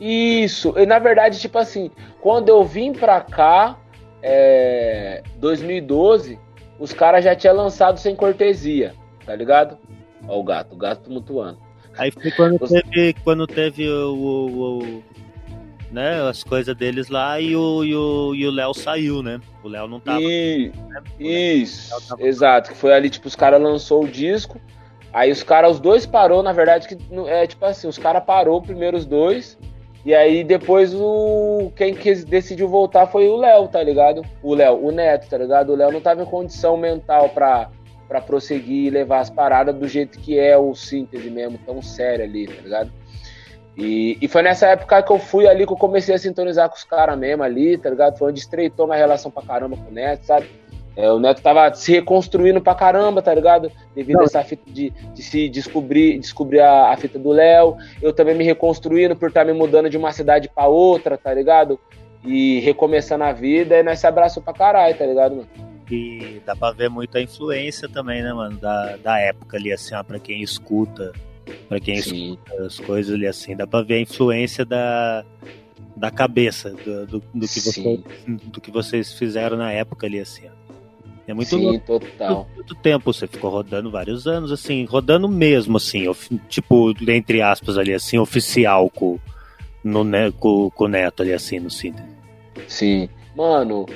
Isso, 0.00 0.74
e 0.76 0.84
na 0.84 0.98
verdade, 0.98 1.40
tipo 1.40 1.58
assim, 1.58 1.90
quando 2.20 2.48
eu 2.48 2.62
vim 2.64 2.92
pra 2.92 3.20
cá, 3.20 3.78
é, 4.22 5.22
2012, 5.38 6.38
os 6.78 6.92
caras 6.92 7.24
já 7.24 7.34
tinham 7.34 7.56
lançado 7.56 7.98
sem 7.98 8.14
cortesia, 8.14 8.94
tá 9.24 9.34
ligado? 9.34 9.78
Ó 10.28 10.38
o 10.38 10.44
gato, 10.44 10.74
o 10.74 10.76
gato 10.76 11.10
mutuando. 11.10 11.58
Aí 11.96 12.10
foi 12.10 12.30
quando 12.32 12.58
teve, 12.58 13.14
quando 13.24 13.46
teve 13.46 13.88
o, 13.88 14.14
o, 14.14 14.78
o 14.78 15.04
né, 15.90 16.20
as 16.28 16.44
coisas 16.44 16.76
deles 16.76 17.08
lá 17.08 17.40
e 17.40 17.56
o 17.56 17.80
Léo 17.80 18.34
e 18.34 18.46
o, 18.46 18.74
saiu, 18.74 19.22
né? 19.22 19.40
O 19.62 19.68
Léo 19.68 19.88
não 19.88 19.98
tava. 19.98 20.20
E... 20.20 20.70
Né? 20.88 21.02
Isso, 21.18 21.90
tava... 22.08 22.22
exato. 22.22 22.70
Que 22.70 22.76
foi 22.76 22.92
ali, 22.92 23.08
tipo, 23.08 23.26
os 23.26 23.36
caras 23.36 23.60
lançou 23.60 24.04
o 24.04 24.08
disco. 24.08 24.60
Aí 25.16 25.32
os 25.32 25.42
caras, 25.42 25.72
os 25.72 25.80
dois 25.80 26.04
parou, 26.04 26.42
na 26.42 26.52
verdade, 26.52 26.86
que 26.86 26.98
é 27.26 27.46
tipo 27.46 27.64
assim, 27.64 27.88
os 27.88 27.96
caras 27.96 28.22
parou 28.22 28.60
primeiro 28.60 28.98
os 28.98 29.06
dois. 29.06 29.58
E 30.04 30.14
aí 30.14 30.44
depois 30.44 30.92
o 30.94 31.72
quem 31.74 31.94
quis, 31.94 32.22
decidiu 32.22 32.68
voltar 32.68 33.06
foi 33.06 33.26
o 33.26 33.36
Léo, 33.36 33.66
tá 33.66 33.82
ligado? 33.82 34.20
O 34.42 34.54
Léo, 34.54 34.76
o 34.76 34.92
Neto, 34.92 35.26
tá 35.26 35.38
ligado? 35.38 35.72
O 35.72 35.74
Léo 35.74 35.90
não 35.90 36.02
tava 36.02 36.22
em 36.22 36.26
condição 36.26 36.76
mental 36.76 37.30
pra, 37.30 37.70
pra 38.06 38.20
prosseguir 38.20 38.88
e 38.88 38.90
levar 38.90 39.20
as 39.20 39.30
paradas 39.30 39.74
do 39.74 39.88
jeito 39.88 40.18
que 40.18 40.38
é 40.38 40.54
o 40.58 40.74
síntese 40.74 41.30
mesmo, 41.30 41.58
tão 41.64 41.80
sério 41.80 42.22
ali, 42.22 42.46
tá 42.46 42.60
ligado? 42.60 42.92
E, 43.74 44.18
e 44.20 44.28
foi 44.28 44.42
nessa 44.42 44.66
época 44.66 45.02
que 45.02 45.12
eu 45.12 45.18
fui 45.18 45.48
ali 45.48 45.66
que 45.66 45.72
eu 45.72 45.78
comecei 45.78 46.14
a 46.14 46.18
sintonizar 46.18 46.68
com 46.68 46.76
os 46.76 46.84
caras 46.84 47.18
mesmo 47.18 47.42
ali, 47.42 47.78
tá 47.78 47.88
ligado? 47.88 48.18
Foi 48.18 48.28
onde 48.28 48.40
estreitou 48.40 48.86
minha 48.86 48.98
relação 48.98 49.30
pra 49.30 49.42
caramba 49.42 49.78
com 49.78 49.90
o 49.90 49.94
Neto, 49.94 50.26
sabe? 50.26 50.46
É, 50.96 51.12
o 51.12 51.18
Neto 51.18 51.42
tava 51.42 51.72
se 51.74 51.92
reconstruindo 51.92 52.60
pra 52.60 52.74
caramba, 52.74 53.20
tá 53.20 53.34
ligado? 53.34 53.70
Devido 53.94 54.16
Não. 54.16 54.22
a 54.22 54.24
essa 54.24 54.42
fita 54.42 54.62
de, 54.70 54.90
de, 54.90 55.22
se 55.22 55.46
descobrir, 55.48 56.18
descobrir 56.18 56.60
a, 56.60 56.90
a 56.90 56.96
fita 56.96 57.18
do 57.18 57.30
Léo. 57.30 57.76
Eu 58.00 58.14
também 58.14 58.34
me 58.34 58.44
reconstruindo 58.44 59.14
por 59.14 59.28
estar 59.28 59.44
tá 59.44 59.52
me 59.52 59.52
mudando 59.52 59.90
de 59.90 59.96
uma 59.98 60.10
cidade 60.10 60.48
pra 60.48 60.66
outra, 60.66 61.18
tá 61.18 61.34
ligado? 61.34 61.78
E 62.24 62.60
recomeçando 62.60 63.24
a 63.24 63.32
vida, 63.32 63.76
e 63.76 63.82
nós 63.82 63.98
se 63.98 64.06
abraçou 64.06 64.42
pra 64.42 64.54
caralho, 64.54 64.96
tá 64.96 65.04
ligado, 65.04 65.36
mano? 65.36 65.48
E 65.90 66.40
dá 66.44 66.56
pra 66.56 66.72
ver 66.72 66.88
muita 66.88 67.20
influência 67.20 67.88
também, 67.88 68.22
né, 68.22 68.32
mano? 68.32 68.58
Da, 68.58 68.96
da 68.96 69.18
época 69.18 69.58
ali, 69.58 69.72
assim, 69.72 69.94
ó, 69.94 70.02
pra 70.02 70.18
quem 70.18 70.42
escuta 70.42 71.12
para 71.68 71.80
quem 71.80 72.00
Sim. 72.00 72.32
escuta 72.32 72.64
as 72.64 72.78
coisas 72.78 73.14
ali 73.14 73.26
assim, 73.26 73.56
dá 73.56 73.66
para 73.66 73.84
ver 73.84 73.94
a 73.94 74.00
influência 74.00 74.64
da, 74.64 75.24
da 75.96 76.10
cabeça 76.10 76.70
do, 76.70 77.06
do, 77.06 77.22
do 77.34 77.48
que 77.48 77.60
você, 77.60 78.00
do 78.26 78.60
que 78.60 78.70
vocês 78.70 79.12
fizeram 79.12 79.56
na 79.56 79.72
época 79.72 80.06
ali, 80.06 80.20
assim. 80.20 80.48
É 81.26 81.34
muito 81.34 81.48
Sim, 81.48 81.64
louco. 81.64 81.80
total. 81.98 82.46
Muito 82.54 82.74
tempo, 82.76 83.12
você 83.12 83.26
ficou 83.26 83.50
rodando 83.50 83.90
vários 83.90 84.26
anos, 84.26 84.52
assim, 84.52 84.84
rodando 84.84 85.28
mesmo, 85.28 85.76
assim, 85.76 86.04
tipo, 86.48 86.94
entre 87.08 87.42
aspas 87.42 87.76
ali, 87.76 87.92
assim, 87.92 88.16
oficial 88.18 88.88
com, 88.88 89.18
no, 89.82 90.04
ne- 90.04 90.30
com, 90.32 90.70
com 90.70 90.84
o 90.84 90.88
Neto 90.88 91.22
ali, 91.22 91.32
assim, 91.32 91.58
no 91.58 91.70
síntese. 91.70 92.06
Sim. 92.68 93.08
Mano, 93.34 93.86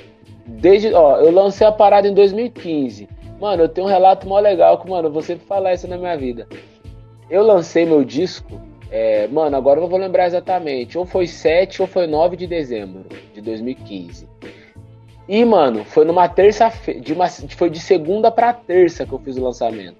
desde. 0.46 0.92
Ó, 0.92 1.18
eu 1.18 1.30
lancei 1.30 1.66
a 1.66 1.72
parada 1.72 2.08
em 2.08 2.14
2015. 2.14 3.08
Mano, 3.40 3.62
eu 3.62 3.68
tenho 3.68 3.86
um 3.86 3.90
relato 3.90 4.28
mó 4.28 4.38
legal 4.38 4.78
que, 4.78 4.90
mano, 4.90 5.08
eu 5.08 5.12
vou 5.12 5.22
sempre 5.22 5.46
falar 5.46 5.72
isso 5.72 5.88
na 5.88 5.96
minha 5.96 6.16
vida. 6.16 6.46
Eu 7.30 7.42
lancei 7.42 7.86
meu 7.86 8.04
disco, 8.04 8.60
é, 8.90 9.26
mano, 9.28 9.56
agora 9.56 9.78
eu 9.78 9.82
não 9.82 9.88
vou 9.88 9.98
lembrar 9.98 10.26
exatamente. 10.26 10.98
Ou 10.98 11.06
foi 11.06 11.26
7 11.26 11.80
ou 11.80 11.88
foi 11.88 12.06
9 12.06 12.36
de 12.36 12.46
dezembro 12.46 13.04
de 13.32 13.40
2015. 13.40 14.28
E, 15.30 15.44
mano, 15.44 15.84
foi 15.84 16.04
numa 16.04 16.28
terça-feira. 16.28 17.00
De 17.00 17.14
foi 17.54 17.70
de 17.70 17.78
segunda 17.78 18.32
pra 18.32 18.52
terça 18.52 19.06
que 19.06 19.12
eu 19.12 19.18
fiz 19.20 19.36
o 19.36 19.44
lançamento. 19.44 19.98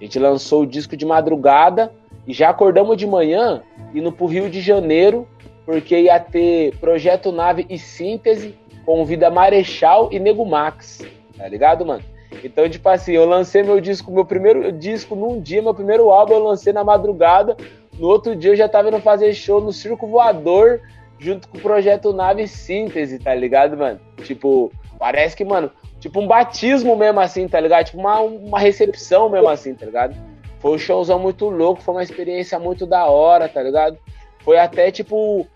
A 0.00 0.02
gente 0.02 0.18
lançou 0.18 0.62
o 0.62 0.66
disco 0.66 0.96
de 0.96 1.06
madrugada 1.06 1.92
e 2.26 2.32
já 2.32 2.50
acordamos 2.50 2.96
de 2.96 3.06
manhã 3.06 3.62
indo 3.94 4.10
pro 4.10 4.26
Rio 4.26 4.50
de 4.50 4.60
Janeiro, 4.60 5.28
porque 5.64 5.96
ia 5.96 6.18
ter 6.18 6.76
Projeto 6.78 7.30
Nave 7.30 7.64
e 7.70 7.78
Síntese 7.78 8.58
com 8.84 9.04
Vida 9.04 9.30
Marechal 9.30 10.08
e 10.10 10.18
Nego 10.18 10.44
Max. 10.44 11.06
Tá 11.38 11.46
ligado, 11.46 11.86
mano? 11.86 12.02
Então, 12.42 12.68
tipo 12.68 12.88
assim, 12.88 13.12
eu 13.12 13.26
lancei 13.26 13.62
meu 13.62 13.80
disco, 13.80 14.10
meu 14.10 14.24
primeiro 14.24 14.72
disco 14.72 15.14
num 15.14 15.40
dia, 15.40 15.62
meu 15.62 15.72
primeiro 15.72 16.10
álbum 16.10 16.34
eu 16.34 16.42
lancei 16.42 16.72
na 16.72 16.82
madrugada. 16.82 17.56
No 17.96 18.08
outro 18.08 18.34
dia 18.34 18.50
eu 18.50 18.56
já 18.56 18.68
tava 18.68 18.88
indo 18.88 18.98
fazer 18.98 19.32
show 19.34 19.60
no 19.60 19.72
Circo 19.72 20.08
Voador, 20.08 20.80
junto 21.18 21.48
com 21.48 21.58
o 21.58 21.60
Projeto 21.60 22.12
Nave 22.12 22.46
Síntese, 22.46 23.18
tá 23.18 23.34
ligado, 23.34 23.76
mano? 23.76 24.00
Tipo, 24.22 24.72
parece 24.98 25.36
que, 25.36 25.44
mano, 25.44 25.70
tipo 26.00 26.20
um 26.20 26.26
batismo 26.26 26.96
mesmo 26.96 27.20
assim, 27.20 27.48
tá 27.48 27.60
ligado? 27.60 27.86
Tipo 27.86 27.98
uma, 27.98 28.20
uma 28.20 28.58
recepção 28.58 29.28
mesmo 29.28 29.48
assim, 29.48 29.74
tá 29.74 29.86
ligado? 29.86 30.16
Foi 30.58 30.72
um 30.72 30.78
showzão 30.78 31.18
muito 31.18 31.48
louco, 31.48 31.82
foi 31.82 31.94
uma 31.94 32.02
experiência 32.02 32.58
muito 32.58 32.86
da 32.86 33.06
hora, 33.06 33.48
tá 33.48 33.62
ligado? 33.62 33.98
Foi 34.40 34.58
até, 34.58 34.90
tipo, 34.90 35.46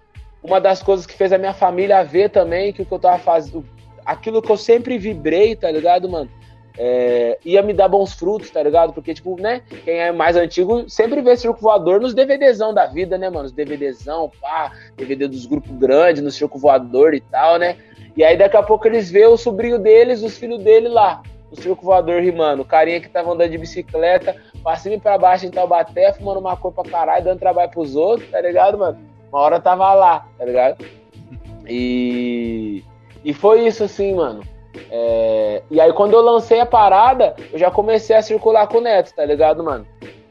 uma 0.42 0.60
das 0.60 0.82
coisas 0.82 1.06
que 1.06 1.14
fez 1.14 1.32
a 1.32 1.38
minha 1.38 1.52
família 1.52 2.02
ver 2.02 2.30
também 2.30 2.72
que 2.72 2.82
o 2.82 2.86
que 2.86 2.92
eu 2.92 2.98
tava 2.98 3.18
fazendo, 3.18 3.64
aquilo 4.04 4.42
que 4.42 4.50
eu 4.50 4.56
sempre 4.56 4.98
vibrei, 4.98 5.54
tá 5.56 5.70
ligado, 5.70 6.08
mano? 6.08 6.30
É, 6.80 7.38
ia 7.44 7.60
me 7.60 7.72
dar 7.72 7.88
bons 7.88 8.12
frutos, 8.12 8.50
tá 8.50 8.62
ligado? 8.62 8.92
Porque, 8.92 9.12
tipo, 9.12 9.40
né, 9.40 9.62
quem 9.84 9.98
é 9.98 10.12
mais 10.12 10.36
antigo 10.36 10.88
sempre 10.88 11.20
vê 11.20 11.36
Circo 11.36 11.60
Voador 11.60 12.00
nos 12.00 12.14
DVDzão 12.14 12.72
da 12.72 12.86
vida, 12.86 13.18
né, 13.18 13.28
mano? 13.28 13.46
Os 13.46 13.52
DVDzão, 13.52 14.30
pá, 14.40 14.70
DVD 14.96 15.26
dos 15.26 15.44
grupos 15.44 15.72
grandes, 15.72 16.22
no 16.22 16.30
Circo 16.30 16.56
Voador 16.56 17.14
e 17.14 17.20
tal, 17.20 17.58
né? 17.58 17.76
E 18.16 18.22
aí 18.22 18.36
daqui 18.36 18.56
a 18.56 18.62
pouco 18.62 18.86
eles 18.86 19.10
vê 19.10 19.26
o 19.26 19.36
sobrinho 19.36 19.78
deles, 19.78 20.22
os 20.22 20.38
filhos 20.38 20.62
dele 20.62 20.88
lá, 20.88 21.20
no 21.50 21.60
Circo 21.60 21.84
Voador 21.84 22.22
rimando. 22.22 22.62
O 22.62 22.64
carinha 22.64 23.00
que 23.00 23.08
tava 23.08 23.32
andando 23.32 23.50
de 23.50 23.58
bicicleta, 23.58 24.36
cima 24.76 24.94
e 24.94 25.00
pra 25.00 25.18
baixo 25.18 25.46
em 25.46 25.50
Taubaté, 25.50 26.12
fumando 26.12 26.38
uma 26.38 26.56
cor 26.56 26.72
pra 26.72 26.84
caralho, 26.84 27.24
dando 27.24 27.40
trabalho 27.40 27.70
pros 27.70 27.96
outros, 27.96 28.30
tá 28.30 28.40
ligado, 28.40 28.78
mano? 28.78 28.98
Uma 29.32 29.40
hora 29.40 29.60
tava 29.60 29.92
lá, 29.94 30.28
tá 30.38 30.44
ligado? 30.44 30.84
E, 31.66 32.84
e 33.24 33.34
foi 33.34 33.66
isso, 33.66 33.82
assim, 33.82 34.14
mano. 34.14 34.42
É, 34.90 35.62
E 35.70 35.80
aí, 35.80 35.92
quando 35.92 36.14
eu 36.14 36.22
lancei 36.22 36.60
a 36.60 36.66
parada, 36.66 37.34
eu 37.52 37.58
já 37.58 37.70
comecei 37.70 38.16
a 38.16 38.22
circular 38.22 38.66
com 38.66 38.78
o 38.78 38.80
Neto, 38.80 39.14
tá 39.14 39.24
ligado, 39.24 39.62
mano? 39.62 39.86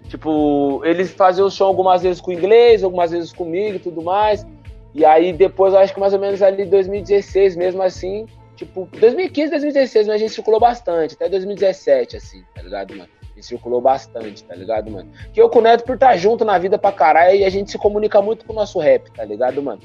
Tipo, 0.07 0.81
eles 0.85 1.11
faziam 1.11 1.47
o 1.47 1.51
show 1.51 1.67
algumas 1.67 2.01
vezes 2.01 2.21
com 2.21 2.31
o 2.31 2.33
inglês, 2.33 2.83
algumas 2.83 3.11
vezes 3.11 3.33
comigo 3.33 3.75
e 3.75 3.79
tudo 3.79 4.01
mais. 4.01 4.45
E 4.93 5.05
aí, 5.05 5.33
depois, 5.33 5.73
acho 5.73 5.93
que 5.93 5.99
mais 5.99 6.13
ou 6.13 6.19
menos 6.19 6.41
ali 6.41 6.65
2016, 6.65 7.55
mesmo 7.55 7.83
assim, 7.83 8.25
tipo, 8.55 8.87
2015, 8.99 9.51
2016, 9.51 10.07
mas 10.07 10.15
a 10.15 10.17
gente 10.17 10.33
circulou 10.33 10.59
bastante, 10.59 11.13
até 11.13 11.29
2017, 11.29 12.17
assim, 12.17 12.43
tá 12.55 12.61
ligado, 12.61 12.95
mano? 12.95 13.09
Gente 13.35 13.45
circulou 13.45 13.79
bastante, 13.79 14.43
tá 14.43 14.55
ligado, 14.55 14.89
mano? 14.89 15.09
Que 15.33 15.39
eu 15.39 15.49
com 15.49 15.59
o 15.59 15.61
Neto, 15.61 15.83
por 15.83 15.95
estar 15.95 16.17
junto 16.17 16.43
na 16.43 16.57
vida 16.57 16.77
pra 16.77 16.91
caralho, 16.91 17.35
e 17.35 17.43
a 17.43 17.49
gente 17.49 17.69
se 17.69 17.77
comunica 17.77 18.21
muito 18.21 18.45
com 18.45 18.53
o 18.53 18.55
nosso 18.55 18.79
rap, 18.79 19.11
tá 19.11 19.23
ligado, 19.23 19.61
mano? 19.61 19.81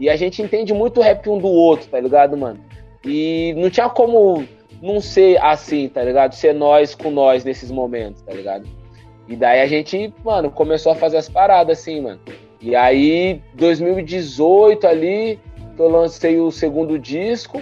E 0.00 0.08
a 0.08 0.16
gente 0.16 0.42
entende 0.42 0.72
muito 0.72 0.98
o 0.98 1.02
rap 1.02 1.28
um 1.28 1.38
do 1.38 1.48
outro, 1.48 1.88
tá 1.88 2.00
ligado, 2.00 2.36
mano? 2.36 2.58
E 3.04 3.54
não 3.56 3.70
tinha 3.70 3.88
como 3.88 4.44
não 4.82 5.00
ser 5.00 5.42
assim, 5.42 5.88
tá 5.88 6.02
ligado? 6.02 6.34
Ser 6.34 6.54
nós 6.54 6.94
com 6.94 7.10
nós 7.10 7.44
nesses 7.44 7.70
momentos, 7.70 8.22
tá 8.22 8.32
ligado? 8.32 8.66
E 9.26 9.36
daí 9.36 9.60
a 9.60 9.66
gente, 9.66 10.12
mano, 10.24 10.50
começou 10.50 10.92
a 10.92 10.94
fazer 10.94 11.18
as 11.18 11.28
paradas 11.28 11.78
assim, 11.78 12.00
mano. 12.00 12.20
E 12.60 12.74
aí, 12.74 13.40
2018 13.54 14.86
ali, 14.86 15.38
eu 15.78 15.88
lancei 15.88 16.40
o 16.40 16.50
segundo 16.50 16.98
disco, 16.98 17.60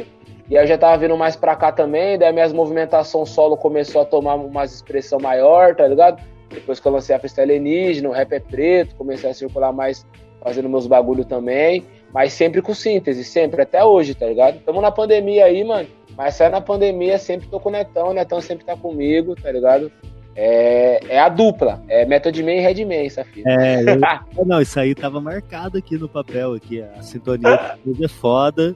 e 0.48 0.56
aí 0.56 0.64
eu 0.64 0.68
já 0.68 0.78
tava 0.78 0.96
vindo 0.96 1.16
mais 1.16 1.36
pra 1.36 1.56
cá 1.56 1.72
também, 1.72 2.16
daí 2.16 2.32
minhas 2.32 2.52
movimentação 2.52 3.26
solo 3.26 3.56
começou 3.56 4.00
a 4.00 4.04
tomar 4.04 4.36
uma 4.36 4.64
expressão 4.64 5.18
maior, 5.18 5.74
tá 5.74 5.86
ligado? 5.86 6.22
Depois 6.48 6.78
que 6.78 6.86
eu 6.86 6.92
lancei 6.92 7.14
a 7.14 7.18
festa 7.18 7.42
alienígena, 7.42 8.08
o 8.08 8.12
rap 8.12 8.32
é 8.32 8.40
preto, 8.40 8.94
comecei 8.94 9.28
a 9.28 9.34
circular 9.34 9.72
mais 9.72 10.06
fazendo 10.40 10.68
meus 10.68 10.86
bagulho 10.86 11.24
também, 11.24 11.84
mas 12.16 12.32
sempre 12.32 12.62
com 12.62 12.72
síntese, 12.72 13.22
sempre, 13.24 13.60
até 13.60 13.84
hoje, 13.84 14.14
tá 14.14 14.24
ligado? 14.24 14.58
Tamo 14.60 14.80
na 14.80 14.90
pandemia 14.90 15.44
aí, 15.44 15.62
mano, 15.62 15.86
mas 16.16 16.34
sai 16.34 16.48
na 16.48 16.62
pandemia, 16.62 17.18
sempre 17.18 17.46
tô 17.46 17.60
com 17.60 17.68
o 17.68 17.72
Netão, 17.72 18.08
o 18.08 18.14
Netão 18.14 18.40
sempre 18.40 18.64
tá 18.64 18.74
comigo, 18.74 19.34
tá 19.36 19.52
ligado? 19.52 19.92
É, 20.34 20.98
é 21.10 21.20
a 21.20 21.28
dupla, 21.28 21.82
é 21.86 22.06
Method 22.06 22.42
Man 22.42 22.52
e 22.52 22.60
Redman, 22.60 23.04
essa 23.04 23.22
fita. 23.22 23.50
É, 23.50 23.82
eu- 23.82 24.00
não, 24.46 24.62
isso 24.62 24.80
aí 24.80 24.94
tava 24.94 25.20
marcado 25.20 25.76
aqui 25.76 25.98
no 25.98 26.08
papel, 26.08 26.54
aqui, 26.54 26.80
a 26.80 27.02
sintonia 27.02 27.76
é 28.02 28.08
foda. 28.08 28.74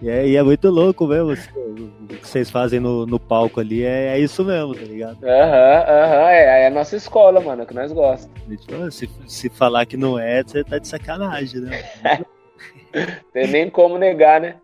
E 0.00 0.08
é, 0.08 0.28
e 0.28 0.36
é 0.36 0.42
muito 0.42 0.70
louco 0.70 1.08
mesmo, 1.08 1.32
assim, 1.32 1.50
o 1.58 2.06
que 2.06 2.28
vocês 2.28 2.48
fazem 2.50 2.78
no, 2.78 3.04
no 3.04 3.18
palco 3.18 3.58
ali 3.58 3.82
é, 3.84 4.14
é 4.14 4.18
isso 4.20 4.44
mesmo, 4.44 4.76
tá 4.76 4.82
ligado? 4.82 5.18
Aham, 5.24 5.84
aham, 5.88 6.30
é, 6.30 6.62
é 6.62 6.66
a 6.68 6.70
nossa 6.70 6.94
escola, 6.94 7.40
mano, 7.40 7.62
é 7.62 7.66
que 7.66 7.74
nós 7.74 7.90
gostamos. 7.90 8.30
Tipo, 8.64 8.90
se, 8.92 9.10
se 9.26 9.48
falar 9.50 9.86
que 9.86 9.96
não 9.96 10.16
é, 10.16 10.40
você 10.44 10.62
tá 10.62 10.78
de 10.78 10.86
sacanagem, 10.86 11.62
né? 11.62 11.82
Tem 13.32 13.46
nem 13.46 13.70
como 13.70 13.98
negar, 13.98 14.40
né? 14.40 14.56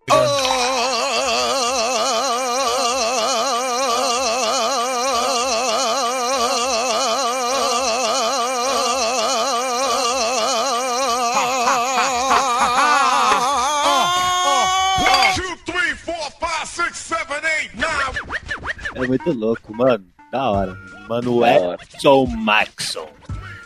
É 18.95 19.07
muito 19.07 19.33
louco, 19.33 19.77
mano. 19.77 20.05
Da 20.33 20.51
hora. 20.51 20.75
Da 20.75 21.01
Manuel. 21.09 21.77
John 22.01 22.27
Maxon. 22.27 23.09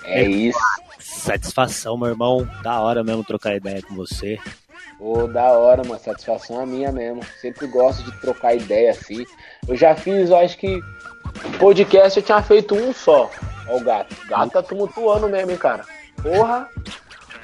É 0.04 0.22
isso. 0.22 0.58
Satisfação, 1.20 1.98
meu 1.98 2.08
irmão. 2.08 2.48
Da 2.62 2.80
hora 2.80 3.04
mesmo 3.04 3.22
trocar 3.22 3.54
ideia 3.54 3.82
com 3.82 3.94
você. 3.94 4.38
Ô, 4.98 5.26
da 5.26 5.52
hora, 5.52 5.84
mano. 5.84 6.00
Satisfação 6.00 6.62
é 6.62 6.66
minha 6.66 6.90
mesmo. 6.90 7.20
Sempre 7.42 7.66
gosto 7.66 8.02
de 8.02 8.20
trocar 8.20 8.54
ideia 8.54 8.90
assim. 8.90 9.26
Eu 9.68 9.76
já 9.76 9.94
fiz, 9.94 10.30
eu 10.30 10.36
acho 10.38 10.56
que 10.56 10.80
podcast 11.58 12.18
eu 12.18 12.24
tinha 12.24 12.42
feito 12.42 12.74
um 12.74 12.92
só. 12.94 13.30
Ó, 13.68 13.76
o 13.76 13.84
gato. 13.84 14.16
O 14.24 14.28
gato 14.28 14.50
tá 14.50 14.62
tumultuando 14.62 15.28
mesmo, 15.28 15.50
hein, 15.50 15.58
cara. 15.58 15.84
Porra. 16.22 16.66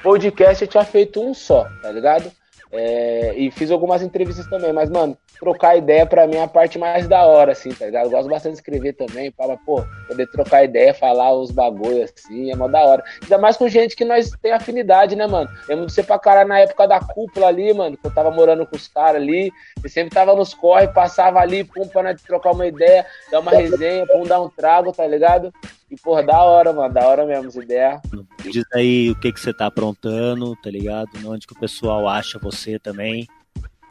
Podcast 0.02 0.64
eu 0.64 0.68
tinha 0.68 0.84
feito 0.84 1.20
um 1.20 1.34
só, 1.34 1.68
tá 1.82 1.92
ligado? 1.92 2.32
É, 2.72 3.34
e 3.36 3.50
fiz 3.50 3.70
algumas 3.70 4.00
entrevistas 4.00 4.46
também, 4.46 4.72
mas, 4.72 4.88
mano, 4.88 5.16
trocar 5.38 5.76
ideia 5.76 6.06
pra 6.06 6.26
mim 6.26 6.36
é 6.36 6.42
a 6.42 6.48
parte 6.48 6.78
mais 6.78 7.06
da 7.06 7.24
hora, 7.24 7.52
assim, 7.52 7.70
tá 7.70 7.86
ligado? 7.86 8.06
Eu 8.06 8.10
gosto 8.10 8.28
bastante 8.28 8.52
de 8.52 8.58
escrever 8.58 8.92
também, 8.94 9.30
fala, 9.30 9.56
pô, 9.56 9.84
poder 10.08 10.26
trocar 10.30 10.64
ideia, 10.64 10.94
falar 10.94 11.32
os 11.32 11.50
bagulho 11.50 12.02
assim, 12.04 12.50
é 12.50 12.56
mó 12.56 12.68
da 12.68 12.80
hora. 12.80 13.04
Ainda 13.22 13.38
mais 13.38 13.56
com 13.56 13.68
gente 13.68 13.96
que 13.96 14.04
nós 14.04 14.30
tem 14.42 14.52
afinidade, 14.52 15.16
né, 15.16 15.26
mano? 15.26 15.48
Lembro 15.68 15.86
de 15.86 15.92
você 15.92 16.02
pra 16.02 16.18
caralho 16.18 16.48
na 16.48 16.60
época 16.60 16.86
da 16.86 17.00
cúpula 17.00 17.48
ali, 17.48 17.72
mano, 17.72 17.96
que 17.96 18.06
eu 18.06 18.14
tava 18.14 18.30
morando 18.30 18.66
com 18.66 18.76
os 18.76 18.88
caras 18.88 19.22
ali, 19.22 19.52
e 19.84 19.88
sempre 19.88 20.14
tava 20.14 20.34
nos 20.34 20.54
corre, 20.54 20.88
passava 20.88 21.40
ali, 21.40 21.64
pum, 21.64 21.86
pra 21.88 22.02
nós 22.02 22.22
trocar 22.22 22.52
uma 22.52 22.66
ideia, 22.66 23.06
dar 23.30 23.40
uma 23.40 23.52
resenha, 23.52 24.06
pum, 24.06 24.24
dar 24.24 24.40
um 24.40 24.48
trago, 24.48 24.92
tá 24.92 25.06
ligado? 25.06 25.52
E, 25.90 25.96
porra, 25.96 26.22
da 26.22 26.42
hora, 26.42 26.72
mano, 26.72 26.92
da 26.92 27.06
hora 27.06 27.24
mesmo 27.24 27.48
as 27.48 27.54
ideias. 27.54 28.00
Diz 28.42 28.64
aí 28.74 29.10
o 29.10 29.20
que, 29.20 29.32
que 29.32 29.38
você 29.38 29.52
tá 29.52 29.66
aprontando, 29.66 30.56
tá 30.56 30.68
ligado? 30.68 31.08
Onde 31.24 31.46
que 31.46 31.52
o 31.52 31.60
pessoal 31.60 32.08
acha 32.08 32.38
você 32.40 32.78
também. 32.78 33.26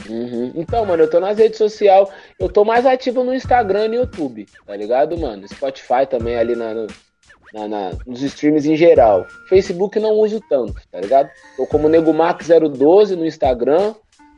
Uhum. 0.10 0.52
Então, 0.56 0.86
mano, 0.86 1.04
eu 1.04 1.10
tô 1.10 1.20
nas 1.20 1.38
redes 1.38 1.58
sociais, 1.58 2.08
eu 2.40 2.48
tô 2.50 2.64
mais 2.64 2.86
ativo 2.86 3.24
no 3.24 3.34
Instagram 3.34 3.86
e 3.86 3.88
no 3.90 3.96
YouTube, 3.96 4.46
tá 4.66 4.76
ligado, 4.76 5.18
mano? 5.18 5.48
Spotify 5.48 6.06
também 6.10 6.38
ali 6.38 6.56
na, 6.56 6.74
na- 7.54 7.68
na- 7.68 7.92
nos 8.06 8.22
streams 8.22 8.68
em 8.70 8.76
geral. 8.76 9.26
Facebook 9.50 10.00
não 10.00 10.12
uso 10.20 10.40
tanto, 10.50 10.76
tá 10.92 11.00
ligado? 11.00 11.30
Tô 11.58 11.66
como 11.66 11.88
NegoMax012 11.90 13.16
no 13.16 13.26
Instagram 13.26 13.96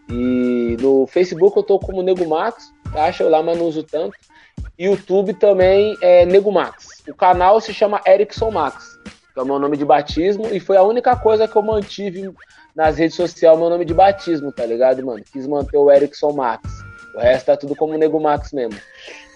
e 0.10 0.78
no 0.80 1.06
Facebook 1.08 1.58
eu 1.58 1.64
tô 1.64 1.80
como 1.80 2.02
NegoMax, 2.02 2.72
acha 2.94 3.24
eu 3.24 3.30
lá, 3.30 3.44
mas 3.44 3.58
não 3.58 3.66
uso 3.66 3.84
tanto. 3.84 4.16
YouTube 4.80 5.34
também 5.34 5.98
é 6.02 6.26
NegoMax. 6.26 7.04
O 7.10 7.14
canal 7.16 7.60
se 7.60 7.74
chama 7.74 8.02
Erickson 8.08 8.52
Max, 8.52 8.98
que 9.34 9.40
é 9.40 9.42
o 9.42 9.46
meu 9.46 9.60
nome 9.60 9.76
de 9.76 9.84
batismo, 9.84 10.48
e 10.52 10.60
foi 10.60 10.78
a 10.78 10.84
única 10.84 11.16
coisa 11.16 11.48
que 11.48 11.56
eu 11.56 11.62
mantive 11.62 12.32
nas 12.78 12.96
redes 12.96 13.16
sociais 13.16 13.58
meu 13.58 13.72
nome 13.72 13.84
de 13.84 13.94
batismo, 13.94 14.52
tá 14.52 14.64
ligado, 14.64 15.04
mano? 15.04 15.24
Quis 15.34 15.48
manter 15.48 15.78
o 15.78 15.92
Erickson 15.92 16.32
Max. 16.32 16.62
O 17.16 17.20
resto 17.20 17.48
tá 17.48 17.58
tudo 17.58 17.76
como 17.76 17.98
Nego 17.98 18.20
Max 18.20 18.54
mesmo. 18.54 18.80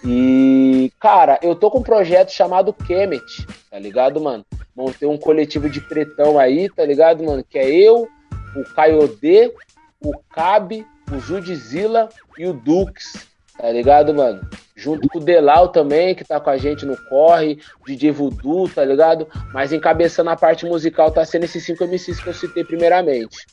E, 0.06 0.94
cara, 1.00 1.40
eu 1.42 1.56
tô 1.56 1.72
com 1.72 1.80
um 1.80 1.84
projeto 1.84 2.30
chamado 2.30 2.72
Kemet, 2.72 3.48
tá 3.72 3.80
ligado, 3.80 4.22
mano? 4.22 4.46
Montei 4.76 5.08
um 5.08 5.18
coletivo 5.18 5.72
de 5.72 5.82
pretão 5.82 6.38
aí, 6.38 6.70
tá 6.70 6.86
ligado, 6.86 7.24
mano? 7.24 7.44
Que 7.44 7.58
é 7.58 7.68
eu, 7.68 8.08
o 8.56 8.64
Caiodê, 8.76 9.52
o 10.00 10.16
Cabe, 10.32 10.86
o 11.12 11.18
Judzilla 11.18 12.10
e 12.38 12.46
o 12.46 12.54
Dux, 12.54 13.26
tá 13.58 13.72
ligado, 13.72 14.14
mano? 14.14 14.48
Junto 14.82 15.08
com 15.08 15.20
o 15.20 15.24
Delau 15.24 15.68
também, 15.68 16.16
que 16.16 16.24
tá 16.24 16.40
com 16.40 16.50
a 16.50 16.58
gente 16.58 16.88
no 16.88 16.98
corre, 17.08 17.60
DJ 17.86 18.10
Voodoo, 18.10 18.68
tá 18.68 18.84
ligado? 18.84 19.28
Mas 19.54 19.72
encabeçando 19.72 20.32
a 20.32 20.36
parte 20.36 20.66
musical 20.66 21.12
tá 21.12 21.24
sendo 21.24 21.44
esses 21.44 21.64
cinco 21.64 21.86
MCs 21.86 22.20
que 22.20 22.28
eu 22.28 22.34
citei 22.34 22.64
primeiramente. 22.64 23.46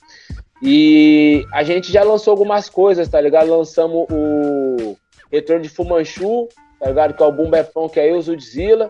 E 0.63 1.45
a 1.53 1.63
gente 1.63 1.93
já 1.93 2.03
lançou 2.03 2.31
algumas 2.31 2.71
coisas, 2.71 3.07
tá 3.11 3.21
ligado? 3.21 3.51
Lançamos 3.51 4.07
o 4.11 4.97
Retorno 5.31 5.63
de 5.63 5.69
Fumanchu, 5.69 6.49
tá 6.81 6.87
ligado? 6.87 7.13
Que 7.13 7.23
é 7.23 7.27
o 7.27 7.33
Boom 7.33 7.51
Bepão, 7.51 7.91
que 7.91 8.01
é 8.01 8.11
eu, 8.11 8.23
Zudzilla. 8.23 8.89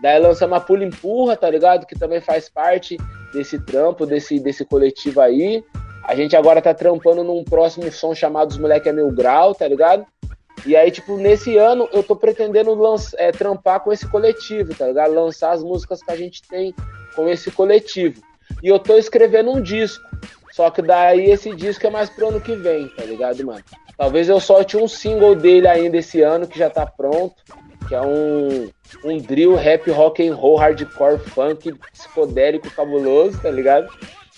Daí 0.00 0.20
lançamos 0.20 0.56
a 0.56 0.60
Pula 0.60 0.84
Empurra, 0.84 1.36
tá 1.36 1.50
ligado? 1.50 1.86
Que 1.86 1.98
também 1.98 2.20
faz 2.20 2.48
parte 2.48 2.96
desse 3.32 3.58
trampo, 3.58 4.06
desse, 4.06 4.38
desse 4.38 4.64
coletivo 4.64 5.20
aí. 5.20 5.64
A 6.04 6.14
gente 6.14 6.36
agora 6.36 6.62
tá 6.62 6.72
trampando 6.72 7.24
num 7.24 7.42
próximo 7.42 7.90
som 7.90 8.14
chamado 8.14 8.50
Os 8.50 8.58
Moleque 8.58 8.88
é 8.88 8.92
Mil 8.92 9.10
Grau, 9.10 9.56
tá 9.56 9.66
ligado? 9.66 10.06
E 10.66 10.76
aí, 10.76 10.90
tipo, 10.90 11.16
nesse 11.16 11.56
ano 11.56 11.88
eu 11.92 12.02
tô 12.02 12.14
pretendendo 12.14 12.76
é, 13.16 13.32
trampar 13.32 13.80
com 13.80 13.92
esse 13.92 14.06
coletivo, 14.06 14.74
tá 14.74 14.86
ligado? 14.86 15.14
Lançar 15.14 15.52
as 15.52 15.62
músicas 15.62 16.02
que 16.02 16.10
a 16.10 16.16
gente 16.16 16.42
tem 16.42 16.74
com 17.14 17.28
esse 17.28 17.50
coletivo. 17.50 18.20
E 18.62 18.68
eu 18.68 18.78
tô 18.78 18.96
escrevendo 18.96 19.50
um 19.50 19.60
disco. 19.60 20.04
Só 20.52 20.70
que 20.70 20.82
daí 20.82 21.30
esse 21.30 21.54
disco 21.54 21.86
é 21.86 21.90
mais 21.90 22.10
pro 22.10 22.28
ano 22.28 22.40
que 22.40 22.54
vem, 22.54 22.88
tá 22.88 23.04
ligado, 23.04 23.44
mano? 23.46 23.64
Talvez 23.96 24.28
eu 24.28 24.40
solte 24.40 24.76
um 24.76 24.88
single 24.88 25.34
dele 25.34 25.68
ainda 25.68 25.98
esse 25.98 26.22
ano, 26.22 26.46
que 26.46 26.58
já 26.58 26.68
tá 26.68 26.84
pronto. 26.84 27.36
Que 27.88 27.94
é 27.94 28.00
um, 28.00 28.68
um 29.04 29.18
drill, 29.18 29.54
rap, 29.54 29.90
rock 29.90 30.26
and 30.26 30.34
roll, 30.34 30.56
hardcore, 30.56 31.18
funk, 31.18 31.72
psicodélico, 31.92 32.70
cabuloso, 32.70 33.40
tá 33.40 33.50
ligado? 33.50 33.88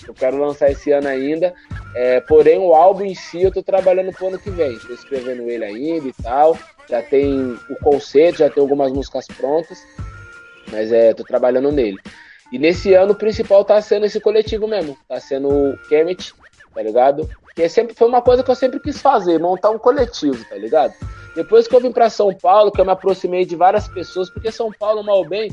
Eu 0.07 0.15
quero 0.15 0.39
lançar 0.39 0.71
esse 0.71 0.91
ano 0.91 1.09
ainda. 1.09 1.55
É, 1.95 2.21
porém, 2.21 2.59
o 2.59 2.75
álbum 2.75 3.05
em 3.05 3.15
si 3.15 3.43
eu 3.43 3.53
tô 3.53 3.63
trabalhando 3.63 4.13
pro 4.13 4.29
ano 4.29 4.39
que 4.39 4.51
vem. 4.51 4.79
Tô 4.79 4.93
escrevendo 4.93 5.49
ele 5.49 5.65
ainda 5.65 6.09
e 6.09 6.13
tal. 6.23 6.57
Já 6.89 7.03
tem 7.03 7.57
o 7.71 7.77
conceito, 7.83 8.39
já 8.39 8.51
tem 8.51 8.61
algumas 8.61 8.93
músicas 8.93 9.27
prontas. 9.27 9.79
Mas 10.71 10.91
é, 10.91 11.13
tô 11.15 11.23
trabalhando 11.25 11.71
nele. 11.71 11.99
E 12.51 12.59
nesse 12.59 12.95
ano 12.95 13.13
o 13.13 13.17
principal 13.17 13.65
tá 13.65 13.81
sendo 13.81 14.07
esse 14.07 14.21
coletivo 14.21 14.67
mesmo. 14.67 14.97
Tá 15.09 15.21
sendo 15.21 15.49
o 15.49 15.79
Kemet, 15.89 16.35
tá 16.75 16.83
ligado? 16.83 17.29
Que 17.55 17.63
é 17.63 17.69
sempre, 17.69 17.95
foi 17.95 18.09
uma 18.09 18.23
coisa 18.23 18.43
que 18.43 18.51
eu 18.51 18.55
sempre 18.55 18.81
quis 18.81 19.01
fazer, 19.01 19.39
montar 19.39 19.71
um 19.71 19.79
coletivo, 19.79 20.43
tá 20.49 20.57
ligado? 20.57 20.95
Depois 21.35 21.67
que 21.67 21.75
eu 21.75 21.81
vim 21.81 21.93
para 21.93 22.11
São 22.11 22.35
Paulo, 22.35 22.71
que 22.71 22.81
eu 22.81 22.85
me 22.85 22.91
aproximei 22.91 23.47
de 23.47 23.57
várias 23.57 23.89
pessoas, 23.89 24.29
porque 24.29 24.53
São 24.53 24.71
Paulo, 24.71 25.03
mal 25.03 25.25
bem, 25.25 25.51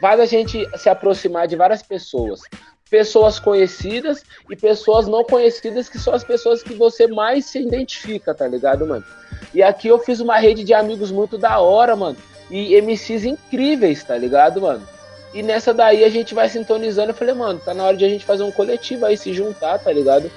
faz 0.00 0.20
a 0.20 0.26
gente 0.26 0.66
se 0.76 0.88
aproximar 0.88 1.46
de 1.46 1.56
várias 1.56 1.82
pessoas 1.82 2.42
pessoas 2.90 3.38
conhecidas 3.38 4.22
e 4.50 4.56
pessoas 4.56 5.06
não 5.06 5.24
conhecidas, 5.24 5.88
que 5.88 5.98
são 5.98 6.14
as 6.14 6.22
pessoas 6.22 6.62
que 6.62 6.74
você 6.74 7.06
mais 7.06 7.46
se 7.46 7.60
identifica, 7.60 8.34
tá 8.34 8.46
ligado, 8.46 8.86
mano? 8.86 9.04
E 9.52 9.62
aqui 9.62 9.88
eu 9.88 9.98
fiz 9.98 10.20
uma 10.20 10.38
rede 10.38 10.64
de 10.64 10.74
amigos 10.74 11.10
muito 11.10 11.38
da 11.38 11.58
hora, 11.60 11.96
mano. 11.96 12.16
E 12.50 12.80
MCs 12.80 13.24
incríveis, 13.24 14.04
tá 14.04 14.16
ligado, 14.16 14.60
mano? 14.60 14.82
E 15.32 15.42
nessa 15.42 15.74
daí 15.74 16.04
a 16.04 16.08
gente 16.08 16.34
vai 16.34 16.48
sintonizando. 16.48 17.10
Eu 17.10 17.14
falei, 17.14 17.34
mano, 17.34 17.58
tá 17.58 17.74
na 17.74 17.84
hora 17.84 17.96
de 17.96 18.04
a 18.04 18.08
gente 18.08 18.24
fazer 18.24 18.42
um 18.42 18.52
coletivo 18.52 19.06
aí, 19.06 19.16
se 19.16 19.32
juntar, 19.32 19.78
tá 19.78 19.90
ligado? 19.90 20.30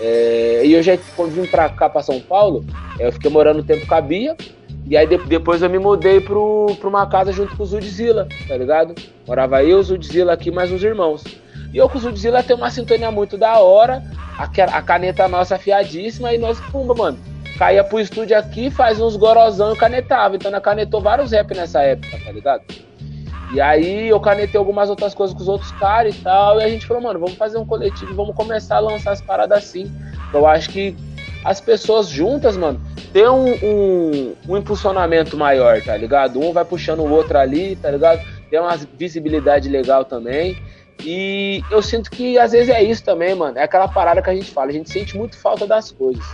É, 0.00 0.62
e 0.64 0.72
eu 0.72 0.82
já, 0.82 0.98
quando 1.14 1.30
vim 1.30 1.46
pra 1.46 1.68
cá, 1.68 1.88
pra 1.88 2.02
São 2.02 2.20
Paulo, 2.20 2.64
eu 2.98 3.12
fiquei 3.12 3.30
morando 3.30 3.60
um 3.60 3.64
tempo 3.64 3.86
com 3.86 3.94
a 3.94 4.00
Bia. 4.00 4.36
E 4.84 4.96
aí 4.96 5.06
depois 5.06 5.62
eu 5.62 5.70
me 5.70 5.78
mudei 5.78 6.20
pro, 6.20 6.74
pra 6.80 6.88
uma 6.88 7.06
casa 7.06 7.30
junto 7.30 7.56
com 7.56 7.62
o 7.62 7.66
Zudzilla, 7.66 8.26
tá 8.48 8.56
ligado? 8.56 8.94
Morava 9.26 9.62
eu, 9.62 9.78
o 9.78 9.82
Zudzilla 9.82 10.32
aqui, 10.32 10.50
mais 10.50 10.72
uns 10.72 10.82
irmãos. 10.82 11.22
E 11.72 11.80
o 11.80 11.88
Zudzilla 11.98 12.42
tem 12.42 12.54
uma 12.54 12.70
sintonia 12.70 13.10
muito 13.10 13.38
da 13.38 13.58
hora, 13.58 14.02
a, 14.38 14.44
a 14.44 14.82
caneta 14.82 15.26
nossa 15.26 15.54
afiadíssima, 15.56 16.32
e 16.32 16.38
nós, 16.38 16.60
pumba, 16.60 16.94
mano, 16.94 17.18
caía 17.58 17.82
pro 17.82 18.00
estúdio 18.00 18.36
aqui, 18.36 18.70
faz 18.70 19.00
uns 19.00 19.16
gorozão 19.16 19.72
e 19.72 19.76
canetava. 19.76 20.36
Então 20.36 20.50
nós 20.50 20.62
canetou 20.62 21.00
vários 21.00 21.32
rap 21.32 21.54
nessa 21.54 21.80
época, 21.80 22.18
tá 22.24 22.30
ligado? 22.30 22.62
E 23.54 23.60
aí 23.60 24.08
eu 24.08 24.18
canetei 24.18 24.58
algumas 24.58 24.88
outras 24.88 25.14
coisas 25.14 25.34
com 25.34 25.42
os 25.42 25.48
outros 25.48 25.70
caras 25.72 26.14
e 26.14 26.18
tal, 26.18 26.60
e 26.60 26.64
a 26.64 26.68
gente 26.68 26.86
falou, 26.86 27.02
mano, 27.02 27.20
vamos 27.20 27.34
fazer 27.34 27.58
um 27.58 27.66
coletivo, 27.66 28.14
vamos 28.14 28.34
começar 28.34 28.76
a 28.76 28.80
lançar 28.80 29.12
as 29.12 29.20
paradas 29.20 29.58
assim. 29.58 29.90
Eu 30.32 30.46
acho 30.46 30.70
que 30.70 30.96
as 31.44 31.60
pessoas 31.60 32.08
juntas, 32.08 32.56
mano, 32.56 32.80
tem 33.12 33.28
um, 33.28 33.52
um, 33.62 34.34
um 34.48 34.56
impulsionamento 34.56 35.36
maior, 35.36 35.82
tá 35.82 35.96
ligado? 35.96 36.40
Um 36.40 36.52
vai 36.52 36.64
puxando 36.64 37.00
o 37.00 37.10
outro 37.10 37.36
ali, 37.36 37.76
tá 37.76 37.90
ligado? 37.90 38.20
Tem 38.48 38.58
uma 38.58 38.76
visibilidade 38.76 39.68
legal 39.68 40.04
também. 40.04 40.56
E 41.04 41.62
eu 41.70 41.82
sinto 41.82 42.10
que 42.10 42.38
às 42.38 42.52
vezes 42.52 42.68
é 42.68 42.82
isso 42.82 43.04
também, 43.04 43.34
mano. 43.34 43.58
É 43.58 43.62
aquela 43.62 43.88
parada 43.88 44.22
que 44.22 44.30
a 44.30 44.34
gente 44.34 44.50
fala, 44.50 44.70
a 44.70 44.72
gente 44.72 44.90
sente 44.90 45.16
muito 45.16 45.36
falta 45.36 45.66
das 45.66 45.90
coisas. 45.90 46.24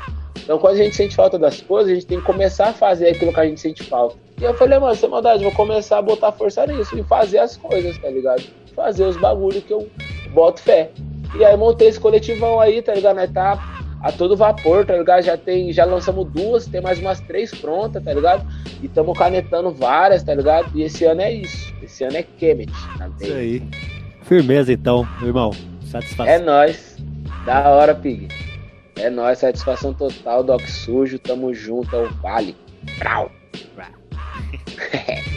Então 0.42 0.58
quando 0.58 0.74
a 0.74 0.76
gente 0.78 0.94
sente 0.94 1.14
falta 1.14 1.38
das 1.38 1.60
coisas, 1.60 1.90
a 1.90 1.94
gente 1.94 2.06
tem 2.06 2.18
que 2.18 2.24
começar 2.24 2.68
a 2.68 2.72
fazer 2.72 3.08
aquilo 3.08 3.32
que 3.32 3.40
a 3.40 3.46
gente 3.46 3.60
sente 3.60 3.82
falta. 3.82 4.16
E 4.40 4.44
eu 4.44 4.54
falei, 4.54 4.78
mano, 4.78 4.94
sem 4.94 5.08
maldade, 5.08 5.42
vou 5.42 5.52
começar 5.52 5.98
a 5.98 6.02
botar 6.02 6.32
força 6.32 6.66
nisso 6.66 6.98
e 6.98 7.02
fazer 7.02 7.38
as 7.38 7.56
coisas, 7.56 7.98
tá 7.98 8.08
ligado? 8.08 8.42
Fazer 8.74 9.04
os 9.04 9.16
bagulhos 9.16 9.64
que 9.64 9.72
eu 9.72 9.88
boto 10.32 10.60
fé. 10.60 10.90
E 11.36 11.44
aí 11.44 11.56
montei 11.56 11.88
esse 11.88 12.00
coletivão 12.00 12.60
aí, 12.60 12.80
tá 12.80 12.94
ligado? 12.94 13.16
Nós 13.16 13.30
tá 13.30 13.78
a 14.00 14.12
todo 14.12 14.36
vapor, 14.36 14.86
tá 14.86 14.96
ligado? 14.96 15.22
Já 15.22 15.36
tem, 15.36 15.72
já 15.72 15.84
lançamos 15.84 16.26
duas, 16.30 16.66
tem 16.66 16.80
mais 16.80 16.98
umas 16.98 17.20
três 17.20 17.50
prontas, 17.50 18.02
tá 18.02 18.12
ligado? 18.12 18.46
E 18.80 18.86
estamos 18.86 19.18
canetando 19.18 19.72
várias, 19.72 20.22
tá 20.22 20.34
ligado? 20.34 20.70
E 20.74 20.82
esse 20.82 21.04
ano 21.04 21.20
é 21.20 21.32
isso. 21.32 21.74
Esse 21.82 22.04
ano 22.04 22.16
é 22.16 22.22
Kemet. 22.22 22.72
Tá 22.96 23.10
isso 23.20 23.32
aí. 23.32 23.62
Firmeza 24.28 24.70
então, 24.70 25.08
meu 25.18 25.28
irmão. 25.28 25.50
Satisfação. 25.90 26.26
É 26.26 26.38
nóis. 26.38 26.96
Da 27.46 27.70
hora, 27.70 27.94
Pig. 27.94 28.28
É 28.96 29.08
nóis, 29.08 29.38
satisfação 29.38 29.94
total, 29.94 30.44
Doc 30.44 30.60
Sujo. 30.66 31.18
Tamo 31.18 31.54
junto, 31.54 31.96
é 31.96 32.00
o 32.00 32.10
Vale. 32.16 32.54
Brau. 32.98 33.32
Brau. 33.74 33.88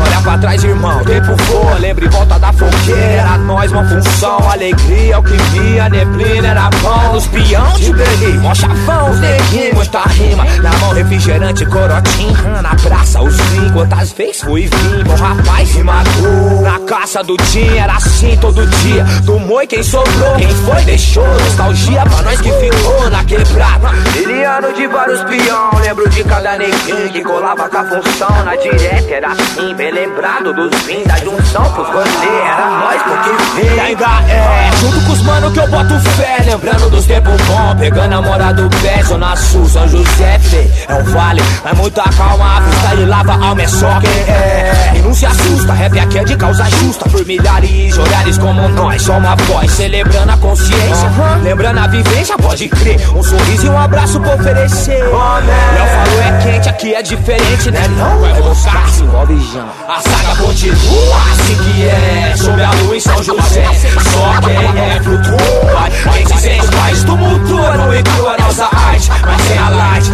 Olha 0.00 0.17
pra 0.38 0.40
trás 0.40 0.64
irmão 0.64 1.04
Tempo 1.04 1.36
voa 1.44 1.78
Lembre 1.78 2.06
e 2.06 2.08
volta 2.08 2.38
da 2.38 2.52
fogueira. 2.52 3.38
Nós 3.38 3.70
uma 3.72 3.84
função 3.84 4.38
Alegria 4.50 5.18
o 5.18 5.22
que 5.22 5.34
via, 5.34 5.88
neblina 5.88 6.48
era 6.48 6.70
bom. 6.82 7.16
Os 7.16 7.26
peão 7.26 7.72
de 7.74 7.92
Berlim, 7.92 8.38
mó 8.38 8.54
chavão, 8.54 9.10
os 9.10 9.20
neguinhos, 9.20 9.74
muita 9.74 10.00
rima. 10.08 10.44
Na 10.62 10.72
mão 10.78 10.92
refrigerante, 10.92 11.66
corotinha 11.66 12.62
Na 12.62 12.74
praça, 12.76 13.20
os 13.20 13.36
vim, 13.36 13.70
quantas 13.72 14.12
vezes 14.12 14.42
fui 14.42 14.62
vim 14.62 15.04
Bom 15.04 15.14
rapaz, 15.14 15.76
matou 15.76 16.62
Na 16.62 16.78
caça 16.80 17.22
do 17.22 17.36
Tim, 17.36 17.76
era 17.76 17.94
assim 17.94 18.36
todo 18.40 18.66
dia. 18.66 19.04
Do 19.24 19.38
moi 19.38 19.66
quem 19.66 19.82
sobrou, 19.82 20.34
quem 20.36 20.48
foi 20.48 20.82
deixou 20.82 21.26
Nostalgia 21.26 22.04
pra 22.06 22.22
nós 22.22 22.40
que 22.40 22.52
ficou 22.52 23.10
na 23.10 23.24
quebrada. 23.24 23.90
Miliano 24.14 24.72
de 24.72 24.86
vários 24.86 25.22
peão 25.24 25.70
Lembro 25.80 26.08
de 26.08 26.24
cada 26.24 26.58
neguinho 26.58 27.10
que 27.10 27.22
colava 27.22 27.68
com 27.68 27.78
a 27.78 27.84
função. 27.84 28.44
Na 28.44 28.56
direta 28.56 29.14
era 29.14 29.28
assim, 29.32 29.74
bem 29.74 29.92
lembrado 29.92 30.27
dos 30.54 30.82
vim 30.82 31.02
Da 31.04 31.16
junção 31.16 31.64
pros 31.72 31.88
rolê, 31.88 32.40
era 32.44 32.68
nós 32.80 33.02
porque 33.02 33.60
vem 33.60 33.80
Ainda 33.80 34.06
é, 34.28 34.70
junto 34.80 35.00
com 35.06 35.12
os 35.12 35.22
mano 35.22 35.50
que 35.50 35.58
eu 35.58 35.68
boto 35.68 35.98
fé 36.16 36.38
Lembrando 36.44 36.90
dos 36.90 37.06
tempos 37.06 37.40
bons, 37.42 37.74
pegando 37.78 38.14
a 38.14 38.22
mora 38.22 38.52
do 38.52 38.68
pé 38.82 39.02
Zona 39.02 39.36
Sul, 39.36 39.66
São 39.66 39.88
José, 39.88 40.38
fê, 40.38 40.70
é 40.88 40.94
um 40.94 41.04
vale 41.04 41.42
É 41.64 41.74
muita 41.74 42.02
calma, 42.02 42.62
freestyle 42.62 43.04
lava 43.06 43.32
alma 43.32 43.62
é 43.62 43.68
só 43.68 44.00
quem 44.00 44.10
é. 44.10 44.92
E 44.96 44.98
não 45.00 45.14
se 45.14 45.26
assusta, 45.26 45.72
rap 45.72 45.98
aqui 45.98 46.18
é 46.18 46.24
de 46.24 46.36
causa 46.36 46.64
justa. 46.64 47.08
Por 47.08 47.24
milhares 47.26 47.94
de 47.94 48.00
olhares 48.00 48.38
como 48.38 48.68
nós, 48.68 49.02
só 49.02 49.18
uma 49.18 49.34
voz 49.36 49.70
Celebrando 49.70 50.32
a 50.32 50.36
consciência, 50.36 51.10
lembrando 51.42 51.78
a 51.78 51.86
vivência 51.86 52.36
Pode 52.36 52.68
crer, 52.68 52.98
um 53.14 53.22
sorriso 53.22 53.66
e 53.66 53.68
um 53.68 53.78
abraço 53.78 54.20
pra 54.20 54.34
oferecer. 54.34 54.98
Léo 55.02 55.12
falou 55.12 56.22
é 56.22 56.38
quente, 56.42 56.68
aqui 56.68 56.94
é 56.94 57.02
diferente, 57.02 57.70
né? 57.70 57.86
Não? 57.96 58.20
Vai 58.20 58.42
buscar, 58.42 58.88
se 58.88 59.02
envolve 59.02 59.38
já 59.52 59.64
A 59.88 60.00
saga 60.08 60.36
continua 60.36 61.16
assim 61.32 61.56
que 61.56 61.84
é. 61.84 62.34
Sob 62.36 62.62
a 62.62 62.70
lua 62.70 62.96
em 62.96 63.00
São 63.00 63.22
José 63.22 63.64
Só 64.12 64.40
quem 64.40 64.56
é 64.56 65.00
flutua. 65.02 66.12
Quem 66.12 66.26
se 66.26 66.38
sente 66.40 66.76
mais 66.76 67.04
tumultua 67.04 67.76
Não 67.76 67.94
inclua 67.94 68.36
nossa 68.38 68.64
arte, 68.64 69.10
mas 69.24 69.42
sem 69.42 69.58
a 69.58 69.68
light. 69.68 70.10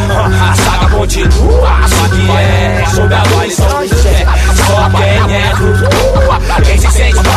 A 0.50 0.54
saga 0.56 0.90
continua 0.96 1.78
assim 1.84 2.08
que 2.10 2.30
é. 2.30 2.84
Sob 2.94 3.14
a 3.14 3.22
lua 3.22 3.46
em 3.46 3.50
São 3.50 3.88
José 3.88 4.26
Só 4.66 4.90
quem 4.90 5.36
é 5.36 5.54
flutua. 5.56 6.38
Quem 6.64 6.78
se 6.78 6.90
sente 6.90 7.14
mais 7.14 7.33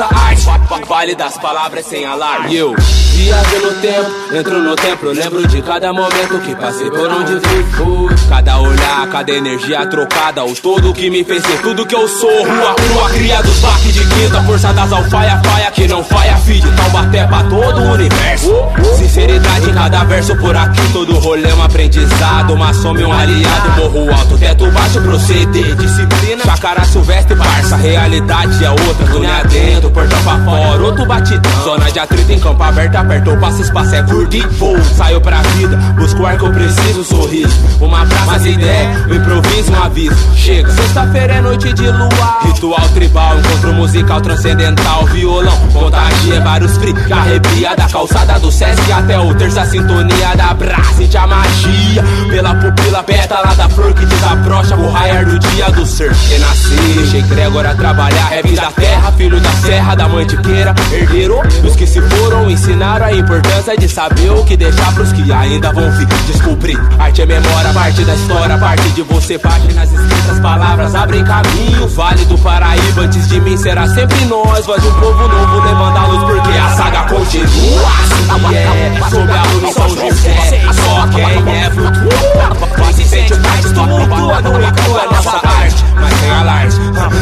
nossa 0.00 0.14
arte 0.14 0.40
Vale 0.88 1.14
das 1.14 1.36
palavras 1.38 1.84
sem 1.86 2.04
alarme. 2.04 2.56
Eu, 2.56 2.74
viajo 2.74 3.58
no 3.60 3.72
tempo, 3.80 4.10
entro 4.34 4.58
no 4.62 4.74
templo, 4.74 5.12
lembro 5.12 5.46
de 5.46 5.62
cada 5.62 5.92
momento 5.92 6.40
que 6.40 6.54
passei 6.56 6.90
por 6.90 7.08
onde 7.08 7.38
fui. 7.40 7.64
fui. 7.74 8.14
Cada 8.28 8.58
olhar, 8.58 9.08
cada 9.10 9.32
energia 9.32 9.86
trocada, 9.86 10.44
o 10.44 10.54
todo 10.54 10.92
que 10.92 11.10
me 11.10 11.22
fez 11.22 11.44
ser 11.44 11.60
tudo 11.62 11.86
que 11.86 11.94
eu 11.94 12.08
sou. 12.08 12.28
Rua, 12.28 12.76
rua, 12.92 13.10
cria 13.10 13.42
dos 13.42 13.58
baques 13.58 13.94
de 13.94 14.00
quinta, 14.00 14.42
força 14.42 14.72
das 14.72 14.92
alfaia, 14.92 15.40
faia, 15.44 15.70
que 15.70 15.86
não 15.86 16.02
faia, 16.02 16.36
feed, 16.38 16.64
Taubaté 16.76 17.26
pra 17.26 17.42
todo 17.44 17.80
o 17.80 17.92
universo. 17.92 18.52
Sinceridade 18.96 19.70
em 19.70 19.74
cada 19.74 20.04
verso 20.04 20.36
por 20.36 20.56
aqui, 20.56 20.92
todo 20.92 21.18
rolê 21.18 21.50
é 21.50 21.54
um 21.54 21.62
aprendizado. 21.62 22.54
Uma 22.54 22.72
soma 22.72 23.00
e 23.00 23.04
um 23.04 23.12
aliado, 23.12 23.70
morro 23.80 24.12
alto, 24.12 24.38
teto 24.38 24.70
baixo, 24.70 25.00
proceder, 25.02 25.76
disciplina. 25.76 26.44
Chacara 26.44 26.84
silvestre, 26.84 27.36
parça, 27.36 27.76
realidade 27.76 28.64
é 28.64 28.70
outra, 28.70 29.06
linha 29.18 29.89
portão 29.90 30.22
pra 30.22 30.38
fora, 30.38 30.82
outro 30.82 31.06
batidão. 31.06 31.64
Zona 31.64 31.90
de 31.90 31.98
atrito 31.98 32.32
em 32.32 32.38
campo 32.38 32.62
aberto, 32.62 32.96
apertou, 32.96 33.36
passa 33.36 33.62
espaço, 33.62 33.94
é 33.94 34.02
curto 34.02 34.36
e 34.36 34.40
voo. 34.40 34.76
Saiu 34.96 35.20
pra 35.20 35.42
vida, 35.42 35.76
busco 35.96 36.22
o 36.22 36.26
ar 36.26 36.36
que 36.36 36.44
eu 36.44 36.52
preciso, 36.52 37.04
sorriso. 37.04 37.54
Uma 37.80 38.06
praça, 38.06 38.24
mas 38.26 38.46
ideia, 38.46 39.06
um 39.08 39.14
improviso, 39.14 39.72
um 39.72 39.82
aviso. 39.82 40.34
Chega, 40.34 40.70
sexta-feira 40.70 41.34
é 41.34 41.40
noite 41.40 41.72
de 41.72 41.86
luar. 41.90 42.38
Ritual 42.42 42.88
tribal, 42.94 43.38
encontro 43.38 43.72
musical 43.74 44.20
transcendental, 44.20 45.04
violão, 45.06 45.56
contagia 45.72 46.40
vários 46.40 46.76
free. 46.76 46.94
Arrepia 47.10 47.74
da 47.76 47.88
calçada 47.88 48.38
do 48.38 48.50
Sesc 48.50 48.92
até 48.92 49.18
o 49.18 49.34
terça 49.34 49.64
sintonia 49.66 50.34
da 50.36 50.54
brasa. 50.54 50.94
Sente 50.96 51.16
a 51.16 51.26
magia 51.26 52.04
pela 52.30 52.54
pupila 52.54 53.02
pétala 53.02 53.54
da 53.54 53.68
flor 53.68 53.92
que 53.92 54.04
desabrocha 54.06 54.76
o 54.76 54.90
raiar 54.90 55.24
do 55.24 55.38
dia 55.38 55.70
do 55.70 55.86
ser. 55.86 56.12
Renascer, 56.12 56.78
deixa 56.94 57.18
egrégora 57.18 57.74
trabalhar, 57.74 58.30
vida 58.44 58.60
da 58.60 58.70
terra, 58.70 59.12
filho 59.12 59.40
da 59.40 59.50
serra, 59.52 59.79
da 59.96 60.08
mantiqueira, 60.08 60.72
herdeiro 60.92 61.40
dos 61.62 61.74
que 61.74 61.84
se 61.84 62.00
foram, 62.00 62.48
ensinaram 62.48 63.06
a 63.06 63.12
importância 63.12 63.76
de 63.76 63.88
saber 63.88 64.30
o 64.30 64.44
que 64.44 64.56
deixar 64.56 64.94
pros 64.94 65.12
que 65.12 65.32
ainda 65.32 65.72
vão 65.72 65.90
vir 65.92 66.06
descobrir. 66.26 66.78
Arte 66.98 67.22
é 67.22 67.26
memória, 67.26 67.72
parte 67.72 68.04
da 68.04 68.14
história, 68.14 68.56
parte 68.56 68.88
de 68.90 69.02
você, 69.02 69.36
páginas 69.38 69.92
escritas, 69.92 70.38
palavras 70.40 70.94
abrem 70.94 71.24
caminho. 71.24 71.88
Vale 71.88 72.24
do 72.26 72.38
Paraíba, 72.38 73.02
antes 73.02 73.28
de 73.28 73.40
mim 73.40 73.56
será 73.56 73.88
sempre 73.88 74.24
nós, 74.26 74.64
voz 74.64 74.80
de 74.80 74.88
um 74.88 74.94
povo 74.94 75.26
novo 75.26 75.60
levando 75.60 75.96
a 75.96 76.06
luz, 76.06 76.22
porque 76.24 76.56
a 76.56 76.68
saga 76.70 77.02
continua. 77.08 77.90
Assim 78.00 78.54
é, 78.54 79.00
sob 79.10 79.32
a 79.32 79.42
luz 79.42 79.74
São 79.74 79.88
José, 79.88 80.60
só 80.72 81.06
quem 81.08 81.54
é 81.56 81.70
flutua. 81.70 82.76
Quem 82.76 82.92
se 82.92 83.04
sente 83.08 83.34
mais 83.40 83.64
tumultua, 83.72 84.40
não 84.40 84.62
inclua 84.62 85.06
nossa 85.10 85.40
arte, 85.46 85.84
mas 85.94 86.14
sem 86.20 86.30
alarde. 86.30 86.76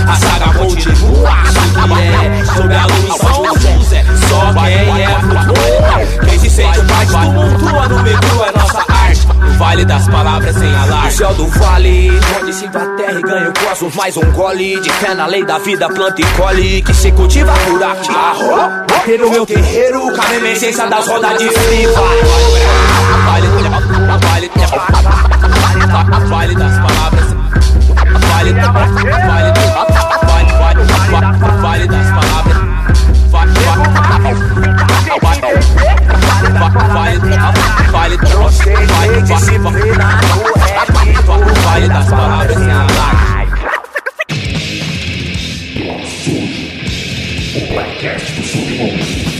A 0.07 0.17
saga 0.17 0.59
continua. 0.59 1.31
Assim 1.41 1.59
é, 1.95 2.38
sob 2.45 2.75
a 2.75 2.87
luz 2.87 3.17
São 3.17 3.79
José, 3.79 4.05
só 4.29 4.53
quem 4.53 5.03
é 5.03 5.21
flutua. 5.21 6.29
Quem 6.29 6.39
se 6.39 6.51
sente 6.51 6.79
mais 6.83 7.11
tumultua, 7.11 7.89
não 7.89 8.07
inclua 8.07 8.53
nossa 8.55 8.85
arte. 8.89 9.27
No 9.41 9.59
vale 9.59 9.85
das 9.85 10.09
palavras 10.09 10.57
sem 10.57 10.73
O 10.73 10.77
alarde. 10.77 11.15
céu 11.15 11.35
do 11.35 11.47
vale, 11.47 12.11
onde 12.41 12.53
se 12.53 12.67
a 12.67 12.71
terra 12.71 13.19
e 13.19 13.23
ganha 13.23 13.51
o 13.51 13.53
cosmos 13.55 13.95
mais 13.95 14.17
um 14.17 14.31
gole 14.33 14.81
De 14.81 14.91
fé 14.91 15.15
na 15.15 15.27
lei 15.27 15.45
da 15.45 15.59
vida, 15.59 15.89
planta 15.89 16.21
e 16.21 16.25
colhe 16.37 16.83
Que 16.83 16.95
se 16.95 17.11
cultiva 17.13 17.53
por 17.53 17.83
aqui 17.83 19.05
Ter 19.05 19.23
o 19.23 19.31
meu 19.31 19.47
terreiro, 19.47 20.01
com 20.01 20.21
a 20.21 20.87
das 20.87 21.07
rodas 21.07 21.39
de 21.39 21.49
friva 21.51 22.01
Vale, 23.27 23.47
vale, 23.47 23.69
vale, 24.21 24.51
vale 26.29 26.55
das 26.55 26.73
palavras. 26.79 27.29
Vale, 28.29 28.53
vale, 28.53 28.69
vale, 28.69 29.53
vale, 30.29 30.83
vale, 31.11 31.39
vale 31.63 31.87
das 31.87 32.07
palavras. 32.09 32.59
Vale, 33.31 33.53
vale, 33.53 33.89
vale, 33.89 34.35
vale, 35.13 35.57
vale, 37.93 38.19
vale 41.65 41.89
das 41.89 42.09
palavras 42.09 42.57
sem 42.57 42.71
alarme. 42.71 43.29
O 47.55 47.61
podcast 47.75 48.33
do 48.33 48.43
Submundo. 48.43 49.38